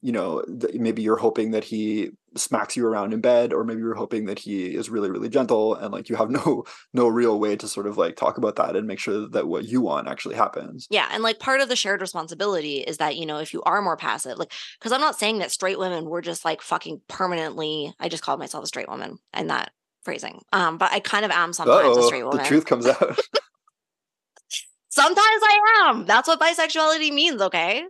you 0.04 0.12
know 0.12 0.42
th- 0.62 0.74
maybe 0.76 1.02
you're 1.02 1.18
hoping 1.18 1.52
that 1.52 1.64
he 1.64 2.12
smacks 2.36 2.76
you 2.76 2.86
around 2.86 3.14
in 3.14 3.22
bed 3.22 3.54
or 3.54 3.64
maybe 3.64 3.80
you're 3.80 3.94
hoping 3.96 4.26
that 4.26 4.40
he 4.40 4.66
is 4.76 4.90
really 4.90 5.10
really 5.10 5.30
gentle 5.30 5.76
and 5.76 5.94
like 5.94 6.10
you 6.10 6.16
have 6.16 6.30
no 6.30 6.64
no 6.94 7.08
real 7.08 7.40
way 7.40 7.56
to 7.56 7.68
sort 7.68 7.88
of 7.88 7.98
like 7.98 8.16
talk 8.16 8.38
about 8.38 8.56
that 8.58 8.76
and 8.76 8.86
make 8.88 9.00
sure 9.00 9.28
that 9.30 9.48
what 9.48 9.64
you 9.66 9.80
want 9.82 10.08
actually 10.08 10.36
happens 10.36 10.88
Yeah. 10.90 11.08
And 11.12 11.24
like 11.24 11.40
part 11.40 11.62
of 11.62 11.70
the 11.70 11.76
shared 11.76 12.02
responsibility 12.02 12.78
is 12.80 12.98
that, 12.98 13.16
you 13.18 13.26
know, 13.26 13.38
if 13.38 13.54
you 13.54 13.62
are 13.64 13.82
more 13.82 13.96
passive, 13.98 14.38
like, 14.38 14.52
because 14.80 14.92
I'm 14.92 15.00
not 15.02 15.18
saying 15.18 15.40
that 15.40 15.52
straight 15.52 15.80
women 15.80 16.06
were 16.10 16.22
just 16.22 16.44
like 16.44 16.62
fucking 16.62 17.02
permanently, 17.08 17.94
I 18.00 18.10
just 18.10 18.24
called 18.24 18.40
myself 18.40 18.64
a 18.64 18.68
straight 18.68 18.90
woman 18.90 19.18
and 19.32 19.50
that 19.52 19.72
phrasing. 20.04 20.42
Um, 20.52 20.78
but 20.78 20.92
I 20.92 21.00
kind 21.00 21.24
of 21.26 21.32
am 21.32 21.54
sometimes 21.54 21.96
a 21.98 22.00
Uh-oh, 22.02 22.08
straight 22.08 22.24
woman. 22.24 22.40
the 22.40 22.44
truth 22.50 22.66
comes 22.66 22.88
out 22.88 22.98
Sometimes 24.90 25.18
I 25.44 25.86
am. 25.88 26.06
That's 26.06 26.28
what 26.28 26.40
bisexuality 26.40 27.12
means, 27.14 27.42
okay? 27.42 27.84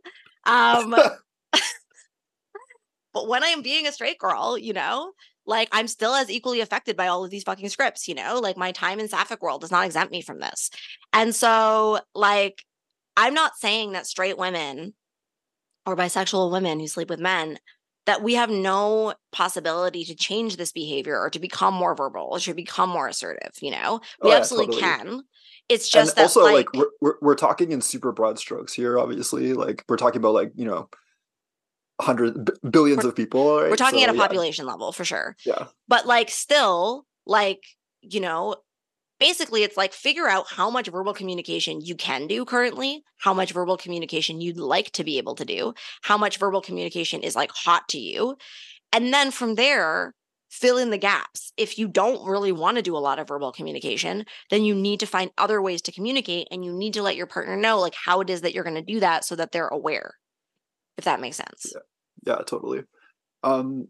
Um, 0.46 0.94
but 3.14 3.28
when 3.28 3.44
I 3.44 3.48
am 3.48 3.62
being 3.62 3.88
a 3.88 3.92
straight 3.92 4.18
girl, 4.18 4.58
you 4.58 4.74
know, 4.74 5.12
like 5.46 5.70
I'm 5.72 5.88
still 5.88 6.14
as 6.14 6.30
equally 6.30 6.62
affected 6.62 6.96
by 6.96 7.08
all 7.08 7.24
of 7.24 7.32
these 7.32 7.44
fucking 7.44 7.70
scripts, 7.70 8.08
you 8.08 8.16
know, 8.16 8.40
like 8.40 8.58
my 8.58 8.72
time 8.72 9.00
in 9.00 9.08
sapphic 9.08 9.42
world 9.42 9.62
does 9.62 9.72
not 9.72 9.86
exempt 9.86 10.12
me 10.12 10.22
from 10.22 10.40
this. 10.40 10.70
And 11.12 11.36
so, 11.36 12.00
like, 12.16 12.64
I'm 13.18 13.34
not 13.34 13.58
saying 13.58 13.92
that 13.92 14.08
straight 14.08 14.38
women 14.38 14.94
or 15.86 15.96
bisexual 15.96 16.52
women 16.52 16.80
who 16.80 16.88
sleep 16.88 17.10
with 17.10 17.20
men 17.20 17.60
that 18.06 18.22
we 18.22 18.34
have 18.34 18.50
no 18.50 19.14
possibility 19.32 20.04
to 20.04 20.16
change 20.16 20.58
this 20.58 20.72
behavior 20.72 21.20
or 21.20 21.30
to 21.30 21.40
become 21.40 21.74
more 21.74 21.96
verbal 21.96 22.30
or 22.32 22.40
to 22.40 22.54
become 22.54 22.90
more 22.90 23.08
assertive, 23.08 23.52
you 23.62 23.72
know? 23.72 24.02
We 24.22 24.30
Oh, 24.30 24.34
yeah, 24.34 24.38
absolutely 24.38 24.76
totally. 24.76 24.82
can. 24.82 25.22
It's 25.70 25.90
just 25.90 26.10
and 26.10 26.18
that 26.18 26.24
also 26.24 26.44
like, 26.44 26.54
like, 26.54 26.68
we're, 26.74 26.90
we're 27.02 27.16
we're 27.22 27.36
talking 27.36 27.72
in 27.72 27.80
super 27.80 28.12
broad 28.12 28.38
strokes 28.38 28.74
here 28.74 29.00
obviously 29.00 29.54
like 29.54 29.86
we're 29.88 29.96
talking 29.96 30.20
about 30.20 30.34
like 30.34 30.52
you 30.56 30.66
know 30.66 30.90
hundreds 32.02 32.52
billions 32.70 33.06
of 33.06 33.16
people 33.16 33.60
right? 33.62 33.70
we're 33.70 33.76
talking 33.76 34.00
So, 34.00 34.06
at 34.06 34.10
a 34.10 34.18
yeah, 34.18 34.22
population 34.22 34.66
level 34.66 34.92
for 34.92 35.06
sure. 35.06 35.36
yeah 35.46 35.68
but 35.88 36.06
like 36.08 36.30
still 36.30 37.06
like 37.26 37.62
you 38.02 38.20
know 38.20 38.56
basically 39.20 39.64
it's 39.64 39.78
like 39.78 39.94
figure 39.94 40.28
out 40.28 40.48
how 40.50 40.70
much 40.70 40.90
verbal 40.90 41.14
communication 41.14 41.80
you 41.82 41.96
can 41.96 42.28
do 42.28 42.44
currently 42.46 43.04
how 43.20 43.34
much 43.34 43.52
verbal 43.54 43.78
communication 43.78 44.42
you'd 44.42 44.58
like 44.58 44.92
to 44.92 45.04
be 45.04 45.18
able 45.18 45.36
to 45.36 45.46
do 45.46 45.74
how 46.02 46.18
much 46.18 46.38
verbal 46.38 46.62
communication 46.62 47.22
is 47.22 47.36
like 47.36 47.52
hot 47.52 47.88
to 47.88 48.00
you 48.00 48.36
and 48.92 49.14
then 49.14 49.32
from 49.32 49.56
there 49.56 50.14
fill 50.50 50.78
in 50.78 50.90
the 50.90 50.98
gaps 50.98 51.54
if 51.58 51.78
you 51.80 51.88
don't 51.88 52.28
really 52.28 52.52
want 52.52 52.76
to 52.78 52.84
do 52.84 52.96
a 52.98 53.00
lot 53.00 53.20
of 53.20 53.28
verbal 53.28 53.52
communication 53.52 54.26
then 54.50 54.64
you 54.64 54.76
need 54.76 55.00
to 55.00 55.06
find 55.06 55.32
other 55.38 55.62
ways 55.62 55.82
to 55.82 55.92
communicate 55.92 56.48
and 56.52 56.66
you 56.66 56.74
need 56.74 56.94
to 56.94 57.02
let 57.04 57.16
your 57.16 57.28
partner 57.28 57.56
know 57.56 57.80
like 57.80 57.96
how 57.96 58.20
it 58.20 58.30
is 58.30 58.42
that 58.42 58.54
you're 58.54 58.64
going 58.64 58.76
to 58.76 58.82
do 58.94 59.00
that 59.00 59.24
so 59.24 59.36
that 59.36 59.52
they're 59.52 59.68
aware 59.70 60.16
if 60.98 61.06
that 61.06 61.22
makes 61.22 61.38
sense 61.38 61.74
yeah 61.74 62.36
yeah 62.36 62.42
totally 62.46 62.84
um 63.44 63.88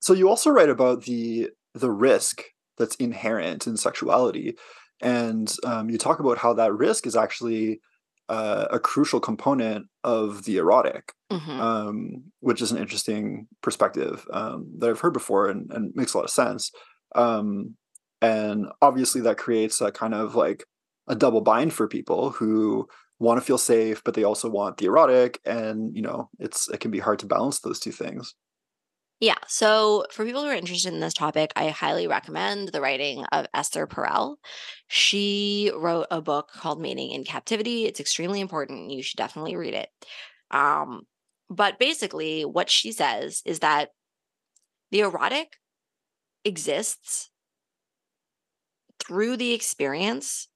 so 0.00 0.12
you 0.12 0.28
also 0.28 0.50
write 0.50 0.68
about 0.70 1.04
the 1.04 1.50
the 1.74 1.90
risk 1.90 2.42
that's 2.78 2.96
inherent 2.96 3.66
in 3.66 3.76
sexuality 3.76 4.56
and 5.02 5.54
um, 5.64 5.88
you 5.88 5.96
talk 5.96 6.20
about 6.20 6.38
how 6.38 6.52
that 6.54 6.74
risk 6.74 7.06
is 7.06 7.16
actually 7.16 7.80
uh, 8.28 8.66
a 8.70 8.78
crucial 8.78 9.18
component 9.18 9.86
of 10.04 10.44
the 10.44 10.58
erotic, 10.58 11.12
Mhm. 11.32 11.58
um, 11.58 12.24
which 12.40 12.60
is 12.60 12.70
an 12.70 12.78
interesting 12.78 13.48
perspective 13.62 14.26
um, 14.32 14.66
that 14.78 14.90
I've 14.90 15.00
heard 15.00 15.14
before 15.14 15.48
and, 15.48 15.70
and 15.72 15.92
makes 15.96 16.12
a 16.12 16.18
lot 16.18 16.24
of 16.24 16.30
sense. 16.30 16.70
Um, 17.14 17.76
and 18.20 18.66
obviously, 18.82 19.22
that 19.22 19.38
creates 19.38 19.80
a 19.80 19.90
kind 19.90 20.14
of 20.14 20.34
like 20.34 20.64
a 21.08 21.14
double 21.16 21.40
bind 21.40 21.72
for 21.72 21.88
people 21.88 22.30
who 22.30 22.86
want 23.20 23.38
to 23.38 23.44
feel 23.44 23.58
safe, 23.58 24.02
but 24.02 24.14
they 24.14 24.24
also 24.24 24.48
want 24.48 24.78
the 24.78 24.86
erotic, 24.86 25.40
and 25.44 25.94
you 25.94 26.02
know, 26.02 26.28
it's 26.40 26.68
it 26.70 26.80
can 26.80 26.90
be 26.90 26.98
hard 26.98 27.20
to 27.20 27.26
balance 27.26 27.60
those 27.60 27.78
two 27.78 27.92
things. 27.92 28.34
Yeah. 29.20 29.36
So, 29.46 30.06
for 30.10 30.24
people 30.24 30.40
who 30.40 30.48
are 30.48 30.54
interested 30.54 30.94
in 30.94 31.00
this 31.00 31.12
topic, 31.12 31.52
I 31.54 31.68
highly 31.68 32.06
recommend 32.06 32.68
the 32.68 32.80
writing 32.80 33.24
of 33.32 33.46
Esther 33.52 33.86
Perel. 33.86 34.36
She 34.88 35.70
wrote 35.76 36.06
a 36.10 36.22
book 36.22 36.48
called 36.54 36.80
Mating 36.80 37.10
in 37.10 37.24
Captivity. 37.24 37.84
It's 37.84 38.00
extremely 38.00 38.40
important. 38.40 38.90
You 38.90 39.02
should 39.02 39.18
definitely 39.18 39.56
read 39.56 39.74
it. 39.74 39.90
Um, 40.50 41.02
but 41.50 41.78
basically, 41.78 42.46
what 42.46 42.70
she 42.70 42.92
says 42.92 43.42
is 43.44 43.58
that 43.58 43.90
the 44.90 45.00
erotic 45.00 45.58
exists 46.46 47.30
through 48.98 49.36
the 49.36 49.52
experience 49.52 50.48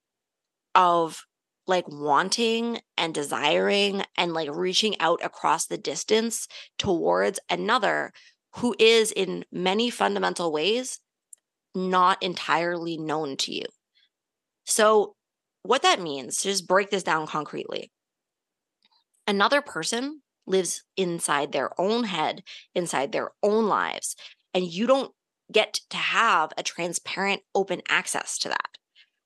of 0.74 1.26
like 1.66 1.86
wanting 1.88 2.80
and 2.96 3.14
desiring 3.14 4.02
and 4.16 4.32
like 4.32 4.48
reaching 4.52 4.98
out 5.00 5.24
across 5.24 5.66
the 5.66 5.78
distance 5.78 6.46
towards 6.78 7.40
another 7.48 8.12
who 8.56 8.74
is 8.78 9.12
in 9.12 9.44
many 9.50 9.90
fundamental 9.90 10.52
ways 10.52 11.00
not 11.74 12.22
entirely 12.22 12.96
known 12.96 13.36
to 13.36 13.52
you. 13.52 13.64
So, 14.64 15.16
what 15.62 15.82
that 15.82 16.00
means, 16.00 16.42
just 16.42 16.68
break 16.68 16.90
this 16.90 17.02
down 17.02 17.26
concretely, 17.26 17.90
another 19.26 19.62
person 19.62 20.22
lives 20.46 20.84
inside 20.96 21.52
their 21.52 21.78
own 21.80 22.04
head, 22.04 22.42
inside 22.74 23.12
their 23.12 23.30
own 23.42 23.66
lives, 23.66 24.14
and 24.52 24.64
you 24.64 24.86
don't 24.86 25.12
get 25.50 25.80
to 25.90 25.96
have 25.96 26.52
a 26.56 26.62
transparent, 26.62 27.42
open 27.54 27.80
access 27.88 28.38
to 28.38 28.48
that. 28.48 28.70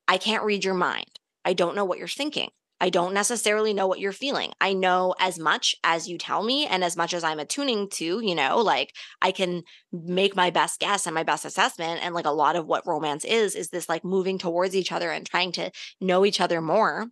I 0.07 0.17
can't 0.17 0.45
read 0.45 0.65
your 0.65 0.75
mind. 0.75 1.19
I 1.49 1.55
don't 1.55 1.75
know 1.75 1.87
what 1.87 1.97
you're 1.99 2.09
thinking. 2.09 2.51
I 2.79 2.91
don't 2.91 3.15
necessarily 3.15 3.73
know 3.73 3.87
what 3.87 4.01
you're 4.01 4.13
feeling. 4.13 4.53
I 4.61 4.75
know 4.75 5.15
as 5.19 5.39
much 5.39 5.75
as 5.83 6.07
you 6.07 6.19
tell 6.19 6.43
me 6.43 6.67
and 6.67 6.85
as 6.85 6.95
much 6.95 7.15
as 7.15 7.25
I'm 7.25 7.39
attuning 7.39 7.89
to, 7.95 8.21
you 8.23 8.35
know, 8.35 8.59
like 8.59 8.95
I 9.23 9.33
can 9.33 9.63
make 9.91 10.37
my 10.37 10.51
best 10.51 10.79
guess 10.79 11.07
and 11.07 11.15
my 11.15 11.23
best 11.23 11.47
assessment. 11.47 12.05
And 12.05 12.15
like 12.15 12.27
a 12.27 12.33
lot 12.33 12.55
of 12.55 12.67
what 12.67 12.87
romance 12.87 13.25
is, 13.25 13.55
is 13.55 13.71
this 13.71 13.89
like 13.89 14.05
moving 14.05 14.37
towards 14.37 14.77
each 14.77 14.93
other 14.93 15.11
and 15.11 15.25
trying 15.25 15.53
to 15.53 15.71
know 16.03 16.27
each 16.27 16.39
other 16.39 16.61
more. 16.61 17.07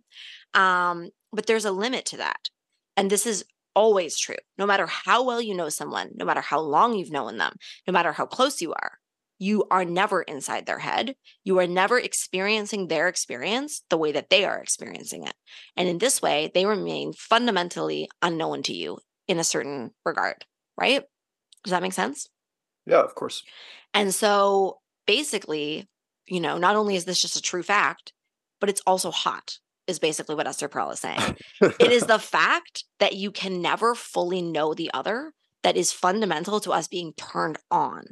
Um, 0.53 1.09
but 1.33 1.47
there's 1.47 1.65
a 1.65 1.71
limit 1.71 2.05
to 2.05 2.17
that. 2.17 2.49
And 2.95 3.09
this 3.09 3.25
is 3.25 3.43
always 3.73 4.19
true. 4.19 4.37
No 4.59 4.67
matter 4.67 4.85
how 4.85 5.23
well 5.23 5.41
you 5.41 5.55
know 5.55 5.69
someone, 5.69 6.11
no 6.13 6.25
matter 6.25 6.41
how 6.41 6.59
long 6.59 6.93
you've 6.95 7.11
known 7.11 7.37
them, 7.37 7.53
no 7.87 7.91
matter 7.91 8.11
how 8.11 8.27
close 8.27 8.61
you 8.61 8.71
are, 8.71 8.99
you 9.39 9.65
are 9.69 9.85
never 9.85 10.21
inside 10.23 10.65
their 10.65 10.79
head. 10.79 11.15
You 11.43 11.59
are 11.59 11.67
never 11.67 11.99
experiencing 11.99 12.87
their 12.87 13.07
experience 13.07 13.83
the 13.89 13.97
way 13.97 14.11
that 14.11 14.29
they 14.29 14.45
are 14.45 14.59
experiencing 14.59 15.25
it. 15.25 15.33
And 15.75 15.87
in 15.87 15.99
this 15.99 16.21
way, 16.21 16.51
they 16.53 16.65
remain 16.65 17.13
fundamentally 17.13 18.09
unknown 18.21 18.63
to 18.63 18.73
you 18.73 18.97
in 19.27 19.39
a 19.39 19.43
certain 19.43 19.91
regard, 20.05 20.45
right? 20.79 21.03
Does 21.63 21.71
that 21.71 21.81
make 21.81 21.93
sense? 21.93 22.27
Yeah, 22.85 23.01
of 23.01 23.13
course. 23.15 23.43
And 23.93 24.13
so 24.13 24.79
basically, 25.05 25.87
you 26.27 26.39
know, 26.39 26.57
not 26.57 26.75
only 26.75 26.95
is 26.95 27.05
this 27.05 27.21
just 27.21 27.35
a 27.35 27.41
true 27.41 27.63
fact, 27.63 28.13
but 28.59 28.69
it's 28.69 28.81
also 28.87 29.11
hot, 29.11 29.59
is 29.85 29.99
basically 29.99 30.35
what 30.35 30.47
Esther 30.47 30.69
Perel 30.69 30.93
is 30.93 30.99
saying. 30.99 31.35
it 31.61 31.91
is 31.91 32.03
the 32.03 32.19
fact 32.19 32.85
that 32.99 33.15
you 33.15 33.31
can 33.31 33.61
never 33.61 33.93
fully 33.93 34.41
know 34.41 34.73
the 34.73 34.89
other 34.93 35.33
that 35.67 35.75
is 35.75 35.91
fundamental 35.91 36.61
to 36.61 36.71
us 36.71 36.87
being 36.87 37.11
turned 37.17 37.57
on. 37.69 38.05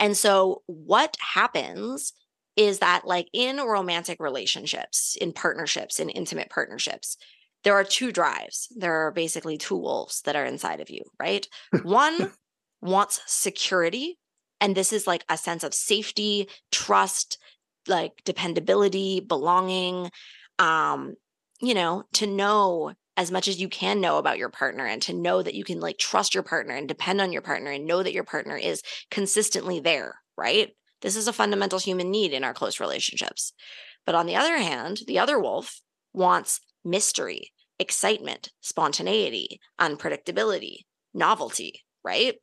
And 0.00 0.16
so, 0.16 0.62
what 0.64 1.14
happens 1.20 2.14
is 2.56 2.78
that, 2.78 3.06
like 3.06 3.28
in 3.34 3.58
romantic 3.58 4.18
relationships, 4.20 5.14
in 5.20 5.34
partnerships, 5.34 6.00
in 6.00 6.08
intimate 6.08 6.48
partnerships, 6.48 7.18
there 7.62 7.74
are 7.74 7.84
two 7.84 8.10
drives. 8.10 8.68
There 8.74 9.06
are 9.06 9.12
basically 9.12 9.58
two 9.58 9.76
wolves 9.76 10.22
that 10.22 10.34
are 10.34 10.46
inside 10.46 10.80
of 10.80 10.88
you, 10.88 11.02
right? 11.20 11.46
One 11.82 12.32
wants 12.80 13.20
security. 13.26 14.18
And 14.62 14.74
this 14.74 14.90
is 14.90 15.06
like 15.06 15.26
a 15.28 15.36
sense 15.36 15.62
of 15.62 15.74
safety, 15.74 16.48
trust, 16.72 17.36
like 17.86 18.12
dependability, 18.24 19.20
belonging, 19.20 20.10
um, 20.58 21.16
you 21.60 21.74
know, 21.74 22.04
to 22.14 22.26
know 22.26 22.94
as 23.16 23.30
much 23.30 23.48
as 23.48 23.60
you 23.60 23.68
can 23.68 24.00
know 24.00 24.18
about 24.18 24.38
your 24.38 24.48
partner 24.48 24.86
and 24.86 25.00
to 25.02 25.12
know 25.12 25.42
that 25.42 25.54
you 25.54 25.64
can 25.64 25.80
like 25.80 25.98
trust 25.98 26.34
your 26.34 26.42
partner 26.42 26.74
and 26.74 26.88
depend 26.88 27.20
on 27.20 27.32
your 27.32 27.42
partner 27.42 27.70
and 27.70 27.86
know 27.86 28.02
that 28.02 28.12
your 28.12 28.24
partner 28.24 28.56
is 28.56 28.82
consistently 29.10 29.80
there, 29.80 30.16
right? 30.36 30.70
This 31.00 31.16
is 31.16 31.28
a 31.28 31.32
fundamental 31.32 31.78
human 31.78 32.10
need 32.10 32.32
in 32.32 32.44
our 32.44 32.54
close 32.54 32.80
relationships. 32.80 33.52
But 34.06 34.14
on 34.14 34.26
the 34.26 34.36
other 34.36 34.56
hand, 34.56 35.02
the 35.06 35.18
other 35.18 35.38
wolf 35.38 35.80
wants 36.12 36.60
mystery, 36.84 37.52
excitement, 37.78 38.50
spontaneity, 38.60 39.60
unpredictability, 39.80 40.78
novelty, 41.12 41.82
right? 42.04 42.34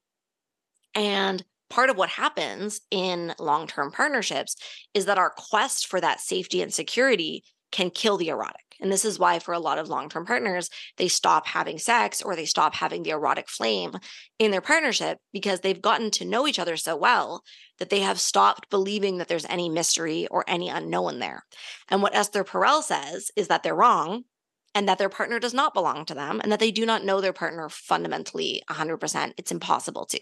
And 0.96 1.44
part 1.70 1.90
of 1.90 1.98
what 1.98 2.10
happens 2.10 2.82
in 2.92 3.34
long 3.40 3.68
term 3.68 3.92
partnerships 3.92 4.56
is 4.94 5.06
that 5.06 5.18
our 5.18 5.32
quest 5.32 5.88
for 5.88 6.02
that 6.02 6.20
safety 6.20 6.62
and 6.62 6.74
security 6.74 7.44
can 7.72 7.90
kill 7.90 8.18
the 8.18 8.30
erotic. 8.30 8.71
And 8.82 8.92
this 8.92 9.06
is 9.06 9.20
why, 9.20 9.40
for 9.40 9.54
a 9.54 9.60
lot 9.60 9.78
of 9.78 9.90
long 9.90 10.10
term 10.10 10.26
partners, 10.26 10.70
they 10.98 11.08
stop 11.08 11.48
having 11.48 11.78
sex 11.78 12.22
or 12.22 12.36
they 12.36 12.46
stop 12.46 12.76
having 12.76 13.04
the 13.04 13.12
erotic 13.12 13.48
flame 13.48 13.94
in 14.40 14.52
their 14.52 14.62
partnership 14.62 15.20
because 15.32 15.60
they've 15.60 15.82
gotten 15.82 16.12
to 16.12 16.26
know 16.26 16.48
each 16.48 16.60
other 16.60 16.76
so 16.76 16.96
well 16.96 17.44
that 17.80 17.90
they 17.90 18.02
have 18.02 18.20
stopped 18.20 18.70
believing 18.70 19.18
that 19.18 19.28
there's 19.28 19.46
any 19.46 19.70
mystery 19.70 20.28
or 20.28 20.44
any 20.48 20.70
unknown 20.70 21.20
there. 21.20 21.46
And 21.90 22.02
what 22.02 22.16
Esther 22.16 22.44
Perel 22.44 22.82
says 22.82 23.32
is 23.36 23.48
that 23.48 23.64
they're 23.64 23.76
wrong 23.76 24.24
and 24.74 24.88
that 24.88 24.98
their 24.98 25.10
partner 25.10 25.40
does 25.40 25.54
not 25.54 25.74
belong 25.74 26.06
to 26.06 26.14
them 26.14 26.40
and 26.42 26.52
that 26.52 26.60
they 26.60 26.72
do 26.72 26.86
not 26.86 27.04
know 27.04 27.22
their 27.22 27.34
partner 27.34 27.70
fundamentally 27.70 28.64
100%. 28.70 29.34
It's 29.38 29.52
impossible 29.52 30.06
to. 30.08 30.20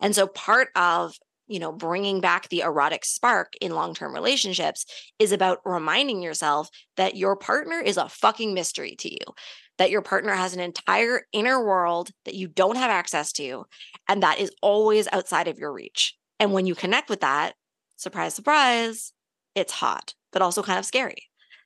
And 0.00 0.14
so 0.14 0.26
part 0.26 0.68
of 0.76 1.14
you 1.50 1.58
know, 1.58 1.72
bringing 1.72 2.20
back 2.20 2.48
the 2.48 2.60
erotic 2.60 3.04
spark 3.04 3.54
in 3.60 3.74
long 3.74 3.92
term 3.92 4.14
relationships 4.14 4.86
is 5.18 5.32
about 5.32 5.58
reminding 5.64 6.22
yourself 6.22 6.70
that 6.96 7.16
your 7.16 7.34
partner 7.34 7.80
is 7.80 7.96
a 7.96 8.08
fucking 8.08 8.54
mystery 8.54 8.94
to 9.00 9.10
you, 9.12 9.34
that 9.76 9.90
your 9.90 10.00
partner 10.00 10.32
has 10.32 10.54
an 10.54 10.60
entire 10.60 11.22
inner 11.32 11.62
world 11.62 12.10
that 12.24 12.36
you 12.36 12.46
don't 12.46 12.76
have 12.76 12.90
access 12.90 13.32
to, 13.32 13.64
and 14.08 14.22
that 14.22 14.38
is 14.38 14.52
always 14.62 15.08
outside 15.12 15.48
of 15.48 15.58
your 15.58 15.72
reach. 15.72 16.14
And 16.38 16.52
when 16.52 16.66
you 16.66 16.76
connect 16.76 17.10
with 17.10 17.20
that, 17.20 17.54
surprise, 17.96 18.34
surprise, 18.34 19.12
it's 19.56 19.72
hot, 19.72 20.14
but 20.32 20.42
also 20.42 20.62
kind 20.62 20.78
of 20.78 20.86
scary. 20.86 21.24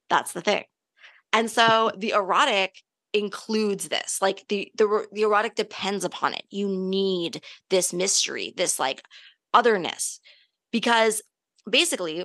That's 0.08 0.32
the 0.32 0.40
thing. 0.40 0.64
And 1.34 1.50
so 1.50 1.90
the 1.96 2.10
erotic 2.10 2.76
includes 3.14 3.88
this 3.88 4.18
like 4.20 4.44
the 4.48 4.70
the 4.76 5.06
the 5.12 5.22
erotic 5.22 5.54
depends 5.54 6.04
upon 6.04 6.34
it 6.34 6.42
you 6.50 6.66
need 6.66 7.40
this 7.70 7.92
mystery 7.92 8.52
this 8.56 8.80
like 8.80 9.04
otherness. 9.54 10.20
Because 10.72 11.22
basically 11.68 12.24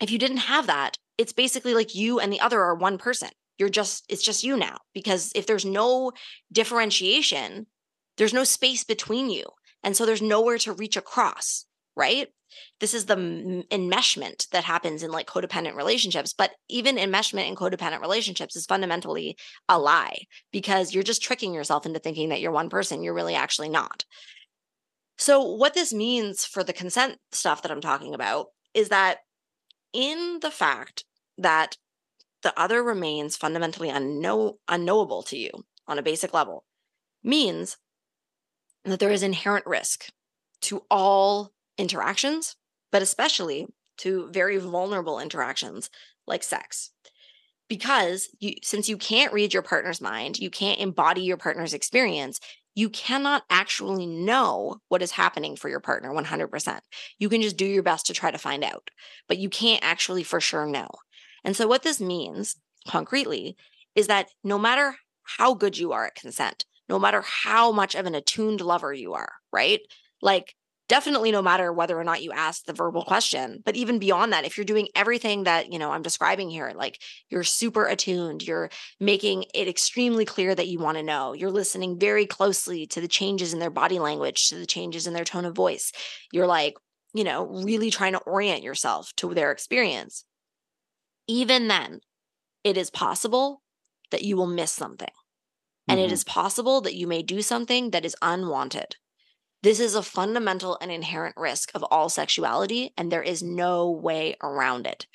if 0.00 0.10
you 0.10 0.18
didn't 0.18 0.38
have 0.38 0.66
that 0.66 0.98
it's 1.16 1.32
basically 1.32 1.74
like 1.74 1.94
you 1.94 2.18
and 2.18 2.32
the 2.32 2.40
other 2.40 2.60
are 2.60 2.74
one 2.74 2.98
person. 2.98 3.30
You're 3.58 3.68
just 3.68 4.04
it's 4.08 4.22
just 4.22 4.44
you 4.44 4.56
now. 4.56 4.78
Because 4.92 5.32
if 5.34 5.46
there's 5.46 5.64
no 5.64 6.12
differentiation 6.50 7.66
there's 8.18 8.34
no 8.34 8.44
space 8.44 8.84
between 8.84 9.30
you. 9.30 9.44
And 9.82 9.96
so 9.96 10.04
there's 10.04 10.20
nowhere 10.20 10.58
to 10.58 10.72
reach 10.72 10.96
across 10.96 11.64
right? 11.96 12.28
This 12.80 12.94
is 12.94 13.06
the 13.06 13.16
enmeshment 13.16 14.48
that 14.50 14.64
happens 14.64 15.02
in 15.02 15.10
like 15.10 15.26
codependent 15.26 15.74
relationships. 15.74 16.34
But 16.36 16.52
even 16.68 16.96
enmeshment 16.96 17.48
in 17.48 17.56
codependent 17.56 18.00
relationships 18.00 18.56
is 18.56 18.66
fundamentally 18.66 19.36
a 19.68 19.78
lie. 19.78 20.24
Because 20.52 20.94
you're 20.94 21.02
just 21.02 21.22
tricking 21.22 21.54
yourself 21.54 21.86
into 21.86 21.98
thinking 21.98 22.28
that 22.28 22.40
you're 22.40 22.52
one 22.52 22.68
person. 22.68 23.02
You're 23.02 23.14
really 23.14 23.34
actually 23.34 23.68
not 23.68 24.04
so, 25.16 25.42
what 25.42 25.74
this 25.74 25.92
means 25.92 26.44
for 26.44 26.64
the 26.64 26.72
consent 26.72 27.18
stuff 27.30 27.62
that 27.62 27.70
I'm 27.70 27.80
talking 27.80 28.14
about 28.14 28.48
is 28.74 28.88
that 28.88 29.18
in 29.92 30.38
the 30.40 30.50
fact 30.50 31.04
that 31.38 31.76
the 32.42 32.58
other 32.58 32.82
remains 32.82 33.36
fundamentally 33.36 33.88
unknow- 33.88 34.56
unknowable 34.68 35.22
to 35.24 35.38
you 35.38 35.50
on 35.86 35.98
a 35.98 36.02
basic 36.02 36.34
level 36.34 36.64
means 37.22 37.76
that 38.84 38.98
there 38.98 39.10
is 39.10 39.22
inherent 39.22 39.66
risk 39.66 40.06
to 40.62 40.84
all 40.90 41.52
interactions, 41.78 42.56
but 42.90 43.02
especially 43.02 43.66
to 43.98 44.28
very 44.32 44.58
vulnerable 44.58 45.20
interactions 45.20 45.90
like 46.26 46.42
sex. 46.42 46.90
Because 47.68 48.28
you, 48.40 48.54
since 48.62 48.88
you 48.88 48.96
can't 48.96 49.32
read 49.32 49.54
your 49.54 49.62
partner's 49.62 50.00
mind, 50.00 50.38
you 50.38 50.50
can't 50.50 50.80
embody 50.80 51.22
your 51.22 51.36
partner's 51.36 51.74
experience, 51.74 52.40
you 52.74 52.88
cannot 52.88 53.44
actually 53.50 54.06
know 54.06 54.80
what 54.88 55.02
is 55.02 55.12
happening 55.12 55.56
for 55.56 55.68
your 55.68 55.80
partner 55.80 56.12
100%. 56.12 56.80
You 57.18 57.28
can 57.28 57.42
just 57.42 57.56
do 57.56 57.66
your 57.66 57.82
best 57.82 58.06
to 58.06 58.14
try 58.14 58.30
to 58.30 58.38
find 58.38 58.64
out, 58.64 58.90
but 59.28 59.38
you 59.38 59.48
can't 59.48 59.84
actually 59.84 60.22
for 60.22 60.40
sure 60.40 60.66
know. 60.66 60.88
And 61.44 61.56
so, 61.56 61.66
what 61.66 61.82
this 61.82 62.00
means 62.00 62.56
concretely 62.88 63.56
is 63.94 64.06
that 64.06 64.28
no 64.42 64.58
matter 64.58 64.96
how 65.38 65.54
good 65.54 65.78
you 65.78 65.92
are 65.92 66.06
at 66.06 66.14
consent, 66.14 66.64
no 66.88 66.98
matter 66.98 67.22
how 67.24 67.72
much 67.72 67.94
of 67.94 68.06
an 68.06 68.14
attuned 68.14 68.60
lover 68.60 68.92
you 68.92 69.12
are, 69.14 69.32
right? 69.52 69.80
Like, 70.20 70.54
definitely 70.88 71.30
no 71.32 71.42
matter 71.42 71.72
whether 71.72 71.98
or 71.98 72.04
not 72.04 72.22
you 72.22 72.32
ask 72.32 72.64
the 72.64 72.72
verbal 72.72 73.02
question, 73.04 73.62
but 73.64 73.76
even 73.76 73.98
beyond 73.98 74.32
that, 74.32 74.44
if 74.44 74.56
you're 74.56 74.64
doing 74.64 74.88
everything 74.94 75.44
that, 75.44 75.72
you 75.72 75.78
know, 75.78 75.90
I'm 75.92 76.02
describing 76.02 76.50
here, 76.50 76.72
like 76.74 77.00
you're 77.30 77.44
super 77.44 77.86
attuned, 77.86 78.42
you're 78.42 78.70
making 79.00 79.44
it 79.54 79.68
extremely 79.68 80.24
clear 80.24 80.54
that 80.54 80.68
you 80.68 80.78
want 80.78 80.98
to 80.98 81.02
know, 81.02 81.32
you're 81.32 81.50
listening 81.50 81.98
very 81.98 82.26
closely 82.26 82.86
to 82.88 83.00
the 83.00 83.08
changes 83.08 83.52
in 83.52 83.58
their 83.60 83.70
body 83.70 83.98
language, 83.98 84.48
to 84.48 84.56
the 84.56 84.66
changes 84.66 85.06
in 85.06 85.14
their 85.14 85.24
tone 85.24 85.44
of 85.44 85.54
voice, 85.56 85.92
you're 86.32 86.46
like, 86.46 86.74
you 87.14 87.24
know, 87.24 87.46
really 87.46 87.90
trying 87.90 88.12
to 88.12 88.20
orient 88.20 88.62
yourself 88.62 89.12
to 89.16 89.34
their 89.34 89.50
experience. 89.52 90.24
Even 91.26 91.66
then, 91.66 92.00
it 92.64 92.76
is 92.76 92.90
possible 92.90 93.62
that 94.10 94.22
you 94.24 94.36
will 94.36 94.46
miss 94.46 94.72
something. 94.72 95.12
And 95.88 96.00
Mhm. 96.00 96.06
it 96.06 96.12
is 96.12 96.24
possible 96.24 96.80
that 96.82 96.96
you 96.96 97.06
may 97.06 97.22
do 97.22 97.42
something 97.42 97.90
that 97.92 98.04
is 98.04 98.16
unwanted. 98.22 98.96
This 99.62 99.78
is 99.78 99.94
a 99.94 100.02
fundamental 100.02 100.76
and 100.80 100.90
inherent 100.90 101.36
risk 101.36 101.70
of 101.72 101.84
all 101.84 102.08
sexuality, 102.08 102.92
and 102.96 103.12
there 103.12 103.22
is 103.22 103.44
no 103.44 103.88
way 103.88 104.34
around 104.42 104.88
it. 104.88 105.06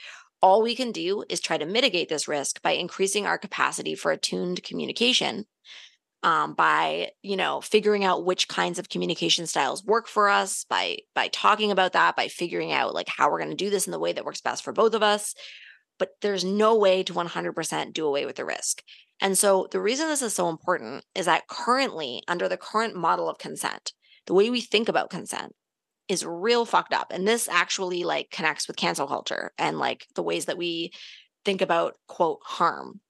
All 0.42 0.62
we 0.62 0.74
can 0.74 0.94
do 0.94 1.26
is 1.28 1.42
try 1.42 1.58
to 1.58 1.66
mitigate 1.66 2.08
this 2.08 2.30
risk 2.30 2.62
by 2.62 2.72
increasing 2.72 3.26
our 3.26 3.38
capacity 3.38 3.94
for 3.94 4.12
attuned 4.12 4.64
communication, 4.64 5.48
um, 6.24 6.54
by 6.54 7.10
you 7.22 7.36
know 7.36 7.60
figuring 7.60 8.06
out 8.06 8.24
which 8.24 8.48
kinds 8.48 8.80
of 8.80 8.88
communication 8.88 9.48
styles 9.48 9.84
work 9.84 10.08
for 10.08 10.30
us, 10.30 10.66
by 10.70 11.00
by 11.14 11.28
talking 11.28 11.70
about 11.70 11.92
that, 11.92 12.16
by 12.16 12.30
figuring 12.30 12.72
out 12.72 12.94
like 12.94 13.10
how 13.10 13.30
we're 13.30 13.40
going 13.40 13.50
to 13.50 13.56
do 13.56 13.70
this 13.70 13.86
in 13.86 13.92
the 13.92 14.00
way 14.00 14.14
that 14.14 14.24
works 14.24 14.42
best 14.42 14.64
for 14.64 14.72
both 14.72 14.94
of 14.94 15.04
us. 15.04 15.36
But 16.00 16.12
there's 16.22 16.46
no 16.46 16.78
way 16.78 17.04
to 17.04 17.14
100% 17.14 17.92
do 17.92 18.06
away 18.06 18.26
with 18.26 18.38
the 18.38 18.46
risk. 18.46 18.82
And 19.20 19.38
so 19.38 19.68
the 19.72 19.82
reason 19.82 20.08
this 20.08 20.22
is 20.22 20.36
so 20.36 20.48
important 20.48 21.04
is 21.16 21.26
that 21.26 21.48
currently, 21.48 22.22
under 22.28 22.48
the 22.48 22.56
current 22.56 22.96
model 22.96 23.28
of 23.28 23.40
consent, 23.40 23.94
the 24.28 24.34
way 24.34 24.50
we 24.50 24.62
think 24.62 24.88
about 24.90 25.10
consent 25.10 25.54
is 26.08 26.26
real 26.26 26.66
fucked 26.66 26.94
up. 26.94 27.08
And 27.12 27.28
this 27.28 27.50
actually 27.50 28.04
like 28.04 28.30
connects 28.32 28.68
with 28.68 28.78
cancel 28.78 29.08
culture 29.08 29.52
and 29.58 29.78
like 29.78 30.06
the 30.16 30.24
ways 30.24 30.46
that 30.46 30.58
we 30.58 30.92
think 31.44 31.62
about 31.62 31.96
quote 32.08 32.40
harm. 32.44 33.02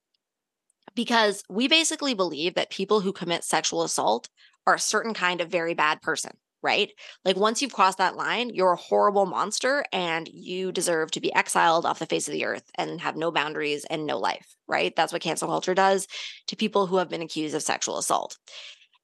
Because 0.95 1.43
we 1.49 1.67
basically 1.67 2.15
believe 2.15 2.55
that 2.55 2.71
people 2.71 3.01
who 3.01 3.13
commit 3.13 3.43
sexual 3.43 3.83
assault 3.83 4.29
are 4.65 4.75
a 4.75 4.79
certain 4.79 5.13
kind 5.13 5.41
of 5.41 5.49
very 5.49 5.75
bad 5.75 6.01
person, 6.01 6.31
right? 6.63 6.91
Like 7.23 7.35
once 7.35 7.61
you've 7.61 7.73
crossed 7.73 7.99
that 7.99 8.15
line, 8.15 8.49
you're 8.49 8.71
a 8.71 8.77
horrible 8.77 9.27
monster 9.27 9.85
and 9.93 10.27
you 10.27 10.71
deserve 10.71 11.11
to 11.11 11.21
be 11.21 11.33
exiled 11.35 11.85
off 11.85 11.99
the 11.99 12.07
face 12.07 12.27
of 12.27 12.31
the 12.31 12.45
earth 12.45 12.63
and 12.75 12.99
have 13.01 13.15
no 13.15 13.31
boundaries 13.31 13.85
and 13.85 14.07
no 14.07 14.17
life, 14.17 14.55
right? 14.67 14.95
That's 14.95 15.13
what 15.13 15.21
cancel 15.21 15.47
culture 15.47 15.75
does 15.75 16.07
to 16.47 16.55
people 16.55 16.87
who 16.87 16.97
have 16.97 17.09
been 17.09 17.21
accused 17.21 17.53
of 17.53 17.61
sexual 17.61 17.99
assault. 17.99 18.37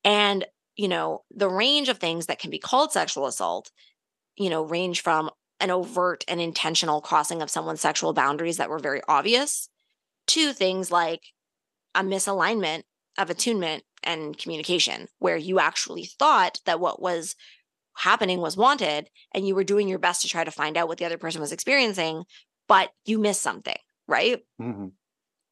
And, 0.03 0.45
you 0.75 0.87
know, 0.87 1.23
the 1.31 1.49
range 1.49 1.89
of 1.89 1.97
things 1.99 2.25
that 2.27 2.39
can 2.39 2.49
be 2.49 2.59
called 2.59 2.91
sexual 2.91 3.27
assault, 3.27 3.71
you 4.37 4.49
know, 4.49 4.63
range 4.63 5.01
from 5.01 5.29
an 5.59 5.71
overt 5.71 6.23
and 6.27 6.41
intentional 6.41 7.01
crossing 7.01 7.41
of 7.41 7.49
someone's 7.49 7.81
sexual 7.81 8.13
boundaries 8.13 8.57
that 8.57 8.69
were 8.69 8.79
very 8.79 9.01
obvious 9.07 9.69
to 10.27 10.53
things 10.53 10.91
like 10.91 11.21
a 11.95 12.01
misalignment 12.01 12.83
of 13.17 13.29
attunement 13.29 13.83
and 14.03 14.37
communication, 14.37 15.07
where 15.19 15.37
you 15.37 15.59
actually 15.59 16.05
thought 16.05 16.59
that 16.65 16.79
what 16.79 17.01
was 17.01 17.35
happening 17.97 18.41
was 18.41 18.57
wanted 18.57 19.09
and 19.33 19.47
you 19.47 19.55
were 19.55 19.63
doing 19.63 19.87
your 19.87 19.99
best 19.99 20.21
to 20.23 20.27
try 20.27 20.43
to 20.43 20.51
find 20.51 20.77
out 20.77 20.87
what 20.87 20.97
the 20.97 21.05
other 21.05 21.17
person 21.17 21.41
was 21.41 21.51
experiencing, 21.51 22.23
but 22.67 22.91
you 23.05 23.19
missed 23.19 23.41
something, 23.41 23.77
right? 24.07 24.41
Mhm. 24.59 24.93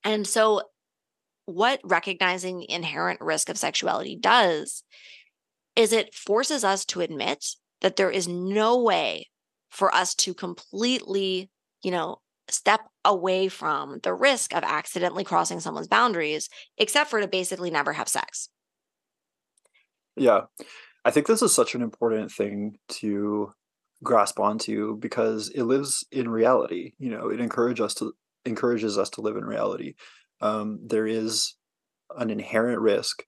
And 0.03 0.27
so, 0.27 0.63
what 1.51 1.79
recognizing 1.83 2.59
the 2.59 2.71
inherent 2.71 3.21
risk 3.21 3.49
of 3.49 3.57
sexuality 3.57 4.17
does 4.19 4.83
is 5.75 5.93
it 5.93 6.13
forces 6.13 6.63
us 6.63 6.85
to 6.85 7.01
admit 7.01 7.45
that 7.81 7.95
there 7.95 8.11
is 8.11 8.27
no 8.27 8.81
way 8.81 9.29
for 9.69 9.93
us 9.93 10.13
to 10.15 10.33
completely, 10.33 11.49
you 11.83 11.91
know, 11.91 12.17
step 12.49 12.81
away 13.05 13.47
from 13.47 13.99
the 14.03 14.13
risk 14.13 14.53
of 14.53 14.63
accidentally 14.63 15.23
crossing 15.23 15.59
someone's 15.59 15.87
boundaries, 15.87 16.49
except 16.77 17.09
for 17.09 17.21
to 17.21 17.27
basically 17.27 17.71
never 17.71 17.93
have 17.93 18.09
sex. 18.09 18.49
Yeah. 20.15 20.41
I 21.05 21.11
think 21.11 21.27
this 21.27 21.41
is 21.41 21.53
such 21.53 21.73
an 21.73 21.81
important 21.81 22.31
thing 22.31 22.77
to 22.89 23.51
grasp 24.03 24.39
onto 24.39 24.97
because 24.97 25.49
it 25.49 25.63
lives 25.63 26.05
in 26.11 26.29
reality. 26.29 26.93
You 26.99 27.11
know, 27.11 27.29
it 27.29 27.39
encourages 27.39 27.83
us 27.85 27.93
to 27.95 28.13
encourages 28.45 28.97
us 28.97 29.09
to 29.11 29.21
live 29.21 29.37
in 29.37 29.45
reality. 29.45 29.93
Um, 30.41 30.79
there 30.85 31.07
is 31.07 31.55
an 32.17 32.29
inherent 32.29 32.79
risk 32.81 33.23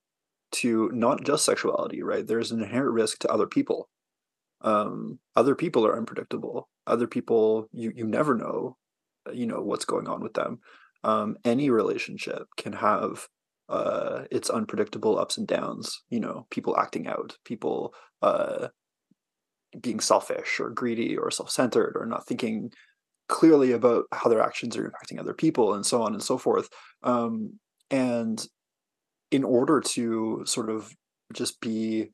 to 0.54 0.90
not 0.94 1.24
just 1.24 1.46
sexuality, 1.46 2.04
right? 2.04 2.26
There's 2.26 2.52
an 2.52 2.62
inherent 2.62 2.94
risk 2.94 3.20
to 3.20 3.32
other 3.32 3.48
people. 3.48 3.90
Um, 4.62 5.20
other 5.36 5.56
people 5.56 5.86
are 5.86 5.98
unpredictable. 5.98 6.70
Other 6.88 7.08
people, 7.08 7.68
you 7.72 7.92
you 7.96 8.06
never 8.06 8.36
know, 8.36 8.78
you 9.32 9.46
know 9.46 9.62
what's 9.62 9.86
going 9.86 10.08
on 10.08 10.22
with 10.22 10.34
them. 10.34 10.60
Um, 11.04 11.38
any 11.44 11.70
relationship 11.70 12.48
can 12.58 12.74
have 12.74 13.28
uh 13.70 14.24
its 14.30 14.50
unpredictable 14.50 15.18
ups 15.18 15.38
and 15.38 15.48
downs 15.48 16.02
you 16.10 16.20
know 16.20 16.46
people 16.52 16.78
acting 16.78 17.08
out 17.08 17.38
people 17.46 17.94
uh 18.22 18.68
being 19.82 20.00
selfish 20.00 20.60
or 20.60 20.70
greedy 20.70 21.18
or 21.18 21.32
self-centered 21.32 21.96
or 21.96 22.06
not 22.06 22.28
thinking 22.28 22.70
clearly 23.34 23.72
about 23.72 24.06
how 24.12 24.30
their 24.30 24.42
actions 24.42 24.78
are 24.78 24.90
impacting 24.90 25.20
other 25.20 25.34
people 25.34 25.74
and 25.74 25.86
so 25.86 26.02
on 26.02 26.14
and 26.14 26.24
so 26.24 26.38
forth 26.38 26.70
um 27.04 27.60
and 27.90 28.48
in 29.32 29.44
order 29.44 29.82
to 29.82 30.44
sort 30.46 30.70
of 30.70 30.94
just 31.34 31.60
be 31.60 32.10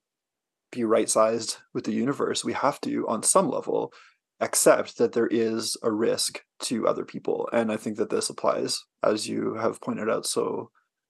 be 0.72 0.84
right 0.84 1.10
sized 1.10 1.58
with 1.74 1.84
the 1.84 1.92
universe 1.92 2.46
we 2.46 2.54
have 2.54 2.80
to 2.82 3.08
on 3.08 3.22
some 3.22 3.50
level 3.50 3.92
accept 4.40 4.98
that 4.98 5.12
there 5.12 5.28
is 5.28 5.76
a 5.84 5.92
risk 5.92 6.42
to 6.60 6.88
other 6.88 7.04
people 7.04 7.50
and 7.52 7.72
i 7.72 7.78
think 7.78 7.98
that 7.98 8.10
this 8.10 8.30
applies 8.30 8.86
as 9.04 9.28
you 9.28 9.56
have 9.56 9.82
pointed 9.82 10.10
out 10.10 10.26
so 10.26 10.70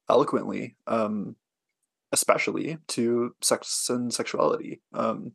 eloquently, 0.10 0.76
um, 0.88 1.36
especially 2.12 2.78
to 2.88 3.36
sex 3.42 3.88
and 3.90 4.14
sexuality. 4.14 4.82
Um, 4.94 5.32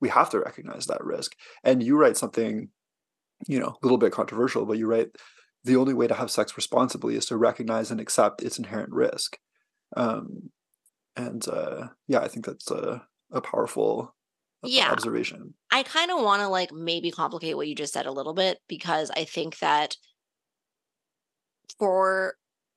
we 0.00 0.08
have 0.10 0.28
to 0.30 0.40
recognize 0.40 0.86
that 0.86 1.04
risk. 1.04 1.34
And 1.64 1.82
you 1.82 1.96
write 1.96 2.16
something, 2.16 2.68
you 3.46 3.58
know, 3.60 3.68
a 3.68 3.78
little 3.82 3.98
bit 3.98 4.12
controversial, 4.12 4.66
but 4.66 4.78
you 4.78 4.86
write 4.86 5.08
the 5.64 5.76
only 5.76 5.94
way 5.94 6.06
to 6.06 6.14
have 6.14 6.30
sex 6.30 6.56
responsibly 6.56 7.16
is 7.16 7.26
to 7.26 7.36
recognize 7.36 7.90
and 7.90 8.00
accept 8.00 8.42
its 8.42 8.58
inherent 8.58 8.92
risk. 8.92 9.38
Um, 9.96 10.50
and 11.16 11.46
uh, 11.48 11.88
yeah, 12.08 12.20
I 12.20 12.28
think 12.28 12.46
that's 12.46 12.70
a, 12.70 13.06
a 13.32 13.40
powerful 13.40 14.14
Yeah. 14.62 14.92
observation. 14.92 15.54
I 15.70 15.82
kind 15.82 16.10
of 16.10 16.22
want 16.22 16.42
to 16.42 16.48
like 16.48 16.72
maybe 16.72 17.10
complicate 17.10 17.56
what 17.56 17.68
you 17.68 17.74
just 17.74 17.92
said 17.92 18.06
a 18.06 18.12
little 18.12 18.34
bit 18.34 18.60
because 18.68 19.10
I 19.10 19.24
think 19.24 19.58
that 19.58 19.96
for 21.78 22.34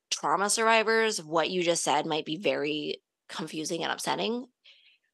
trauma 0.10 0.49
survivors, 0.49 1.22
what 1.24 1.49
you 1.49 1.64
just 1.64 1.84
said 1.84 2.05
might 2.05 2.26
be 2.26 2.38
very 2.38 3.01
confusing 3.28 3.84
and 3.84 3.91
upsetting 3.91 4.47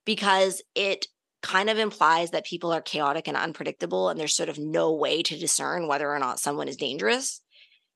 because 0.06 0.62
it 0.76 1.08
kind 1.46 1.70
of 1.70 1.78
implies 1.78 2.32
that 2.32 2.46
people 2.46 2.74
are 2.74 2.82
chaotic 2.82 3.28
and 3.28 3.38
unpredictable 3.38 4.10
and 4.10 4.20
there's 4.20 4.36
sort 4.36 4.50
of 4.50 4.58
no 4.58 4.94
way 4.94 5.22
to 5.22 5.38
discern 5.38 5.88
whether 5.88 6.10
or 6.10 6.18
not 6.18 6.40
someone 6.40 6.68
is 6.68 6.76
dangerous. 6.76 7.42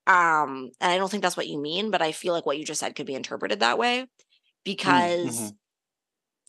Um, 0.06 0.70
and 0.80 0.91
I 0.91 0.97
don't 0.97 1.10
think 1.10 1.24
that's 1.24 1.38
what 1.38 1.47
you 1.47 1.60
mean, 1.60 1.89
but 1.89 2.02
I 2.02 2.12
feel 2.12 2.34
like 2.34 2.45
what 2.45 2.60
you 2.60 2.66
just 2.66 2.80
said 2.80 2.95
could 2.95 3.08
be 3.08 3.16
interpreted 3.16 3.60
that 3.60 3.80
way 3.80 4.06
because 4.64 5.39
mhm. 5.39 5.52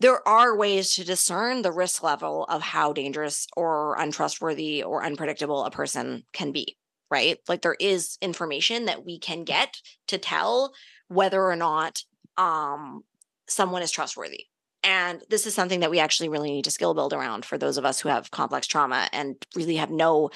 there 0.01 0.27
are 0.29 0.55
ways 0.55 0.95
to 0.97 1.05
discern 1.05 1.63
the 1.63 1.73
risk 1.73 2.03
level 2.03 2.45
of 2.45 2.61
how 2.61 2.93
dangerous 2.93 3.47
or 3.57 3.99
untrustworthy 3.99 4.83
or 4.83 5.03
unpredictable 5.03 5.65
a 5.65 5.71
person 5.71 6.25
can 6.35 6.53
be, 6.53 6.77
right? 7.11 7.39
Like 7.49 7.63
there 7.63 7.77
is 7.81 8.19
information 8.21 8.85
that 8.87 9.07
we 9.07 9.19
can 9.19 9.45
get 9.45 9.77
to 10.09 10.19
tell 10.19 10.75
whether 11.09 11.43
or 11.43 11.57
not 11.57 12.03
um, 12.37 13.05
someone 13.49 13.83
is 13.83 13.91
trustworthy. 13.91 14.50
And 14.83 15.23
this 15.29 15.47
is 15.47 15.55
something 15.55 15.81
that 15.81 15.91
we 15.91 15.99
actually 15.99 16.29
really 16.29 16.51
need 16.51 16.65
to 16.65 16.71
skill 16.71 16.95
build 16.95 17.13
around 17.13 17.45
for 17.45 17.59
those 17.59 17.77
of 17.77 17.85
us 17.85 18.01
who 18.01 18.09
have 18.09 18.31
complex 18.31 18.67
trauma 18.67 19.09
and 19.13 19.37
really 19.55 19.77
have 19.77 19.91
no 19.91 20.31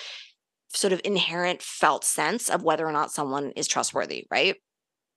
sort 0.70 0.92
of 0.92 1.00
inherent 1.04 1.62
felt 1.62 2.04
sense 2.04 2.50
of 2.50 2.62
whether 2.64 2.86
or 2.86 2.92
not 2.92 3.12
someone 3.12 3.52
is 3.52 3.68
trustworthy, 3.68 4.26
right? 4.30 4.56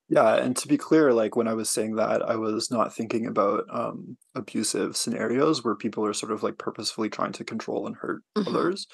Yeah, 0.09 0.35
and 0.37 0.55
to 0.57 0.67
be 0.69 0.77
clear, 0.77 1.11
like 1.13 1.35
when 1.35 1.49
I 1.49 1.53
was 1.53 1.69
saying 1.69 1.95
that, 1.95 2.21
I 2.21 2.37
was 2.37 2.71
not 2.71 2.95
thinking 2.95 3.25
about 3.27 3.65
um, 3.69 4.17
abusive 4.35 4.95
scenarios 4.95 5.65
where 5.65 5.75
people 5.75 6.05
are 6.05 6.13
sort 6.13 6.31
of 6.31 6.43
like 6.43 6.57
purposefully 6.57 7.09
trying 7.09 7.33
to 7.33 7.43
control 7.43 7.85
and 7.85 7.95
hurt 7.95 8.23
Mhm. 8.35 8.45
others. 8.45 8.87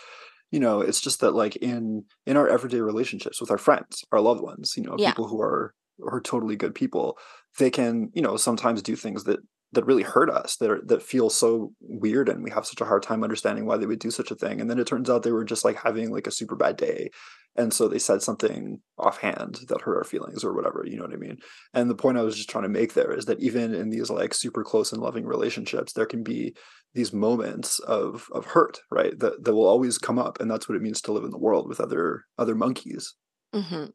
You 0.51 0.59
know, 0.59 0.81
it's 0.81 1.01
just 1.01 1.19
that 1.21 1.31
like 1.33 1.55
in 1.57 2.05
in 2.25 2.37
our 2.37 2.47
everyday 2.47 2.81
relationships 2.81 3.39
with 3.41 3.51
our 3.51 3.59
friends, 3.59 4.03
our 4.11 4.21
loved 4.21 4.41
ones, 4.41 4.73
you 4.77 4.83
know, 4.83 4.97
Yeah. 4.97 5.13
people 5.13 5.27
who 5.27 5.39
are 5.41 5.75
who 5.99 6.07
are 6.07 6.21
totally 6.21 6.55
good 6.55 6.73
people, 6.75 7.17
they 7.59 7.69
can, 7.69 8.09
you 8.15 8.21
know, 8.21 8.35
sometimes 8.37 8.81
do 8.81 8.95
things 8.95 9.25
that 9.25 9.39
that 9.73 9.85
really 9.85 10.03
hurt 10.03 10.29
us, 10.29 10.57
that 10.57 10.69
are, 10.69 10.81
that 10.85 11.03
feel 11.03 11.29
so 11.29 11.73
weird, 11.81 12.29
and 12.29 12.43
we 12.43 12.51
have 12.51 12.65
such 12.65 12.81
a 12.81 12.85
hard 12.85 13.03
time 13.03 13.23
understanding 13.23 13.65
why 13.65 13.77
they 13.77 13.85
would 13.85 13.99
do 13.99 14.11
such 14.11 14.31
a 14.31 14.35
thing. 14.35 14.61
And 14.61 14.69
then 14.69 14.79
it 14.79 14.87
turns 14.87 15.09
out 15.09 15.23
they 15.23 15.31
were 15.31 15.43
just 15.43 15.65
like 15.65 15.77
having 15.77 16.11
like 16.11 16.27
a 16.27 16.31
super 16.31 16.55
bad 16.55 16.77
day, 16.77 17.09
and 17.55 17.73
so 17.73 17.87
they 17.87 17.99
said 17.99 18.21
something 18.21 18.79
offhand 18.97 19.59
that 19.67 19.81
hurt 19.81 19.97
our 19.97 20.03
feelings 20.03 20.43
or 20.43 20.53
whatever 20.53 20.83
you 20.87 20.97
know 20.97 21.03
what 21.03 21.13
i 21.13 21.17
mean? 21.17 21.37
And 21.73 21.89
the 21.89 21.95
point 21.95 22.17
i 22.17 22.21
was 22.21 22.35
just 22.35 22.49
trying 22.49 22.63
to 22.63 22.69
make 22.69 22.93
there 22.93 23.11
is 23.11 23.25
that 23.25 23.39
even 23.39 23.73
in 23.73 23.89
these 23.89 24.09
like 24.09 24.33
super 24.33 24.63
close 24.63 24.91
and 24.91 25.01
loving 25.01 25.25
relationships 25.25 25.93
there 25.93 26.05
can 26.05 26.23
be 26.23 26.55
these 26.93 27.13
moments 27.13 27.79
of 27.79 28.27
of 28.31 28.45
hurt 28.45 28.79
right? 28.91 29.17
That, 29.19 29.43
that 29.43 29.53
will 29.53 29.67
always 29.67 29.97
come 29.97 30.19
up 30.19 30.39
and 30.39 30.49
that's 30.49 30.67
what 30.67 30.75
it 30.75 30.81
means 30.81 31.01
to 31.01 31.11
live 31.11 31.23
in 31.23 31.31
the 31.31 31.37
world 31.37 31.67
with 31.67 31.79
other 31.79 32.25
other 32.37 32.55
monkeys. 32.55 33.13
Hmm 33.53 33.85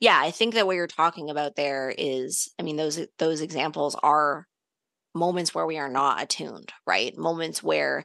Yeah, 0.00 0.18
I 0.20 0.30
think 0.30 0.54
that 0.54 0.66
what 0.66 0.76
you're 0.76 0.86
talking 0.86 1.30
about 1.30 1.56
there 1.56 1.94
is, 1.96 2.50
I 2.58 2.62
mean, 2.62 2.76
those 2.76 3.00
those 3.18 3.40
examples 3.40 3.96
are 4.02 4.46
moments 5.14 5.54
where 5.54 5.66
we 5.66 5.78
are 5.78 5.88
not 5.88 6.22
attuned, 6.22 6.72
right? 6.86 7.16
Moments 7.16 7.62
where 7.62 8.04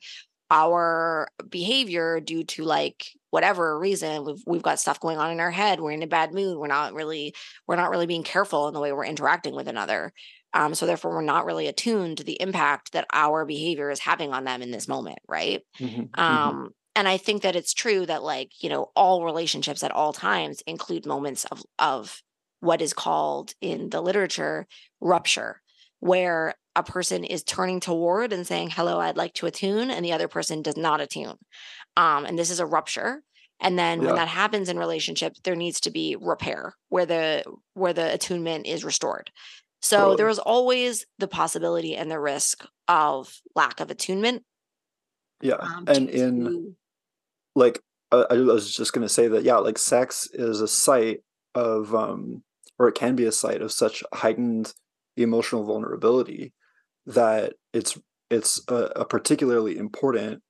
our 0.52 1.28
behavior 1.50 2.20
due 2.20 2.44
to 2.44 2.64
like 2.64 3.08
whatever 3.32 3.80
reason 3.80 4.24
we've 4.26 4.44
we've 4.46 4.62
got 4.62 4.80
stuff 4.80 5.00
going 5.00 5.18
on 5.18 5.32
in 5.32 5.40
our 5.40 5.50
head 5.50 5.80
we're 5.80 5.92
in 5.92 6.04
a 6.04 6.08
bad 6.08 6.34
mood 6.34 6.58
we're 6.58 6.68
not 6.68 6.94
really 6.94 7.34
we're 7.68 7.76
not 7.76 7.90
really 7.90 8.06
being 8.06 8.24
careful 8.24 8.68
in 8.68 8.74
the 8.74 8.80
way 8.80 8.94
we're 8.94 9.06
interacting 9.06 9.56
with 9.56 9.68
another 9.68 10.14
um, 10.54 10.76
so 10.76 10.86
therefore 10.86 11.12
we're 11.12 11.22
not 11.22 11.46
really 11.46 11.68
attuned 11.68 12.18
to 12.20 12.24
the 12.24 12.40
impact 12.40 12.92
that 12.94 13.08
our 13.12 13.44
behavior 13.44 13.90
is 13.90 14.00
having 14.00 14.32
on 14.34 14.44
them 14.44 14.62
in 14.62 14.70
this 14.72 14.88
moment 14.88 15.18
right 15.28 15.64
Mhm, 15.80 16.10
mhm. 16.28 16.42
um 16.44 16.70
and 16.96 17.08
i 17.08 17.18
think 17.18 17.42
that 17.42 17.56
it's 17.56 17.74
true 17.74 18.06
that 18.06 18.24
like 18.24 18.52
you 18.62 18.70
know 18.70 18.92
all 18.96 19.26
relationships 19.26 19.84
at 19.84 19.92
all 19.92 20.14
times 20.14 20.62
include 20.68 21.06
moments 21.06 21.46
of 21.46 21.64
of 21.80 22.22
what 22.60 22.82
is 22.82 22.94
called 22.94 23.54
in 23.62 23.90
the 23.90 24.02
literature 24.02 24.68
rupture 25.02 25.62
where 26.00 26.56
a 26.76 26.84
person 26.84 27.24
is 27.24 27.44
turning 27.44 27.80
toward 27.80 28.34
and 28.34 28.46
saying 28.46 28.70
hello 28.70 29.00
i'd 29.00 29.18
like 29.18 29.34
to 29.34 29.46
attune 29.46 29.90
and 29.90 30.04
the 30.04 30.12
other 30.12 30.28
person 30.28 30.62
does 30.62 30.78
not 30.78 31.02
attune. 31.02 31.38
Um 31.98 32.26
and 32.26 32.38
this 32.38 32.50
is 32.50 32.60
a 32.60 32.66
rupture. 32.66 33.24
And 33.62 33.80
then 33.80 34.04
when 34.04 34.16
that 34.16 34.28
happens 34.28 34.68
in 34.68 34.78
relationship, 34.78 35.34
there 35.44 35.56
needs 35.56 35.80
to 35.82 35.92
be 35.92 36.18
repair 36.20 36.76
where 36.90 37.06
the 37.06 37.44
where 37.74 37.94
the 37.94 38.14
attunement 38.14 38.68
is 38.68 38.84
restored. 38.84 39.32
So 39.82 39.98
Totally. 39.98 40.18
there 40.18 40.30
is 40.30 40.40
always 40.40 41.06
the 41.20 41.28
possibility 41.28 41.96
and 41.96 42.12
the 42.12 42.20
risk 42.20 42.66
of 42.88 43.40
lack 43.56 43.80
of 43.80 43.90
attunement. 43.92 44.44
Yeah 45.42 45.56
um, 45.56 45.86
and 45.88 46.08
due 46.10 46.24
in 46.24 46.46
to- 46.46 46.76
like 47.56 47.82
uh, 48.12 48.26
I 48.30 48.36
was 48.36 48.76
just 48.76 48.94
going 48.94 49.08
to 49.08 49.14
say 49.14 49.28
that 49.30 49.44
yeah 49.44 49.58
like 49.58 49.78
sex 49.78 50.28
is 50.34 50.62
a 50.62 50.68
site 50.68 51.22
of 51.54 51.96
um 51.96 52.44
or 52.78 52.90
it 52.90 52.96
can 52.96 53.16
be 53.16 53.26
a 53.26 53.32
site 53.32 53.62
of 53.62 53.72
such 53.72 54.04
heightened 54.14 54.74
emotional 55.16 55.64
vulnerability 55.64 56.54
that 57.06 57.54
it's 57.74 57.98
it's 58.30 58.62
a, 58.68 58.92
a 58.96 59.06
particularly 59.06 59.78
important 59.78 60.42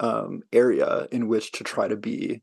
um 0.00 0.42
area 0.52 1.06
in 1.12 1.28
which 1.28 1.52
to 1.52 1.64
try 1.64 1.86
to 1.86 1.96
be 1.96 2.42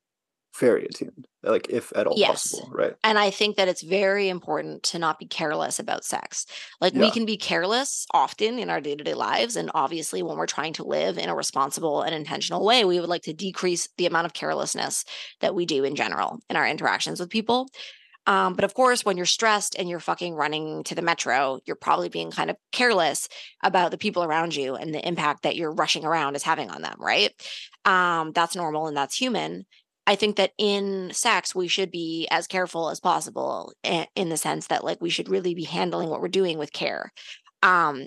very 0.60 0.86
attuned 0.86 1.28
like 1.44 1.70
if 1.70 1.96
at 1.96 2.08
all 2.08 2.18
Yes. 2.18 2.52
possible 2.52 2.70
right 2.72 2.96
And 3.04 3.18
I 3.20 3.30
think 3.30 3.56
that 3.56 3.68
it's 3.68 3.82
very 3.84 4.30
important 4.30 4.84
to 4.84 5.00
not 5.00 5.20
be 5.20 5.26
careless 5.26 5.80
about 5.80 6.04
sex. 6.04 6.46
Like 6.82 6.94
we 6.94 7.12
can 7.12 7.26
be 7.26 7.38
careless 7.38 8.06
often 8.14 8.60
in 8.60 8.70
our 8.70 8.82
day 8.82 8.96
to 8.96 9.04
day 9.04 9.14
lives. 9.14 9.56
And 9.56 9.72
obviously, 9.74 10.22
when 10.24 10.38
we're 10.38 10.48
trying 10.48 10.74
to 10.74 10.84
live 10.84 11.18
in 11.18 11.30
a 11.30 11.36
responsible 11.36 12.02
and 12.02 12.14
intentional 12.16 12.66
way, 12.66 12.84
we 12.84 13.00
would 13.00 13.10
like 13.10 13.22
to 13.24 13.34
decrease 13.34 13.88
the 13.98 14.06
amount 14.08 14.26
of 14.26 14.34
carelessness 14.34 15.06
that 15.40 15.56
we 15.56 15.66
do 15.66 15.84
in 15.84 15.96
general 15.96 16.40
in 16.50 16.56
our 16.58 16.68
interactions 16.68 17.20
with 17.20 17.30
people. 17.30 17.70
Um, 18.30 18.54
but 18.54 18.64
of 18.64 18.76
course, 18.76 19.04
when 19.04 19.18
you're 19.18 19.26
stressed 19.26 19.76
and 19.76 19.90
you're 19.90 20.00
fucking 20.00 20.36
running 20.36 20.84
to 20.84 20.94
the 20.94 21.02
metro, 21.02 21.60
you're 21.66 21.76
probably 21.76 22.10
being 22.10 22.30
kind 22.30 22.52
of 22.52 22.58
careless 22.72 23.28
about 23.64 23.90
the 23.90 23.98
people 23.98 24.24
around 24.24 24.56
you 24.56 24.76
and 24.76 24.94
the 24.94 25.06
impact 25.06 25.42
that 25.42 25.56
you're 25.56 25.74
rushing 25.74 26.06
around 26.06 26.36
is 26.36 26.44
having 26.44 26.70
on 26.70 26.84
them, 26.84 26.96
right? 27.00 27.32
Um, 27.86 28.32
that's 28.32 28.56
normal 28.56 28.86
and 28.86 28.96
that's 28.96 29.18
human. 29.18 29.66
I 30.06 30.16
think 30.16 30.36
that 30.36 30.52
in 30.60 31.10
sex, 31.12 31.56
we 31.56 31.68
should 31.68 31.90
be 31.90 32.28
as 32.30 32.46
careful 32.46 32.92
as 32.92 33.00
possible 33.00 33.74
in 33.84 34.30
the 34.30 34.38
sense 34.38 34.68
that, 34.68 34.84
like, 34.84 35.02
we 35.02 35.10
should 35.10 35.28
really 35.28 35.56
be 35.56 35.64
handling 35.64 36.10
what 36.10 36.22
we're 36.22 36.28
doing 36.28 36.60
with 36.60 36.72
care. 36.72 37.12
Um, 37.64 38.06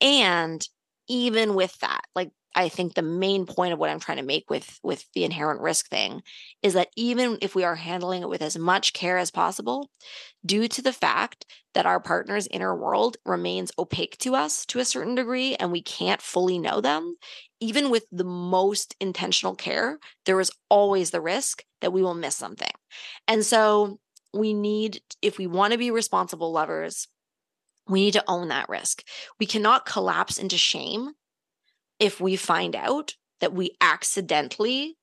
and 0.00 0.64
even 1.08 1.54
with 1.54 1.76
that, 1.80 2.02
like, 2.14 2.30
I 2.54 2.68
think 2.68 2.94
the 2.94 3.02
main 3.02 3.46
point 3.46 3.72
of 3.72 3.78
what 3.78 3.90
I'm 3.90 4.00
trying 4.00 4.18
to 4.18 4.24
make 4.24 4.50
with 4.50 4.78
with 4.82 5.06
the 5.14 5.24
inherent 5.24 5.60
risk 5.60 5.88
thing 5.88 6.22
is 6.62 6.74
that 6.74 6.90
even 6.96 7.38
if 7.40 7.54
we 7.54 7.64
are 7.64 7.76
handling 7.76 8.22
it 8.22 8.28
with 8.28 8.42
as 8.42 8.58
much 8.58 8.92
care 8.92 9.18
as 9.18 9.30
possible, 9.30 9.90
due 10.44 10.68
to 10.68 10.82
the 10.82 10.92
fact 10.92 11.46
that 11.74 11.86
our 11.86 12.00
partner's 12.00 12.46
inner 12.48 12.76
world 12.76 13.16
remains 13.24 13.72
opaque 13.78 14.18
to 14.18 14.34
us 14.34 14.66
to 14.66 14.78
a 14.78 14.84
certain 14.84 15.14
degree 15.14 15.54
and 15.56 15.72
we 15.72 15.82
can't 15.82 16.20
fully 16.20 16.58
know 16.58 16.80
them, 16.80 17.16
even 17.60 17.90
with 17.90 18.04
the 18.12 18.24
most 18.24 18.94
intentional 19.00 19.54
care, 19.54 19.98
there 20.26 20.38
is 20.40 20.50
always 20.68 21.10
the 21.10 21.20
risk 21.20 21.64
that 21.80 21.92
we 21.92 22.02
will 22.02 22.14
miss 22.14 22.36
something. 22.36 22.70
And 23.26 23.44
so 23.44 23.98
we 24.34 24.52
need, 24.52 25.00
if 25.22 25.38
we 25.38 25.46
want 25.46 25.72
to 25.72 25.78
be 25.78 25.90
responsible 25.90 26.52
lovers, 26.52 27.08
we 27.88 28.04
need 28.04 28.12
to 28.12 28.24
own 28.28 28.48
that 28.48 28.68
risk. 28.68 29.04
We 29.40 29.46
cannot 29.46 29.86
collapse 29.86 30.38
into 30.38 30.58
shame 30.58 31.12
if 32.02 32.20
we 32.20 32.36
find 32.36 32.76
out 32.76 33.14
that 33.40 33.54
we 33.54 33.76
accidentally 33.80 34.98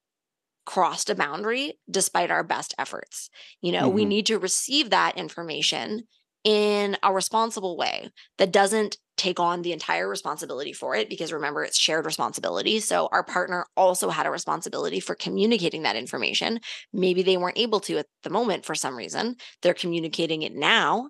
crossed 0.66 1.10
a 1.10 1.16
boundary 1.16 1.80
despite 1.90 2.32
our 2.32 2.44
best 2.44 2.76
efforts. 2.78 3.30
You 3.62 3.72
know, 3.72 3.90
we 3.90 4.06
Mhm. 4.06 4.06
need 4.06 4.26
to 4.28 4.38
receive 4.38 4.90
that 4.92 5.18
information 5.18 6.04
in 6.44 6.98
a 7.04 7.14
responsible 7.14 7.76
way 7.76 8.12
that 8.38 8.52
doesn't 8.54 8.98
take 9.18 9.40
on 9.40 9.62
the 9.62 9.74
entire 9.74 10.08
responsibility 10.08 10.72
for 10.72 10.96
it 10.96 11.10
because 11.10 11.34
remember 11.34 11.64
it's 11.66 11.78
shared 11.78 12.06
responsibility 12.06 12.80
so 12.80 13.10
our 13.12 13.24
partner 13.26 13.66
also 13.76 14.10
had 14.10 14.26
a 14.26 14.32
responsibility 14.32 15.02
for 15.02 15.16
communicating 15.16 15.82
that 15.84 15.98
information 15.98 16.62
maybe 16.94 17.22
they 17.22 17.36
weren't 17.36 17.58
able 17.58 17.82
to 17.82 17.98
at 17.98 18.06
the 18.24 18.30
moment 18.30 18.64
for 18.66 18.74
some 18.74 18.96
reason 18.96 19.36
they're 19.62 19.74
communicating 19.74 20.44
it 20.44 20.56
now 20.56 21.10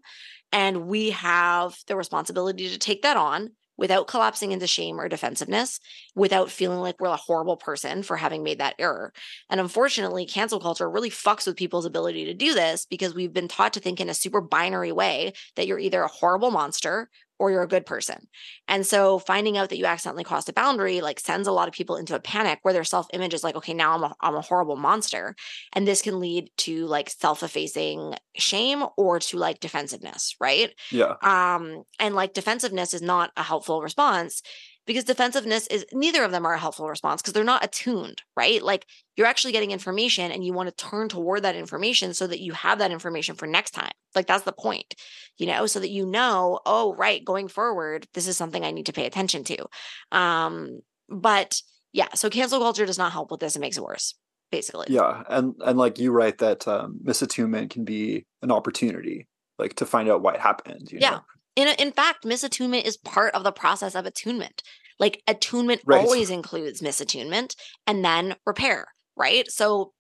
and 0.52 0.88
we 0.88 1.12
have 1.12 1.78
the 1.88 1.96
responsibility 1.96 2.70
to 2.70 2.78
take 2.80 3.04
that 3.04 3.18
on 3.18 3.52
without 3.80 4.08
collapsing 4.08 4.52
into 4.52 4.68
shame 4.68 5.00
or 5.00 5.08
defensiveness 5.08 5.80
without 6.16 6.52
feeling 6.52 6.80
like 6.80 7.00
we're 7.00 7.08
a 7.08 7.16
horrible 7.16 7.56
person 7.56 8.04
for 8.04 8.18
having 8.18 8.44
made 8.44 8.60
that 8.60 8.76
error. 8.78 9.14
And 9.50 9.60
unfortunately, 9.60 10.26
cancel 10.26 10.60
culture 10.60 10.90
really 10.90 11.10
fucks 11.10 11.48
with 11.48 11.56
people's 11.56 11.86
ability 11.86 12.26
to 12.26 12.34
do 12.34 12.54
this 12.54 12.86
because 12.86 13.16
we've 13.16 13.34
been 13.34 13.48
taught 13.48 13.74
to 13.74 13.80
think 13.80 14.02
in 14.02 14.10
a 14.10 14.14
super 14.14 14.42
binary 14.42 14.92
way 14.92 15.32
that 15.56 15.66
you're 15.66 15.80
either 15.80 16.04
a 16.04 16.08
horrible 16.08 16.52
monster 16.52 17.10
or 17.40 17.50
you're 17.50 17.64
a 17.64 17.68
good 17.68 17.86
person. 17.86 18.28
And 18.68 18.86
so 18.86 19.20
finding 19.20 19.58
out 19.58 19.70
that 19.70 19.78
you 19.78 19.86
accidentally 19.86 20.24
crossed 20.24 20.50
a 20.50 20.54
boundary 20.54 21.02
like 21.02 21.20
sends 21.20 21.48
a 21.48 21.52
lot 21.52 21.68
of 21.68 21.74
people 21.74 21.96
into 21.96 22.16
a 22.16 22.20
panic 22.20 22.60
where 22.62 22.74
their 22.74 22.84
self-image 22.84 23.34
is 23.34 23.44
like, 23.44 23.56
okay, 23.56 23.74
now 23.74 23.94
I'm 23.96 24.04
a, 24.04 24.16
I'm 24.22 24.36
a 24.36 24.42
horrible 24.42 24.76
monster. 24.76 25.36
And 25.74 25.88
this 25.88 26.02
can 26.02 26.20
lead 26.20 26.52
to 26.58 26.86
like 26.86 27.10
self-effacing 27.10 28.16
shame 28.36 28.84
or 28.98 29.20
to 29.20 29.38
like 29.38 29.60
defensiveness, 29.60 30.36
right? 30.40 30.74
yeah 30.92 31.16
um 31.22 31.84
and 32.00 32.16
like 32.16 32.34
defensiveness 32.34 32.94
is 32.94 33.02
not 33.02 33.32
a 33.38 33.44
helpful 33.44 33.82
response 33.82 34.42
because 34.86 35.04
defensiveness 35.04 35.68
is 35.68 35.86
neither 35.94 36.24
of 36.24 36.32
them 36.32 36.46
are 36.46 36.54
a 36.54 36.60
helpful 36.60 36.90
response 36.90 37.22
because 37.22 37.34
they're 37.34 37.44
not 37.44 37.64
attuned 37.64 38.22
right 38.36 38.62
like 38.62 38.86
you're 39.16 39.28
actually 39.28 39.52
getting 39.52 39.72
information 39.72 40.32
and 40.32 40.44
you 40.44 40.54
want 40.54 40.70
to 40.70 40.86
turn 40.86 41.10
toward 41.10 41.44
that 41.44 41.56
information 41.56 42.14
so 42.14 42.28
that 42.28 42.40
you 42.40 42.54
have 42.54 42.80
that 42.80 42.92
information 42.92 43.36
for 43.36 43.48
next 43.48 43.72
time 43.72 43.92
like 44.16 44.28
that's 44.28 44.44
the 44.44 44.52
point 44.52 44.96
you 45.38 45.46
know 45.46 45.66
so 45.66 45.80
that 45.80 45.90
you 45.90 46.06
know 46.06 46.60
oh 46.66 46.94
right 46.96 47.24
going 47.26 47.48
forward 47.48 48.08
this 48.14 48.28
is 48.28 48.38
something 48.38 48.64
i 48.64 48.72
need 48.72 48.86
to 48.86 48.94
pay 48.94 49.06
attention 49.06 49.44
to 49.44 49.66
um 50.12 50.80
but 51.08 51.62
yeah 51.94 52.08
so 52.16 52.30
cancel 52.30 52.60
culture 52.60 52.86
does 52.86 52.98
not 52.98 53.12
help 53.12 53.32
with 53.32 53.40
this 53.40 53.56
it 53.56 53.60
makes 53.60 53.78
it 53.78 53.84
worse 53.84 54.16
basically 54.52 54.88
yeah 54.90 55.24
and 55.30 55.54
and 55.62 55.78
like 55.78 56.00
you 56.00 56.12
write 56.12 56.40
that 56.40 56.68
um 56.68 57.00
misattunement 57.04 57.70
can 57.70 57.84
be 57.84 58.26
an 58.42 58.52
opportunity 58.52 59.28
like 59.58 59.76
to 59.76 59.86
find 59.86 60.10
out 60.10 60.22
why 60.22 60.34
it 60.34 60.40
happened 60.40 60.92
you 60.92 61.00
Yeah. 61.00 61.12
know? 61.12 61.22
in, 61.56 61.68
in 61.78 61.92
fact, 61.92 62.24
misattunement 62.24 62.86
is 62.86 62.96
part 62.98 63.36
of 63.36 63.44
the 63.44 63.52
process 63.52 63.94
of 63.96 64.06
attunement. 64.06 64.64
Like 64.98 65.22
attunement 65.28 65.82
Right. 65.86 66.02
always 66.02 66.30
includes 66.30 66.82
misattunement 66.82 67.56
and 67.86 68.04
then 68.04 68.36
repair, 68.46 68.88
right? 69.18 69.50
So 69.52 69.92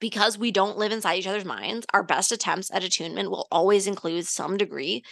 because 0.00 0.38
we 0.38 0.50
don't 0.50 0.78
live 0.78 0.92
inside 0.92 1.16
each 1.16 1.26
other's 1.26 1.44
minds, 1.44 1.86
our 1.92 2.02
best 2.02 2.32
attempts 2.32 2.70
at 2.72 2.84
attunement 2.84 3.30
will 3.30 3.48
always 3.50 3.86
include 3.86 4.26
some 4.26 4.56
degree 4.56 5.02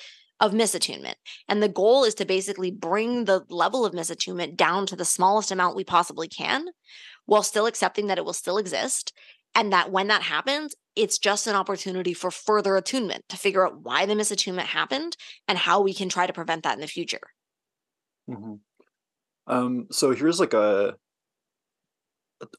of 0.40 0.52
misattunement. 0.52 1.14
And 1.48 1.62
the 1.62 1.68
goal 1.68 2.04
is 2.04 2.14
to 2.16 2.24
basically 2.24 2.70
bring 2.70 3.24
the 3.24 3.44
level 3.48 3.86
of 3.86 3.94
misattunement 3.94 4.56
down 4.56 4.86
to 4.86 4.96
the 4.96 5.04
smallest 5.04 5.50
amount 5.50 5.76
we 5.76 5.84
possibly 5.84 6.28
can 6.28 6.66
while 7.26 7.42
still 7.42 7.66
accepting 7.66 8.06
that 8.08 8.18
it 8.18 8.24
will 8.24 8.32
still 8.32 8.58
exist. 8.58 9.12
And 9.54 9.72
that 9.72 9.92
when 9.92 10.08
that 10.08 10.22
happens, 10.22 10.74
it's 10.96 11.18
just 11.18 11.46
an 11.46 11.54
opportunity 11.56 12.14
for 12.14 12.30
further 12.30 12.76
attunement 12.76 13.24
to 13.28 13.36
figure 13.36 13.66
out 13.66 13.82
why 13.82 14.06
the 14.06 14.14
misattunement 14.14 14.66
happened 14.66 15.16
and 15.48 15.58
how 15.58 15.80
we 15.80 15.94
can 15.94 16.08
try 16.08 16.26
to 16.26 16.32
prevent 16.32 16.64
that 16.64 16.74
in 16.74 16.80
the 16.80 16.86
future. 16.88 17.20
Mhm. 18.28 18.60
Um, 19.46 19.88
so 19.90 20.12
here's 20.12 20.40
like 20.40 20.54
a 20.54 20.96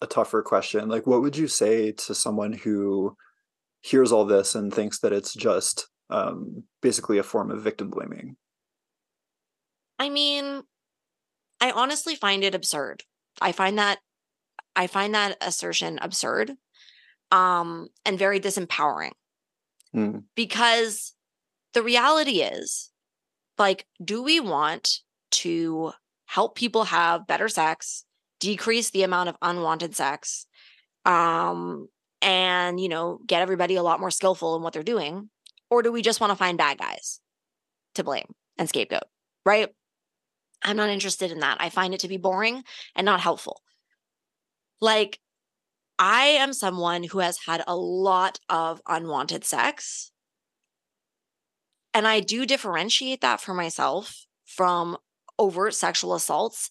a 0.01 0.07
tougher 0.07 0.41
question. 0.41 0.89
Like, 0.89 1.05
what 1.07 1.21
would 1.21 1.37
you 1.37 1.47
say 1.47 1.91
to 1.93 2.15
someone 2.15 2.53
who 2.53 3.15
hears 3.81 4.11
all 4.11 4.25
this 4.25 4.55
and 4.55 4.73
thinks 4.73 4.99
that 4.99 5.13
it's 5.13 5.33
just 5.33 5.87
um, 6.09 6.63
basically 6.81 7.17
a 7.17 7.23
form 7.23 7.51
of 7.51 7.61
victim 7.63 7.89
blaming? 7.89 8.35
I 9.99 10.09
mean, 10.09 10.63
I 11.61 11.71
honestly 11.71 12.15
find 12.15 12.43
it 12.43 12.55
absurd. 12.55 13.03
I 13.41 13.51
find 13.51 13.77
that 13.77 13.99
I 14.75 14.87
find 14.87 15.15
that 15.15 15.37
assertion 15.41 15.99
absurd. 16.01 16.51
um, 17.31 17.89
and 18.05 18.19
very 18.19 18.39
disempowering 18.39 19.11
Mm. 19.95 20.23
because 20.35 21.15
the 21.73 21.81
reality 21.81 22.41
is 22.41 22.91
like 23.57 23.87
do 24.03 24.21
we 24.21 24.39
want 24.39 24.99
to 25.31 25.91
help 26.25 26.55
people 26.55 26.83
have 26.85 27.25
better 27.25 27.47
sex 27.49 28.04
decrease 28.39 28.89
the 28.89 29.03
amount 29.03 29.29
of 29.29 29.35
unwanted 29.41 29.95
sex 29.95 30.45
um 31.05 31.87
and 32.21 32.79
you 32.79 32.89
know 32.89 33.19
get 33.25 33.41
everybody 33.41 33.75
a 33.75 33.83
lot 33.83 33.99
more 33.99 34.11
skillful 34.11 34.55
in 34.55 34.61
what 34.61 34.73
they're 34.73 34.83
doing 34.83 35.29
or 35.69 35.81
do 35.81 35.91
we 35.91 36.01
just 36.01 36.19
want 36.19 36.31
to 36.31 36.35
find 36.35 36.57
bad 36.57 36.77
guys 36.77 37.19
to 37.93 38.03
blame 38.03 38.33
and 38.57 38.67
scapegoat 38.69 39.03
right? 39.45 39.69
I'm 40.63 40.77
not 40.77 40.89
interested 40.89 41.31
in 41.31 41.39
that. 41.39 41.57
I 41.59 41.69
find 41.69 41.93
it 41.93 41.99
to 42.01 42.07
be 42.07 42.17
boring 42.17 42.63
and 42.95 43.05
not 43.05 43.21
helpful. 43.21 43.61
Like 44.81 45.19
i 45.97 46.25
am 46.25 46.51
someone 46.51 47.03
who 47.05 47.19
has 47.19 47.37
had 47.45 47.63
a 47.65 47.75
lot 47.75 48.37
of 48.49 48.81
unwanted 48.85 49.45
sex 49.45 50.11
and 51.93 52.05
I 52.05 52.19
do 52.19 52.45
differentiate 52.45 53.21
that 53.21 53.39
for 53.39 53.53
myself 53.53 54.25
from 54.45 54.97
overt 55.39 55.73
sexual 55.73 56.13
assaults 56.13 56.69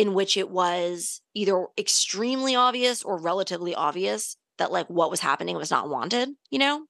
in 0.00 0.14
which 0.14 0.38
it 0.38 0.48
was 0.48 1.20
either 1.34 1.66
extremely 1.76 2.56
obvious 2.56 3.02
or 3.02 3.20
relatively 3.20 3.74
obvious 3.74 4.38
that 4.56 4.72
like 4.72 4.88
what 4.88 5.10
was 5.10 5.20
happening 5.20 5.56
was 5.56 5.70
not 5.70 5.90
wanted, 5.90 6.30
you 6.50 6.58
know? 6.58 6.86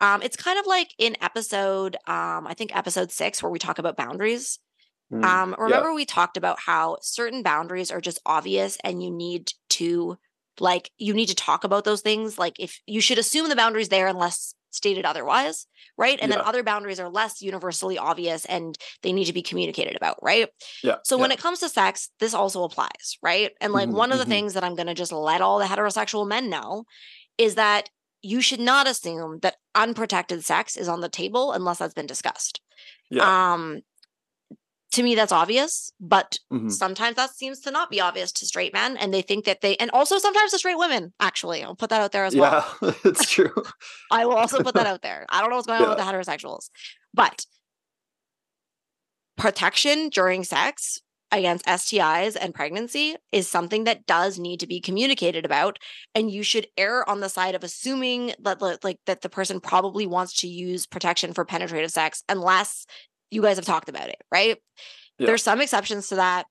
Um, 0.00 0.22
it's 0.22 0.38
kind 0.38 0.58
of 0.58 0.64
like 0.66 0.88
in 0.98 1.18
episode, 1.20 1.96
um, 2.06 2.46
I 2.46 2.54
think 2.56 2.74
episode 2.74 3.12
six, 3.12 3.42
where 3.42 3.52
we 3.52 3.58
talk 3.58 3.78
about 3.78 3.98
boundaries. 3.98 4.58
Mm. 5.12 5.22
Um, 5.22 5.50
Yeah. 5.50 5.64
remember 5.64 5.92
we 5.92 6.06
talked 6.06 6.38
about 6.38 6.60
how 6.60 6.96
certain 7.02 7.42
boundaries 7.42 7.90
are 7.90 8.00
just 8.00 8.22
obvious 8.24 8.78
and 8.82 9.02
you 9.02 9.10
need 9.10 9.52
to 9.70 10.16
like 10.58 10.90
you 10.96 11.12
need 11.12 11.28
to 11.28 11.34
talk 11.34 11.64
about 11.64 11.84
those 11.84 12.00
things. 12.00 12.38
Like 12.38 12.54
if 12.58 12.80
you 12.86 13.02
should 13.02 13.18
assume 13.18 13.50
the 13.50 13.56
boundaries 13.56 13.90
there 13.90 14.06
unless 14.06 14.54
stated 14.70 15.04
otherwise, 15.04 15.66
right? 15.98 16.18
And 16.20 16.30
Yeah. 16.30 16.32
then 16.32 16.40
other 16.40 16.62
boundaries 16.62 17.00
are 17.00 17.08
less 17.10 17.42
universally 17.42 17.98
obvious 17.98 18.44
and 18.46 18.76
they 19.02 19.12
need 19.12 19.26
to 19.26 19.32
be 19.32 19.42
communicated 19.42 19.96
about, 19.96 20.18
right? 20.22 20.48
Yeah. 20.82 20.98
So 21.02 21.18
when 21.18 21.30
it 21.32 21.38
comes 21.38 21.60
to 21.60 21.68
sex, 21.68 22.10
this 22.20 22.34
also 22.34 22.62
applies, 22.64 23.16
right? 23.22 23.52
And 23.60 23.72
like 23.72 23.90
Mhm, 23.90 23.92
one 23.92 24.12
of 24.12 24.18
the 24.18 24.26
mhm. 24.26 24.26
things 24.26 24.54
that 24.54 24.64
I'm 24.64 24.74
going 24.74 24.86
to 24.86 24.94
just 24.94 25.12
let 25.12 25.40
all 25.40 25.58
the 25.58 25.64
heterosexual 25.64 26.28
men 26.28 26.50
know 26.50 26.84
is 27.38 27.56
that 27.56 27.90
you 28.22 28.40
should 28.42 28.60
not 28.60 28.88
assume 28.88 29.40
that 29.40 29.56
unprotected 29.74 30.44
sex 30.44 30.76
is 30.76 30.88
on 30.88 31.00
the 31.00 31.08
table 31.10 31.52
unless 31.52 31.78
that's 31.78 31.94
been 31.94 32.06
discussed. 32.06 32.60
Yeah. 33.10 33.30
Um 33.30 33.82
to 34.92 35.02
me 35.02 35.14
that's 35.14 35.32
obvious, 35.32 35.92
but 36.00 36.38
Mhm. 36.52 36.70
sometimes 36.70 37.16
that 37.16 37.30
seems 37.30 37.60
to 37.60 37.70
not 37.70 37.90
be 37.90 38.00
obvious 38.00 38.32
to 38.32 38.46
straight 38.46 38.72
men 38.72 38.96
and 38.96 39.14
they 39.14 39.22
think 39.22 39.44
that 39.44 39.60
they 39.60 39.76
and 39.76 39.90
also 39.92 40.18
sometimes 40.18 40.50
to 40.50 40.58
straight 40.58 40.78
women 40.78 41.12
actually. 41.20 41.62
I'll 41.62 41.76
put 41.76 41.90
that 41.90 42.00
out 42.00 42.12
there 42.12 42.24
as 42.24 42.34
well. 42.34 42.76
yeah, 42.82 42.92
it's 43.04 43.30
true. 43.30 43.52
I 44.10 44.26
will 44.26 44.34
also 44.36 44.62
put 44.62 44.74
that 44.74 44.86
out 44.92 45.02
there. 45.02 45.26
I 45.28 45.40
don't 45.40 45.50
know 45.50 45.56
what's 45.56 45.66
going 45.68 45.80
on 45.80 45.88
with 45.88 45.98
the 45.98 46.04
heterosexuals, 46.04 46.70
but 47.14 47.46
protection 49.36 50.08
during 50.10 50.44
sex 50.44 51.00
against 51.32 51.64
STIs 51.66 52.36
and 52.38 52.52
pregnancy 52.52 53.14
is 53.30 53.46
something 53.48 53.84
that 53.84 54.04
does 54.04 54.38
need 54.38 54.58
to 54.60 54.66
be 54.66 54.80
communicated 54.80 55.44
about 55.44 55.78
and 56.14 56.28
you 56.30 56.42
should 56.42 56.66
err 56.76 57.08
on 57.08 57.20
the 57.20 57.28
side 57.28 57.54
of 57.54 57.62
assuming 57.62 58.34
that 58.40 58.60
like 58.82 58.98
that 59.06 59.20
the 59.20 59.28
person 59.28 59.60
probably 59.60 60.06
wants 60.08 60.34
to 60.34 60.48
use 60.48 60.86
protection 60.86 61.32
for 61.32 61.44
penetrative 61.44 61.90
sex 61.92 62.24
unless 62.28 62.84
you 63.30 63.42
guys 63.42 63.56
have 63.56 63.66
talked 63.66 63.88
about 63.88 64.08
it, 64.08 64.22
right? 64.32 64.58
Yeah. 65.18 65.26
There's 65.26 65.42
some 65.42 65.60
exceptions 65.60 66.08
to 66.08 66.16
that 66.16 66.46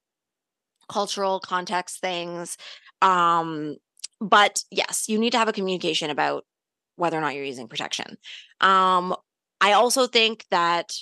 cultural 0.89 1.39
context 1.39 1.99
things 2.01 2.57
um 3.01 3.77
but 4.21 4.63
yes, 4.71 5.05
you 5.07 5.17
need 5.17 5.31
to 5.31 5.37
have 5.37 5.47
a 5.47 5.53
communication 5.53 6.09
about 6.09 6.45
whether 6.97 7.17
or 7.17 7.21
not 7.21 7.35
you're 7.35 7.45
using 7.45 7.69
protection. 7.69 8.17
Um, 8.59 9.15
I 9.61 9.73
also 9.73 10.07
think 10.07 10.45
that 10.51 10.93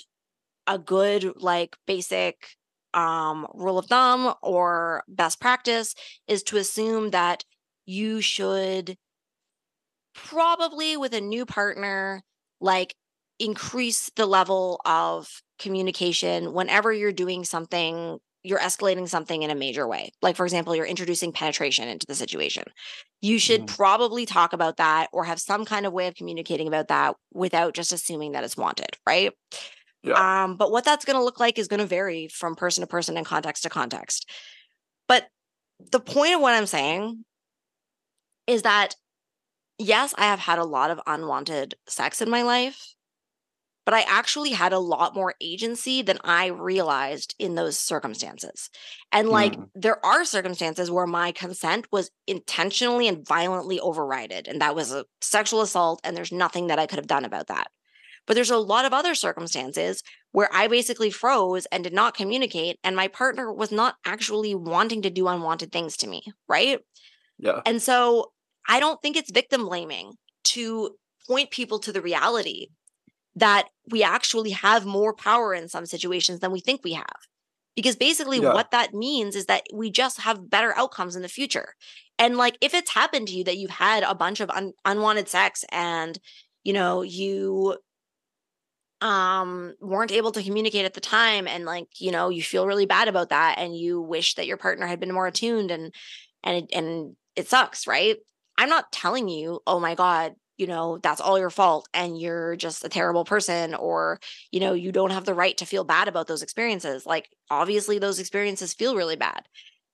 a 0.68 0.78
good, 0.78 1.32
like, 1.36 1.76
basic 1.86 2.48
um, 2.94 3.46
rule 3.54 3.78
of 3.78 3.86
thumb 3.86 4.34
or 4.42 5.04
best 5.08 5.40
practice 5.40 5.94
is 6.28 6.42
to 6.44 6.58
assume 6.58 7.10
that 7.10 7.44
you 7.86 8.20
should 8.20 8.96
probably, 10.14 10.96
with 10.96 11.14
a 11.14 11.20
new 11.20 11.46
partner, 11.46 12.22
like, 12.60 12.94
increase 13.38 14.10
the 14.16 14.26
level 14.26 14.80
of 14.84 15.42
communication 15.58 16.52
whenever 16.52 16.92
you're 16.92 17.12
doing 17.12 17.44
something 17.44 18.18
you're 18.44 18.60
escalating 18.60 19.08
something 19.08 19.42
in 19.42 19.50
a 19.50 19.54
major 19.54 19.86
way. 19.86 20.10
Like, 20.22 20.36
for 20.36 20.46
example, 20.46 20.74
you're 20.74 20.86
introducing 20.86 21.32
penetration 21.32 21.88
into 21.88 22.06
the 22.06 22.14
situation. 22.14 22.62
You 23.20 23.38
should 23.40 23.62
Mhm. 23.62 23.66
probably 23.66 24.26
talk 24.26 24.52
about 24.52 24.76
that 24.76 25.08
or 25.12 25.24
have 25.24 25.40
some 25.40 25.64
kind 25.64 25.84
of 25.84 25.92
way 25.92 26.06
of 26.06 26.14
communicating 26.14 26.68
about 26.68 26.86
that 26.88 27.16
without 27.32 27.74
just 27.74 27.92
assuming 27.92 28.32
that 28.32 28.44
it's 28.44 28.56
wanted, 28.56 28.96
right? 29.06 29.32
Yeah. 30.02 30.44
Um, 30.44 30.56
but 30.56 30.70
what 30.70 30.84
that's 30.84 31.04
going 31.04 31.18
to 31.18 31.24
look 31.24 31.40
like 31.40 31.58
is 31.58 31.68
going 31.68 31.80
to 31.80 31.86
vary 31.86 32.28
from 32.28 32.54
person 32.54 32.82
to 32.82 32.86
person 32.86 33.16
and 33.16 33.26
context 33.26 33.64
to 33.64 33.68
context. 33.68 34.30
But 35.08 35.28
the 35.92 36.00
point 36.00 36.34
of 36.34 36.40
what 36.40 36.54
I'm 36.54 36.66
saying 36.66 37.24
is 38.46 38.62
that, 38.62 38.94
yes, 39.78 40.14
I 40.18 40.26
have 40.26 40.40
had 40.40 40.58
a 40.58 40.64
lot 40.64 40.90
of 40.90 41.00
unwanted 41.06 41.74
sex 41.88 42.22
in 42.22 42.30
my 42.30 42.42
life, 42.42 42.94
but 43.88 43.94
I 43.94 44.02
actually 44.02 44.50
had 44.50 44.74
a 44.74 44.78
lot 44.78 45.14
more 45.14 45.34
agency 45.40 46.02
than 46.02 46.18
I 46.22 46.48
realized 46.48 47.34
in 47.38 47.54
those 47.54 47.78
circumstances. 47.78 48.68
And 49.12 49.30
like, 49.30 49.56
Mm. 49.56 49.70
there 49.74 50.04
are 50.04 50.26
circumstances 50.26 50.90
where 50.90 51.06
my 51.06 51.32
consent 51.32 51.86
was 51.90 52.10
intentionally 52.26 53.08
and 53.08 53.26
violently 53.26 53.78
overrided, 53.80 54.46
and 54.46 54.60
that 54.60 54.74
was 54.74 54.92
a 54.92 55.06
sexual 55.22 55.62
assault, 55.62 56.02
and 56.04 56.14
there's 56.14 56.30
nothing 56.32 56.66
that 56.66 56.78
I 56.78 56.86
could 56.86 56.98
have 56.98 57.06
done 57.06 57.24
about 57.24 57.46
that. 57.46 57.68
But 58.26 58.34
there's 58.34 58.50
a 58.50 58.58
lot 58.58 58.84
of 58.84 58.92
other 58.92 59.14
circumstances 59.14 60.02
where 60.32 60.50
I 60.52 60.68
basically 60.68 61.10
froze 61.10 61.64
and 61.72 61.82
did 61.82 61.94
not 61.94 62.14
communicate, 62.14 62.78
and 62.84 62.94
my 62.94 63.08
partner 63.08 63.50
was 63.50 63.72
not 63.72 63.96
actually 64.04 64.54
wanting 64.54 65.00
to 65.00 65.10
do 65.10 65.28
unwanted 65.28 65.72
things 65.72 65.96
to 65.98 66.06
me, 66.06 66.24
right? 66.46 66.80
Yeah. 67.38 67.62
And 67.64 67.80
so 67.80 68.32
I 68.68 68.80
don't 68.80 69.00
think 69.00 69.16
it's 69.16 69.30
victim 69.30 69.64
blaming 69.64 70.18
to 70.44 70.98
point 71.26 71.50
people 71.50 71.78
to 71.78 71.92
the 71.92 72.02
reality 72.02 72.68
that 73.38 73.68
we 73.90 74.02
actually 74.02 74.50
have 74.50 74.86
more 74.86 75.14
power 75.14 75.54
in 75.54 75.68
some 75.68 75.86
situations 75.86 76.40
than 76.40 76.52
we 76.52 76.60
think 76.60 76.82
we 76.84 76.92
have. 76.94 77.16
Because 77.76 77.96
basically, 77.96 78.40
Yeah. 78.40 78.52
what 78.52 78.70
that 78.72 78.94
means 78.94 79.36
is 79.36 79.46
that 79.46 79.64
we 79.72 79.90
just 79.90 80.20
have 80.20 80.50
better 80.50 80.76
outcomes 80.76 81.16
in 81.16 81.22
the 81.22 81.28
future. 81.28 81.74
And 82.18 82.36
like, 82.36 82.58
if 82.60 82.74
it's 82.74 82.90
happened 82.90 83.28
to 83.28 83.34
you 83.34 83.44
that 83.44 83.56
you've 83.58 83.70
had 83.70 84.02
a 84.02 84.14
bunch 84.14 84.40
of 84.40 84.50
un- 84.50 84.72
unwanted 84.84 85.28
sex 85.28 85.64
and, 85.70 86.18
you 86.64 86.72
know, 86.72 87.02
you 87.02 87.78
um 89.00 89.74
weren't 89.80 90.10
able 90.10 90.32
to 90.32 90.42
communicate 90.42 90.84
at 90.84 90.94
the 90.94 91.00
time 91.00 91.46
and 91.46 91.64
like 91.64 91.86
you 92.00 92.10
know 92.10 92.30
you 92.30 92.42
feel 92.42 92.66
really 92.66 92.86
bad 92.86 93.06
about 93.06 93.28
that 93.28 93.56
and 93.58 93.76
you 93.76 94.00
wish 94.00 94.34
that 94.34 94.46
your 94.46 94.56
partner 94.56 94.86
had 94.88 94.98
been 94.98 95.12
more 95.12 95.28
attuned 95.28 95.70
and 95.70 95.94
and 96.42 96.56
it, 96.64 96.70
and 96.76 97.14
it 97.36 97.48
sucks 97.48 97.86
right 97.86 98.16
i'm 98.56 98.68
not 98.68 98.90
telling 98.90 99.28
you 99.28 99.60
oh 99.68 99.78
my 99.78 99.94
god 99.94 100.34
you 100.58 100.66
know 100.66 100.98
that's 100.98 101.20
all 101.20 101.38
your 101.38 101.50
fault 101.50 101.88
and 101.94 102.20
you're 102.20 102.56
just 102.56 102.84
a 102.84 102.88
terrible 102.88 103.24
person 103.24 103.74
or 103.74 104.20
you 104.50 104.60
know 104.60 104.74
you 104.74 104.92
don't 104.92 105.12
have 105.12 105.24
the 105.24 105.34
right 105.34 105.56
to 105.58 105.66
feel 105.66 105.84
bad 105.84 106.08
about 106.08 106.26
those 106.26 106.42
experiences. 106.42 107.06
Like 107.06 107.30
obviously 107.50 107.98
those 107.98 108.18
experiences 108.18 108.74
feel 108.74 108.96
really 108.96 109.16
bad. 109.16 109.44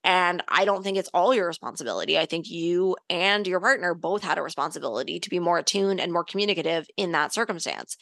And 0.03 0.43
i 0.49 0.65
don't 0.65 0.82
think 0.82 0.99
it's 0.99 1.11
all 1.15 1.35
your 1.35 1.47
responsibility. 1.47 2.19
I 2.19 2.27
think 2.27 2.51
you 2.51 2.97
and 3.09 3.47
your 3.47 3.61
partner 3.61 3.95
both 3.95 4.23
had 4.23 4.39
a 4.39 4.43
responsibility 4.43 5.20
to 5.20 5.31
be 5.31 5.39
more 5.39 5.59
attuned 5.59 6.01
and 6.01 6.12
more 6.12 6.24
communicative 6.24 6.86
in 6.97 7.12
that 7.12 7.32
circumstance. 7.35 7.97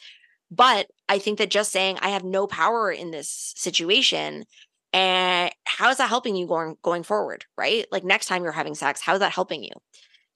But 0.51 0.87
i 1.09 1.19
think 1.19 1.37
that 1.39 1.49
just 1.51 1.71
saying 1.71 1.97
i 2.01 2.09
have 2.09 2.23
no 2.23 2.47
power 2.47 2.91
in 2.91 3.11
this 3.11 3.53
situation 3.57 4.45
and 4.93 5.51
how 5.65 5.89
is 5.89 5.97
that 5.97 6.09
helping 6.09 6.35
you 6.35 6.47
going 6.47 6.77
going 6.81 7.03
forward 7.03 7.45
right? 7.57 7.85
Like 7.91 8.03
next 8.03 8.27
time 8.27 8.43
you're 8.43 8.51
having 8.53 8.75
sex 8.75 9.01
how 9.01 9.13
is 9.13 9.19
that 9.19 9.33
helping 9.33 9.63
you 9.63 9.71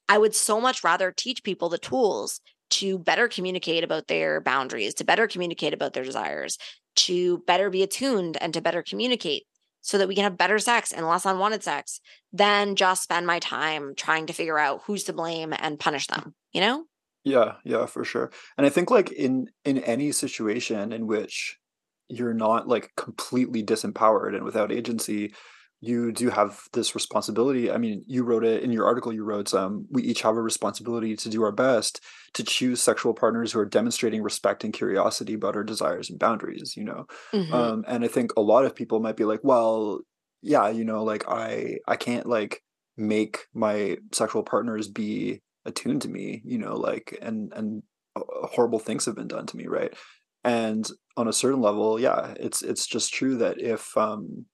I 0.09 0.17
would 0.17 0.35
so 0.35 0.61
much 0.61 0.83
rather 0.83 1.11
teach 1.11 1.43
people 1.43 1.69
the 1.69 1.77
tools 1.77 2.39
to 2.69 2.99
better 2.99 3.27
communicate 3.27 3.83
about 3.83 4.07
their 4.07 4.41
boundaries, 4.41 4.93
to 4.95 5.05
better 5.05 5.27
communicate 5.27 5.73
about 5.73 5.93
their 5.93 6.03
desires, 6.03 6.57
to 6.97 7.39
better 7.39 7.69
be 7.69 7.83
attuned 7.83 8.37
and 8.41 8.53
to 8.53 8.61
better 8.61 8.83
communicate 8.83 9.43
so 9.81 9.97
that 9.97 10.07
we 10.07 10.15
can 10.15 10.23
have 10.23 10.37
better 10.37 10.59
sex 10.59 10.91
and 10.91 11.07
less 11.07 11.25
unwanted 11.25 11.63
sex 11.63 12.01
than 12.33 12.75
just 12.75 13.03
spend 13.03 13.25
my 13.25 13.39
time 13.39 13.95
trying 13.95 14.25
to 14.25 14.33
figure 14.33 14.59
out 14.59 14.81
who's 14.83 15.05
to 15.05 15.13
blame 15.13 15.53
and 15.57 15.79
punish 15.79 16.07
them, 16.07 16.35
you 16.51 16.59
know? 16.59 16.85
Yeah, 17.23 17.55
yeah, 17.63 17.85
for 17.85 18.03
sure. 18.03 18.31
And 18.57 18.65
I 18.65 18.69
think 18.69 18.89
like 18.89 19.11
in 19.11 19.49
in 19.65 19.79
any 19.79 20.11
situation 20.11 20.93
in 20.93 21.07
which 21.07 21.57
you're 22.09 22.33
not 22.33 22.67
like 22.67 22.91
completely 22.95 23.63
disempowered 23.63 24.35
and 24.35 24.43
without 24.43 24.71
agency, 24.71 25.33
you 25.79 26.11
do 26.11 26.29
have 26.29 26.61
this 26.73 26.95
responsibility. 26.95 27.69
I 27.71 27.77
mean, 27.77 28.03
you 28.07 28.23
wrote 28.23 28.43
it 28.43 28.63
in 28.63 28.71
your 28.71 28.85
article, 28.85 29.13
you 29.13 29.23
wrote 29.23 29.53
um 29.53 29.87
we 29.91 30.03
each 30.03 30.21
have 30.21 30.35
a 30.35 30.41
responsibility 30.41 31.15
to 31.15 31.29
do 31.29 31.43
our 31.43 31.51
best 31.51 32.03
to 32.33 32.43
choose 32.43 32.81
sexual 32.81 33.13
partners 33.13 33.51
who 33.51 33.59
are 33.59 33.65
demonstrating 33.65 34.23
respect 34.23 34.63
and 34.63 34.73
curiosity 34.73 35.33
about 35.35 35.55
our 35.55 35.63
desires 35.63 36.09
and 36.09 36.19
boundaries, 36.19 36.75
you 36.75 36.83
know. 36.83 37.05
Mhm. 37.33 37.51
um 37.51 37.83
and 37.87 38.03
i 38.03 38.07
think 38.07 38.31
a 38.37 38.41
lot 38.41 38.65
of 38.65 38.75
people 38.75 38.99
might 38.99 39.15
be 39.17 39.25
like 39.25 39.39
well 39.43 39.99
yeah 40.41 40.69
you 40.69 40.83
know 40.83 41.03
like 41.03 41.23
i 41.27 41.77
i 41.87 41.95
can't 41.95 42.25
like 42.27 42.61
make 42.97 43.45
my 43.53 43.97
sexual 44.13 44.43
partners 44.43 44.87
be 44.87 45.41
attuned 45.65 46.01
to 46.01 46.09
me 46.09 46.41
you 46.45 46.57
know 46.57 46.75
like 46.75 47.17
and 47.21 47.51
and 47.53 47.83
uh, 48.15 48.21
horrible 48.47 48.79
things 48.79 49.05
have 49.05 49.15
been 49.15 49.27
done 49.27 49.45
to 49.45 49.57
me 49.57 49.67
right 49.67 49.93
and 50.43 50.89
on 51.15 51.27
a 51.27 51.33
certain 51.33 51.61
level 51.61 51.99
yeah 51.99 52.33
it's 52.39 52.61
it's 52.61 52.87
just 52.87 53.13
true 53.13 53.37
that 53.37 53.59
if 53.61 53.95
um 53.97 54.45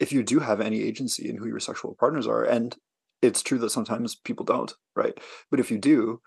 if 0.00 0.12
you 0.12 0.22
do 0.22 0.40
have 0.40 0.60
any 0.60 0.82
agency 0.82 1.28
in 1.28 1.36
who 1.36 1.46
your 1.48 1.60
sexual 1.60 1.94
partners 1.96 2.26
are 2.26 2.44
and 2.44 2.76
it's 3.22 3.42
true 3.42 3.58
that 3.58 3.70
sometimes 3.70 4.16
people 4.16 4.44
don't 4.44 4.74
right 4.96 5.18
but 5.50 5.60
if 5.60 5.70
you 5.70 5.78
do 5.78 6.20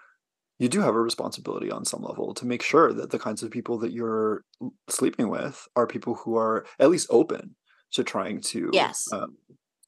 you 0.60 0.70
do 0.70 0.82
have 0.82 0.95
a 0.95 1.02
responsibility 1.02 1.72
on 1.72 1.86
some 1.86 2.02
level 2.04 2.34
to 2.34 2.45
make 2.45 2.62
sure 2.64 2.94
that 2.94 3.12
the 3.12 3.20
kinds 3.20 3.44
of 3.44 3.52
people 3.52 3.78
that 3.80 3.91
you're 3.94 4.44
sleeping 4.90 5.30
with 5.30 5.68
are 5.76 5.88
people 5.88 6.16
who 6.16 6.36
are 6.38 6.66
at 6.80 6.90
least 6.90 7.08
open 7.10 7.56
to 7.91 8.04
trying 8.04 8.41
to 8.41 8.72
Yes. 8.72 9.08
um, 9.12 9.38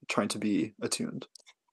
trying 0.07 0.27
to 0.29 0.39
be 0.39 0.73
attuned 0.81 1.27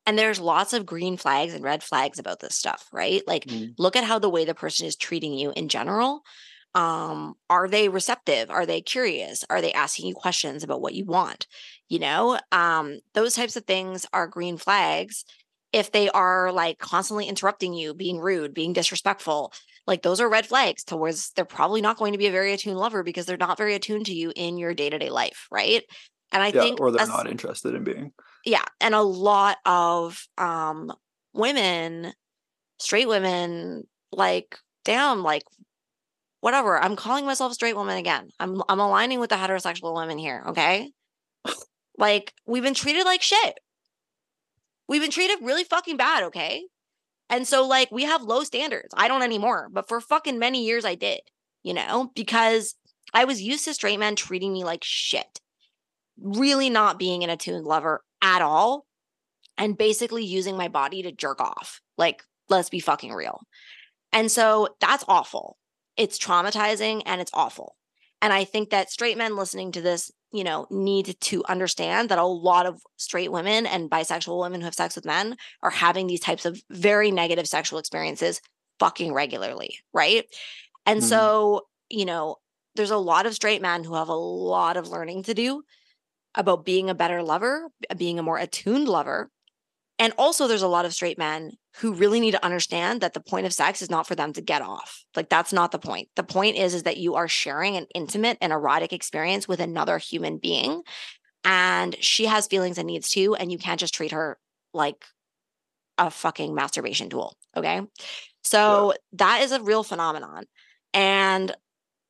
And 0.05 0.19
there's 0.19 0.41
lots 0.41 0.73
of 0.73 0.85
green 0.85 1.17
flags 1.17 1.55
and 1.55 1.63
red 1.65 1.83
flags 1.83 2.19
about 2.19 2.41
this 2.41 2.57
stuff, 2.57 2.89
right? 2.93 3.23
Like 3.27 3.47
Mm. 3.47 3.75
look 3.79 3.95
at 3.95 4.05
how 4.05 4.19
the 4.19 4.31
way 4.31 4.45
the 4.45 4.55
person 4.55 4.87
is 4.87 4.97
treating 4.97 5.33
you 5.33 5.53
in 5.55 5.69
general. 5.69 6.23
Um, 6.75 7.35
are 7.51 7.69
they 7.69 7.89
receptive? 7.89 8.51
Are 8.51 8.67
they 8.67 8.81
curious? 8.81 9.45
Are 9.51 9.61
they 9.61 9.73
asking 9.73 10.07
you 10.07 10.15
questions 10.15 10.63
about 10.65 10.81
what 10.81 10.95
you 10.95 11.05
want? 11.05 11.47
You 11.89 11.99
know, 11.99 12.39
um, 12.51 12.99
those 13.15 13.35
types 13.35 13.57
of 13.57 13.65
things 13.65 14.07
are 14.13 14.27
green 14.27 14.57
flags. 14.57 15.25
If 15.73 15.91
they 15.93 16.09
are 16.11 16.53
like 16.53 16.79
constantly 16.79 17.27
interrupting 17.29 17.75
you, 17.75 17.95
being 17.95 18.19
rude, 18.19 18.55
being 18.55 18.73
disrespectful, 18.73 19.53
like 19.87 20.03
those 20.03 20.21
are 20.21 20.29
red 20.29 20.47
flags 20.47 20.85
towards 20.85 21.31
they're 21.33 21.45
probably 21.45 21.81
not 21.81 21.97
going 21.97 22.13
to 22.13 22.19
be 22.19 22.27
a 22.27 22.33
very 22.33 22.53
attuned 22.53 22.79
lover 22.79 23.03
because 23.03 23.27
they're 23.27 23.37
not 23.37 23.59
very 23.59 23.75
attuned 23.75 24.07
to 24.07 24.15
you 24.15 24.33
in 24.37 24.59
your 24.59 24.75
day-to-day 24.75 25.11
life, 25.11 25.47
right? 25.51 25.83
And 26.31 26.43
I 26.43 26.53
yeah 26.53 26.63
think 26.63 26.81
or 26.81 26.91
they're 26.91 27.03
as- 27.03 27.09
not 27.09 27.29
interested 27.29 27.75
in 27.75 27.85
being 27.85 28.13
yeah 28.45 28.65
and 28.81 28.95
a 28.95 29.03
lot 29.03 29.59
of 29.65 30.27
um 30.39 30.93
women 31.33 32.13
straight 32.79 33.09
women 33.09 33.85
like 34.11 34.59
damn 34.85 35.23
like 35.23 35.43
whatever 36.43 36.79
i'm 36.79 36.95
calling 36.95 37.25
myself 37.25 37.51
a 37.51 37.55
straight 37.55 37.77
woman 37.77 37.97
again 37.97 38.29
i'm 38.39 38.63
i'm 38.69 38.79
aligning 38.79 39.19
with 39.19 39.31
the 39.31 39.37
heterosexual 39.37 39.95
women 39.95 40.19
here 40.19 40.45
okay 40.49 40.91
like 41.99 42.35
we've 42.47 42.63
been 42.63 42.75
treated 42.75 43.05
like 43.05 43.23
shit 43.23 43.59
we've 44.89 45.03
been 45.03 45.11
treated 45.11 45.39
really 45.41 45.65
fucking 45.65 45.97
bad 45.97 46.25
okay 46.25 46.63
and 47.31 47.49
so 47.49 47.67
like 47.67 47.91
we 47.91 48.05
have 48.05 48.21
low 48.21 48.45
standards 48.45 48.93
i 48.95 49.09
don't 49.09 49.23
anymore 49.23 49.69
but 49.73 49.89
for 49.89 50.01
fucking 50.01 50.39
many 50.39 50.67
years 50.67 50.85
i 50.85 50.95
did 50.95 51.21
you 51.63 51.73
know 51.73 52.11
because 52.15 52.75
i 53.15 53.25
was 53.25 53.41
used 53.41 53.65
to 53.65 53.73
straight 53.73 53.99
men 53.99 54.15
treating 54.15 54.53
me 54.53 54.63
like 54.63 54.85
shit 54.85 55.41
really 56.21 56.71
not 56.71 56.99
being 56.99 57.25
an 57.25 57.31
attuned 57.31 57.65
lover 57.65 58.03
at 58.21 58.43
all 58.43 58.87
and 59.59 59.77
basically 59.77 60.25
using 60.25 60.57
my 60.57 60.69
body 60.69 61.03
to 61.03 61.13
jerk 61.13 61.41
off. 61.41 61.81
Like, 61.99 62.23
let's 62.49 62.71
be 62.71 62.81
fucking 62.81 63.13
real. 63.13 63.43
And 64.13 64.31
so 64.31 64.69
that's 64.81 65.05
awful. 65.09 65.57
It's 65.97 66.19
traumatizing 66.19 67.03
and 67.07 67.21
it's 67.21 67.31
awful. 67.35 67.77
And 68.21 68.33
I 68.33 68.45
think 68.45 68.71
that 68.71 68.91
straight 68.91 69.19
men 69.19 69.37
listening 69.37 69.73
to 69.73 69.81
this, 69.81 70.11
you 70.33 70.45
know, 70.45 70.67
need 70.71 71.17
to 71.21 71.45
understand 71.49 72.09
that 72.09 72.19
a 72.19 72.25
lot 72.25 72.67
of 72.67 72.83
straight 72.97 73.33
women 73.33 73.67
and 73.67 73.91
bisexual 73.91 74.41
women 74.41 74.61
who 74.61 74.67
have 74.67 74.75
sex 74.75 74.95
with 74.95 75.05
men 75.05 75.37
are 75.63 75.71
having 75.71 76.07
these 76.07 76.21
types 76.21 76.45
of 76.47 76.61
very 76.71 77.11
negative 77.11 77.49
sexual 77.49 77.79
experiences 77.79 78.41
fucking 78.79 79.13
regularly. 79.13 79.79
Right. 79.93 80.25
And 80.87 81.03
Mhm. 81.03 81.05
so, 81.05 81.63
you 81.91 82.05
know, 82.05 82.37
there's 82.77 82.91
a 82.91 82.97
lot 82.97 83.27
of 83.27 83.35
straight 83.35 83.63
men 83.63 83.85
who 83.85 83.95
have 83.95 84.09
a 84.09 84.15
lot 84.15 84.77
of 84.77 84.89
learning 84.89 85.25
to 85.25 85.35
do 85.35 85.63
about 86.35 86.65
being 86.65 86.91
a 86.91 86.95
better 86.95 87.23
lover, 87.23 87.69
being 87.97 88.19
a 88.19 88.23
more 88.23 88.39
attuned 88.39 88.89
lover. 88.89 89.31
And 90.03 90.13
also, 90.19 90.49
there's 90.49 90.63
a 90.63 90.69
lot 90.69 90.85
of 90.85 90.93
straight 90.93 91.17
men 91.17 91.53
who 91.77 91.95
really 91.95 92.19
need 92.19 92.33
to 92.33 92.45
understand 92.45 93.03
that 93.03 93.15
the 93.15 93.21
point 93.21 93.47
of 93.47 93.53
sex 93.53 93.81
is 93.81 93.89
not 93.89 94.05
for 94.05 94.17
them 94.17 94.33
to 94.33 94.41
get 94.41 94.61
off. 94.61 95.05
Like 95.15 95.29
that's 95.29 95.53
not 95.53 95.71
the 95.71 95.79
point. 95.79 96.09
The 96.17 96.25
point 96.25 96.57
is 96.57 96.75
is 96.75 96.83
that 96.83 96.97
you 96.97 97.15
are 97.15 97.29
sharing 97.29 97.77
an 97.77 97.87
intimate 97.95 98.37
and 98.41 98.53
erotic 98.53 98.93
experience 98.93 99.47
with 99.47 99.61
another 99.61 99.99
human 99.99 100.39
being, 100.39 100.83
and 101.45 101.95
she 102.01 102.27
has 102.27 102.49
feelings 102.49 102.79
and 102.79 102.89
needs 102.89 103.11
too, 103.11 103.37
and 103.37 103.53
you 103.53 103.59
can't 103.59 103.79
just 103.79 103.95
treat 103.95 104.11
her 104.11 104.39
like 104.75 105.05
a 105.99 106.11
fucking 106.11 106.53
masturbation 106.53 107.09
tool. 107.09 107.37
Okay, 107.57 107.81
so 108.43 108.95
that 109.13 109.43
is 109.43 109.53
a 109.53 109.63
real 109.63 109.85
phenomenon, 109.85 110.47
and 110.93 111.55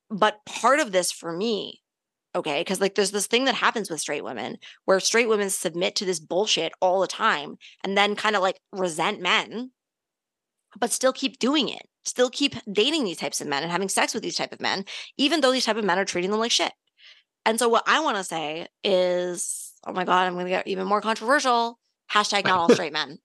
but 0.09 0.43
part 0.47 0.81
of 0.81 0.93
this 0.93 1.13
for 1.13 1.31
me 1.31 1.82
okay 2.35 2.61
because 2.61 2.81
like 2.81 2.95
there's 2.95 3.11
this 3.11 3.27
thing 3.27 3.45
that 3.45 3.55
happens 3.55 3.91
with 3.91 4.01
straight 4.01 4.25
women 4.25 4.57
where 4.85 5.01
straight 5.01 5.29
women 5.29 5.51
submit 5.51 5.95
to 5.97 6.05
this 6.05 6.21
bullshit 6.21 6.73
all 6.81 7.01
the 7.01 7.07
time 7.07 7.57
and 7.85 7.97
then 7.97 8.17
kind 8.17 8.37
of 8.37 8.43
like 8.43 8.61
resent 8.73 9.21
men 9.21 9.71
but 10.79 10.93
still 10.93 11.13
keep 11.13 11.39
doing 11.39 11.69
it 11.69 11.89
still 12.05 12.31
keep 12.31 12.55
dating 12.71 13.05
these 13.05 13.19
types 13.19 13.41
of 13.41 13.47
men 13.47 13.63
and 13.63 13.71
having 13.73 13.89
sex 13.89 14.15
with 14.15 14.23
these 14.23 14.37
type 14.37 14.53
of 14.53 14.61
men 14.61 14.85
even 15.17 15.41
though 15.41 15.53
these 15.53 15.65
type 15.65 15.77
of 15.77 15.85
men 15.85 15.99
are 15.99 16.05
treating 16.05 16.31
them 16.31 16.41
like 16.41 16.51
shit 16.51 16.73
and 17.45 17.59
so 17.59 17.69
what 17.69 17.85
i 17.87 18.01
want 18.01 18.17
to 18.17 18.25
say 18.25 18.67
is 18.83 19.73
oh 19.87 19.93
my 19.93 20.05
god 20.05 20.27
i'm 20.27 20.35
going 20.35 20.47
to 20.47 20.51
get 20.51 20.67
even 20.67 20.87
more 20.87 21.01
controversial 21.01 21.79
hashtag 22.11 22.45
not 22.45 22.59
all 22.59 22.69
straight 22.75 22.93
men 22.93 23.19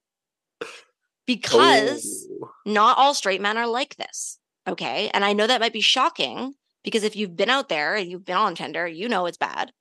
because 1.26 2.28
Oh. 2.42 2.50
not 2.66 2.98
all 2.98 3.14
straight 3.14 3.42
men 3.42 3.58
are 3.58 3.68
like 3.68 3.96
this. 3.98 4.40
Okay. 4.68 5.10
And 5.14 5.24
I 5.24 5.34
know 5.34 5.46
that 5.46 5.62
might 5.62 5.74
be 5.74 5.82
shocking 5.82 6.54
because 6.88 7.04
if 7.04 7.18
you've 7.18 7.36
been 7.36 7.50
out 7.50 7.68
there 7.68 7.98
and 7.98 8.10
you've 8.10 8.24
been 8.24 8.38
on 8.38 8.56
Tinder, 8.56 8.88
you 8.88 9.10
know 9.10 9.26
it's 9.26 9.38
bad. 9.38 9.74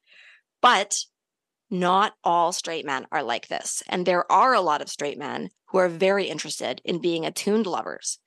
But 0.60 0.96
not 1.70 2.14
all 2.24 2.50
straight 2.50 2.84
men 2.84 3.06
are 3.12 3.22
like 3.22 3.46
this. 3.46 3.80
And 3.88 4.04
there 4.04 4.30
are 4.30 4.54
a 4.54 4.60
lot 4.60 4.82
of 4.82 4.88
straight 4.88 5.16
men 5.16 5.50
who 5.68 5.78
are 5.78 5.88
very 5.88 6.24
interested 6.24 6.82
in 6.84 7.00
being 7.00 7.24
attuned 7.24 7.64
lovers. 7.64 8.18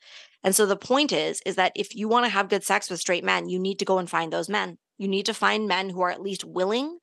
And 0.45 0.55
so 0.55 0.65
the 0.65 0.77
point 0.77 1.11
is 1.11 1.41
is 1.45 1.57
that 1.57 1.73
if 1.75 1.93
you 1.93 2.07
want 2.07 2.25
to 2.25 2.31
have 2.31 2.47
good 2.47 2.63
sex 2.63 2.89
with 2.89 3.01
straight 3.01 3.25
men, 3.25 3.49
you 3.49 3.59
need 3.59 3.79
to 3.79 3.85
go 3.85 3.99
and 3.99 4.09
find 4.09 4.31
those 4.31 4.47
men. 4.47 4.77
You 4.97 5.09
need 5.09 5.25
to 5.25 5.33
find 5.33 5.67
men 5.67 5.89
who 5.89 5.99
are 5.99 6.11
at 6.11 6.21
least 6.21 6.45
willing 6.45 6.99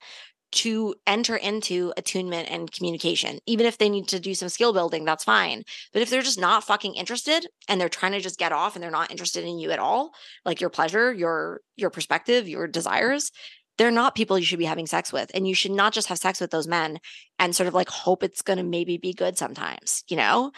to 0.52 0.94
enter 1.06 1.36
into 1.36 1.93
attunement 1.97 2.51
and 2.51 2.73
communication. 2.73 3.39
Even 3.47 3.66
if 3.66 3.78
they 3.78 3.89
need 3.89 4.09
to 4.09 4.20
do 4.20 4.35
some 4.35 4.48
skill 4.48 4.73
building, 4.73 5.05
that's 5.05 5.24
fine. 5.24 5.62
But 5.93 6.02
if 6.02 6.10
they're 6.10 6.23
just 6.23 6.40
not 6.40 6.64
fucking 6.64 6.94
interested 6.94 7.47
and 7.68 7.81
they're 7.81 7.89
trying 7.89 8.12
to 8.12 8.20
just 8.20 8.39
get 8.39 8.52
off 8.52 8.74
and 8.74 8.82
they're 8.82 8.90
not 8.90 9.10
interested 9.10 9.44
in 9.44 9.59
you 9.59 9.70
at 9.70 9.78
all, 9.78 10.12
like 10.44 10.60
your 10.60 10.70
pleasure, 10.70 11.12
your 11.12 11.60
your 11.77 11.90
perspective, 11.90 12.48
your 12.48 12.66
desires, 12.66 13.32
they're 13.78 13.90
not 13.90 14.14
people 14.14 14.39
you 14.39 14.44
should 14.44 14.59
be 14.59 14.64
having 14.64 14.86
sex 14.86 15.12
with. 15.12 15.31
And 15.35 15.47
you 15.47 15.55
should 15.55 15.73
not 15.73 15.93
just 15.93 16.09
have 16.09 16.18
sex 16.18 16.40
with 16.40 16.51
those 16.51 16.66
men 16.66 16.98
and 17.39 17.55
sort 17.55 17.66
of 17.66 17.74
like 17.74 17.89
hope 17.89 18.23
it's 18.23 18.43
going 18.43 18.59
to 18.59 18.64
maybe 18.64 18.97
be 18.97 19.12
good 19.12 19.36
sometimes, 19.36 20.02
you 20.09 20.16
know? 20.16 20.52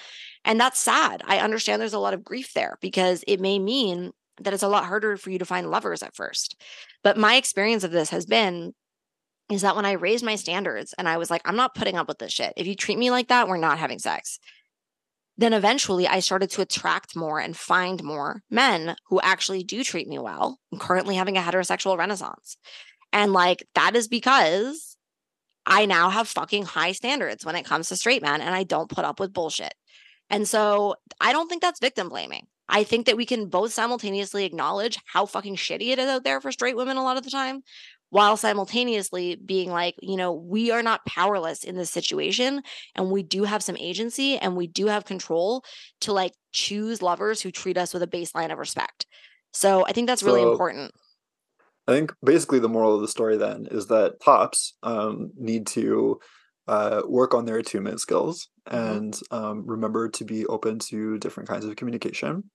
And 0.45 0.61
that's 0.61 0.79
sad. 0.79 1.23
I 1.27 1.39
understand 1.39 1.81
there's 1.81 1.95
a 1.95 1.99
lot 1.99 2.15
of 2.15 2.25
grief 2.25 2.53
there 2.55 2.79
because 2.81 3.25
it 3.27 3.41
may 3.41 3.59
mean 3.59 4.13
that 4.41 4.55
it's 4.55 4.63
a 4.63 4.69
lot 4.69 4.85
harder 4.85 5.17
for 5.17 5.31
you 5.31 5.39
to 5.41 5.45
find 5.45 5.71
lovers 5.71 6.03
at 6.03 6.15
first. 6.15 6.61
But 7.03 7.17
my 7.17 7.35
experience 7.35 7.83
of 7.83 7.91
this 7.91 8.11
has 8.11 8.25
been 8.25 8.73
is 9.51 9.63
that 9.63 9.77
when 9.77 9.87
I 9.87 9.93
raised 9.93 10.25
my 10.25 10.37
standards 10.37 10.95
and 10.99 11.09
I 11.09 11.17
was 11.17 11.31
like, 11.31 11.43
I'm 11.45 11.57
not 11.57 11.75
putting 11.75 11.97
up 11.97 12.09
with 12.09 12.19
this 12.19 12.33
shit. 12.33 12.53
If 12.57 12.67
you 12.67 12.75
treat 12.75 12.99
me 12.99 13.11
like 13.11 13.29
that, 13.29 13.49
we're 13.49 13.57
not 13.57 13.79
having 13.79 13.99
sex. 13.99 14.39
Then 15.39 15.53
eventually 15.53 16.07
I 16.07 16.21
started 16.21 16.51
to 16.51 16.63
attract 16.63 17.17
more 17.17 17.39
and 17.41 17.57
find 17.57 18.03
more 18.03 18.43
men 18.51 18.97
who 19.09 19.21
actually 19.21 19.63
do 19.63 19.85
treat 19.85 20.09
me 20.09 20.19
well. 20.19 20.59
I'm 20.73 20.79
currently 20.79 21.15
having 21.15 21.37
a 21.37 21.41
heterosexual 21.41 21.97
renaissance. 21.97 22.57
And 23.13 23.33
like 23.33 23.65
that 23.75 23.97
is 23.97 24.09
because 24.09 24.97
I 25.65 25.87
now 25.87 26.11
have 26.11 26.29
fucking 26.29 26.65
high 26.65 26.93
standards 26.93 27.45
when 27.45 27.57
it 27.57 27.65
comes 27.65 27.89
to 27.89 27.97
straight 27.97 28.23
men 28.23 28.41
and 28.41 28.55
I 28.55 28.65
don't 28.65 28.91
put 28.91 29.05
up 29.05 29.21
with 29.21 29.33
bullshit. 29.33 29.75
And 30.29 30.47
so 30.47 30.97
I 31.21 31.33
don't 31.33 31.49
think 31.49 31.63
that's 31.63 31.81
victim 31.81 32.09
blaming. 32.09 32.47
I 32.69 32.85
think 32.85 33.07
that 33.07 33.17
we 33.17 33.25
can 33.25 33.47
both 33.47 33.73
simultaneously 33.73 34.45
acknowledge 34.45 34.99
how 35.07 35.25
fucking 35.25 35.57
shitty 35.57 35.89
it 35.89 35.99
is 35.99 36.09
out 36.09 36.25
there 36.25 36.41
for 36.41 36.53
straight 36.53 36.77
women 36.77 36.99
a 36.99 37.03
lot 37.03 37.17
of 37.17 37.25
the 37.25 37.31
time, 37.31 37.63
while 38.11 38.37
simultaneously 38.37 39.37
being 39.37 39.71
like, 39.71 39.95
you 40.01 40.17
know, 40.17 40.33
we 40.33 40.71
are 40.71 40.83
not 40.83 41.05
powerless 41.07 41.65
in 41.65 41.77
this 41.77 41.91
situation 41.91 42.63
and 42.95 43.11
we 43.11 43.23
do 43.23 43.45
have 43.45 43.63
some 43.63 43.77
agency 43.77 44.39
and 44.39 44.57
we 44.57 44.67
do 44.67 44.87
have 44.87 45.05
control 45.05 45.63
to 46.01 46.13
like 46.13 46.33
choose 46.53 47.03
lovers 47.03 47.41
who 47.43 47.51
treat 47.51 47.77
us 47.77 47.93
with 47.93 48.03
a 48.03 48.07
baseline 48.07 48.51
of 48.53 48.59
respect. 48.59 49.07
So 49.53 49.85
I 49.87 49.93
think 49.93 50.07
that's 50.07 50.23
really 50.23 50.43
So- 50.43 50.53
important. 50.53 50.93
I 51.87 51.93
think 51.93 52.13
basically 52.23 52.59
the 52.59 52.69
moral 52.69 52.95
of 52.95 53.01
the 53.01 53.09
story 53.09 53.39
then 53.39 53.67
is 53.71 53.87
that 53.87 54.21
tops 54.23 54.75
um, 54.83 55.31
need 55.37 55.67
to 55.69 56.21
uh, 56.67 57.01
work 57.07 57.33
on 57.33 57.47
their 57.47 57.57
attunement 57.57 57.99
skills 57.99 58.49
Mhm. 58.69 58.97
and 58.97 59.21
um, 59.31 59.65
remember 59.67 60.09
to 60.11 60.25
be 60.25 60.45
open 60.47 60.79
to 60.81 61.17
different 61.19 61.49
kinds 61.49 61.65
of 61.65 61.77
communication. 61.77 62.51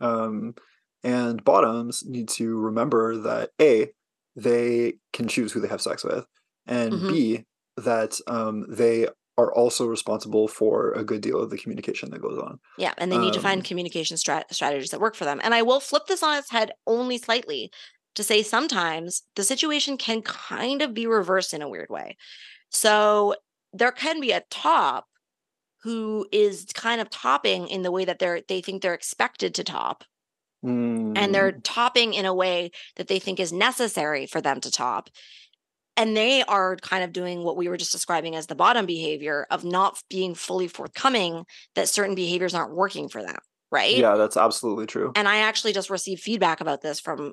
Um, 0.00 0.54
and 1.02 1.42
bottoms 1.42 2.04
need 2.06 2.28
to 2.30 2.56
remember 2.58 3.16
that 3.22 3.50
A, 3.60 3.88
they 4.36 4.98
can 5.12 5.28
choose 5.28 5.52
who 5.52 5.60
they 5.60 5.68
have 5.68 5.82
sex 5.82 6.04
with, 6.04 6.26
and 6.66 7.06
Mhm. 7.06 7.06
B, 7.06 7.44
that 7.76 8.20
um, 8.28 8.66
they 8.68 9.08
are 9.38 9.52
also 9.54 9.86
responsible 9.86 10.48
for 10.48 10.92
a 10.92 11.04
good 11.04 11.20
deal 11.22 11.40
of 11.40 11.50
the 11.50 11.58
communication 11.58 12.10
that 12.10 12.22
goes 12.22 12.38
on. 12.38 12.58
Yeah, 12.76 12.92
and 12.98 13.10
they 13.10 13.18
need 13.18 13.34
to 13.34 13.40
find 13.40 13.64
Um, 13.64 13.64
communication 13.64 14.16
strat- 14.16 14.52
strategies 14.52 14.90
that 14.90 15.00
work 15.00 15.14
for 15.14 15.24
them. 15.24 15.40
And 15.42 15.54
I 15.54 15.62
will 15.62 15.80
flip 15.80 16.06
this 16.06 16.22
on 16.22 16.36
its 16.38 16.50
head 16.50 16.72
only 16.86 17.18
slightly 17.18 17.70
to 18.14 18.24
say 18.24 18.42
sometimes 18.42 19.22
the 19.34 19.44
situation 19.44 19.96
can 19.96 20.22
kind 20.22 20.82
of 20.82 20.92
be 20.94 21.06
reversed 21.06 21.54
in 21.54 21.62
a 21.62 21.68
weird 21.68 21.88
way. 21.90 22.16
So 22.70 23.36
there 23.72 23.92
can 23.92 24.20
be 24.20 24.32
a 24.32 24.44
top 24.50 25.06
who 25.82 26.26
is 26.32 26.66
kind 26.74 27.00
of 27.00 27.10
topping 27.10 27.68
in 27.68 27.82
the 27.82 27.92
way 27.92 28.04
that 28.04 28.18
they're 28.18 28.42
they 28.48 28.62
think 28.62 28.82
they're 28.82 28.94
expected 28.94 29.54
to 29.56 29.64
top 29.64 30.04
and 31.14 31.34
they're 31.34 31.52
Mm, 31.52 31.62
topping 31.64 32.14
in 32.14 32.26
a 32.26 32.34
way 32.34 32.70
that 32.96 33.08
they 33.08 33.18
think 33.18 33.40
is 33.40 33.52
necessary 33.52 34.26
for 34.26 34.40
them 34.40 34.60
to 34.60 34.70
top. 34.70 35.10
And 35.96 36.16
they 36.16 36.42
are 36.44 36.76
kind 36.76 37.04
of 37.04 37.12
doing 37.12 37.42
what 37.44 37.56
we 37.56 37.68
were 37.68 37.76
just 37.78 37.92
describing 37.92 38.36
as 38.36 38.46
the 38.48 38.54
bottom 38.54 38.86
behavior 38.86 39.46
of 39.50 39.64
not 39.64 40.00
being 40.10 40.34
fully 40.34 40.68
forthcoming 40.68 41.44
that 41.74 41.88
certain 41.88 42.14
behaviors 42.14 42.54
aren't 42.54 42.74
working 42.76 43.08
for 43.08 43.22
them 43.22 43.38
right? 43.72 44.04
Yeah, 44.04 44.16
that's 44.16 44.36
absolutely 44.36 44.86
true. 44.86 45.14
and 45.14 45.28
i 45.28 45.38
actually 45.38 45.72
just 45.72 45.90
received 45.90 46.22
feedback 46.22 46.60
about 46.60 46.80
this 46.82 47.00
from 47.00 47.32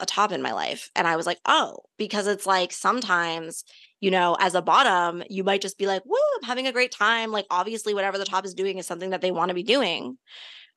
a 0.00 0.06
top 0.06 0.32
in 0.32 0.42
my 0.42 0.52
life 0.52 0.90
and 0.96 1.06
i 1.06 1.16
was 1.16 1.26
like 1.26 1.38
oh 1.46 1.76
because 1.98 2.26
it's 2.26 2.46
like 2.46 2.72
sometimes 2.72 3.64
you 4.00 4.10
know 4.10 4.36
as 4.40 4.54
a 4.54 4.62
bottom 4.62 5.22
you 5.30 5.44
might 5.44 5.60
just 5.60 5.78
be 5.78 5.86
like 5.86 6.04
woo 6.04 6.16
i'm 6.36 6.42
having 6.48 6.66
a 6.66 6.72
great 6.72 6.90
time 6.92 7.30
like 7.30 7.46
obviously 7.50 7.94
whatever 7.94 8.18
the 8.18 8.24
top 8.24 8.44
is 8.44 8.54
doing 8.54 8.78
is 8.78 8.86
something 8.86 9.10
that 9.10 9.20
they 9.20 9.30
want 9.30 9.50
to 9.50 9.54
be 9.54 9.62
doing 9.62 10.18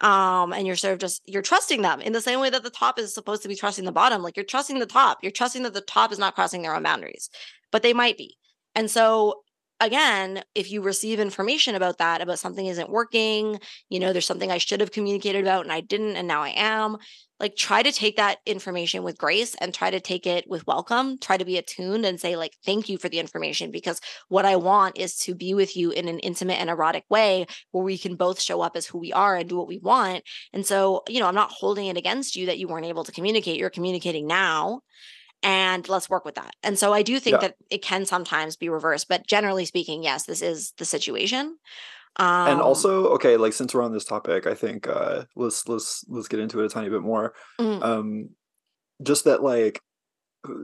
um 0.01 0.53
and 0.53 0.67
you're 0.67 0.75
sort 0.75 0.93
of 0.93 0.99
just 0.99 1.21
you're 1.25 1.41
trusting 1.41 1.81
them 1.81 2.01
in 2.01 2.13
the 2.13 2.21
same 2.21 2.39
way 2.39 2.49
that 2.49 2.63
the 2.63 2.69
top 2.69 2.99
is 2.99 3.13
supposed 3.13 3.41
to 3.41 3.47
be 3.47 3.55
trusting 3.55 3.85
the 3.85 3.91
bottom 3.91 4.21
like 4.21 4.37
you're 4.37 4.45
trusting 4.45 4.79
the 4.79 4.85
top 4.85 5.17
you're 5.23 5.31
trusting 5.31 5.63
that 5.63 5.73
the 5.73 5.81
top 5.81 6.11
is 6.11 6.19
not 6.19 6.35
crossing 6.35 6.61
their 6.61 6.75
own 6.75 6.83
boundaries 6.83 7.29
but 7.71 7.81
they 7.81 7.93
might 7.93 8.17
be. 8.17 8.37
And 8.75 8.89
so 8.89 9.41
again 9.79 10.43
if 10.55 10.71
you 10.71 10.81
receive 10.81 11.19
information 11.19 11.75
about 11.75 11.99
that 11.99 12.21
about 12.21 12.39
something 12.39 12.65
isn't 12.65 12.89
working 12.89 13.59
you 13.89 13.99
know 13.99 14.11
there's 14.11 14.25
something 14.25 14.51
i 14.51 14.57
should 14.57 14.79
have 14.79 14.91
communicated 14.91 15.41
about 15.43 15.63
and 15.63 15.71
i 15.71 15.81
didn't 15.81 16.15
and 16.15 16.27
now 16.27 16.41
i 16.41 16.49
am 16.49 16.97
like 17.39 17.55
try 17.55 17.83
to 17.83 17.91
take 17.91 18.15
that 18.17 18.39
information 18.45 19.03
with 19.03 19.17
grace 19.17 19.55
and 19.55 19.73
try 19.73 19.91
to 19.91 19.99
take 19.99 20.25
it 20.25 20.47
with 20.49 20.65
welcome 20.67 21.17
try 21.19 21.37
to 21.37 21.45
be 21.45 21.57
attuned 21.57 22.05
and 22.05 22.19
say 22.19 22.35
like 22.35 22.55
thank 22.65 22.89
you 22.89 22.97
for 22.97 23.09
the 23.09 23.19
information 23.19 23.71
because 23.71 24.01
what 24.29 24.45
i 24.45 24.55
want 24.55 24.97
is 24.97 25.15
to 25.17 25.35
be 25.35 25.53
with 25.53 25.75
you 25.75 25.91
in 25.91 26.07
an 26.07 26.19
intimate 26.19 26.59
and 26.59 26.69
erotic 26.69 27.03
way 27.09 27.45
where 27.71 27.83
we 27.83 27.97
can 27.97 28.15
both 28.15 28.39
show 28.41 28.61
up 28.61 28.75
as 28.75 28.85
who 28.87 28.97
we 28.97 29.13
are 29.13 29.35
and 29.35 29.49
do 29.49 29.57
what 29.57 29.67
we 29.67 29.77
want. 29.77 30.23
And 30.53 30.65
so 30.65 31.03
you 31.07 31.19
know 31.19 31.27
i'm 31.27 31.35
not 31.35 31.51
holding 31.51 31.87
it 31.87 31.97
against 31.97 32.35
you 32.35 32.47
that 32.47 32.57
you 32.59 32.67
weren't 32.67 32.85
able 32.85 33.03
to 33.03 33.11
communicate. 33.11 33.59
You're 33.59 33.69
communicating 33.69 34.27
now 34.27 34.81
and 35.43 35.87
let's 35.87 36.09
work 36.09 36.25
with 36.25 36.35
that. 36.35 36.55
And 36.63 36.77
so 36.79 36.93
i 36.93 37.01
do 37.03 37.19
think 37.19 37.35
Yeah. 37.35 37.47
that 37.49 37.55
it 37.69 37.81
can 37.81 38.05
sometimes 38.05 38.55
be 38.57 38.69
reversed 38.69 39.07
but 39.07 39.27
generally 39.27 39.65
speaking 39.65 40.03
yes 40.03 40.25
this 40.25 40.41
is 40.41 40.73
the 40.77 40.85
situation 40.85 41.57
um 42.19 42.47
and 42.49 42.61
also, 42.61 43.07
okay, 43.09 43.37
like 43.37 43.53
since 43.53 43.73
we're 43.73 43.83
on 43.83 43.93
this 43.93 44.05
topic, 44.05 44.47
I 44.47 44.53
think 44.53 44.87
uh 44.87 45.25
let's 45.35 45.67
let's 45.67 46.03
let's 46.07 46.27
get 46.27 46.39
into 46.39 46.59
it 46.61 46.65
a 46.65 46.69
tiny 46.69 46.89
bit 46.89 47.01
more. 47.01 47.33
mhm, 47.59 47.81
Um 47.83 48.29
just 49.03 49.25
that 49.25 49.43
like 49.43 49.79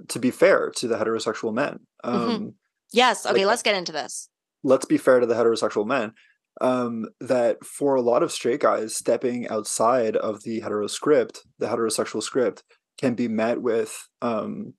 to 0.09 0.19
be 0.19 0.31
fair 0.31 0.71
to 0.77 0.87
the 0.87 0.95
heterosexual 0.97 1.53
men. 1.53 1.79
Um 2.03 2.55
yes 2.91 3.25
okay 3.25 3.39
like- 3.39 3.47
let's 3.47 3.63
get 3.63 3.75
into 3.75 3.91
this 3.91 4.29
let's 4.63 4.85
be 4.85 4.97
fair 4.97 5.19
to 5.19 5.25
the 5.25 5.33
heterosexual 5.35 5.85
men 5.85 6.13
um 6.61 7.05
that 7.19 7.63
for 7.65 7.95
a 7.95 8.01
lot 8.01 8.21
of 8.23 8.31
straight 8.31 8.59
guys 8.59 8.95
stepping 8.95 9.47
outside 9.49 10.15
of 10.15 10.43
the 10.43 10.59
hetero 10.59 10.85
script 10.87 11.41
the 11.59 11.65
heterosexual 11.65 12.21
script 12.21 12.63
can 13.01 13.15
be 13.15 13.27
met 13.27 13.61
with 13.61 14.07
um 14.21 14.73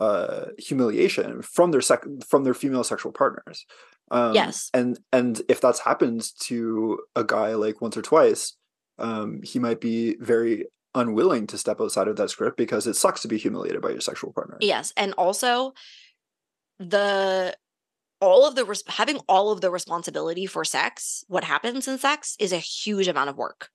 uh 0.00 0.46
humiliation 0.58 1.40
from 1.42 1.70
their 1.70 1.80
sec 1.80 2.02
from 2.28 2.42
their 2.44 2.52
female 2.54 2.82
sexual 2.84 3.12
partners 3.12 3.64
um 4.10 4.34
Yes. 4.34 4.70
and 4.72 4.98
and 5.12 5.42
if 5.48 5.60
that's 5.60 5.80
happened 5.80 6.30
to 6.40 7.00
a 7.14 7.24
guy 7.24 7.54
like 7.54 7.80
once 7.80 7.96
or 7.96 8.02
twice 8.02 8.56
um 8.98 9.40
he 9.42 9.58
might 9.58 9.80
be 9.80 10.16
very 10.20 10.66
unwilling 10.94 11.46
to 11.46 11.58
step 11.58 11.80
outside 11.80 12.08
of 12.08 12.16
that 12.16 12.30
script 12.30 12.56
because 12.56 12.86
it 12.86 12.94
sucks 12.94 13.20
to 13.22 13.28
be 13.28 13.36
humiliated 13.36 13.82
by 13.82 13.90
your 13.90 14.00
sexual 14.00 14.32
partner 14.32 14.56
Yes, 14.60 14.92
and 14.96 15.12
also 15.14 15.72
the 16.78 17.56
all 18.20 18.46
of 18.46 18.54
the 18.54 18.64
res- 18.64 18.82
having 18.86 19.18
all 19.28 19.52
of 19.52 19.60
the 19.60 19.70
responsibility 19.70 20.46
for 20.46 20.64
sex, 20.64 21.22
what 21.28 21.44
happens 21.44 21.86
in 21.86 21.98
sex 21.98 22.34
is 22.38 22.52
a 22.52 22.58
huge 22.58 23.08
amount 23.08 23.28
of 23.28 23.36
work. 23.36 23.68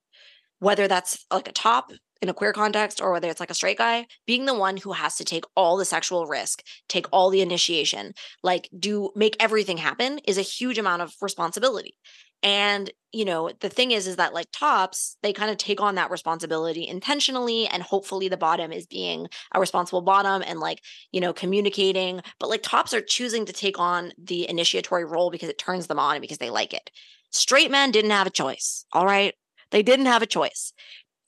Whether 0.60 0.88
that's 0.88 1.26
like 1.32 1.48
a 1.48 1.52
top 1.52 1.92
in 2.22 2.30
a 2.30 2.34
queer 2.34 2.54
context 2.54 3.02
or 3.02 3.12
whether 3.12 3.30
it's 3.30 3.40
like 3.40 3.50
a 3.50 3.56
straight 3.56 3.78
guy, 3.78 4.06
being 4.28 4.46
the 4.46 4.54
one 4.54 4.78
who 4.78 4.94
has 4.94 5.16
to 5.16 5.26
take 5.26 5.46
all 5.56 5.78
the 5.78 5.86
sexual 5.86 6.28
risk, 6.28 6.64
take 6.88 7.08
all 7.12 7.30
the 7.30 7.42
initiation, 7.42 8.14
like 8.44 8.70
do 8.78 9.12
make 9.16 9.36
everything 9.40 9.78
happen 9.78 10.20
is 10.28 10.38
a 10.38 10.44
huge 10.44 10.78
amount 10.78 11.02
of 11.02 11.14
responsibility. 11.22 11.96
And, 12.44 12.92
you 13.12 13.24
know, 13.24 13.52
the 13.60 13.70
thing 13.70 13.92
is, 13.92 14.08
is 14.08 14.16
that 14.16 14.34
like 14.34 14.48
tops, 14.52 15.18
they 15.22 15.32
kind 15.32 15.52
of 15.52 15.58
take 15.58 15.80
on 15.80 15.96
that 15.96 16.10
responsibility 16.10 16.88
intentionally. 16.88 17.68
And 17.68 17.84
hopefully 17.84 18.30
the 18.30 18.38
bottom 18.38 18.72
is 18.72 18.88
being 18.88 19.28
a 19.54 19.60
responsible 19.60 20.02
bottom 20.02 20.44
and 20.46 20.60
like, 20.60 20.82
you 21.12 21.22
know, 21.22 21.34
communicating. 21.34 22.22
But 22.40 22.50
like 22.50 22.64
tops 22.64 22.94
are 22.94 23.02
choosing 23.02 23.46
to 23.46 23.54
take 23.54 23.80
on 23.80 24.12
the 24.18 24.50
initiatory 24.50 25.06
role 25.06 25.30
because 25.30 25.50
it 25.50 25.60
turns 25.60 25.88
them 25.88 26.00
on 26.00 26.16
and 26.16 26.22
because 26.22 26.40
they 26.40 26.50
like 26.50 26.74
it. 26.74 26.90
Straight 27.30 27.70
men 27.70 27.92
didn't 27.92 28.12
have 28.12 28.28
a 28.28 28.32
choice. 28.32 28.86
All 28.92 29.06
right. 29.06 29.36
They 29.70 29.84
didn't 29.84 30.08
have 30.08 30.22
a 30.22 30.28
choice. 30.28 30.74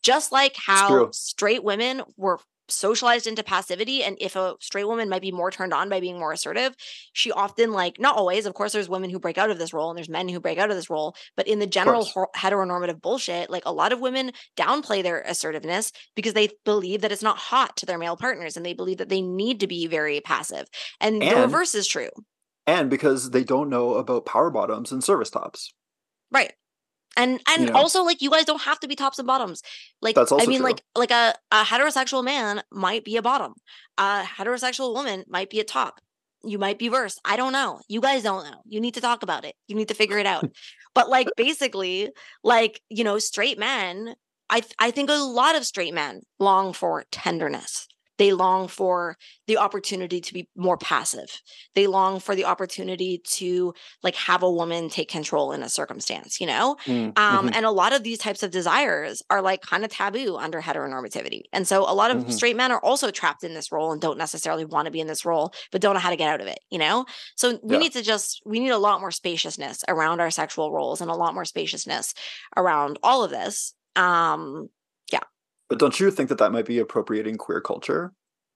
Just 0.04 0.32
like 0.32 0.56
how 0.56 1.10
straight 1.12 1.64
women 1.64 2.02
were 2.18 2.40
socialized 2.70 3.28
into 3.28 3.44
passivity 3.44 4.04
and 4.04 4.18
if 4.22 4.36
a 4.36 4.56
straight 4.60 4.88
woman 4.88 5.10
might 5.10 5.22
be 5.22 5.32
more 5.32 5.52
turned 5.52 5.74
on 5.74 5.90
by 5.90 6.00
being 6.00 6.18
more 6.18 6.32
assertive 6.32 6.74
she 7.12 7.32
often 7.32 7.72
like 7.72 8.00
not 8.00 8.16
always 8.16 8.46
of 8.46 8.54
course 8.54 8.72
there's 8.72 8.88
women 8.88 9.10
who 9.10 9.20
break 9.20 9.38
out 9.38 9.50
of 9.50 9.58
this 9.58 9.74
role 9.74 9.90
and 9.90 9.98
there's 9.98 10.10
men 10.10 10.30
who 10.30 10.40
break 10.40 10.58
out 10.58 10.70
of 10.70 10.76
this 10.76 10.90
role 10.90 11.14
but 11.36 11.48
in 11.48 11.60
the 11.60 11.68
general 11.68 12.08
heteronormative 12.36 13.02
bullshit 13.02 13.50
like 13.50 13.64
a 13.66 13.72
lot 13.72 13.92
of 13.92 14.00
women 14.00 14.32
downplay 14.56 15.04
their 15.04 15.22
assertiveness 15.22 15.92
because 16.16 16.34
they 16.34 16.50
believe 16.64 17.02
that 17.02 17.12
it's 17.12 17.22
not 17.22 17.38
hot 17.38 17.76
to 17.76 17.86
their 17.86 17.98
male 17.98 18.16
partners 18.16 18.56
and 18.56 18.66
they 18.66 18.74
believe 18.74 18.98
that 18.98 19.10
they 19.10 19.22
need 19.22 19.60
to 19.60 19.68
be 19.68 19.86
very 19.86 20.22
passive 20.22 20.66
and, 21.02 21.22
the 21.22 21.36
reverse 21.36 21.76
is 21.76 21.88
true. 21.88 22.10
and 22.66 22.90
because 22.90 23.32
they 23.32 23.44
don't 23.44 23.70
know 23.70 23.96
about 23.96 24.26
power 24.26 24.50
bottoms 24.50 24.92
and 24.92 25.04
service 25.04 25.30
tops. 25.30 25.74
Right 26.32 26.54
and 27.16 27.40
and 27.48 27.68
know? 27.68 27.74
also 27.74 28.04
like 28.04 28.22
you 28.22 28.30
guys 28.30 28.46
don't 28.46 28.62
have 28.62 28.80
to 28.82 28.88
be 28.88 28.96
tops 28.96 29.20
and 29.20 29.28
bottoms. 29.28 29.62
Like 30.02 30.16
That's 30.16 30.32
i 30.32 30.46
mean 30.46 30.60
true. 30.60 30.70
like 30.70 30.84
like 30.96 31.12
a, 31.12 31.34
a 31.52 31.64
heterosexual 31.64 32.24
man 32.24 32.64
might 32.72 33.04
be 33.04 33.18
a 33.18 33.22
bottom. 33.22 33.54
A 33.98 34.24
heterosexual 34.24 34.94
woman 34.94 35.24
might 35.28 35.50
be 35.50 35.60
a 35.60 35.64
top. 35.64 36.00
You 36.46 36.58
might 36.58 36.78
be 36.78 36.90
verse 36.90 37.20
i 37.26 37.36
don't 37.36 37.54
know. 37.54 37.82
You 37.88 38.02
guys 38.02 38.24
don't 38.24 38.44
know. 38.44 38.62
You 38.66 38.80
need 38.80 38.96
to 38.96 39.02
talk 39.02 39.24
about 39.24 39.46
it. 39.46 39.56
You 39.68 39.76
need 39.76 39.90
to 39.90 39.96
figure 39.96 40.18
it 40.18 40.26
out. 40.26 40.50
But 40.96 41.10
like 41.10 41.28
basically 41.36 42.12
like 42.44 42.80
you 42.90 43.04
know 43.04 43.18
straight 43.18 43.58
men 43.58 44.14
i 44.48 44.62
i 44.78 44.92
think 44.92 45.10
a 45.10 45.14
lot 45.14 45.56
of 45.56 45.66
straight 45.66 45.94
men 45.94 46.22
long 46.40 46.72
for 46.72 47.04
tenderness 47.12 47.88
they 48.24 48.32
long 48.34 48.68
for 48.68 49.18
the 49.48 49.58
opportunity 49.58 50.22
to 50.22 50.34
be 50.34 50.50
more 50.56 50.78
passive 50.78 51.42
they 51.76 51.88
long 51.88 52.20
for 52.20 52.36
the 52.36 52.46
opportunity 52.46 53.20
to 53.26 53.74
like 54.04 54.16
have 54.16 54.44
a 54.44 54.52
woman 54.52 54.90
take 54.90 55.10
control 55.10 55.52
in 55.52 55.62
a 55.64 55.70
circumstance 55.70 56.40
you 56.40 56.48
know 56.48 56.78
Mm, 56.88 57.14
um, 57.16 57.50
mhm. 57.50 57.54
and 57.54 57.66
a 57.66 57.72
lot 57.72 57.94
of 57.94 58.04
these 58.04 58.18
types 58.18 58.44
of 58.44 58.52
desires 58.52 59.22
are 59.30 59.42
like 59.42 59.62
kind 59.62 59.84
of 59.86 59.92
taboo 59.92 60.36
under 60.36 60.62
heteronormativity. 60.62 61.44
And 61.52 61.68
so 61.68 61.82
a 61.90 61.94
lot 61.94 62.12
of 62.12 62.24
Mhm. 62.24 62.32
straight 62.32 62.56
men 62.56 62.72
are 62.72 62.80
also 62.84 63.12
trapped 63.12 63.44
in 63.44 63.54
this 63.54 63.72
role 63.72 63.92
and 63.92 64.02
don't 64.02 64.18
necessarily 64.18 64.66
want 64.66 64.86
to 64.86 64.92
be 64.92 65.00
in 65.00 65.08
this 65.08 65.26
role, 65.26 65.54
but 65.72 65.82
don't 65.82 65.94
know 65.94 66.00
how 66.00 66.10
to 66.10 66.16
get 66.16 66.30
out 66.30 66.42
of 66.42 66.48
it, 66.48 66.60
you 66.72 66.80
know? 66.80 67.06
So 67.36 67.60
we 67.64 67.78
Yeah. 67.78 67.80
need 67.80 67.94
to 67.94 68.02
just, 68.02 68.42
we 68.46 68.60
need 68.60 68.70
a 68.72 68.78
lot 68.78 69.00
more 69.00 69.12
spaciousness 69.12 69.84
around 69.88 70.22
our 70.22 70.32
sexual 70.32 70.72
roles 70.72 71.02
and 71.02 71.12
a 71.12 71.16
lot 71.16 71.34
more 71.36 71.46
spaciousness 71.46 72.14
around 72.58 72.98
all 73.04 73.24
of 73.24 73.30
this. 73.32 73.74
Um, 73.96 74.70
But 75.70 75.80
don't 75.80 76.00
you 76.00 76.12
think 76.12 76.30
that 76.30 76.38
that 76.38 76.52
might 76.52 76.66
be 76.66 76.80
appropriating 76.80 77.38
queer 77.38 77.62
culture? 77.62 78.14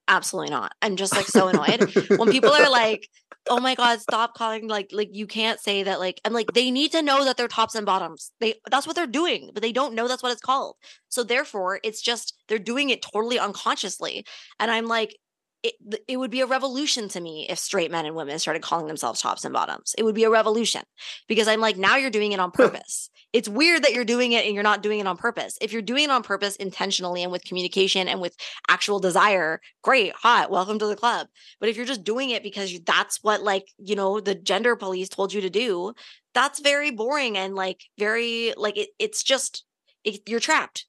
absolutely 0.08 0.50
not. 0.52 0.74
I'm 0.82 0.96
just 0.96 1.16
like 1.16 1.28
so 1.28 1.48
annoyed 1.48 1.94
when 2.18 2.32
people 2.32 2.52
are 2.52 2.70
like, 2.70 3.08
"Oh 3.50 3.60
my 3.60 3.76
god, 3.76 4.02
stop 4.02 4.34
calling 4.36 4.68
like 4.68 4.90
like 4.92 5.10
you 5.12 5.28
can't 5.28 5.60
say 5.60 5.84
that 5.84 6.00
like 6.00 6.20
I'm 6.26 6.34
like 6.34 6.54
they 6.54 6.72
need 6.72 6.92
to 6.94 7.02
know 7.02 7.26
that 7.26 7.38
they're 7.38 7.48
tops 7.48 7.76
and 7.76 7.86
bottoms. 7.86 8.32
They 8.40 8.56
that's 8.70 8.88
what 8.88 8.96
they're 8.96 9.08
doing, 9.08 9.52
but 9.54 9.62
they 9.62 9.72
don't 9.72 9.94
know 9.94 10.08
that's 10.08 10.24
what 10.24 10.32
it's 10.32 10.42
called. 10.42 10.76
So 11.10 11.24
therefore, 11.24 11.80
it's 11.84 12.02
just 12.02 12.34
they're 12.48 12.60
doing 12.60 12.90
it 12.90 13.02
totally 13.02 13.40
unconsciously. 13.40 14.26
And 14.60 14.72
I'm 14.72 14.86
like 14.86 15.18
it, 15.64 15.74
it 16.08 16.18
would 16.18 16.32
be 16.32 16.42
a 16.42 16.46
revolution 16.46 17.10
to 17.10 17.20
me 17.20 17.48
if 17.50 17.58
straight 17.60 17.92
men 17.92 18.06
and 18.06 18.16
women 18.16 18.40
started 18.40 18.62
calling 18.62 18.88
themselves 18.88 19.22
tops 19.22 19.44
and 19.44 19.54
bottoms. 19.54 19.96
It 19.98 20.04
would 20.04 20.16
be 20.16 20.24
a 20.24 20.30
revolution 20.30 20.84
because 21.28 21.48
I'm 21.48 21.60
like, 21.60 21.78
now 21.78 21.96
you're 21.98 22.10
doing 22.12 22.32
it 22.32 22.40
on 22.40 22.52
purpose. 22.52 23.10
it's 23.34 23.50
weird 23.50 23.84
that 23.84 23.94
you're 23.94 24.06
doing 24.06 24.32
it 24.32 24.46
and 24.46 24.54
you're 24.54 24.64
not 24.64 24.82
doing 24.84 25.00
it 25.00 25.08
on 25.08 25.18
purpose. 25.18 25.58
If 25.62 25.74
you're 25.74 25.82
doing 25.82 26.06
it 26.06 26.10
on 26.12 26.24
purpose 26.24 26.56
intentionally 26.56 27.24
and 27.24 27.32
with 27.32 27.44
communication 27.44 28.08
and 28.08 28.22
with 28.22 28.36
actual 28.70 29.00
desire, 29.00 29.60
great, 29.84 30.14
hot, 30.14 30.50
welcome 30.50 30.80
to 30.80 30.86
the 30.88 30.96
club. 30.96 31.28
But 31.60 31.68
if 31.70 31.76
you're 31.76 31.86
just 31.86 32.04
doing 32.06 32.30
it 32.30 32.42
because 32.44 32.72
you, 32.72 32.80
that's 32.86 33.22
what 33.24 33.42
like, 33.44 33.68
you 33.78 33.96
know, 33.96 34.20
the 34.22 34.36
gender 34.36 34.76
police 34.76 35.10
told 35.10 35.34
you 35.34 35.42
to 35.42 35.50
do, 35.50 35.94
that's 36.34 36.60
very 36.62 36.92
boring 36.92 37.38
and 37.38 37.54
like 37.56 37.84
very 38.00 38.54
like 38.56 38.78
it, 38.78 38.90
it's 38.98 39.24
just 39.24 39.66
it, 40.04 40.22
you're 40.30 40.40
trapped. 40.40 40.86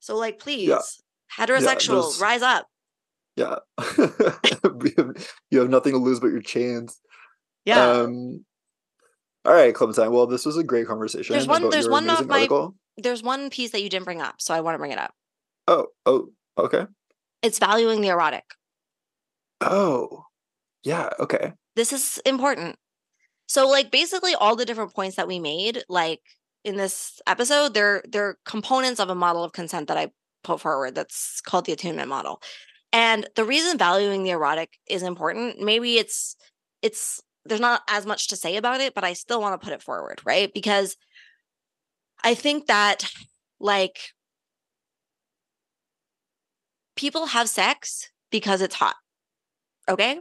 So 0.00 0.16
like 0.16 0.38
please, 0.40 0.68
heterosexuals, 1.38 2.18
there's- 2.18 2.20
rise 2.20 2.42
up. 2.42 2.66
Yeah. 3.36 3.56
you, 3.98 5.60
have, 5.60 5.70
nothing 5.70 5.92
to 5.92 5.98
lose 5.98 6.20
but 6.20 6.28
your 6.28 6.42
chains. 6.42 7.00
Yeah. 7.64 7.82
Um, 7.82 8.44
all 9.44 9.54
right, 9.54 9.74
Clementine. 9.74 10.12
Well, 10.12 10.26
this 10.26 10.44
was 10.44 10.56
a 10.56 10.64
great 10.64 10.86
conversation. 10.86 11.32
There's 11.32 11.46
one- 11.46 11.70
there's 11.70 11.88
one 11.88 12.08
of 12.10 12.26
my- 12.26 12.40
article. 12.40 12.74
There's 12.98 13.22
one 13.22 13.48
piece 13.48 13.70
that 13.70 13.82
you 13.82 13.88
didn't 13.88 14.04
bring 14.04 14.20
up, 14.20 14.34
so 14.38 14.52
I 14.52 14.60
want 14.60 14.74
to 14.74 14.78
bring 14.78 14.92
it 14.92 14.98
up. 14.98 15.14
Oh, 15.66 15.86
oh, 16.04 16.28
okay. 16.58 16.84
It's 17.40 17.58
valuing 17.58 18.02
the 18.02 18.08
erotic. 18.08 18.44
Oh, 19.62 20.24
yeah, 20.84 21.08
okay. 21.18 21.52
This 21.74 21.92
is 21.92 22.20
important. 22.26 22.76
So 23.46 23.68
like 23.68 23.90
basically 23.90 24.34
all 24.34 24.56
the 24.56 24.64
different 24.64 24.94
points 24.94 25.16
that 25.16 25.28
we 25.28 25.38
made, 25.38 25.84
like 25.88 26.20
in 26.64 26.76
this 26.76 27.20
episode, 27.26 27.74
they're 27.74 28.02
they're 28.08 28.36
components 28.44 29.00
of 29.00 29.10
a 29.10 29.14
model 29.14 29.44
of 29.44 29.52
consent 29.52 29.88
that 29.88 29.96
I 29.96 30.10
put 30.44 30.60
forward 30.60 30.94
that's 30.94 31.40
called 31.40 31.66
the 31.66 31.72
attunement 31.72 32.08
model. 32.08 32.40
And 32.92 33.26
the 33.36 33.44
reason 33.44 33.78
valuing 33.78 34.22
the 34.22 34.30
erotic 34.30 34.78
is 34.88 35.02
important, 35.02 35.60
maybe 35.60 35.96
it's 35.96 36.36
it's 36.82 37.20
there's 37.44 37.60
not 37.60 37.82
as 37.88 38.06
much 38.06 38.28
to 38.28 38.36
say 38.36 38.56
about 38.56 38.80
it, 38.80 38.94
but 38.94 39.04
I 39.04 39.14
still 39.14 39.40
want 39.40 39.60
to 39.60 39.64
put 39.64 39.74
it 39.74 39.82
forward, 39.82 40.20
right? 40.24 40.52
Because 40.52 40.96
I 42.22 42.34
think 42.34 42.66
that 42.66 43.10
like 43.58 43.98
people 46.96 47.26
have 47.26 47.48
sex 47.48 48.10
because 48.30 48.60
it's 48.60 48.74
hot. 48.74 48.96
Okay? 49.88 50.20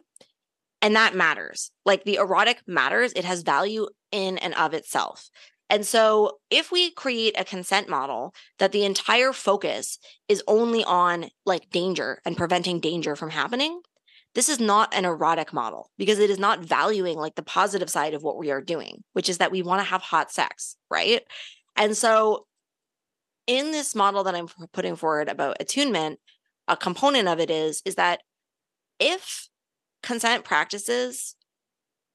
And 0.81 0.95
that 0.95 1.15
matters. 1.15 1.71
Like 1.85 2.03
the 2.03 2.15
erotic 2.15 2.61
matters, 2.65 3.13
it 3.15 3.25
has 3.25 3.43
value 3.43 3.87
in 4.11 4.37
and 4.39 4.55
of 4.55 4.73
itself. 4.73 5.29
And 5.71 5.87
so, 5.87 6.39
if 6.49 6.69
we 6.69 6.91
create 6.91 7.33
a 7.39 7.45
consent 7.45 7.87
model 7.87 8.35
that 8.59 8.73
the 8.73 8.83
entire 8.83 9.31
focus 9.31 9.97
is 10.27 10.43
only 10.45 10.83
on 10.83 11.29
like 11.45 11.69
danger 11.69 12.21
and 12.25 12.35
preventing 12.35 12.81
danger 12.81 13.15
from 13.15 13.29
happening, 13.29 13.81
this 14.35 14.49
is 14.49 14.59
not 14.59 14.93
an 14.93 15.05
erotic 15.05 15.53
model 15.53 15.89
because 15.97 16.19
it 16.19 16.29
is 16.29 16.37
not 16.37 16.59
valuing 16.59 17.17
like 17.17 17.35
the 17.35 17.41
positive 17.41 17.89
side 17.89 18.13
of 18.13 18.21
what 18.21 18.37
we 18.37 18.51
are 18.51 18.61
doing, 18.61 19.03
which 19.13 19.29
is 19.29 19.37
that 19.37 19.51
we 19.51 19.61
want 19.61 19.79
to 19.79 19.85
have 19.85 20.01
hot 20.01 20.29
sex, 20.29 20.75
right? 20.89 21.21
And 21.77 21.95
so, 21.95 22.47
in 23.47 23.71
this 23.71 23.95
model 23.95 24.25
that 24.25 24.35
I'm 24.35 24.49
putting 24.73 24.97
forward 24.97 25.29
about 25.29 25.57
attunement, 25.61 26.19
a 26.67 26.75
component 26.75 27.29
of 27.29 27.39
it 27.39 27.49
is 27.49 27.81
is 27.85 27.95
that 27.95 28.19
if 28.99 29.47
consent 30.03 30.43
practices 30.43 31.37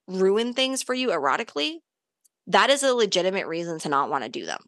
ruin 0.07 0.53
things 0.53 0.83
for 0.83 0.93
you 0.95 1.09
erotically, 1.09 1.78
that 2.47 2.70
is 2.70 2.82
a 2.82 2.94
legitimate 2.94 3.47
reason 3.47 3.78
to 3.81 3.89
not 3.89 4.10
want 4.10 4.24
to 4.24 4.31
do 4.31 4.47
them. 4.47 4.60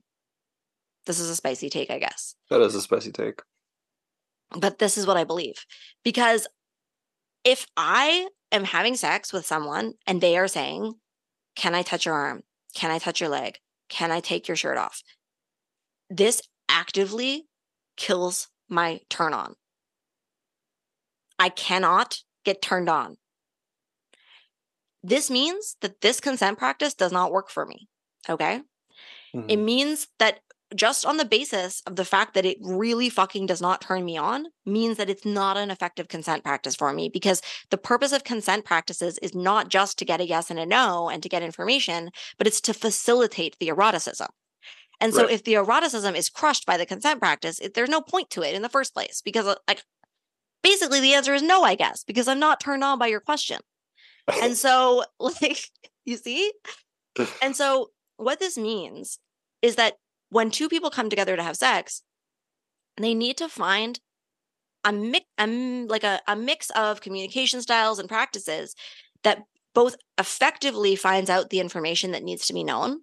This 1.07 1.21
is 1.21 1.31
a 1.31 1.37
spicy 1.37 1.71
take, 1.71 1.91
I 1.91 1.99
guess. 1.99 2.35
That 2.51 2.61
is 2.61 2.75
a 2.75 2.83
spicy 2.83 3.13
take. 3.13 3.41
But 4.57 4.79
this 4.79 4.99
is 4.99 5.07
what 5.07 5.17
I 5.17 5.25
believe. 5.25 5.65
Because 6.05 6.47
if 7.45 7.67
I 7.77 8.29
am 8.53 8.65
having 8.65 8.97
sex 8.97 9.33
with 9.33 9.47
someone 9.47 9.95
and 10.07 10.21
they 10.21 10.37
are 10.37 10.49
saying, 10.49 10.95
Can 11.57 11.75
I 11.75 11.83
touch 11.83 12.07
your 12.07 12.15
arm? 12.15 12.43
Can 12.75 12.91
I 12.91 12.99
touch 12.99 13.21
your 13.21 13.31
leg? 13.31 13.59
Can 13.89 14.11
I 14.11 14.21
take 14.21 14.49
your 14.49 14.57
shirt 14.57 14.77
off? 14.77 15.03
This 16.11 16.43
actively 16.69 17.47
kills 17.97 18.49
my 18.69 19.01
turn 19.09 19.33
on. 19.33 19.55
I 21.39 21.49
cannot 21.49 22.19
get 22.45 22.61
turned 22.61 22.89
on. 22.89 23.17
This 25.09 25.31
means 25.31 25.77
that 25.81 26.01
this 26.01 26.21
consent 26.21 26.59
practice 26.59 26.95
does 26.95 27.13
not 27.13 27.33
work 27.33 27.51
for 27.51 27.67
me. 27.67 27.89
Okay. 28.29 28.63
Mm-hmm. 29.35 29.49
It 29.49 29.57
means 29.57 30.09
that 30.19 30.41
just 30.75 31.07
on 31.07 31.17
the 31.17 31.25
basis 31.25 31.83
of 31.87 31.97
the 31.97 32.05
fact 32.05 32.35
that 32.35 32.45
it 32.45 32.59
really 32.61 33.09
fucking 33.09 33.47
does 33.47 33.61
not 33.61 33.81
turn 33.81 34.05
me 34.05 34.19
on 34.19 34.47
means 34.67 34.99
that 34.99 35.09
it's 35.09 35.25
not 35.25 35.57
an 35.57 35.71
effective 35.71 36.09
consent 36.09 36.45
practice 36.45 36.77
for 36.77 36.93
me 36.93 37.09
because 37.09 37.41
the 37.71 37.79
purpose 37.79 38.13
of 38.13 38.25
consent 38.25 38.65
practices 38.65 39.19
is 39.19 39.35
not 39.35 39.69
just 39.69 39.99
to 39.99 40.05
get 40.05 40.21
a 40.21 40.27
yes 40.27 40.51
and 40.51 40.59
a 40.59 40.67
no 40.67 41.09
and 41.09 41.23
to 41.23 41.29
get 41.29 41.43
information, 41.43 42.11
but 42.37 42.47
it's 42.47 42.61
to 42.61 42.75
facilitate 42.75 43.57
the 43.59 43.69
eroticism. 43.69 44.29
And 45.01 45.15
so 45.15 45.23
right. 45.23 45.33
if 45.33 45.45
the 45.45 45.55
eroticism 45.55 46.15
is 46.17 46.29
crushed 46.29 46.67
by 46.67 46.77
the 46.77 46.87
consent 46.87 47.21
practice, 47.21 47.61
it, 47.61 47.75
there's 47.75 47.89
no 47.89 48.01
point 48.01 48.31
to 48.31 48.43
it 48.43 48.55
in 48.55 48.63
the 48.63 48.69
first 48.69 48.93
place 48.93 49.23
because 49.25 49.47
uh, 49.47 49.55
like 49.69 49.85
basically 50.63 51.01
the 51.01 51.15
answer 51.15 51.33
is 51.35 51.43
no, 51.43 51.63
I 51.63 51.77
guess, 51.77 52.05
because 52.05 52.29
I'm 52.29 52.41
not 52.41 52.61
turned 52.61 52.85
on 52.85 52.99
by 52.99 53.07
your 53.07 53.21
question. 53.21 53.61
And 54.43 54.57
so, 54.57 55.05
like, 55.21 55.59
you 56.05 56.17
see? 56.17 56.53
And 57.43 57.57
so, 57.57 57.91
what 58.17 58.39
this 58.39 58.57
means 58.57 59.19
is 59.63 59.77
that 59.77 59.95
when 60.31 60.51
two 60.51 60.69
people 60.69 60.91
come 60.91 61.11
together 61.11 61.37
to 61.37 61.43
have 61.43 61.57
sex, 61.57 62.03
they 62.97 63.15
need 63.15 63.37
to 63.39 63.49
find 63.49 63.99
a 64.85 64.93
mix, 64.93 65.27
like 65.39 66.05
a, 66.05 66.21
a 66.27 66.37
mix 66.37 66.71
of 66.71 67.01
communication 67.01 67.61
styles 67.63 67.99
and 67.99 68.09
practices 68.09 68.75
that 69.25 69.43
both 69.75 69.97
effectively 70.19 70.97
finds 70.97 71.31
out 71.31 71.51
the 71.51 71.61
information 71.61 72.13
that 72.13 72.23
needs 72.23 72.47
to 72.47 72.55
be 72.55 72.65
known 72.65 73.01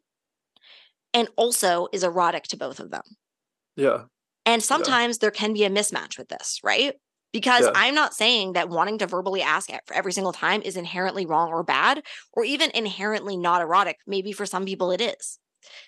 and 1.13 1.29
also 1.37 1.87
is 1.91 2.03
erotic 2.03 2.43
to 2.43 2.57
both 2.57 2.79
of 2.79 2.91
them. 2.91 3.03
Yeah. 3.75 4.03
And 4.45 4.61
sometimes 4.61 5.15
yeah. 5.15 5.19
there 5.21 5.31
can 5.31 5.53
be 5.53 5.63
a 5.63 5.69
mismatch 5.69 6.17
with 6.17 6.27
this, 6.29 6.59
right? 6.63 6.93
Because 7.31 7.65
yeah. 7.65 7.71
I'm 7.75 7.95
not 7.95 8.13
saying 8.13 8.53
that 8.53 8.69
wanting 8.69 8.97
to 8.99 9.07
verbally 9.07 9.41
ask 9.41 9.69
for 9.85 9.93
every 9.93 10.13
single 10.13 10.33
time 10.33 10.61
is 10.61 10.77
inherently 10.77 11.25
wrong 11.25 11.49
or 11.49 11.63
bad, 11.63 12.03
or 12.33 12.43
even 12.43 12.71
inherently 12.73 13.37
not 13.37 13.61
erotic. 13.61 13.97
Maybe 14.07 14.31
for 14.31 14.45
some 14.45 14.65
people 14.65 14.91
it 14.91 15.01
is. 15.01 15.39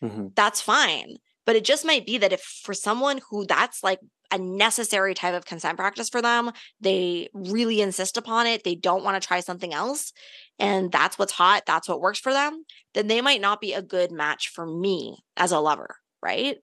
Mm-hmm. 0.03 0.27
That's 0.35 0.61
fine. 0.61 1.17
But 1.45 1.55
it 1.55 1.63
just 1.63 1.85
might 1.85 2.05
be 2.05 2.17
that 2.17 2.33
if 2.33 2.41
for 2.41 2.73
someone 2.73 3.21
who 3.29 3.45
that's 3.45 3.81
like 3.81 3.99
a 4.31 4.37
necessary 4.37 5.13
type 5.13 5.33
of 5.33 5.45
consent 5.45 5.77
practice 5.77 6.09
for 6.09 6.21
them, 6.21 6.51
they 6.81 7.29
really 7.33 7.81
insist 7.81 8.17
upon 8.17 8.47
it, 8.47 8.63
they 8.63 8.75
don't 8.75 9.03
want 9.03 9.21
to 9.21 9.25
try 9.25 9.39
something 9.39 9.73
else, 9.73 10.11
and 10.59 10.91
that's 10.91 11.17
what's 11.17 11.31
hot, 11.31 11.63
that's 11.65 11.87
what 11.87 12.01
works 12.01 12.19
for 12.19 12.33
them, 12.33 12.65
then 12.93 13.07
they 13.07 13.21
might 13.21 13.41
not 13.41 13.61
be 13.61 13.73
a 13.73 13.81
good 13.81 14.11
match 14.11 14.49
for 14.53 14.65
me 14.65 15.17
as 15.37 15.53
a 15.53 15.59
lover, 15.59 15.95
right? 16.21 16.57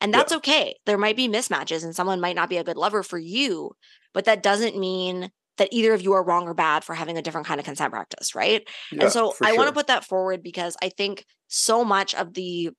And 0.00 0.14
that's 0.14 0.32
yeah. 0.32 0.38
okay. 0.38 0.76
There 0.86 0.98
might 0.98 1.16
be 1.16 1.28
mismatches 1.28 1.82
and 1.82 1.94
someone 1.94 2.20
might 2.20 2.36
not 2.36 2.48
be 2.48 2.58
a 2.58 2.64
good 2.64 2.76
lover 2.76 3.02
for 3.02 3.18
you, 3.18 3.72
but 4.14 4.24
that 4.26 4.42
doesn't 4.42 4.78
mean 4.78 5.30
that 5.58 5.68
either 5.72 5.92
of 5.92 6.02
you 6.02 6.12
are 6.12 6.22
wrong 6.22 6.46
or 6.48 6.54
bad 6.54 6.84
for 6.84 6.94
having 6.94 7.18
a 7.18 7.22
different 7.22 7.46
kind 7.46 7.60
of 7.60 7.66
consent 7.66 7.92
practice, 7.92 8.34
right? 8.34 8.66
Yeah, 8.92 9.04
and 9.04 9.12
so 9.12 9.34
I 9.42 9.48
sure. 9.48 9.56
want 9.56 9.68
to 9.68 9.74
put 9.74 9.88
that 9.88 10.04
forward 10.04 10.42
because 10.42 10.76
I 10.82 10.88
think 10.88 11.24
so 11.48 11.84
much 11.84 12.14
of 12.14 12.34
the 12.34 12.70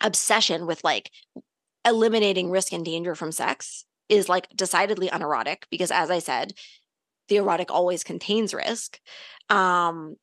obsession 0.00 0.66
with 0.66 0.82
like 0.84 1.10
eliminating 1.84 2.50
risk 2.50 2.72
and 2.72 2.84
danger 2.84 3.14
from 3.14 3.32
sex 3.32 3.84
is 4.08 4.28
like 4.28 4.48
decidedly 4.54 5.08
unerotic 5.08 5.66
because 5.70 5.90
as 5.90 6.10
I 6.10 6.18
said, 6.18 6.52
the 7.28 7.36
erotic 7.36 7.70
always 7.70 8.04
contains 8.04 8.54
risk. 8.54 8.98
Um 9.48 10.16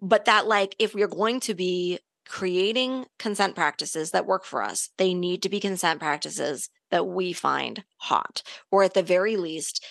but 0.00 0.26
that 0.26 0.46
like 0.46 0.74
if 0.78 0.94
we're 0.94 1.08
going 1.08 1.40
to 1.40 1.54
be 1.54 1.98
creating 2.26 3.04
consent 3.18 3.54
practices 3.54 4.10
that 4.10 4.26
work 4.26 4.44
for 4.44 4.62
us, 4.62 4.90
they 4.98 5.14
need 5.14 5.42
to 5.42 5.48
be 5.48 5.60
consent 5.60 6.00
practices 6.00 6.70
that 6.94 7.08
we 7.08 7.32
find 7.32 7.82
hot, 7.96 8.44
or 8.70 8.84
at 8.84 8.94
the 8.94 9.02
very 9.02 9.36
least, 9.36 9.84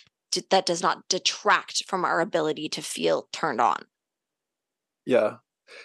that 0.49 0.65
does 0.65 0.81
not 0.81 1.03
detract 1.09 1.83
from 1.85 2.05
our 2.05 2.21
ability 2.21 2.69
to 2.69 2.81
feel 2.81 3.27
turned 3.33 3.59
on. 3.59 3.83
Yeah. 5.05 5.33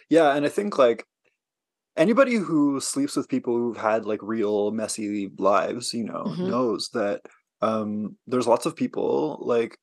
Yeah. 0.08 0.36
And 0.36 0.46
I 0.46 0.48
think 0.48 0.78
like 0.78 1.04
anybody 1.96 2.36
who 2.36 2.78
sleeps 2.78 3.16
with 3.16 3.28
people 3.28 3.56
who've 3.56 3.76
had 3.76 4.04
like 4.04 4.20
real 4.22 4.70
messy 4.70 5.28
lives, 5.38 5.92
you 5.92 6.04
know, 6.04 6.22
mm-hmm. 6.24 6.50
knows 6.50 6.90
that 6.94 7.22
um 7.62 8.16
there's 8.28 8.46
lots 8.46 8.64
of 8.64 8.76
people 8.76 9.42
like 9.42 9.76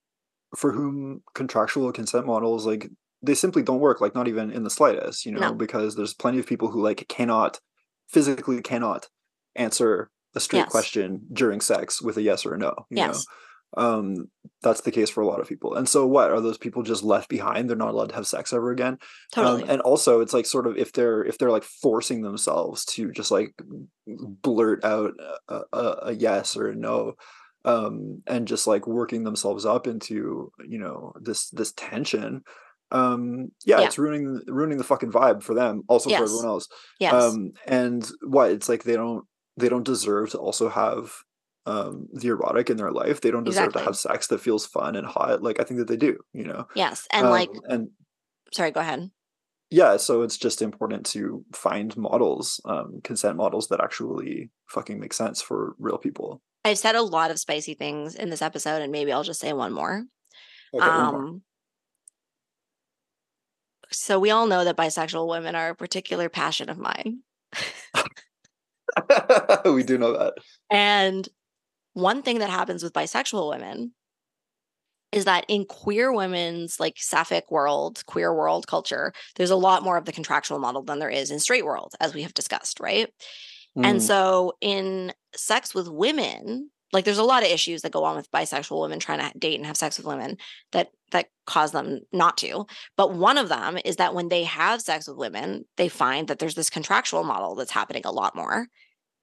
for 0.56 0.72
whom 0.72 1.22
contractual 1.34 1.92
consent 1.92 2.26
models 2.26 2.66
like 2.66 2.90
they 3.22 3.36
simply 3.36 3.62
don't 3.62 3.82
work 3.82 4.00
like 4.00 4.16
not 4.16 4.30
even 4.30 4.50
in 4.50 4.64
the 4.64 4.70
slightest 4.70 5.26
you 5.26 5.32
know 5.34 5.50
no. 5.50 5.54
because 5.54 5.98
there's 5.98 6.14
plenty 6.14 6.40
of 6.40 6.48
people 6.48 6.70
who 6.70 6.82
like 6.82 7.06
cannot 7.10 7.60
physically 8.08 8.62
cannot 8.62 9.10
answer 9.58 10.10
a 10.36 10.40
straight 10.40 10.60
yes. 10.60 10.72
question 10.72 11.22
during 11.32 11.62
sex 11.62 12.02
with 12.02 12.18
a 12.18 12.22
yes 12.22 12.46
or 12.46 12.54
a 12.54 12.58
no. 12.58 12.74
You 12.90 12.98
yes. 12.98 13.26
Know? 13.26 13.34
Um, 13.78 14.30
that's 14.62 14.82
the 14.82 14.92
case 14.92 15.10
for 15.10 15.22
a 15.22 15.28
lot 15.28 15.42
of 15.42 15.50
people. 15.50 15.76
And 15.76 15.88
so 15.88 16.08
what 16.08 16.32
are 16.32 16.40
those 16.40 16.58
people 16.58 16.84
just 16.84 17.04
left 17.04 17.30
behind? 17.30 17.70
They're 17.70 17.76
not 17.76 17.90
allowed 17.90 18.10
to 18.10 18.16
have 18.16 18.28
sex 18.28 18.54
ever 18.54 18.72
again. 18.72 18.98
Totally. 19.34 19.64
Um, 19.64 19.70
and 19.70 19.82
also 19.82 20.22
it's 20.22 20.34
like 20.34 20.46
sort 20.46 20.68
of 20.68 20.78
if 20.78 20.94
they're 20.94 21.24
if 21.24 21.38
they're 21.38 21.52
like 21.52 21.64
forcing 21.64 22.22
themselves 22.22 22.86
to 22.86 23.12
just 23.12 23.32
like 23.32 23.54
blurt 24.08 24.84
out 24.86 25.14
a, 25.50 25.62
a, 25.74 25.98
a 26.04 26.12
yes 26.14 26.56
or 26.56 26.70
a 26.70 26.76
no, 26.76 27.14
um, 27.66 28.22
and 28.28 28.48
just 28.48 28.66
like 28.66 28.88
working 28.88 29.24
themselves 29.24 29.66
up 29.66 29.88
into, 29.88 30.52
you 30.66 30.80
know, 30.80 31.14
this 31.20 31.50
this 31.50 31.74
tension 31.74 32.44
um 32.92 33.52
yeah, 33.66 33.80
yeah, 33.80 33.86
it's 33.88 33.98
ruining 33.98 34.40
ruining 34.46 34.78
the 34.78 34.84
fucking 34.84 35.12
vibe 35.12 35.42
for 35.42 35.56
them 35.56 35.82
also 35.88 36.08
yes. 36.08 36.20
for 36.20 36.26
everyone 36.26 36.46
else 36.46 36.68
yes. 37.00 37.12
um 37.12 37.52
and 37.66 38.08
what 38.22 38.52
it's 38.52 38.70
like 38.70 38.84
they 38.84 38.96
don't 38.96 39.26
they 39.58 39.70
don't 39.70 39.86
deserve 39.86 40.32
to 40.32 40.38
also 40.38 40.70
have 40.70 41.14
um 41.66 42.08
the 42.14 42.28
erotic 42.28 42.70
in 42.70 42.78
their 42.78 42.92
life. 42.92 43.22
They 43.22 43.32
don't 43.32 43.44
deserve 43.44 43.68
exactly. 43.68 43.82
to 43.82 43.86
have 43.86 43.98
sex 43.98 44.28
that 44.28 44.42
feels 44.42 44.66
fun 44.66 44.96
and 44.96 45.08
hot 45.08 45.42
like 45.42 45.60
i 45.60 45.64
think 45.64 45.80
that 45.80 45.88
they 45.88 45.98
do 45.98 46.18
you 46.34 46.46
know? 46.46 46.68
Yes 46.76 47.08
and 47.12 47.26
um, 47.26 47.32
like 47.32 47.50
and 47.68 47.90
sorry 48.54 48.72
go 48.72 48.82
ahead. 48.82 49.10
Yeah 49.72 49.98
so 49.98 50.22
it's 50.22 50.38
just 50.38 50.62
important 50.62 51.06
to 51.08 51.44
find 51.54 51.96
models 51.98 52.62
um 52.66 53.02
consent 53.04 53.38
models 53.38 53.68
that 53.70 53.82
actually 53.82 54.52
fucking 54.68 55.00
make 55.00 55.14
sense 55.14 55.42
for 55.42 55.76
real 55.80 55.98
people. 55.98 56.42
I've 56.64 56.78
said 56.80 56.96
a 56.96 57.02
lot 57.02 57.32
of 57.32 57.40
spicy 57.40 57.76
things 57.76 58.16
in 58.16 58.30
this 58.30 58.42
episode 58.42 58.82
and 58.82 58.92
maybe 58.92 59.12
i'll 59.12 59.24
just 59.24 59.40
say 59.40 59.54
one 59.54 59.74
more. 59.74 60.04
Okay, 60.74 60.86
um 60.86 61.14
one 61.14 61.22
more. 61.24 61.40
so 63.92 64.20
we 64.20 64.30
all 64.30 64.46
know 64.46 64.64
that 64.64 64.78
bisexual 64.78 65.28
women 65.28 65.56
are 65.56 65.70
a 65.70 65.76
particular 65.76 66.30
passion 66.30 66.70
of 66.70 66.78
mine 66.78 67.22
we 69.66 69.84
do 69.84 69.98
know 69.98 70.14
that. 70.18 70.36
And 70.70 71.28
one 71.94 72.22
thing 72.22 72.40
that 72.40 72.50
happens 72.50 72.84
with 72.84 72.94
bisexual 72.94 73.50
women 73.50 73.94
is 75.12 75.26
that 75.26 75.46
in 75.48 75.66
queer 75.66 76.12
women's 76.12 76.80
like 76.80 76.96
sapphic 76.98 77.50
world, 77.50 78.06
queer 78.06 78.34
world 78.34 78.68
culture, 78.68 79.14
there's 79.36 79.52
a 79.52 79.56
lot 79.56 79.84
more 79.84 79.98
of 79.98 80.06
the 80.06 80.12
contractual 80.12 80.60
model 80.60 80.84
than 80.84 81.00
there 81.00 81.10
is 81.10 81.32
in 81.32 81.40
straight 81.40 81.66
world, 81.66 81.94
as 82.02 82.14
we 82.14 82.22
have 82.22 82.34
discussed, 82.34 82.80
right? 82.80 83.10
And 83.84 84.00
Mm, 84.00 84.02
so 84.02 84.54
in 84.62 85.14
sex 85.36 85.74
with 85.74 85.88
women, 85.88 86.70
like 86.92 87.06
there's 87.06 87.18
a 87.18 87.24
lot 87.24 87.44
of 87.44 87.50
issues 87.50 87.82
that 87.82 87.92
go 87.92 88.04
on 88.04 88.16
with 88.16 88.32
bisexual 88.32 88.82
women 88.82 89.00
trying 89.00 89.20
to 89.20 89.38
date 89.38 89.56
and 89.58 89.66
have 89.66 89.78
sex 89.78 89.98
with 89.98 90.06
women 90.06 90.38
that 90.72 90.90
that 91.12 91.28
cause 91.46 91.72
them 91.72 92.02
not 92.12 92.38
to. 92.38 92.66
But 92.98 93.14
one 93.14 93.38
of 93.38 93.50
them 93.50 93.78
is 93.86 93.98
that 93.98 94.16
when 94.16 94.30
they 94.30 94.44
have 94.44 94.82
sex 94.82 95.08
with 95.08 95.18
women, 95.18 95.66
they 95.78 95.88
find 95.90 96.28
that 96.28 96.40
there's 96.40 96.56
this 96.56 96.70
contractual 96.70 97.24
model 97.24 97.56
that's 97.56 97.72
happening 97.72 98.04
a 98.06 98.12
lot 98.12 98.36
more 98.36 98.68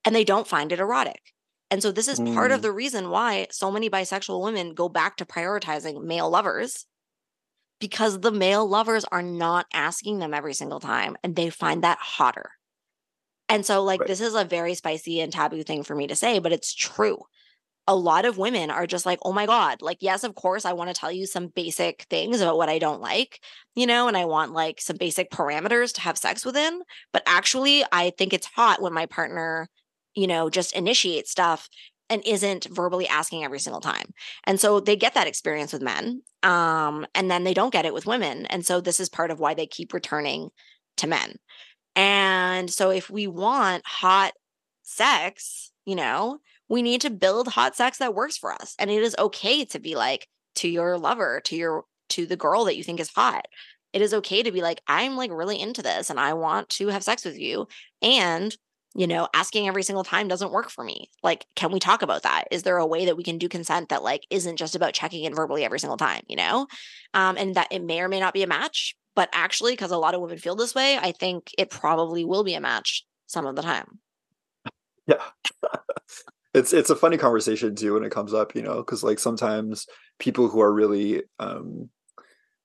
and 0.05 0.15
they 0.15 0.25
don't 0.25 0.49
find 0.49 0.73
it 0.73 0.81
erotic. 0.81 1.33
And 1.71 1.83
so 1.83 1.93
this 1.93 2.09
is 2.09 2.21
part 2.21 2.53
of 2.53 2.61
Mm. 2.61 2.63
the 2.63 2.73
reason 2.73 3.11
why 3.11 3.47
so 3.51 3.71
many 3.71 3.89
bisexual 3.91 4.43
women 4.43 4.75
go 4.75 4.89
back 4.89 5.17
to 5.17 5.25
prioritizing 5.27 6.05
male 6.05 6.31
lovers 6.31 6.87
because 7.81 8.21
the 8.21 8.33
male 8.33 8.67
lovers 8.69 9.05
are 9.13 9.23
not 9.23 9.67
asking 9.73 10.19
them 10.19 10.35
every 10.35 10.55
single 10.55 10.81
time 10.81 11.17
and 11.23 11.37
they 11.37 11.51
find 11.51 11.83
that 11.85 11.99
hotter. 11.99 12.53
And 13.49 13.67
so, 13.67 13.83
like, 13.83 14.01
Right. 14.01 14.07
this 14.07 14.21
is 14.21 14.35
a 14.35 14.45
very 14.45 14.75
spicy 14.75 15.21
and 15.21 15.33
taboo 15.33 15.63
thing 15.63 15.83
for 15.83 15.95
me 15.95 16.07
to 16.07 16.17
say, 16.17 16.39
but 16.39 16.53
it's 16.53 16.73
true. 16.75 17.19
A 17.89 17.97
lot 17.97 18.25
of 18.27 18.39
women 18.39 18.71
are 18.71 18.87
just 18.87 19.07
like, 19.07 19.19
oh 19.23 19.33
my 19.33 19.47
God, 19.47 19.83
like, 19.83 19.99
yes, 20.03 20.25
of 20.25 20.35
course, 20.37 20.65
I 20.67 20.75
want 20.75 20.91
to 20.91 20.95
tell 21.01 21.13
you 21.13 21.27
some 21.27 21.49
basic 21.49 22.05
things 22.11 22.41
about 22.41 22.57
what 22.59 22.69
I 22.71 22.79
don't 22.79 23.01
like, 23.03 23.41
you 23.77 23.87
know, 23.87 24.09
and 24.09 24.17
I 24.17 24.27
want 24.27 24.53
like 24.53 24.81
some 24.81 24.97
basic 24.99 25.31
parameters 25.31 25.95
to 25.95 26.03
have 26.03 26.19
sex 26.19 26.45
within. 26.47 26.83
But 27.13 27.25
actually, 27.27 27.85
I 27.93 28.11
think 28.19 28.33
it's 28.33 28.47
hot 28.47 28.83
when 28.83 28.93
my 28.95 29.07
partner, 29.07 29.69
you 30.15 30.27
know, 30.27 30.51
just 30.51 30.75
initiate 30.75 31.29
stuff 31.29 31.69
and 32.11 32.23
isn't 32.27 32.67
verbally 32.71 33.09
asking 33.09 33.43
every 33.43 33.59
single 33.59 33.81
time. 33.81 34.13
And 34.45 34.61
so 34.61 34.81
they 34.81 34.97
get 34.97 35.15
that 35.15 35.27
experience 35.27 35.73
with 35.73 35.81
men. 35.83 36.23
Um, 36.43 37.07
and 37.15 37.31
then 37.31 37.45
they 37.45 37.55
don't 37.55 37.73
get 37.73 37.87
it 37.87 37.95
with 37.95 38.07
women. 38.07 38.45
And 38.47 38.67
so 38.67 38.81
this 38.81 39.01
is 39.01 39.09
part 39.09 39.31
of 39.31 39.41
why 39.41 39.55
they 39.55 39.67
keep 39.67 39.95
returning 39.95 40.51
to 40.99 41.07
men. 41.07 41.37
And 41.97 42.71
so 42.71 42.91
if 42.91 43.09
we 43.09 43.27
want 43.27 43.87
hot 43.87 44.33
sex, 44.83 45.73
you 45.87 45.95
know, 45.95 46.39
we 46.69 46.83
need 46.83 47.01
to 47.03 47.11
build 47.11 47.49
hot 47.49 47.77
sex 47.77 47.99
that 47.99 48.15
works 48.15 48.37
for 48.37 48.53
us. 48.53 48.75
And 48.79 48.91
it 48.91 49.03
is 49.03 49.17
okay 49.19 49.65
to 49.67 49.79
be 49.79 49.95
like 49.95 50.29
to 50.57 50.69
your 50.69 50.99
lover, 50.99 51.41
to 51.45 51.57
your 51.57 51.85
to 52.11 52.27
the 52.27 52.37
girl 52.37 52.65
that 52.67 52.77
you 52.77 52.85
think 52.85 53.01
is 53.01 53.09
hot. 53.09 53.47
It 53.93 54.03
is 54.03 54.13
okay 54.15 54.43
to 54.43 54.53
be 54.53 54.61
like 54.61 54.83
I'm 54.87 55.17
like 55.17 55.31
really 55.31 55.59
into 55.61 55.83
this 55.83 56.11
and 56.11 56.21
I 56.21 56.35
want 56.35 56.69
to 56.71 56.89
have 56.89 57.03
sex 57.03 57.25
with 57.25 57.39
you 57.39 57.69
and 58.01 58.55
you 58.95 59.07
know, 59.07 59.29
asking 59.35 59.69
every 59.69 59.83
single 59.83 60.05
time 60.05 60.29
doesn't 60.29 60.53
work 60.53 60.71
for 60.71 60.85
me. 60.85 61.11
Like, 61.23 61.47
can 61.57 61.73
we 61.73 61.79
talk 61.79 62.03
about 62.03 62.23
that? 62.25 62.45
Is 62.51 62.63
there 62.63 62.77
a 62.77 62.87
way 62.87 63.07
that 63.07 63.17
we 63.17 63.23
can 63.23 63.39
do 63.39 63.49
consent 63.49 63.89
that 63.89 64.03
like 64.03 64.27
isn't 64.31 64.57
just 64.57 64.75
about 64.75 64.93
checking 64.93 65.25
in 65.25 65.35
verbally 65.35 65.65
every 65.65 65.79
single 65.79 65.97
time, 65.97 66.23
you 66.29 66.37
know? 66.37 66.67
Um, 67.15 67.37
and 67.37 67.55
that 67.55 67.69
it 67.71 67.83
may 67.83 68.01
or 68.01 68.09
may 68.09 68.21
not 68.21 68.35
be 68.35 68.43
a 68.43 68.47
match, 68.47 68.95
but 69.15 69.29
actually, 69.33 69.73
because 69.73 69.91
a 69.91 69.99
lot 69.99 70.15
of 70.15 70.21
women 70.21 70.39
feel 70.39 70.57
this 70.57 70.75
way, 70.75 70.99
I 70.99 71.13
think 71.13 71.51
it 71.59 71.71
probably 71.71 72.25
will 72.25 72.45
be 72.45 72.55
a 72.55 72.61
match 72.61 73.05
some 73.27 73.47
of 73.47 73.57
the 73.57 73.63
time. 73.63 73.99
Yeah. 75.07 75.23
it's 76.55 76.73
it's 76.73 76.91
a 76.91 76.97
funny 76.97 77.17
conversation 77.17 77.75
too 77.75 77.95
when 77.95 78.05
it 78.05 78.13
comes 78.13 78.35
up, 78.35 78.55
you 78.55 78.63
know, 78.63 78.77
because 78.77 79.03
like 79.03 79.19
sometimes 79.19 79.87
people 80.19 80.49
who 80.49 80.61
are 80.61 80.73
really 80.73 81.23
um 81.39 81.89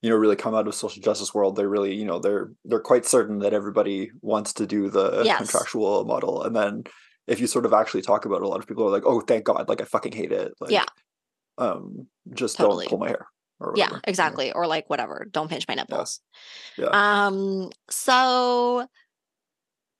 you 0.02 0.10
know 0.10 0.15
really 0.15 0.36
come 0.36 0.53
out 0.56 0.68
of 0.68 0.76
social 0.76 1.02
justice 1.02 1.34
world 1.34 1.56
they're 1.56 1.69
really 1.69 1.94
you 1.95 2.06
know 2.06 2.19
they're 2.19 2.52
they're 2.65 2.80
quite 2.80 3.06
certain 3.06 3.40
that 3.40 3.53
everybody 3.53 4.11
wants 4.22 4.53
to 4.53 4.68
do 4.68 4.90
the 4.90 5.24
Yes. 5.26 5.38
contractual 5.38 6.06
model 6.06 6.44
and 6.44 6.56
then 6.56 6.84
if 7.28 7.40
you 7.40 7.48
sort 7.48 7.65
of 7.65 7.74
actually 7.74 8.02
talk 8.03 8.26
about 8.26 8.38
it 8.38 8.44
a 8.44 8.48
lot 8.48 8.60
of 8.60 8.68
people 8.68 8.86
are 8.88 8.91
like 8.91 9.06
oh 9.06 9.22
thank 9.22 9.44
god 9.45 9.68
like 9.69 9.82
i 9.82 9.86
fucking 9.86 10.11
hate 10.14 10.32
it 10.32 10.53
like 10.60 10.72
Yeah. 10.72 10.86
um 11.57 12.07
just 12.34 12.57
Totally. 12.57 12.86
don't 12.86 12.90
pull 12.90 12.99
my 12.99 13.07
hair 13.07 13.28
or 13.60 13.74
Yeah, 13.76 13.86
whatever, 13.86 13.95
you 13.95 13.98
know? 13.98 14.02
exactly. 14.07 14.52
Or 14.53 14.68
like 14.68 14.88
whatever. 14.88 15.26
Don't 15.32 15.49
pinch 15.49 15.68
my 15.68 15.74
nipples. 15.74 16.19
yeah 16.78 16.90
Um, 16.91 17.72
so 17.90 18.88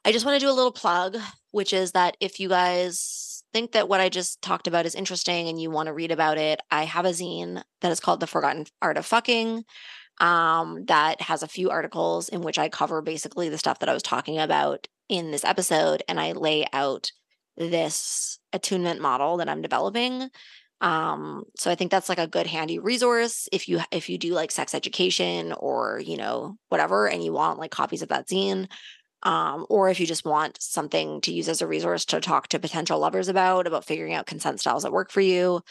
I 0.06 0.11
just 0.11 0.26
want 0.28 0.40
to 0.40 0.45
do 0.45 0.52
a 0.52 0.53
little 0.53 0.72
plug, 0.72 1.18
which 1.52 1.74
is 1.74 1.94
that 1.94 2.18
if 2.19 2.40
you 2.40 2.49
guys 2.49 3.36
think 3.53 3.72
that 3.74 3.90
what 3.90 3.99
I 3.99 4.10
just 4.10 4.41
talked 4.41 4.68
about 4.68 4.86
is 4.86 4.95
interesting 4.95 5.48
and 5.48 5.61
you 5.61 5.69
want 5.69 5.88
to 5.88 5.94
read 5.94 6.11
about 6.11 6.38
it, 6.38 6.60
I 6.72 6.84
have 6.84 7.06
a 7.06 7.10
zine 7.10 7.61
that 7.82 7.91
is 7.91 7.99
called 7.99 8.19
The 8.19 8.28
Forgotten 8.28 8.65
Art 8.82 8.98
of 8.98 9.06
Fucking. 9.06 9.64
Um, 10.19 10.86
that 10.86 11.22
has 11.22 11.44
a 11.44 11.48
few 11.48 11.69
articles 11.69 12.30
in 12.30 12.41
which 12.41 12.57
I 12.57 12.69
cover 12.69 13.02
basically 13.02 13.49
the 13.49 13.57
stuff 13.57 13.80
that 13.80 13.90
I 13.90 13.94
was 13.94 14.03
talking 14.03 14.40
about 14.40 14.88
in 15.10 15.32
this 15.32 15.45
episode, 15.45 16.03
and 16.07 16.19
I 16.19 16.32
lay 16.32 16.65
out 16.74 17.11
this 17.56 18.40
attunement 18.52 19.02
model 19.02 19.38
that 19.38 19.49
I'm 19.49 19.61
developing. 19.61 20.30
Um, 20.80 21.44
so 21.56 21.72
I 21.72 21.76
think 21.76 21.90
that's 21.90 22.10
like 22.10 22.19
a 22.19 22.28
good 22.28 22.45
handy 22.45 22.78
resource 22.78 23.49
if 23.52 23.68
you 23.68 23.80
if 23.91 24.10
you 24.10 24.19
do 24.19 24.34
like 24.34 24.52
sex 24.52 24.76
education 24.76 25.53
or 25.53 25.99
you 25.99 26.18
know 26.18 26.57
whatever, 26.69 27.07
and 27.07 27.24
you 27.24 27.34
want 27.34 27.60
like 27.60 27.72
copies 27.72 28.02
of 28.02 28.10
that 28.10 28.28
zine 28.28 28.68
um, 29.23 29.65
or 29.69 29.89
if 29.89 29.99
you 29.99 30.06
just 30.06 30.26
want 30.26 30.61
something 30.61 31.22
to 31.22 31.34
use 31.34 31.49
as 31.49 31.61
a 31.61 31.68
resource 31.68 32.06
to 32.06 32.22
talk 32.22 32.48
to 32.48 32.60
potential 32.60 32.99
lovers 32.99 33.27
about 33.27 33.68
about 33.68 33.85
figuring 33.85 34.14
out 34.14 34.26
consent 34.26 34.60
styles 34.60 34.84
that 34.84 34.91
work 34.91 35.11
for 35.11 35.22
you 35.22 35.61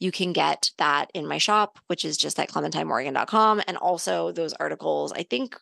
you 0.00 0.10
can 0.10 0.32
get 0.32 0.70
that 0.78 1.10
in 1.14 1.26
my 1.26 1.38
shop 1.38 1.78
which 1.86 2.04
is 2.04 2.16
just 2.16 2.38
at 2.38 2.50
clementinemorrigan.com 2.50 3.62
and 3.66 3.76
also 3.76 4.32
those 4.32 4.52
articles 4.54 5.12
i 5.12 5.22
think 5.22 5.56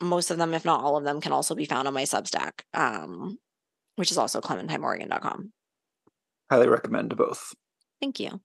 most 0.00 0.30
of 0.30 0.38
them 0.38 0.54
if 0.54 0.64
not 0.64 0.82
all 0.82 0.96
of 0.96 1.04
them 1.04 1.20
can 1.20 1.32
also 1.32 1.54
be 1.54 1.64
found 1.64 1.86
on 1.86 1.94
my 1.94 2.02
substack 2.02 2.62
um, 2.74 3.38
which 3.96 4.10
is 4.10 4.18
also 4.18 4.40
clementinemorrigan.com 4.40 5.52
highly 6.52 6.68
recommend 6.68 7.16
both. 7.16 7.54
Thank 7.98 8.20
you. 8.20 8.40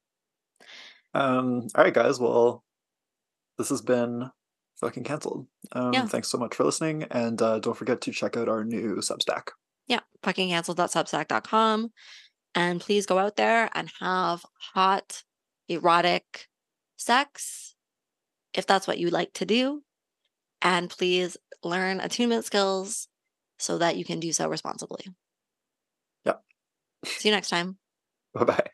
Um 1.13 1.67
all 1.75 1.83
right 1.83 1.93
guys. 1.93 2.19
Well 2.19 2.63
this 3.57 3.69
has 3.69 3.81
been 3.81 4.31
fucking 4.79 5.03
cancelled. 5.03 5.47
Um 5.71 5.93
Yeah. 5.93 6.05
thanks 6.07 6.29
so 6.29 6.37
much 6.37 6.55
for 6.55 6.63
listening 6.63 7.03
and 7.11 7.41
uh 7.41 7.59
don't 7.59 7.77
forget 7.77 8.01
to 8.01 8.11
check 8.11 8.37
out 8.37 8.49
our 8.49 8.63
new 8.63 8.95
substack. 8.97 9.49
Yeah 9.87 10.01
fucking 10.23 10.49
cancelled.substack.com 10.49 11.91
and 12.55 12.81
please 12.81 13.05
go 13.05 13.17
out 13.19 13.35
there 13.35 13.69
and 13.75 13.91
have 13.99 14.43
hot 14.73 15.23
erotic 15.69 16.47
sex 16.97 17.75
if 18.53 18.65
that's 18.65 18.87
what 18.87 18.97
you 18.97 19.09
like 19.09 19.33
to 19.33 19.45
do. 19.45 19.83
And 20.61 20.89
please 20.89 21.37
learn 21.63 21.99
attunement 21.99 22.45
skills 22.45 23.07
so 23.59 23.77
that 23.77 23.95
you 23.97 24.05
can 24.05 24.19
do 24.19 24.31
so 24.31 24.47
responsibly. 24.49 25.05
Yep. 26.25 26.43
see 27.05 27.29
you 27.29 27.35
next 27.35 27.49
time. 27.49 27.77
Bye 28.33 28.43
bye 28.45 28.67